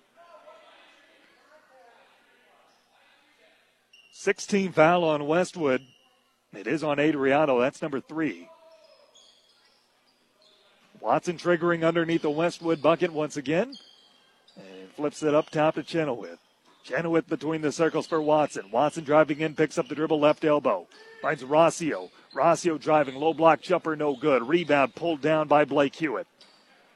16 4.13 4.73
foul 4.73 5.05
on 5.05 5.27
Westwood. 5.27 5.83
It 6.55 6.67
is 6.67 6.83
on 6.83 6.99
Adriano. 6.99 7.61
That's 7.61 7.83
number 7.83 8.01
three. 8.01 8.49
Watson 11.03 11.37
triggering 11.37 11.87
underneath 11.87 12.23
the 12.23 12.31
Westwood 12.31 12.81
bucket 12.81 13.13
once 13.13 13.37
again. 13.37 13.75
And 14.57 14.91
flips 14.97 15.23
it 15.23 15.35
up 15.35 15.51
top 15.51 15.75
to 15.75 15.83
Chenoweth. 15.83 16.39
Chenoweth 16.83 17.29
between 17.29 17.61
the 17.61 17.73
circles 17.73 18.07
for 18.07 18.23
Watson. 18.23 18.71
Watson 18.71 19.05
driving 19.05 19.41
in, 19.41 19.55
picks 19.55 19.77
up 19.77 19.89
the 19.89 19.95
dribble 19.95 20.21
left 20.21 20.47
elbow. 20.47 20.87
Finds 21.21 21.43
Rossio. 21.43 22.09
Rossio 22.35 22.81
driving, 22.81 23.17
low 23.17 23.35
block 23.35 23.61
jumper, 23.61 23.95
no 23.95 24.17
good. 24.17 24.49
Rebound 24.49 24.95
pulled 24.95 25.21
down 25.21 25.47
by 25.47 25.67
Blake 25.67 25.95
Hewitt. 25.95 26.27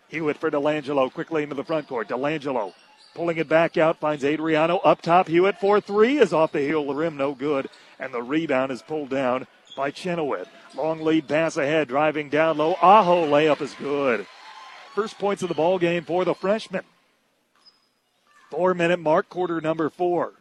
Hewitt 0.08 0.38
for 0.38 0.50
Delangelo 0.50 1.12
quickly 1.12 1.42
into 1.42 1.54
the 1.54 1.64
front 1.64 1.88
court. 1.88 2.08
Delangelo 2.08 2.72
pulling 3.14 3.38
it 3.38 3.48
back 3.48 3.76
out, 3.76 3.98
finds 3.98 4.24
Adriano 4.24 4.78
up 4.78 5.02
top. 5.02 5.28
Hewitt 5.28 5.58
for 5.58 5.80
three 5.80 6.18
is 6.18 6.32
off 6.32 6.52
the 6.52 6.60
heel, 6.60 6.82
of 6.82 6.86
the 6.88 6.94
rim 6.94 7.16
no 7.16 7.34
good, 7.34 7.68
and 7.98 8.14
the 8.14 8.22
rebound 8.22 8.70
is 8.70 8.82
pulled 8.82 9.10
down 9.10 9.46
by 9.76 9.90
Chenoweth. 9.90 10.48
Long 10.74 11.00
lead 11.00 11.28
pass 11.28 11.56
ahead, 11.56 11.88
driving 11.88 12.28
down 12.28 12.58
low. 12.58 12.76
Aho 12.80 13.26
layup 13.26 13.60
is 13.60 13.74
good. 13.74 14.26
First 14.94 15.18
points 15.18 15.42
of 15.42 15.48
the 15.48 15.54
ball 15.54 15.78
game 15.78 16.04
for 16.04 16.24
the 16.24 16.34
freshman. 16.34 16.84
Four 18.50 18.74
minute 18.74 18.98
mark, 19.00 19.28
quarter 19.28 19.60
number 19.60 19.90
four. 19.90 20.32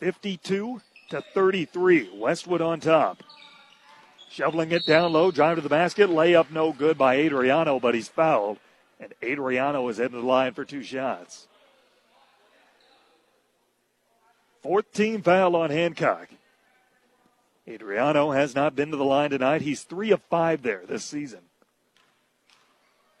52 0.00 0.80
to 1.10 1.24
33. 1.34 2.10
Westwood 2.14 2.60
on 2.60 2.80
top. 2.80 3.22
Shoveling 4.34 4.72
it 4.72 4.84
down 4.84 5.12
low, 5.12 5.30
drive 5.30 5.58
to 5.58 5.60
the 5.60 5.68
basket, 5.68 6.10
layup 6.10 6.50
no 6.50 6.72
good 6.72 6.98
by 6.98 7.18
Adriano, 7.18 7.78
but 7.78 7.94
he's 7.94 8.08
fouled. 8.08 8.58
And 8.98 9.14
Adriano 9.22 9.86
is 9.86 10.00
into 10.00 10.16
the 10.16 10.26
line 10.26 10.54
for 10.54 10.64
two 10.64 10.82
shots. 10.82 11.46
14 14.64 15.22
foul 15.22 15.54
on 15.54 15.70
Hancock. 15.70 16.30
Adriano 17.68 18.32
has 18.32 18.56
not 18.56 18.74
been 18.74 18.90
to 18.90 18.96
the 18.96 19.04
line 19.04 19.30
tonight. 19.30 19.62
He's 19.62 19.84
three 19.84 20.10
of 20.10 20.20
five 20.22 20.62
there 20.62 20.82
this 20.84 21.04
season. 21.04 21.42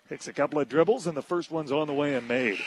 Takes 0.08 0.26
a 0.26 0.32
couple 0.32 0.58
of 0.58 0.68
dribbles, 0.68 1.06
and 1.06 1.16
the 1.16 1.22
first 1.22 1.48
one's 1.48 1.70
on 1.70 1.86
the 1.86 1.94
way 1.94 2.16
and 2.16 2.26
made. 2.26 2.58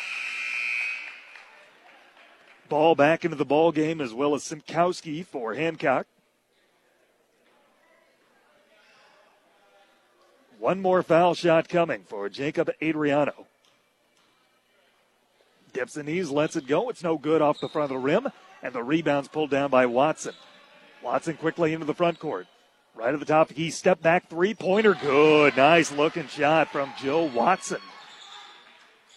Ball 2.69 2.95
back 2.95 3.26
into 3.26 3.36
the 3.36 3.44
ball 3.44 3.74
game 3.74 3.99
as 3.99 4.14
well 4.14 4.34
as 4.36 4.44
Sinkowski 4.44 5.26
for 5.26 5.53
Hancock. 5.53 6.07
One 10.59 10.81
more 10.81 11.03
foul 11.03 11.35
shot 11.35 11.69
coming 11.69 12.03
for 12.03 12.29
Jacob 12.29 12.71
Adriano. 12.81 13.45
Dips 15.73 15.93
the 15.93 16.03
knees, 16.03 16.31
lets 16.31 16.55
it 16.55 16.65
go. 16.65 16.89
It's 16.89 17.03
no 17.03 17.17
good 17.17 17.41
off 17.41 17.59
the 17.59 17.69
front 17.69 17.91
of 17.91 17.97
the 17.97 18.03
rim, 18.03 18.27
and 18.63 18.73
the 18.73 18.84
rebound's 18.84 19.27
pulled 19.27 19.51
down 19.51 19.69
by 19.69 19.85
Watson. 19.85 20.34
Watson 21.03 21.38
quickly 21.38 21.73
into 21.73 21.85
the 21.85 21.93
front 21.93 22.17
court. 22.17 22.47
Right 22.95 23.13
at 23.13 23.19
the 23.19 23.25
top, 23.25 23.51
he 23.51 23.69
step 23.69 24.01
back 24.01 24.27
three 24.27 24.55
pointer. 24.55 24.95
Good. 24.95 25.55
Nice 25.55 25.91
looking 25.91 26.27
shot 26.27 26.71
from 26.71 26.91
Joe 26.99 27.25
Watson. 27.25 27.81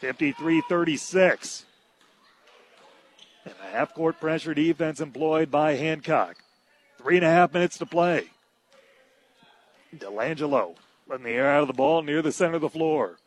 53 0.00 0.62
36. 0.68 1.64
And 3.46 3.54
a 3.66 3.70
half 3.70 3.94
court 3.94 4.20
pressure 4.20 4.52
defense 4.52 5.00
employed 5.00 5.50
by 5.50 5.76
Hancock. 5.76 6.36
Three 6.98 7.16
and 7.16 7.24
a 7.24 7.30
half 7.30 7.54
minutes 7.54 7.78
to 7.78 7.86
play. 7.86 8.28
Delangelo 9.96 10.76
letting 11.10 11.24
the 11.24 11.32
air 11.32 11.50
out 11.50 11.62
of 11.62 11.66
the 11.66 11.74
ball 11.74 12.02
near 12.02 12.22
the 12.22 12.30
center 12.30 12.54
of 12.54 12.60
the 12.60 12.68
floor. 12.68 13.18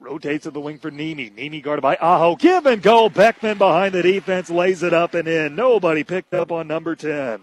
Rotates 0.00 0.42
to 0.42 0.50
the 0.50 0.60
wing 0.60 0.78
for 0.78 0.90
Nemi. 0.90 1.30
Nemi 1.30 1.60
guarded 1.60 1.82
by 1.82 1.96
Aho. 1.96 2.34
Give 2.34 2.66
and 2.66 2.82
go. 2.82 3.08
Beckman 3.08 3.58
behind 3.58 3.94
the 3.94 4.02
defense 4.02 4.50
lays 4.50 4.82
it 4.82 4.92
up 4.92 5.14
and 5.14 5.28
in. 5.28 5.54
Nobody 5.54 6.02
picked 6.02 6.34
up 6.34 6.50
on 6.50 6.66
number 6.66 6.96
10. 6.96 7.40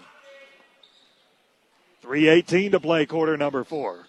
3.18 2.03 2.71
to 2.71 2.79
play, 2.81 3.05
quarter 3.05 3.37
number 3.37 3.63
four. 3.63 4.07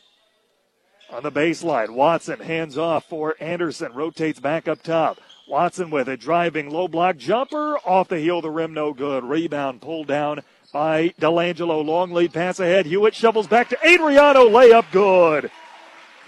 On 1.10 1.22
the 1.22 1.30
baseline, 1.30 1.90
Watson 1.90 2.40
hands 2.40 2.76
off 2.76 3.08
for 3.08 3.36
Anderson. 3.38 3.92
Rotates 3.92 4.40
back 4.40 4.66
up 4.66 4.82
top. 4.82 5.20
Watson 5.46 5.90
with 5.90 6.08
a 6.08 6.16
driving 6.16 6.70
low 6.70 6.88
block 6.88 7.16
jumper 7.16 7.78
off 7.86 8.08
the 8.08 8.18
heel 8.18 8.38
of 8.38 8.42
the 8.42 8.50
rim, 8.50 8.74
no 8.74 8.92
good. 8.92 9.22
Rebound 9.22 9.80
pulled 9.80 10.08
down 10.08 10.40
by 10.74 11.10
Delangelo. 11.20 11.86
Long 11.86 12.10
lead 12.10 12.32
pass 12.34 12.58
ahead. 12.58 12.84
Hewitt 12.84 13.14
shovels 13.14 13.46
back 13.46 13.68
to 13.68 13.78
Adriano. 13.86 14.48
Layup 14.48 14.90
good. 14.90 15.50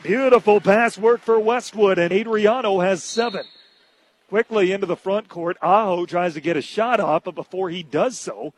Beautiful 0.05 0.61
pass 0.61 0.97
work 0.97 1.21
for 1.21 1.41
Westwood, 1.41 1.99
and 1.99 2.13
Adriano 2.13 2.79
has 2.79 3.03
seven. 3.03 3.45
Quickly 4.29 4.71
into 4.71 4.87
the 4.87 4.97
front 4.97 5.29
court. 5.29 5.57
Aho 5.61 6.07
tries 6.07 6.35
to 6.35 6.41
get 6.41 6.57
a 6.57 6.63
shot 6.63 7.01
off, 7.01 7.25
but 7.25 7.35
before 7.35 7.71
he 7.71 7.83
does 7.83 8.19
so, 8.19 8.55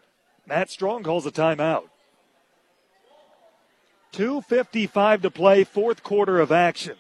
Matt 0.47 0.70
Strong 0.70 1.05
calls 1.05 1.24
a 1.24 1.32
timeout. 1.32 1.85
2.55 4.12 5.23
to 5.23 5.31
play, 5.31 5.65
fourth 5.65 6.02
quarter 6.02 6.39
of 6.39 6.52
action. 6.52 6.97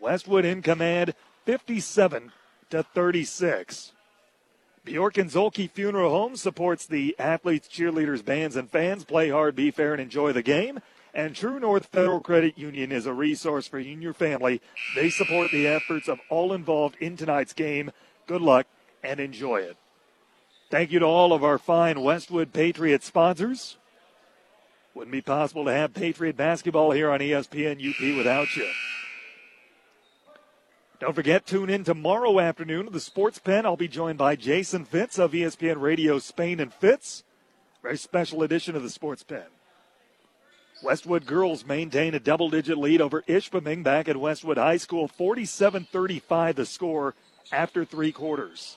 Westwood 0.00 0.44
in 0.44 0.62
command, 0.62 1.14
57 1.44 2.32
to 2.70 2.82
36. 2.82 3.92
Bjork 4.88 5.18
and 5.18 5.30
Zhulkie 5.30 5.70
Funeral 5.70 6.10
Home 6.10 6.34
supports 6.34 6.86
the 6.86 7.14
athletes, 7.18 7.68
cheerleaders, 7.68 8.24
bands, 8.24 8.56
and 8.56 8.70
fans. 8.70 9.04
Play 9.04 9.28
hard, 9.28 9.54
be 9.54 9.70
fair, 9.70 9.92
and 9.92 10.00
enjoy 10.00 10.32
the 10.32 10.42
game. 10.42 10.80
And 11.12 11.36
True 11.36 11.60
North 11.60 11.84
Federal 11.84 12.20
Credit 12.20 12.56
Union 12.56 12.90
is 12.90 13.04
a 13.04 13.12
resource 13.12 13.68
for 13.68 13.78
you 13.78 13.92
and 13.92 14.02
your 14.02 14.14
family. 14.14 14.62
They 14.94 15.10
support 15.10 15.50
the 15.50 15.66
efforts 15.66 16.08
of 16.08 16.20
all 16.30 16.54
involved 16.54 16.96
in 17.00 17.18
tonight's 17.18 17.52
game. 17.52 17.90
Good 18.26 18.40
luck 18.40 18.66
and 19.02 19.20
enjoy 19.20 19.58
it. 19.58 19.76
Thank 20.70 20.90
you 20.90 21.00
to 21.00 21.06
all 21.06 21.34
of 21.34 21.44
our 21.44 21.58
fine 21.58 22.00
Westwood 22.00 22.54
Patriot 22.54 23.02
sponsors. 23.02 23.76
Wouldn't 24.94 25.12
be 25.12 25.20
possible 25.20 25.66
to 25.66 25.72
have 25.72 25.92
Patriot 25.92 26.38
basketball 26.38 26.92
here 26.92 27.10
on 27.10 27.20
ESPN 27.20 27.86
UP 27.86 28.16
without 28.16 28.56
you. 28.56 28.70
Don't 31.00 31.14
forget, 31.14 31.46
tune 31.46 31.70
in 31.70 31.84
tomorrow 31.84 32.40
afternoon 32.40 32.86
to 32.86 32.90
the 32.90 32.98
Sports 32.98 33.38
Pen. 33.38 33.64
I'll 33.64 33.76
be 33.76 33.86
joined 33.86 34.18
by 34.18 34.34
Jason 34.34 34.84
Fitz 34.84 35.16
of 35.16 35.30
ESPN 35.30 35.80
Radio 35.80 36.18
Spain 36.18 36.58
and 36.58 36.74
Fitz. 36.74 37.22
Very 37.84 37.96
special 37.96 38.42
edition 38.42 38.74
of 38.74 38.82
the 38.82 38.90
Sports 38.90 39.22
Pen. 39.22 39.46
Westwood 40.82 41.24
girls 41.24 41.64
maintain 41.64 42.14
a 42.14 42.20
double 42.20 42.50
digit 42.50 42.78
lead 42.78 43.00
over 43.00 43.22
Ishpeming 43.22 43.84
back 43.84 44.08
at 44.08 44.16
Westwood 44.16 44.58
High 44.58 44.76
School. 44.76 45.06
47 45.06 45.86
35 45.90 46.56
the 46.56 46.66
score 46.66 47.14
after 47.52 47.84
three 47.84 48.10
quarters. 48.10 48.76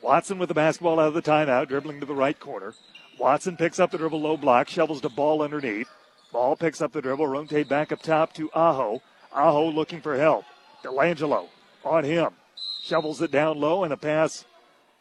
Watson 0.00 0.38
with 0.38 0.48
the 0.48 0.54
basketball 0.54 0.98
out 0.98 1.08
of 1.08 1.14
the 1.14 1.20
timeout, 1.22 1.68
dribbling 1.68 2.00
to 2.00 2.06
the 2.06 2.14
right 2.14 2.40
corner. 2.40 2.72
Watson 3.18 3.58
picks 3.58 3.78
up 3.78 3.90
the 3.90 3.98
dribble 3.98 4.22
low 4.22 4.38
block, 4.38 4.68
shovels 4.68 5.02
the 5.02 5.10
ball 5.10 5.42
underneath. 5.42 5.88
Ball 6.32 6.56
picks 6.56 6.80
up 6.80 6.92
the 6.92 7.02
dribble, 7.02 7.26
rotate 7.26 7.68
back 7.68 7.92
up 7.92 8.00
top 8.00 8.32
to 8.34 8.50
Aho. 8.54 9.02
Aho 9.36 9.68
looking 9.68 10.00
for 10.00 10.16
help. 10.16 10.46
Delangelo 10.82 11.48
on 11.84 12.04
him. 12.04 12.30
Shovels 12.82 13.20
it 13.20 13.30
down 13.30 13.60
low, 13.60 13.84
and 13.84 13.92
the 13.92 13.96
pass 13.96 14.46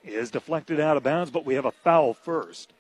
is 0.04 0.30
deflected 0.30 0.80
out 0.80 0.98
of 0.98 1.04
bounds, 1.04 1.32
but 1.32 1.46
we 1.46 1.56
have 1.56 1.66
a 1.66 1.72
foul 1.72 2.14
first. 2.14 2.74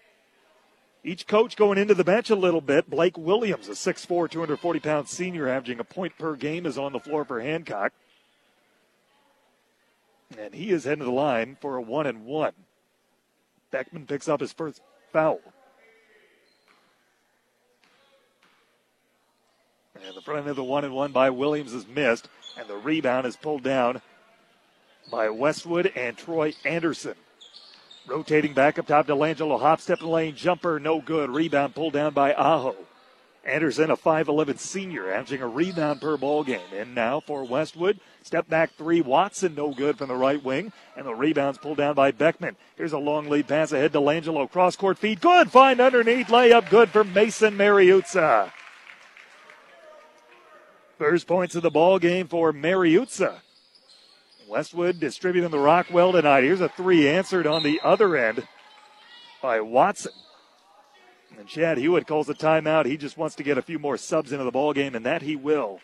Each 1.03 1.27
coach 1.27 1.55
going 1.55 1.77
into 1.77 1.93
the 1.93 2.03
bench 2.03 2.29
a 2.29 2.35
little 2.35 2.61
bit. 2.61 2.89
Blake 2.89 3.17
Williams, 3.17 3.69
a 3.69 3.71
6'4, 3.71 4.29
240 4.29 4.79
pound 4.79 5.07
senior, 5.07 5.47
averaging 5.47 5.79
a 5.79 5.83
point 5.83 6.17
per 6.17 6.35
game, 6.35 6.65
is 6.65 6.77
on 6.77 6.93
the 6.93 6.99
floor 6.99 7.23
for 7.23 7.39
Hancock. 7.39 7.93
And 10.37 10.53
he 10.53 10.71
is 10.71 10.83
heading 10.83 10.99
to 10.99 11.05
the 11.05 11.11
line 11.11 11.57
for 11.61 11.77
a 11.77 11.81
one 11.81 12.07
and 12.07 12.25
one. 12.25 12.53
Beckman 13.71 14.07
picks 14.07 14.27
up 14.27 14.41
his 14.41 14.51
first 14.51 14.81
foul. 15.13 15.39
And 20.05 20.15
the 20.15 20.21
front 20.21 20.41
end 20.41 20.49
of 20.49 20.55
the 20.55 20.63
one 20.63 20.85
and 20.85 20.93
one 20.93 21.11
by 21.11 21.31
Williams 21.31 21.73
is 21.73 21.87
missed, 21.87 22.29
and 22.59 22.67
the 22.67 22.77
rebound 22.77 23.25
is 23.25 23.35
pulled 23.35 23.63
down 23.63 24.01
by 25.11 25.29
Westwood 25.29 25.91
and 25.95 26.15
Troy 26.15 26.53
Anderson. 26.63 27.15
Rotating 28.07 28.53
back 28.53 28.77
up 28.77 28.85
top, 28.85 29.07
Delangelo 29.07 29.59
hop 29.59 29.81
step 29.81 30.01
in 30.01 30.07
lane, 30.07 30.35
jumper, 30.35 30.79
no 30.79 31.01
good. 31.01 31.31
Rebound 31.31 31.73
pulled 31.73 31.93
down 31.93 32.13
by 32.13 32.33
Aho. 32.35 32.75
Anderson, 33.43 33.89
a 33.89 33.97
5'11 33.97 34.59
senior, 34.59 35.11
averaging 35.11 35.41
a 35.41 35.47
rebound 35.47 36.01
per 36.01 36.17
ball 36.17 36.43
game. 36.43 36.59
And 36.73 36.93
now 36.93 37.19
for 37.19 37.43
Westwood, 37.43 37.99
step 38.21 38.47
back 38.47 38.73
three. 38.73 39.01
Watson, 39.01 39.55
no 39.55 39.71
good 39.71 39.97
from 39.97 40.09
the 40.09 40.15
right 40.15 40.43
wing. 40.43 40.71
And 40.95 41.05
the 41.05 41.15
rebound's 41.15 41.59
pulled 41.59 41.77
down 41.77 41.95
by 41.95 42.11
Beckman. 42.11 42.57
Here's 42.75 42.93
a 42.93 42.99
long 42.99 43.27
lead 43.27 43.47
pass 43.47 43.71
ahead 43.71 43.93
to. 43.93 44.47
Cross 44.51 44.75
court 44.75 44.97
feed, 44.97 45.21
good. 45.21 45.51
Find 45.51 45.79
underneath, 45.79 46.27
layup, 46.27 46.69
good 46.69 46.89
for 46.89 47.03
Mason 47.03 47.55
Mariuzza. 47.55 48.51
First 50.97 51.27
points 51.27 51.55
of 51.55 51.61
the 51.61 51.69
ball 51.69 51.99
game 51.99 52.27
for 52.27 52.53
Mariuzza. 52.53 53.39
Westwood 54.47 54.99
distributing 54.99 55.51
the 55.51 55.59
rock 55.59 55.87
well 55.91 56.13
tonight. 56.13 56.43
Here's 56.43 56.61
a 56.61 56.69
three 56.69 57.07
answered 57.07 57.45
on 57.45 57.63
the 57.63 57.81
other 57.83 58.15
end 58.15 58.47
by 59.41 59.59
Watson. 59.59 60.13
And 61.37 61.47
Chad 61.47 61.77
Hewitt 61.77 62.07
calls 62.07 62.29
a 62.29 62.33
timeout. 62.33 62.85
He 62.85 62.95
just 62.95 63.17
wants 63.17 63.35
to 63.35 63.43
get 63.43 63.57
a 63.57 63.61
few 63.61 63.77
more 63.77 63.97
subs 63.97 64.31
into 64.31 64.45
the 64.45 64.51
ball 64.51 64.71
game, 64.71 64.95
and 64.95 65.05
that 65.05 65.21
he 65.21 65.35
will. 65.35 65.81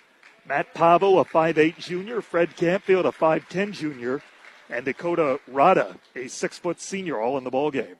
Matt 0.48 0.74
Pavo, 0.74 1.20
a 1.20 1.26
5'8 1.26 1.78
junior. 1.78 2.22
Fred 2.22 2.56
Campfield, 2.56 3.06
a 3.06 3.12
5'10 3.12 3.74
junior. 3.74 4.22
And 4.70 4.86
Dakota 4.86 5.42
Rada, 5.48 5.98
a 6.16 6.30
six 6.30 6.58
foot 6.58 6.80
senior, 6.80 7.20
all 7.20 7.38
in 7.38 7.44
the 7.44 7.50
ball 7.50 7.72
game. 7.72 7.96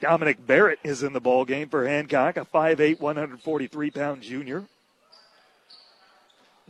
Dominic 0.00 0.46
Barrett 0.46 0.78
is 0.84 1.02
in 1.02 1.14
the 1.14 1.20
ball 1.20 1.44
game 1.44 1.68
for 1.68 1.88
Hancock, 1.88 2.36
a 2.36 2.44
5'8, 2.44 3.00
143 3.00 3.90
pound 3.90 4.22
junior. 4.22 4.66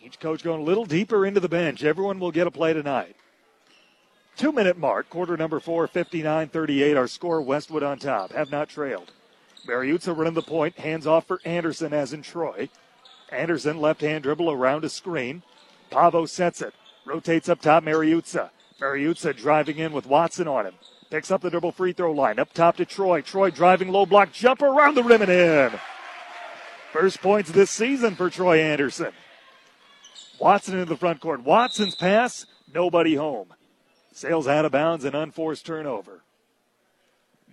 Each 0.06 0.20
coach 0.20 0.44
going 0.44 0.60
a 0.60 0.64
little 0.64 0.84
deeper 0.84 1.26
into 1.26 1.40
the 1.40 1.48
bench. 1.48 1.82
Everyone 1.82 2.20
will 2.20 2.30
get 2.30 2.46
a 2.46 2.50
play 2.52 2.72
tonight. 2.72 3.16
Two 4.36 4.52
minute 4.52 4.78
mark, 4.78 5.10
quarter 5.10 5.36
number 5.36 5.58
four, 5.58 5.88
59 5.88 6.46
38. 6.46 6.96
Our 6.96 7.08
score, 7.08 7.42
Westwood 7.42 7.82
on 7.82 7.98
top. 7.98 8.30
Have 8.30 8.52
not 8.52 8.68
trailed. 8.68 9.10
Mariuzza 9.66 10.16
running 10.16 10.34
the 10.34 10.42
point, 10.42 10.78
hands 10.78 11.08
off 11.08 11.26
for 11.26 11.40
Anderson 11.44 11.92
as 11.92 12.12
in 12.12 12.22
Troy. 12.22 12.68
Anderson, 13.32 13.80
left 13.80 14.00
hand 14.00 14.22
dribble 14.22 14.48
around 14.48 14.84
a 14.84 14.88
screen. 14.88 15.42
Pavo 15.90 16.24
sets 16.24 16.62
it, 16.62 16.72
rotates 17.04 17.48
up 17.48 17.60
top, 17.60 17.82
Mariuzza. 17.82 18.50
Mariuzza 18.80 19.36
driving 19.36 19.78
in 19.78 19.92
with 19.92 20.06
Watson 20.06 20.46
on 20.46 20.66
him. 20.66 20.74
Picks 21.10 21.32
up 21.32 21.40
the 21.40 21.50
dribble 21.50 21.72
free 21.72 21.92
throw 21.92 22.12
line. 22.12 22.38
Up 22.38 22.52
top 22.52 22.76
to 22.76 22.84
Troy. 22.84 23.22
Troy 23.22 23.50
driving 23.50 23.88
low 23.88 24.06
block 24.06 24.30
jumper 24.30 24.66
around 24.66 24.94
the 24.94 25.02
rim 25.02 25.22
and 25.22 25.32
in. 25.32 25.72
First 26.92 27.20
points 27.20 27.50
this 27.50 27.72
season 27.72 28.14
for 28.14 28.30
Troy 28.30 28.60
Anderson. 28.60 29.12
Watson 30.38 30.78
in 30.78 30.88
the 30.88 30.96
front 30.96 31.20
court. 31.20 31.42
Watson's 31.42 31.94
pass, 31.94 32.46
nobody 32.72 33.14
home. 33.14 33.54
Sails 34.12 34.48
out 34.48 34.64
of 34.64 34.72
bounds, 34.72 35.04
an 35.04 35.14
unforced 35.14 35.66
turnover. 35.66 36.22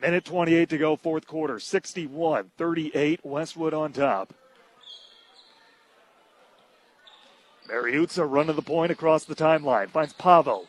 Minute 0.02 0.26
28 0.26 0.70
to 0.70 0.78
go, 0.78 0.96
fourth 0.96 1.28
quarter. 1.28 1.60
61 1.60 2.52
38, 2.58 3.20
Westwood 3.24 3.74
on 3.74 3.94
top. 3.94 4.34
Mariuzza 7.70 8.30
running 8.30 8.56
the 8.56 8.62
point 8.62 8.92
across 8.92 9.24
the 9.24 9.36
timeline. 9.36 9.90
Finds 9.90 10.14
Pavo. 10.14 10.68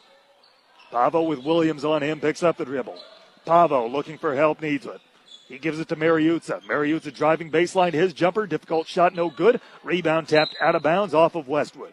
Pavo 0.91 1.23
with 1.23 1.45
Williams 1.45 1.85
on 1.85 2.03
him, 2.03 2.20
picks 2.20 2.43
up 2.43 2.57
the 2.57 2.65
dribble. 2.65 2.99
Pavo 3.45 3.89
looking 3.89 4.16
for 4.16 4.35
help, 4.35 4.62
needs 4.62 4.86
it. 4.86 5.01
He 5.49 5.59
gives 5.59 5.78
it 5.78 5.89
to 5.89 5.97
Mariuzza. 5.97 6.62
Mariuzza 6.62 7.12
driving 7.12 7.51
baseline, 7.51 7.93
his 7.93 8.12
jumper, 8.12 8.47
difficult 8.47 8.86
shot, 8.86 9.15
no 9.15 9.28
good. 9.28 9.61
Rebound 9.82 10.28
tapped 10.28 10.57
out 10.61 10.74
of 10.74 10.82
bounds 10.82 11.12
off 11.12 11.35
of 11.35 11.49
Westwood. 11.49 11.93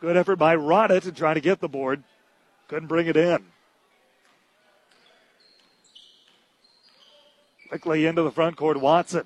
Good 0.00 0.16
effort 0.16 0.36
by 0.36 0.54
Rada 0.54 1.00
to 1.00 1.12
try 1.12 1.34
to 1.34 1.40
get 1.40 1.60
the 1.60 1.68
board. 1.68 2.02
Couldn't 2.68 2.88
bring 2.88 3.06
it 3.06 3.16
in. 3.16 3.44
Quickly 7.68 8.06
into 8.06 8.22
the 8.22 8.30
front 8.30 8.56
court, 8.56 8.80
Watson. 8.80 9.24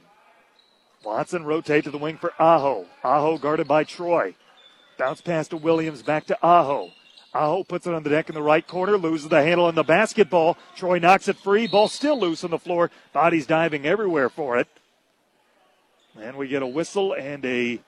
Watson 1.05 1.45
rotate 1.45 1.85
to 1.85 1.91
the 1.91 1.99
wing 1.99 2.19
for 2.19 2.33
Aho. 2.39 2.87
Aho 3.03 3.39
guarded 3.39 3.67
by 3.67 3.85
Troy. 3.85 4.35
Bounce 4.99 5.21
pass 5.21 5.49
to 5.49 5.57
Williams, 5.57 6.03
back 6.03 6.27
to 6.27 6.39
Aho. 6.43 6.91
Aho 7.33 7.65
puts 7.65 7.87
it 7.87 7.95
on 7.95 8.03
the 8.03 8.11
deck 8.11 8.29
in 8.29 8.35
the 8.35 8.43
right 8.43 8.67
corner, 8.67 8.97
loses 8.99 9.29
the 9.29 9.43
handle 9.43 9.67
on 9.67 9.75
the 9.75 9.85
basketball. 9.85 10.59
Troy 10.77 10.99
knocks 10.99 11.29
it 11.29 11.37
free. 11.37 11.67
Ball 11.67 11.89
still 11.89 12.19
loose 12.19 12.45
on 12.45 12.51
the 12.51 12.59
floor. 12.59 12.91
Bodies 13.13 13.47
diving 13.47 13.87
everywhere 13.87 14.29
for 14.29 14.59
it. 14.59 14.69
And 16.21 16.37
we 16.37 16.49
get 16.49 16.63
a 16.63 16.67
whistle 16.67 17.13
and 17.13 17.45
a. 17.45 17.81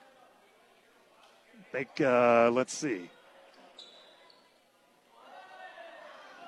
Think, 1.73 2.01
uh, 2.01 2.51
let's 2.53 2.71
see. 2.71 3.09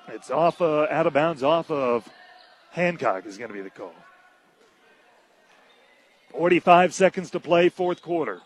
It's 0.06 0.30
off, 0.30 0.62
uh, 0.62 0.86
out 0.88 1.08
of 1.08 1.14
bounds 1.14 1.42
off 1.42 1.68
of 1.68 2.08
Hancock 2.70 3.26
is 3.26 3.36
going 3.36 3.48
to 3.48 3.54
be 3.54 3.60
the 3.60 3.70
call. 3.70 3.92
45 6.30 6.94
seconds 6.94 7.30
to 7.30 7.40
play, 7.40 7.68
fourth 7.68 8.02
quarter. 8.02 8.40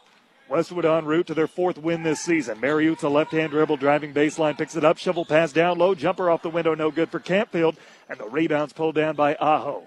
Westwood 0.49 0.87
en 0.87 1.05
route 1.05 1.27
to 1.27 1.35
their 1.35 1.47
fourth 1.47 1.77
win 1.77 2.03
this 2.03 2.21
season. 2.21 2.59
Mariuzza 2.63 3.13
left 3.13 3.33
hand 3.33 3.51
dribble, 3.51 3.77
driving 3.77 4.15
baseline, 4.15 4.57
picks 4.57 4.75
it 4.75 4.83
up, 4.83 4.97
shovel 4.97 5.27
pass 5.27 5.53
down 5.53 5.77
low, 5.77 5.95
jumper 5.95 6.31
off 6.31 6.41
the 6.41 6.49
window, 6.49 6.75
no 6.75 6.91
good 6.91 7.11
for 7.11 7.21
Campfield, 7.21 7.77
and 8.09 8.19
the 8.19 8.27
rebound's 8.27 8.73
pulled 8.73 8.95
down 8.95 9.17
by 9.17 9.35
Aho. 9.35 9.83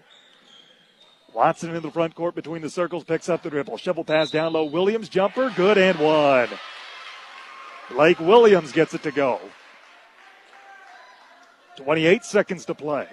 Watson 1.33 1.75
in 1.75 1.81
the 1.81 1.89
front 1.89 2.13
court 2.13 2.35
between 2.35 2.61
the 2.61 2.69
circles, 2.69 3.03
picks 3.03 3.29
up 3.29 3.41
the 3.41 3.49
dribble, 3.49 3.77
shovel 3.77 4.03
pass 4.03 4.29
down 4.29 4.53
low, 4.53 4.65
Williams 4.65 5.09
jumper, 5.09 5.51
good 5.55 5.79
and 5.79 5.97
one. 5.97 6.49
Blake 7.93 8.19
Williams 8.19 8.71
gets 8.71 8.95
it 8.95 9.03
to 9.03 9.11
go. 9.11 9.39
28 11.75 12.23
seconds 12.23 12.65
to 12.65 12.73
play, 12.73 13.07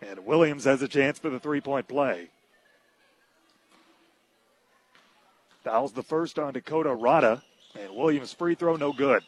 and 0.00 0.24
Williams 0.24 0.64
has 0.64 0.80
a 0.80 0.88
chance 0.88 1.18
for 1.18 1.28
the 1.28 1.38
three 1.38 1.60
point 1.60 1.86
play. 1.86 2.28
Fouls 5.64 5.92
the 5.92 6.02
first 6.02 6.38
on 6.38 6.54
Dakota 6.54 6.94
Rada, 6.94 7.42
and 7.78 7.94
Williams' 7.94 8.32
free 8.32 8.54
throw 8.54 8.76
no 8.76 8.92
good. 8.92 9.22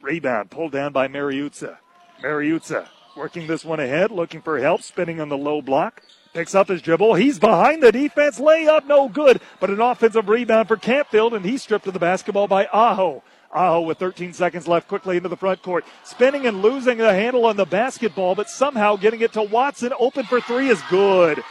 Rebound 0.00 0.50
pulled 0.50 0.72
down 0.72 0.92
by 0.92 1.06
Mariuzza. 1.06 1.76
Mariuzza 2.22 2.88
working 3.16 3.46
this 3.46 3.64
one 3.64 3.78
ahead, 3.78 4.10
looking 4.10 4.40
for 4.40 4.58
help, 4.58 4.82
spinning 4.82 5.20
on 5.20 5.28
the 5.28 5.36
low 5.36 5.60
block. 5.60 6.02
Picks 6.32 6.54
up 6.54 6.68
his 6.68 6.82
dribble. 6.82 7.14
He's 7.14 7.38
behind 7.38 7.82
the 7.82 7.92
defense. 7.92 8.40
Layup 8.40 8.86
no 8.86 9.08
good, 9.08 9.40
but 9.60 9.70
an 9.70 9.80
offensive 9.80 10.28
rebound 10.30 10.66
for 10.66 10.76
Campfield, 10.76 11.36
and 11.36 11.44
he's 11.44 11.62
stripped 11.62 11.86
of 11.86 11.92
the 11.92 12.00
basketball 12.00 12.48
by 12.48 12.66
Aho. 12.72 13.22
Aho 13.54 13.82
with 13.82 13.98
13 13.98 14.32
seconds 14.32 14.66
left 14.66 14.88
quickly 14.88 15.16
into 15.16 15.28
the 15.28 15.36
front 15.36 15.62
court. 15.62 15.84
Spinning 16.02 16.46
and 16.46 16.60
losing 16.60 16.98
the 16.98 17.14
handle 17.14 17.46
on 17.46 17.56
the 17.56 17.64
basketball, 17.64 18.34
but 18.34 18.50
somehow 18.50 18.96
getting 18.96 19.20
it 19.20 19.32
to 19.34 19.42
Watson. 19.42 19.92
Open 19.98 20.24
for 20.24 20.40
three 20.40 20.68
is 20.68 20.82
good. 20.90 21.42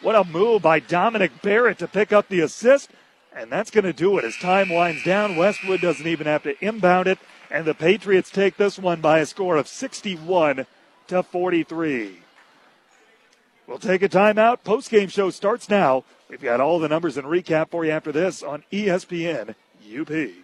What 0.00 0.16
a 0.16 0.24
move 0.24 0.62
by 0.62 0.80
Dominic 0.80 1.42
Barrett 1.42 1.78
to 1.78 1.88
pick 1.88 2.12
up 2.12 2.28
the 2.28 2.40
assist. 2.40 2.90
And 3.36 3.50
that's 3.50 3.70
going 3.70 3.84
to 3.84 3.92
do 3.92 4.16
it 4.18 4.24
as 4.24 4.36
time 4.36 4.68
winds 4.68 5.02
down. 5.02 5.36
Westwood 5.36 5.80
doesn't 5.80 6.06
even 6.06 6.26
have 6.26 6.44
to 6.44 6.64
inbound 6.64 7.08
it. 7.08 7.18
And 7.50 7.64
the 7.64 7.74
Patriots 7.74 8.30
take 8.30 8.56
this 8.56 8.78
one 8.78 9.00
by 9.00 9.18
a 9.18 9.26
score 9.26 9.56
of 9.56 9.68
61 9.68 10.66
to 11.08 11.22
43. 11.22 12.18
We'll 13.66 13.78
take 13.78 14.02
a 14.02 14.08
timeout. 14.08 14.62
Post 14.62 14.90
game 14.90 15.08
show 15.08 15.30
starts 15.30 15.68
now. 15.68 16.04
We've 16.28 16.40
got 16.40 16.60
all 16.60 16.78
the 16.78 16.88
numbers 16.88 17.16
and 17.16 17.26
recap 17.26 17.70
for 17.70 17.84
you 17.84 17.90
after 17.90 18.12
this 18.12 18.42
on 18.42 18.62
ESPN 18.72 19.54
UP. 19.84 20.43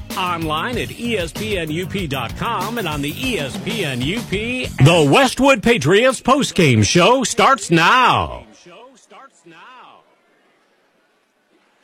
Online 0.17 0.77
at 0.77 0.89
ESPNUP.com 0.89 2.77
and 2.77 2.87
on 2.87 3.01
the 3.01 3.11
ESPN 3.11 4.17
UP. 4.17 4.29
The 4.85 5.11
Westwood 5.11 5.63
Patriots 5.63 6.21
postgame 6.21 6.83
show 6.83 7.23
starts 7.23 7.71
now. 7.71 8.45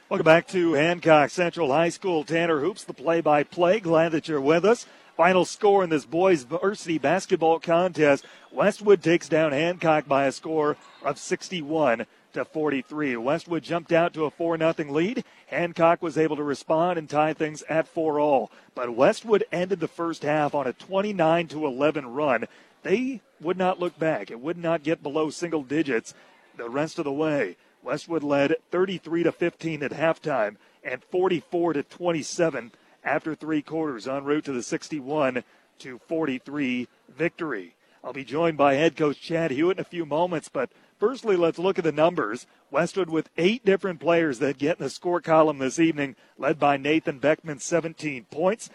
Welcome 0.10 0.24
back 0.24 0.48
to 0.48 0.72
Hancock 0.72 1.32
Central 1.32 1.74
High 1.74 1.90
School. 1.90 2.24
Tanner 2.24 2.62
Hoops, 2.62 2.86
the 2.86 2.94
play 2.94 3.20
by 3.20 3.44
play. 3.44 3.82
Glad 3.82 4.14
that 4.14 4.30
you're 4.30 4.40
with 4.40 4.64
us. 4.64 4.86
Final 5.18 5.44
score 5.44 5.84
in 5.84 5.90
this 5.90 6.06
boys 6.06 6.44
varsity 6.44 6.98
basketball 6.98 7.60
contest. 7.60 8.24
Westwood 8.50 9.04
takes 9.04 9.28
down 9.28 9.52
Hancock 9.52 10.08
by 10.08 10.26
a 10.26 10.32
score 10.32 10.78
of 11.04 11.18
61 11.18 12.06
to 12.38 12.46
43. 12.46 13.18
Westwood 13.18 13.64
jumped 13.64 13.92
out 13.92 14.14
to 14.14 14.26
a 14.26 14.32
4 14.32 14.58
0 14.58 14.74
lead. 14.90 15.24
Hancock 15.48 16.02
was 16.02 16.18
able 16.18 16.36
to 16.36 16.44
respond 16.44 16.98
and 16.98 17.10
tie 17.10 17.34
things 17.34 17.64
at 17.64 17.88
4 17.88 18.20
all. 18.20 18.52
But 18.74 18.96
Westwood 18.96 19.44
ended 19.52 19.80
the 19.80 19.88
first 19.88 20.24
half 20.24 20.56
on 20.56 20.68
a 20.68 20.74
29 20.74 21.48
to 21.50 21.66
11 21.66 22.08
run. 22.08 22.48
They 22.84 23.22
would 23.42 23.58
not 23.58 23.80
look 23.80 23.98
back. 24.00 24.32
It 24.32 24.40
would 24.40 24.58
not 24.58 24.84
get 24.84 25.04
below 25.04 25.30
single 25.30 25.64
digits 25.64 26.14
the 26.56 26.70
rest 26.70 27.00
of 27.00 27.06
the 27.06 27.12
way. 27.12 27.58
Westwood 27.84 28.24
led 28.24 28.56
33 28.72 29.24
to 29.24 29.32
15 29.32 29.84
at 29.84 29.92
halftime 29.92 30.58
and 30.84 31.04
44 31.04 31.74
to 31.74 31.84
27 31.84 32.72
after 33.04 33.36
three 33.36 33.62
quarters 33.62 34.08
en 34.08 34.24
route 34.26 34.46
to 34.46 34.54
the 34.54 34.64
61 34.64 35.44
to 35.80 36.00
43 36.08 36.88
victory. 37.10 37.76
I'll 38.04 38.14
be 38.14 38.24
joined 38.24 38.58
by 38.58 38.76
head 38.76 38.96
coach 38.96 39.20
Chad 39.22 39.52
Hewitt 39.52 39.78
in 39.78 39.82
a 39.82 39.86
few 39.86 40.06
moments, 40.06 40.50
but 40.50 40.70
firstly, 41.00 41.36
let's 41.36 41.60
look 41.60 41.78
at 41.78 41.84
the 41.84 41.92
numbers. 41.92 42.48
Westwood 42.72 43.10
with 43.10 43.30
eight 43.38 43.64
different 43.66 44.00
players 44.00 44.40
that 44.40 44.58
get 44.58 44.80
in 44.80 44.84
the 44.84 44.90
score 44.90 45.22
column 45.22 45.60
this 45.60 45.80
evening, 45.80 46.16
led 46.38 46.60
by 46.60 46.78
Nathan 46.78 47.20
Beckman, 47.20 47.60
17 47.60 48.26
points. 48.32 48.70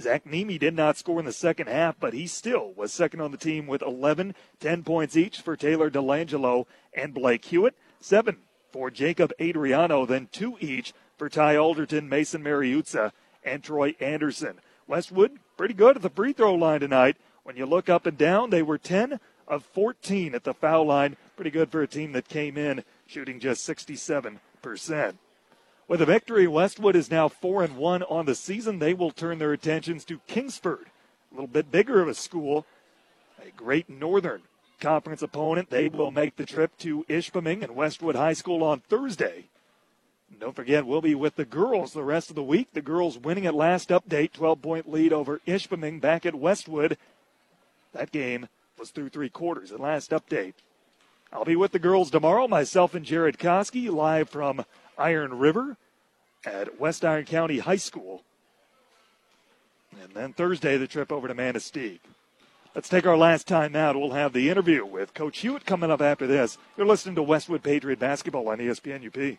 Zach 0.00 0.24
Nemi 0.24 0.58
did 0.58 0.74
not 0.74 0.96
score 0.96 1.18
in 1.18 1.26
the 1.26 1.32
second 1.32 1.68
half, 1.68 1.98
but 1.98 2.14
he 2.14 2.26
still 2.26 2.72
was 2.76 2.92
second 2.92 3.20
on 3.20 3.32
the 3.32 3.36
team 3.36 3.66
with 3.66 3.82
11, 3.82 4.34
10 4.60 4.84
points 4.84 5.16
each 5.16 5.40
for 5.40 5.56
Taylor 5.56 5.90
Delangelo 5.90 6.66
and 6.94 7.12
Blake 7.12 7.44
Hewitt, 7.46 7.74
seven 8.00 8.38
for 8.70 8.90
Jacob 8.90 9.32
Adriano, 9.40 10.06
then 10.06 10.28
two 10.30 10.56
each 10.60 10.92
for 11.16 11.28
Ty 11.28 11.56
Alderton, 11.56 12.08
Mason 12.08 12.44
Mariuzza, 12.44 13.12
and 13.42 13.62
Troy 13.62 13.96
Anderson. 13.98 14.60
Westwood, 14.86 15.38
pretty 15.56 15.74
good 15.74 15.96
at 15.96 16.02
the 16.02 16.10
free 16.10 16.32
throw 16.32 16.54
line 16.54 16.80
tonight. 16.80 17.16
When 17.42 17.56
you 17.56 17.66
look 17.66 17.88
up 17.88 18.06
and 18.06 18.16
down, 18.16 18.50
they 18.50 18.62
were 18.62 18.78
10 18.78 19.18
of 19.48 19.64
14 19.64 20.34
at 20.34 20.44
the 20.44 20.54
foul 20.54 20.86
line. 20.86 21.16
Pretty 21.34 21.50
good 21.50 21.70
for 21.72 21.82
a 21.82 21.88
team 21.88 22.12
that 22.12 22.28
came 22.28 22.56
in 22.56 22.84
shooting 23.06 23.40
just 23.40 23.66
67%. 23.66 24.38
With 25.88 26.02
a 26.02 26.06
victory, 26.06 26.46
Westwood 26.46 26.94
is 26.94 27.10
now 27.10 27.28
4 27.28 27.64
and 27.64 27.76
1 27.76 28.02
on 28.04 28.26
the 28.26 28.34
season. 28.34 28.78
They 28.78 28.92
will 28.92 29.10
turn 29.10 29.38
their 29.38 29.54
attentions 29.54 30.04
to 30.04 30.20
Kingsford, 30.26 30.90
a 31.32 31.34
little 31.34 31.46
bit 31.46 31.72
bigger 31.72 32.02
of 32.02 32.08
a 32.08 32.14
school, 32.14 32.66
a 33.40 33.50
great 33.50 33.88
northern 33.88 34.42
conference 34.80 35.22
opponent. 35.22 35.70
They 35.70 35.88
will 35.88 36.10
make 36.10 36.36
the 36.36 36.44
trip 36.44 36.76
to 36.78 37.04
Ishpeming 37.04 37.62
and 37.62 37.74
Westwood 37.74 38.16
High 38.16 38.34
School 38.34 38.62
on 38.62 38.80
Thursday. 38.80 39.46
Don't 40.38 40.54
forget, 40.54 40.86
we'll 40.86 41.00
be 41.00 41.14
with 41.14 41.36
the 41.36 41.46
girls 41.46 41.94
the 41.94 42.04
rest 42.04 42.28
of 42.28 42.36
the 42.36 42.42
week. 42.42 42.68
The 42.74 42.82
girls 42.82 43.18
winning 43.18 43.46
at 43.46 43.54
last 43.54 43.88
update, 43.88 44.32
12 44.32 44.60
point 44.60 44.92
lead 44.92 45.12
over 45.12 45.40
Ishpeming 45.46 46.02
back 46.02 46.26
at 46.26 46.34
Westwood. 46.34 46.98
That 47.94 48.12
game 48.12 48.48
was 48.78 48.90
through 48.90 49.08
three 49.08 49.28
quarters 49.28 49.72
at 49.72 49.80
last 49.80 50.10
update. 50.10 50.54
I'll 51.32 51.44
be 51.44 51.56
with 51.56 51.72
the 51.72 51.78
girls 51.78 52.10
tomorrow, 52.10 52.48
myself 52.48 52.94
and 52.94 53.04
Jared 53.04 53.38
Koski, 53.38 53.90
live 53.90 54.30
from 54.30 54.64
Iron 54.96 55.38
River 55.38 55.76
at 56.44 56.80
West 56.80 57.04
Iron 57.04 57.24
County 57.24 57.58
High 57.58 57.76
School. 57.76 58.22
And 60.00 60.12
then 60.12 60.32
Thursday, 60.32 60.76
the 60.76 60.86
trip 60.86 61.12
over 61.12 61.28
to 61.28 61.34
Manistique. 61.34 62.00
Let's 62.74 62.88
take 62.88 63.06
our 63.06 63.16
last 63.16 63.48
time 63.48 63.74
out. 63.74 63.96
We'll 63.96 64.12
have 64.12 64.32
the 64.32 64.50
interview 64.50 64.84
with 64.84 65.14
Coach 65.14 65.38
Hewitt 65.38 65.64
coming 65.64 65.90
up 65.90 66.00
after 66.00 66.26
this. 66.26 66.58
You're 66.76 66.86
listening 66.86 67.16
to 67.16 67.22
Westwood 67.22 67.62
Patriot 67.62 67.98
Basketball 67.98 68.48
on 68.48 68.58
ESPN 68.58 69.06
UP. 69.06 69.38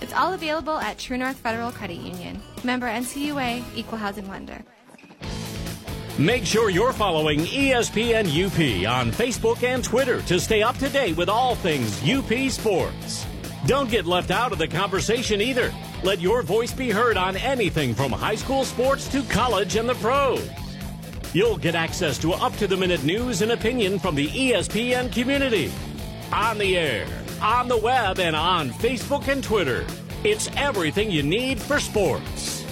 It's 0.00 0.12
all 0.12 0.34
available 0.34 0.78
at 0.78 0.98
True 0.98 1.16
North 1.16 1.36
Federal 1.36 1.72
Credit 1.72 1.96
Union. 1.96 2.40
Member 2.64 2.86
NCUA, 2.86 3.64
Equal 3.74 3.98
Housing 3.98 4.28
Lender. 4.28 4.62
Make 6.18 6.46
sure 6.46 6.70
you're 6.70 6.94
following 6.94 7.40
ESPN 7.40 8.26
UP 8.26 8.90
on 8.90 9.10
Facebook 9.10 9.62
and 9.62 9.84
Twitter 9.84 10.22
to 10.22 10.40
stay 10.40 10.62
up 10.62 10.78
to 10.78 10.88
date 10.88 11.16
with 11.16 11.28
all 11.28 11.54
things 11.54 12.02
UP 12.08 12.50
sports. 12.50 13.26
Don't 13.66 13.90
get 13.90 14.06
left 14.06 14.30
out 14.30 14.52
of 14.52 14.58
the 14.58 14.68
conversation 14.68 15.40
either. 15.42 15.72
Let 16.02 16.20
your 16.20 16.42
voice 16.42 16.72
be 16.72 16.90
heard 16.90 17.16
on 17.16 17.36
anything 17.36 17.94
from 17.94 18.12
high 18.12 18.36
school 18.36 18.64
sports 18.64 19.08
to 19.08 19.22
college 19.24 19.76
and 19.76 19.88
the 19.88 19.94
pros. 19.96 20.48
You'll 21.34 21.58
get 21.58 21.74
access 21.74 22.16
to 22.18 22.32
up 22.32 22.56
to 22.56 22.66
the 22.66 22.76
minute 22.76 23.04
news 23.04 23.42
and 23.42 23.52
opinion 23.52 23.98
from 23.98 24.14
the 24.14 24.28
ESPN 24.28 25.12
community. 25.12 25.70
On 26.32 26.56
the 26.56 26.78
air, 26.78 27.06
on 27.40 27.68
the 27.68 27.76
web, 27.76 28.18
and 28.18 28.34
on 28.34 28.70
Facebook 28.70 29.28
and 29.28 29.42
Twitter. 29.42 29.86
It's 30.24 30.48
everything 30.56 31.10
you 31.10 31.22
need 31.22 31.60
for 31.60 31.78
sports. 31.78 32.64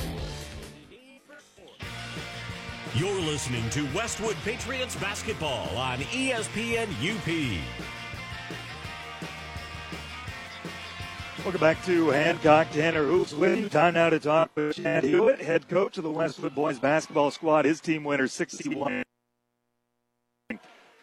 You're 2.95 3.21
listening 3.23 3.69
to 3.71 3.87
Westwood 3.95 4.37
Patriots 4.45 4.95
basketball 4.97 5.77
on 5.77 5.99
ESPN 5.99 6.89
UP. 7.03 7.61
Welcome 11.45 11.61
back 11.61 11.85
to 11.85 12.09
Hancock. 12.09 12.71
Tanner 12.71 13.05
Hoops 13.05 13.35
with 13.35 13.59
you. 13.59 13.69
Time 13.69 13.95
now 13.95 14.09
to 14.09 14.19
talk 14.19 14.51
with 14.55 14.77
Chad 14.77 15.05
Hewitt, 15.05 15.43
head 15.43 15.69
coach 15.69 15.99
of 15.99 16.05
the 16.05 16.11
Westwood 16.11 16.55
boys 16.55 16.79
basketball 16.79 17.31
squad. 17.31 17.67
His 17.67 17.83
team 17.83 18.03
winner 18.05 18.29
61. 18.29 19.03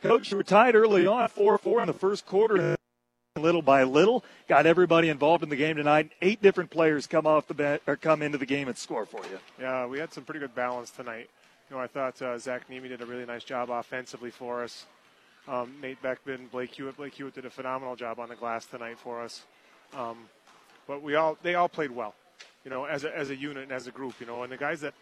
Coach 0.01 0.31
retired 0.31 0.73
early 0.73 1.05
on, 1.05 1.29
4-4 1.29 1.81
in 1.81 1.87
the 1.87 1.93
first 1.93 2.25
quarter. 2.25 2.75
Little 3.39 3.61
by 3.61 3.83
little, 3.83 4.25
got 4.49 4.65
everybody 4.65 5.07
involved 5.07 5.41
in 5.41 5.47
the 5.47 5.55
game 5.55 5.77
tonight. 5.77 6.11
Eight 6.21 6.41
different 6.41 6.69
players 6.69 7.07
come 7.07 7.25
off 7.25 7.47
the 7.47 7.53
bench 7.53 7.81
or 7.87 7.95
come 7.95 8.21
into 8.21 8.37
the 8.37 8.45
game 8.45 8.67
and 8.67 8.77
score 8.77 9.05
for 9.05 9.21
you. 9.31 9.39
Yeah, 9.57 9.85
we 9.85 9.99
had 9.99 10.11
some 10.11 10.25
pretty 10.25 10.41
good 10.41 10.53
balance 10.53 10.91
tonight. 10.91 11.29
You 11.69 11.77
know, 11.77 11.81
I 11.81 11.87
thought 11.87 12.21
uh, 12.21 12.37
Zach 12.37 12.69
Nemi 12.69 12.89
did 12.89 12.99
a 12.99 13.05
really 13.05 13.25
nice 13.25 13.45
job 13.45 13.69
offensively 13.69 14.31
for 14.31 14.65
us. 14.65 14.85
Um, 15.47 15.73
Nate 15.81 16.01
Beckman, 16.01 16.49
Blake 16.51 16.75
Hewitt. 16.75 16.97
Blake 16.97 17.13
Hewitt 17.13 17.33
did 17.33 17.45
a 17.45 17.49
phenomenal 17.49 17.95
job 17.95 18.19
on 18.19 18.27
the 18.27 18.35
glass 18.35 18.65
tonight 18.65 18.99
for 18.99 19.21
us. 19.21 19.43
Um, 19.95 20.17
but 20.85 21.01
we 21.01 21.15
all 21.15 21.37
they 21.41 21.55
all 21.55 21.69
played 21.69 21.91
well, 21.91 22.15
you 22.65 22.69
know, 22.69 22.83
as 22.83 23.05
a, 23.05 23.17
as 23.17 23.29
a 23.29 23.35
unit 23.35 23.63
and 23.63 23.71
as 23.71 23.87
a 23.87 23.91
group, 23.91 24.15
you 24.19 24.25
know. 24.25 24.43
And 24.43 24.51
the 24.51 24.57
guys 24.57 24.81
that 24.81 24.93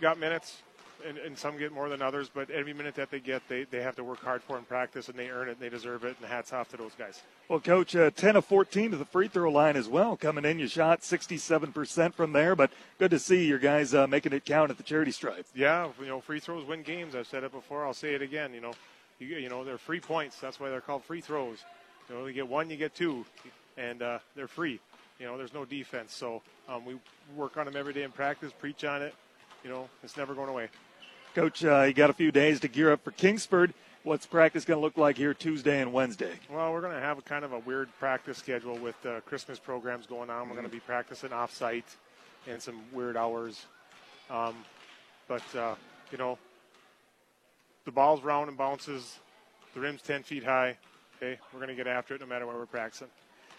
got 0.00 0.18
minutes, 0.18 0.62
and, 1.06 1.18
and 1.18 1.36
some 1.36 1.58
get 1.58 1.72
more 1.72 1.88
than 1.88 2.02
others, 2.02 2.30
but 2.32 2.50
every 2.50 2.72
minute 2.72 2.94
that 2.94 3.10
they 3.10 3.20
get, 3.20 3.42
they, 3.48 3.64
they 3.64 3.82
have 3.82 3.96
to 3.96 4.04
work 4.04 4.20
hard 4.20 4.42
for 4.42 4.58
in 4.58 4.64
practice, 4.64 5.08
and 5.08 5.18
they 5.18 5.28
earn 5.28 5.48
it, 5.48 5.52
and 5.52 5.60
they 5.60 5.68
deserve 5.68 6.04
it. 6.04 6.16
And 6.20 6.28
hats 6.30 6.52
off 6.52 6.68
to 6.70 6.76
those 6.76 6.92
guys. 6.98 7.22
Well, 7.48 7.60
Coach, 7.60 7.96
uh, 7.96 8.10
10 8.10 8.36
of 8.36 8.44
14 8.44 8.92
to 8.92 8.96
the 8.96 9.04
free 9.04 9.28
throw 9.28 9.50
line 9.50 9.76
as 9.76 9.88
well. 9.88 10.16
Coming 10.16 10.44
in, 10.44 10.58
you 10.58 10.68
shot 10.68 11.00
67% 11.00 12.14
from 12.14 12.32
there, 12.32 12.54
but 12.54 12.70
good 12.98 13.10
to 13.10 13.18
see 13.18 13.44
your 13.44 13.58
guys 13.58 13.94
uh, 13.94 14.06
making 14.06 14.32
it 14.32 14.44
count 14.44 14.70
at 14.70 14.76
the 14.76 14.82
charity 14.82 15.10
stripe. 15.12 15.46
Yeah, 15.54 15.88
you 16.00 16.06
know, 16.06 16.20
free 16.20 16.40
throws 16.40 16.66
win 16.66 16.82
games. 16.82 17.14
I've 17.14 17.26
said 17.26 17.44
it 17.44 17.52
before. 17.52 17.86
I'll 17.86 17.94
say 17.94 18.14
it 18.14 18.22
again. 18.22 18.54
You 18.54 18.60
know, 18.60 18.72
you, 19.18 19.28
you 19.36 19.48
know 19.48 19.64
they're 19.64 19.78
free 19.78 20.00
points. 20.00 20.38
That's 20.38 20.60
why 20.60 20.70
they're 20.70 20.80
called 20.80 21.04
free 21.04 21.20
throws. 21.20 21.58
You 22.08 22.16
know, 22.16 22.26
you 22.26 22.32
get 22.32 22.48
one, 22.48 22.70
you 22.70 22.76
get 22.76 22.94
two, 22.94 23.24
and 23.76 24.02
uh, 24.02 24.18
they're 24.34 24.48
free. 24.48 24.80
You 25.18 25.26
know, 25.26 25.36
there's 25.36 25.54
no 25.54 25.64
defense. 25.64 26.14
So 26.14 26.42
um, 26.68 26.84
we 26.84 26.96
work 27.36 27.56
on 27.56 27.66
them 27.66 27.76
every 27.76 27.92
day 27.92 28.02
in 28.02 28.10
practice, 28.10 28.52
preach 28.58 28.84
on 28.84 29.02
it. 29.02 29.14
You 29.62 29.70
know, 29.70 29.88
it's 30.02 30.16
never 30.16 30.34
going 30.34 30.48
away. 30.48 30.68
Coach, 31.34 31.64
uh, 31.64 31.82
you 31.82 31.92
got 31.92 32.10
a 32.10 32.12
few 32.12 32.32
days 32.32 32.58
to 32.58 32.66
gear 32.66 32.90
up 32.90 33.04
for 33.04 33.12
Kingsford. 33.12 33.72
What's 34.02 34.26
practice 34.26 34.64
going 34.64 34.78
to 34.78 34.82
look 34.82 34.96
like 34.96 35.16
here 35.16 35.32
Tuesday 35.32 35.80
and 35.80 35.92
Wednesday? 35.92 36.32
Well, 36.50 36.72
we're 36.72 36.80
going 36.80 36.94
to 36.94 37.00
have 37.00 37.18
a 37.18 37.22
kind 37.22 37.44
of 37.44 37.52
a 37.52 37.60
weird 37.60 37.88
practice 38.00 38.36
schedule 38.36 38.76
with 38.76 38.96
uh, 39.06 39.20
Christmas 39.20 39.56
programs 39.60 40.06
going 40.06 40.28
on. 40.28 40.48
We're 40.48 40.56
going 40.56 40.66
to 40.66 40.72
be 40.72 40.80
practicing 40.80 41.32
off-site 41.32 41.84
and 42.48 42.60
some 42.60 42.80
weird 42.92 43.16
hours. 43.16 43.66
Um, 44.28 44.56
but 45.28 45.42
uh, 45.54 45.76
you 46.10 46.18
know, 46.18 46.36
the 47.84 47.92
ball's 47.92 48.24
round 48.24 48.48
and 48.48 48.58
bounces. 48.58 49.20
The 49.74 49.80
rim's 49.80 50.02
10 50.02 50.24
feet 50.24 50.42
high. 50.42 50.76
Okay, 51.18 51.38
we're 51.52 51.60
going 51.60 51.68
to 51.68 51.76
get 51.76 51.86
after 51.86 52.16
it 52.16 52.20
no 52.20 52.26
matter 52.26 52.44
where 52.44 52.56
we're 52.56 52.66
practicing. 52.66 53.08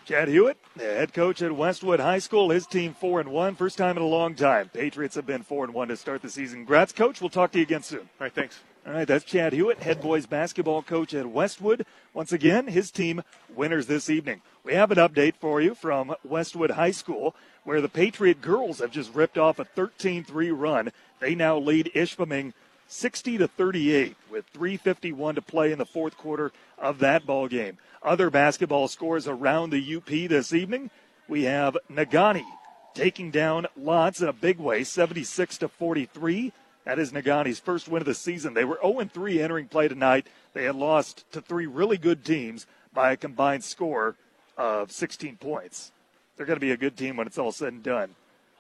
Chad 0.06 0.30
Hewitt, 0.30 0.58
the 0.76 0.84
head 0.84 1.14
coach 1.14 1.42
at 1.44 1.56
Westwood 1.56 2.00
High 2.00 2.20
School, 2.20 2.50
his 2.50 2.66
team 2.66 2.94
four 2.94 3.20
and 3.20 3.30
one, 3.30 3.56
first 3.56 3.78
time 3.78 3.98
in 3.98 4.04
a 4.04 4.08
long 4.08 4.34
time. 4.34 4.70
Patriots 4.70 5.16
have 5.16 5.28
been 5.28 5.44
four 5.44 5.64
and 5.64 5.74
one 5.74 5.90
to 5.90 5.96
start 5.96 6.24
the 6.24 6.30
season. 6.30 6.60
Congrats, 6.60 6.92
coach. 6.92 7.22
We'll 7.22 7.30
talk 7.30 7.52
to 7.52 7.60
you 7.60 7.64
again 7.64 7.84
soon. 7.84 8.00
All 8.00 8.08
right, 8.22 8.34
thanks. 8.34 8.60
All 8.86 8.94
right, 8.94 9.08
that's 9.08 9.24
Chad 9.24 9.54
Hewitt, 9.54 9.80
head 9.80 10.02
boys 10.02 10.26
basketball 10.26 10.82
coach 10.82 11.14
at 11.14 11.28
Westwood. 11.28 11.86
Once 12.16 12.32
again, 12.32 12.68
his 12.68 12.90
team 12.90 13.22
winners 13.54 13.86
this 13.86 14.10
evening. 14.10 14.42
We 14.64 14.74
have 14.74 14.90
an 14.90 14.98
update 14.98 15.36
for 15.36 15.62
you 15.62 15.76
from 15.76 16.16
Westwood 16.24 16.72
High 16.72 16.92
School, 16.92 17.36
where 17.64 17.80
the 17.80 17.88
Patriot 17.88 18.42
girls 18.42 18.80
have 18.80 18.92
just 18.92 19.14
ripped 19.14 19.38
off 19.38 19.60
a 19.60 19.66
13-3 19.66 20.52
run. 20.52 20.92
They 21.20 21.36
now 21.36 21.60
lead 21.60 21.92
Ishpeming 21.94 22.54
60 22.92 23.38
to 23.38 23.48
38 23.48 24.18
with 24.30 24.46
351 24.48 25.36
to 25.36 25.42
play 25.42 25.72
in 25.72 25.78
the 25.78 25.86
fourth 25.86 26.18
quarter 26.18 26.52
of 26.78 27.00
that 27.00 27.26
ball 27.26 27.48
game. 27.48 27.78
Other 28.04 28.30
basketball 28.30 28.90
scores 28.90 29.30
around 29.30 29.70
the 29.70 29.96
UP 29.96 30.06
this 30.06 30.54
evening. 30.54 30.90
We 31.30 31.44
have 31.44 31.78
Negaunee 31.90 32.44
taking 32.94 33.32
down 33.32 33.68
L'Anse 33.78 34.22
in 34.22 34.28
a 34.28 34.34
big 34.34 34.60
way, 34.60 34.84
76 34.84 35.60
to 35.60 35.70
43. 35.70 36.52
That 36.84 37.00
is 37.00 37.14
Negaunee's 37.14 37.60
first 37.60 37.88
win 37.88 38.02
of 38.02 38.08
the 38.08 38.14
season. 38.14 38.54
They 38.54 38.66
were 38.66 38.80
0 38.82 39.06
3 39.06 39.42
entering 39.42 39.70
play 39.70 39.88
tonight. 39.88 40.28
They 40.54 40.66
had 40.66 40.76
lost 40.76 41.24
to 41.32 41.40
three 41.40 41.68
really 41.68 41.98
good 41.98 42.26
teams 42.26 42.68
by 42.94 43.14
a 43.14 43.18
combined 43.18 43.64
score 43.64 44.18
of 44.58 44.92
16 44.92 45.38
points. 45.38 45.94
They're 46.36 46.46
going 46.46 46.60
to 46.60 46.66
be 46.66 46.72
a 46.72 46.78
good 46.78 46.98
team 46.98 47.16
when 47.16 47.28
it's 47.28 47.38
all 47.38 47.54
said 47.54 47.72
and 47.72 47.84
done. 47.84 48.16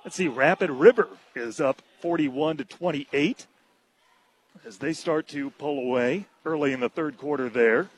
Let's 0.05 0.15
see, 0.15 0.29
Rapid 0.29 0.69
River 0.69 1.09
is 1.35 1.59
up 1.59 1.81
41 1.99 2.57
to 2.57 2.63
28 2.63 3.45
as 4.65 4.77
they 4.77 4.93
start 4.93 5.27
to 5.29 5.49
pull 5.51 5.79
away 5.79 6.25
early 6.45 6.73
in 6.73 6.79
the 6.79 6.89
third 6.89 7.17
quarter 7.17 7.49
there. 7.49 7.89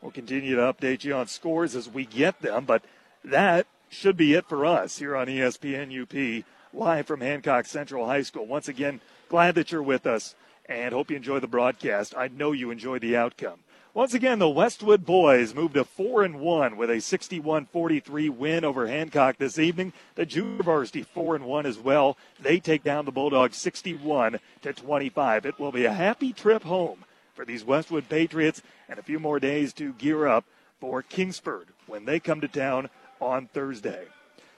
We'll 0.00 0.10
continue 0.10 0.56
to 0.56 0.62
update 0.62 1.04
you 1.04 1.14
on 1.14 1.28
scores 1.28 1.76
as 1.76 1.88
we 1.88 2.04
get 2.04 2.42
them, 2.42 2.64
but 2.64 2.84
that 3.24 3.66
should 3.88 4.16
be 4.16 4.34
it 4.34 4.48
for 4.48 4.66
us 4.66 4.98
here 4.98 5.14
on 5.14 5.28
ESPN 5.28 6.02
UP, 6.02 6.44
live 6.72 7.06
from 7.06 7.20
Hancock 7.20 7.66
Central 7.66 8.06
High 8.06 8.22
School. 8.22 8.46
Once 8.46 8.66
again, 8.66 9.00
glad 9.28 9.54
that 9.54 9.70
you're 9.70 9.82
with 9.82 10.06
us 10.06 10.34
and 10.66 10.92
hope 10.92 11.10
you 11.10 11.16
enjoy 11.16 11.38
the 11.38 11.46
broadcast. 11.46 12.14
I 12.16 12.28
know 12.28 12.52
you 12.52 12.70
enjoy 12.70 12.98
the 12.98 13.16
outcome. 13.16 13.60
Once 13.94 14.14
again, 14.14 14.38
the 14.38 14.48
Westwood 14.48 15.04
boys 15.04 15.54
moved 15.54 15.74
to 15.74 15.84
4 15.84 16.22
and 16.22 16.40
1 16.40 16.78
with 16.78 16.88
a 16.88 16.94
61-43 16.94 18.30
win 18.30 18.64
over 18.64 18.86
Hancock 18.86 19.36
this 19.36 19.58
evening. 19.58 19.92
The 20.14 20.24
junior 20.24 20.62
varsity 20.62 21.02
4 21.02 21.36
and 21.36 21.44
1 21.44 21.66
as 21.66 21.78
well. 21.78 22.16
They 22.40 22.58
take 22.58 22.82
down 22.82 23.04
the 23.04 23.12
Bulldogs 23.12 23.58
61 23.58 24.40
to 24.62 24.72
25. 24.72 25.44
It 25.44 25.58
will 25.60 25.72
be 25.72 25.84
a 25.84 25.92
happy 25.92 26.32
trip 26.32 26.62
home 26.62 27.04
for 27.34 27.44
these 27.44 27.66
Westwood 27.66 28.08
Patriots 28.08 28.62
and 28.88 28.98
a 28.98 29.02
few 29.02 29.20
more 29.20 29.38
days 29.38 29.74
to 29.74 29.92
gear 29.92 30.26
up 30.26 30.46
for 30.80 31.02
Kingsford 31.02 31.68
when 31.86 32.06
they 32.06 32.18
come 32.18 32.40
to 32.40 32.48
town 32.48 32.88
on 33.20 33.46
Thursday. 33.48 34.06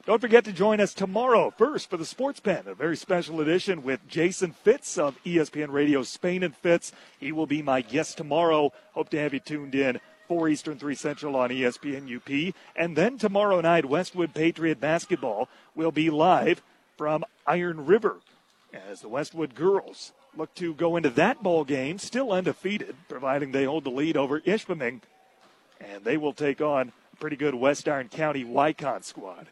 Don't 0.06 0.20
forget 0.20 0.44
to 0.44 0.52
join 0.52 0.82
us 0.82 0.92
tomorrow, 0.92 1.50
first 1.56 1.88
for 1.88 1.96
the 1.96 2.04
Sports 2.04 2.38
Pen, 2.38 2.64
a 2.66 2.74
very 2.74 2.94
special 2.94 3.40
edition 3.40 3.82
with 3.82 4.06
Jason 4.06 4.52
Fitz 4.52 4.98
of 4.98 5.18
ESPN 5.24 5.72
Radio 5.72 6.02
Spain 6.02 6.42
and 6.42 6.54
Fitz. 6.54 6.92
He 7.18 7.32
will 7.32 7.46
be 7.46 7.62
my 7.62 7.80
guest 7.80 8.18
tomorrow. 8.18 8.70
Hope 8.92 9.08
to 9.10 9.18
have 9.18 9.32
you 9.32 9.40
tuned 9.40 9.74
in. 9.74 9.98
4 10.28 10.50
Eastern, 10.50 10.78
3 10.78 10.94
Central 10.94 11.36
on 11.36 11.48
ESPN 11.48 12.14
UP. 12.14 12.54
And 12.76 12.94
then 12.94 13.16
tomorrow 13.16 13.62
night, 13.62 13.86
Westwood 13.86 14.34
Patriot 14.34 14.78
basketball 14.78 15.48
will 15.74 15.90
be 15.90 16.10
live 16.10 16.60
from 16.98 17.24
Iron 17.46 17.86
River 17.86 18.16
as 18.90 19.00
the 19.00 19.08
Westwood 19.08 19.54
girls 19.54 20.12
look 20.36 20.54
to 20.56 20.74
go 20.74 20.96
into 20.96 21.08
that 21.10 21.42
ball 21.42 21.64
game 21.64 21.98
still 21.98 22.30
undefeated, 22.30 22.94
providing 23.08 23.52
they 23.52 23.64
hold 23.64 23.84
the 23.84 23.90
lead 23.90 24.18
over 24.18 24.40
Ishpeming. 24.40 25.00
And 25.80 26.04
they 26.04 26.18
will 26.18 26.34
take 26.34 26.60
on 26.60 26.92
a 27.14 27.16
pretty 27.16 27.36
good 27.36 27.54
West 27.54 27.88
Iron 27.88 28.10
County 28.10 28.44
Wykon 28.44 29.02
squad. 29.02 29.46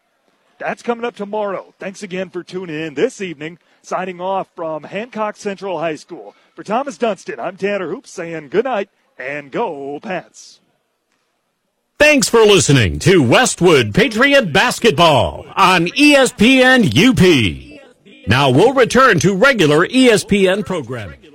That's 0.62 0.82
coming 0.82 1.05
up 1.05 1.16
tomorrow. 1.16 1.74
Thanks 1.80 2.05
again 2.05 2.30
for 2.30 2.44
tuning 2.44 2.78
in 2.78 2.94
this 2.94 3.20
evening. 3.20 3.59
Signing 3.82 4.20
off 4.20 4.48
from 4.55 4.84
Hancock 4.84 5.36
Central 5.36 5.80
High 5.80 5.97
School. 5.97 6.36
For 6.55 6.62
Thomas 6.62 6.97
Dunston, 6.97 7.40
I'm 7.40 7.56
Tanner 7.56 7.89
Hoops 7.89 8.10
saying 8.10 8.51
good 8.51 8.66
night 8.66 8.89
and 9.18 9.51
go 9.51 9.98
Pats. 10.01 10.60
Thanks 11.98 12.28
for 12.28 12.43
listening 12.43 13.01
to 13.01 13.22
Westwood 13.24 13.93
Patriot 13.93 14.52
Basketball 14.52 15.47
on 15.56 15.86
ESPN 15.89 16.86
UP. 16.86 18.28
Now 18.28 18.51
we'll 18.51 18.72
return 18.72 19.18
to 19.20 19.34
regular 19.34 19.84
ESPN 19.84 20.64
programming. 20.64 21.31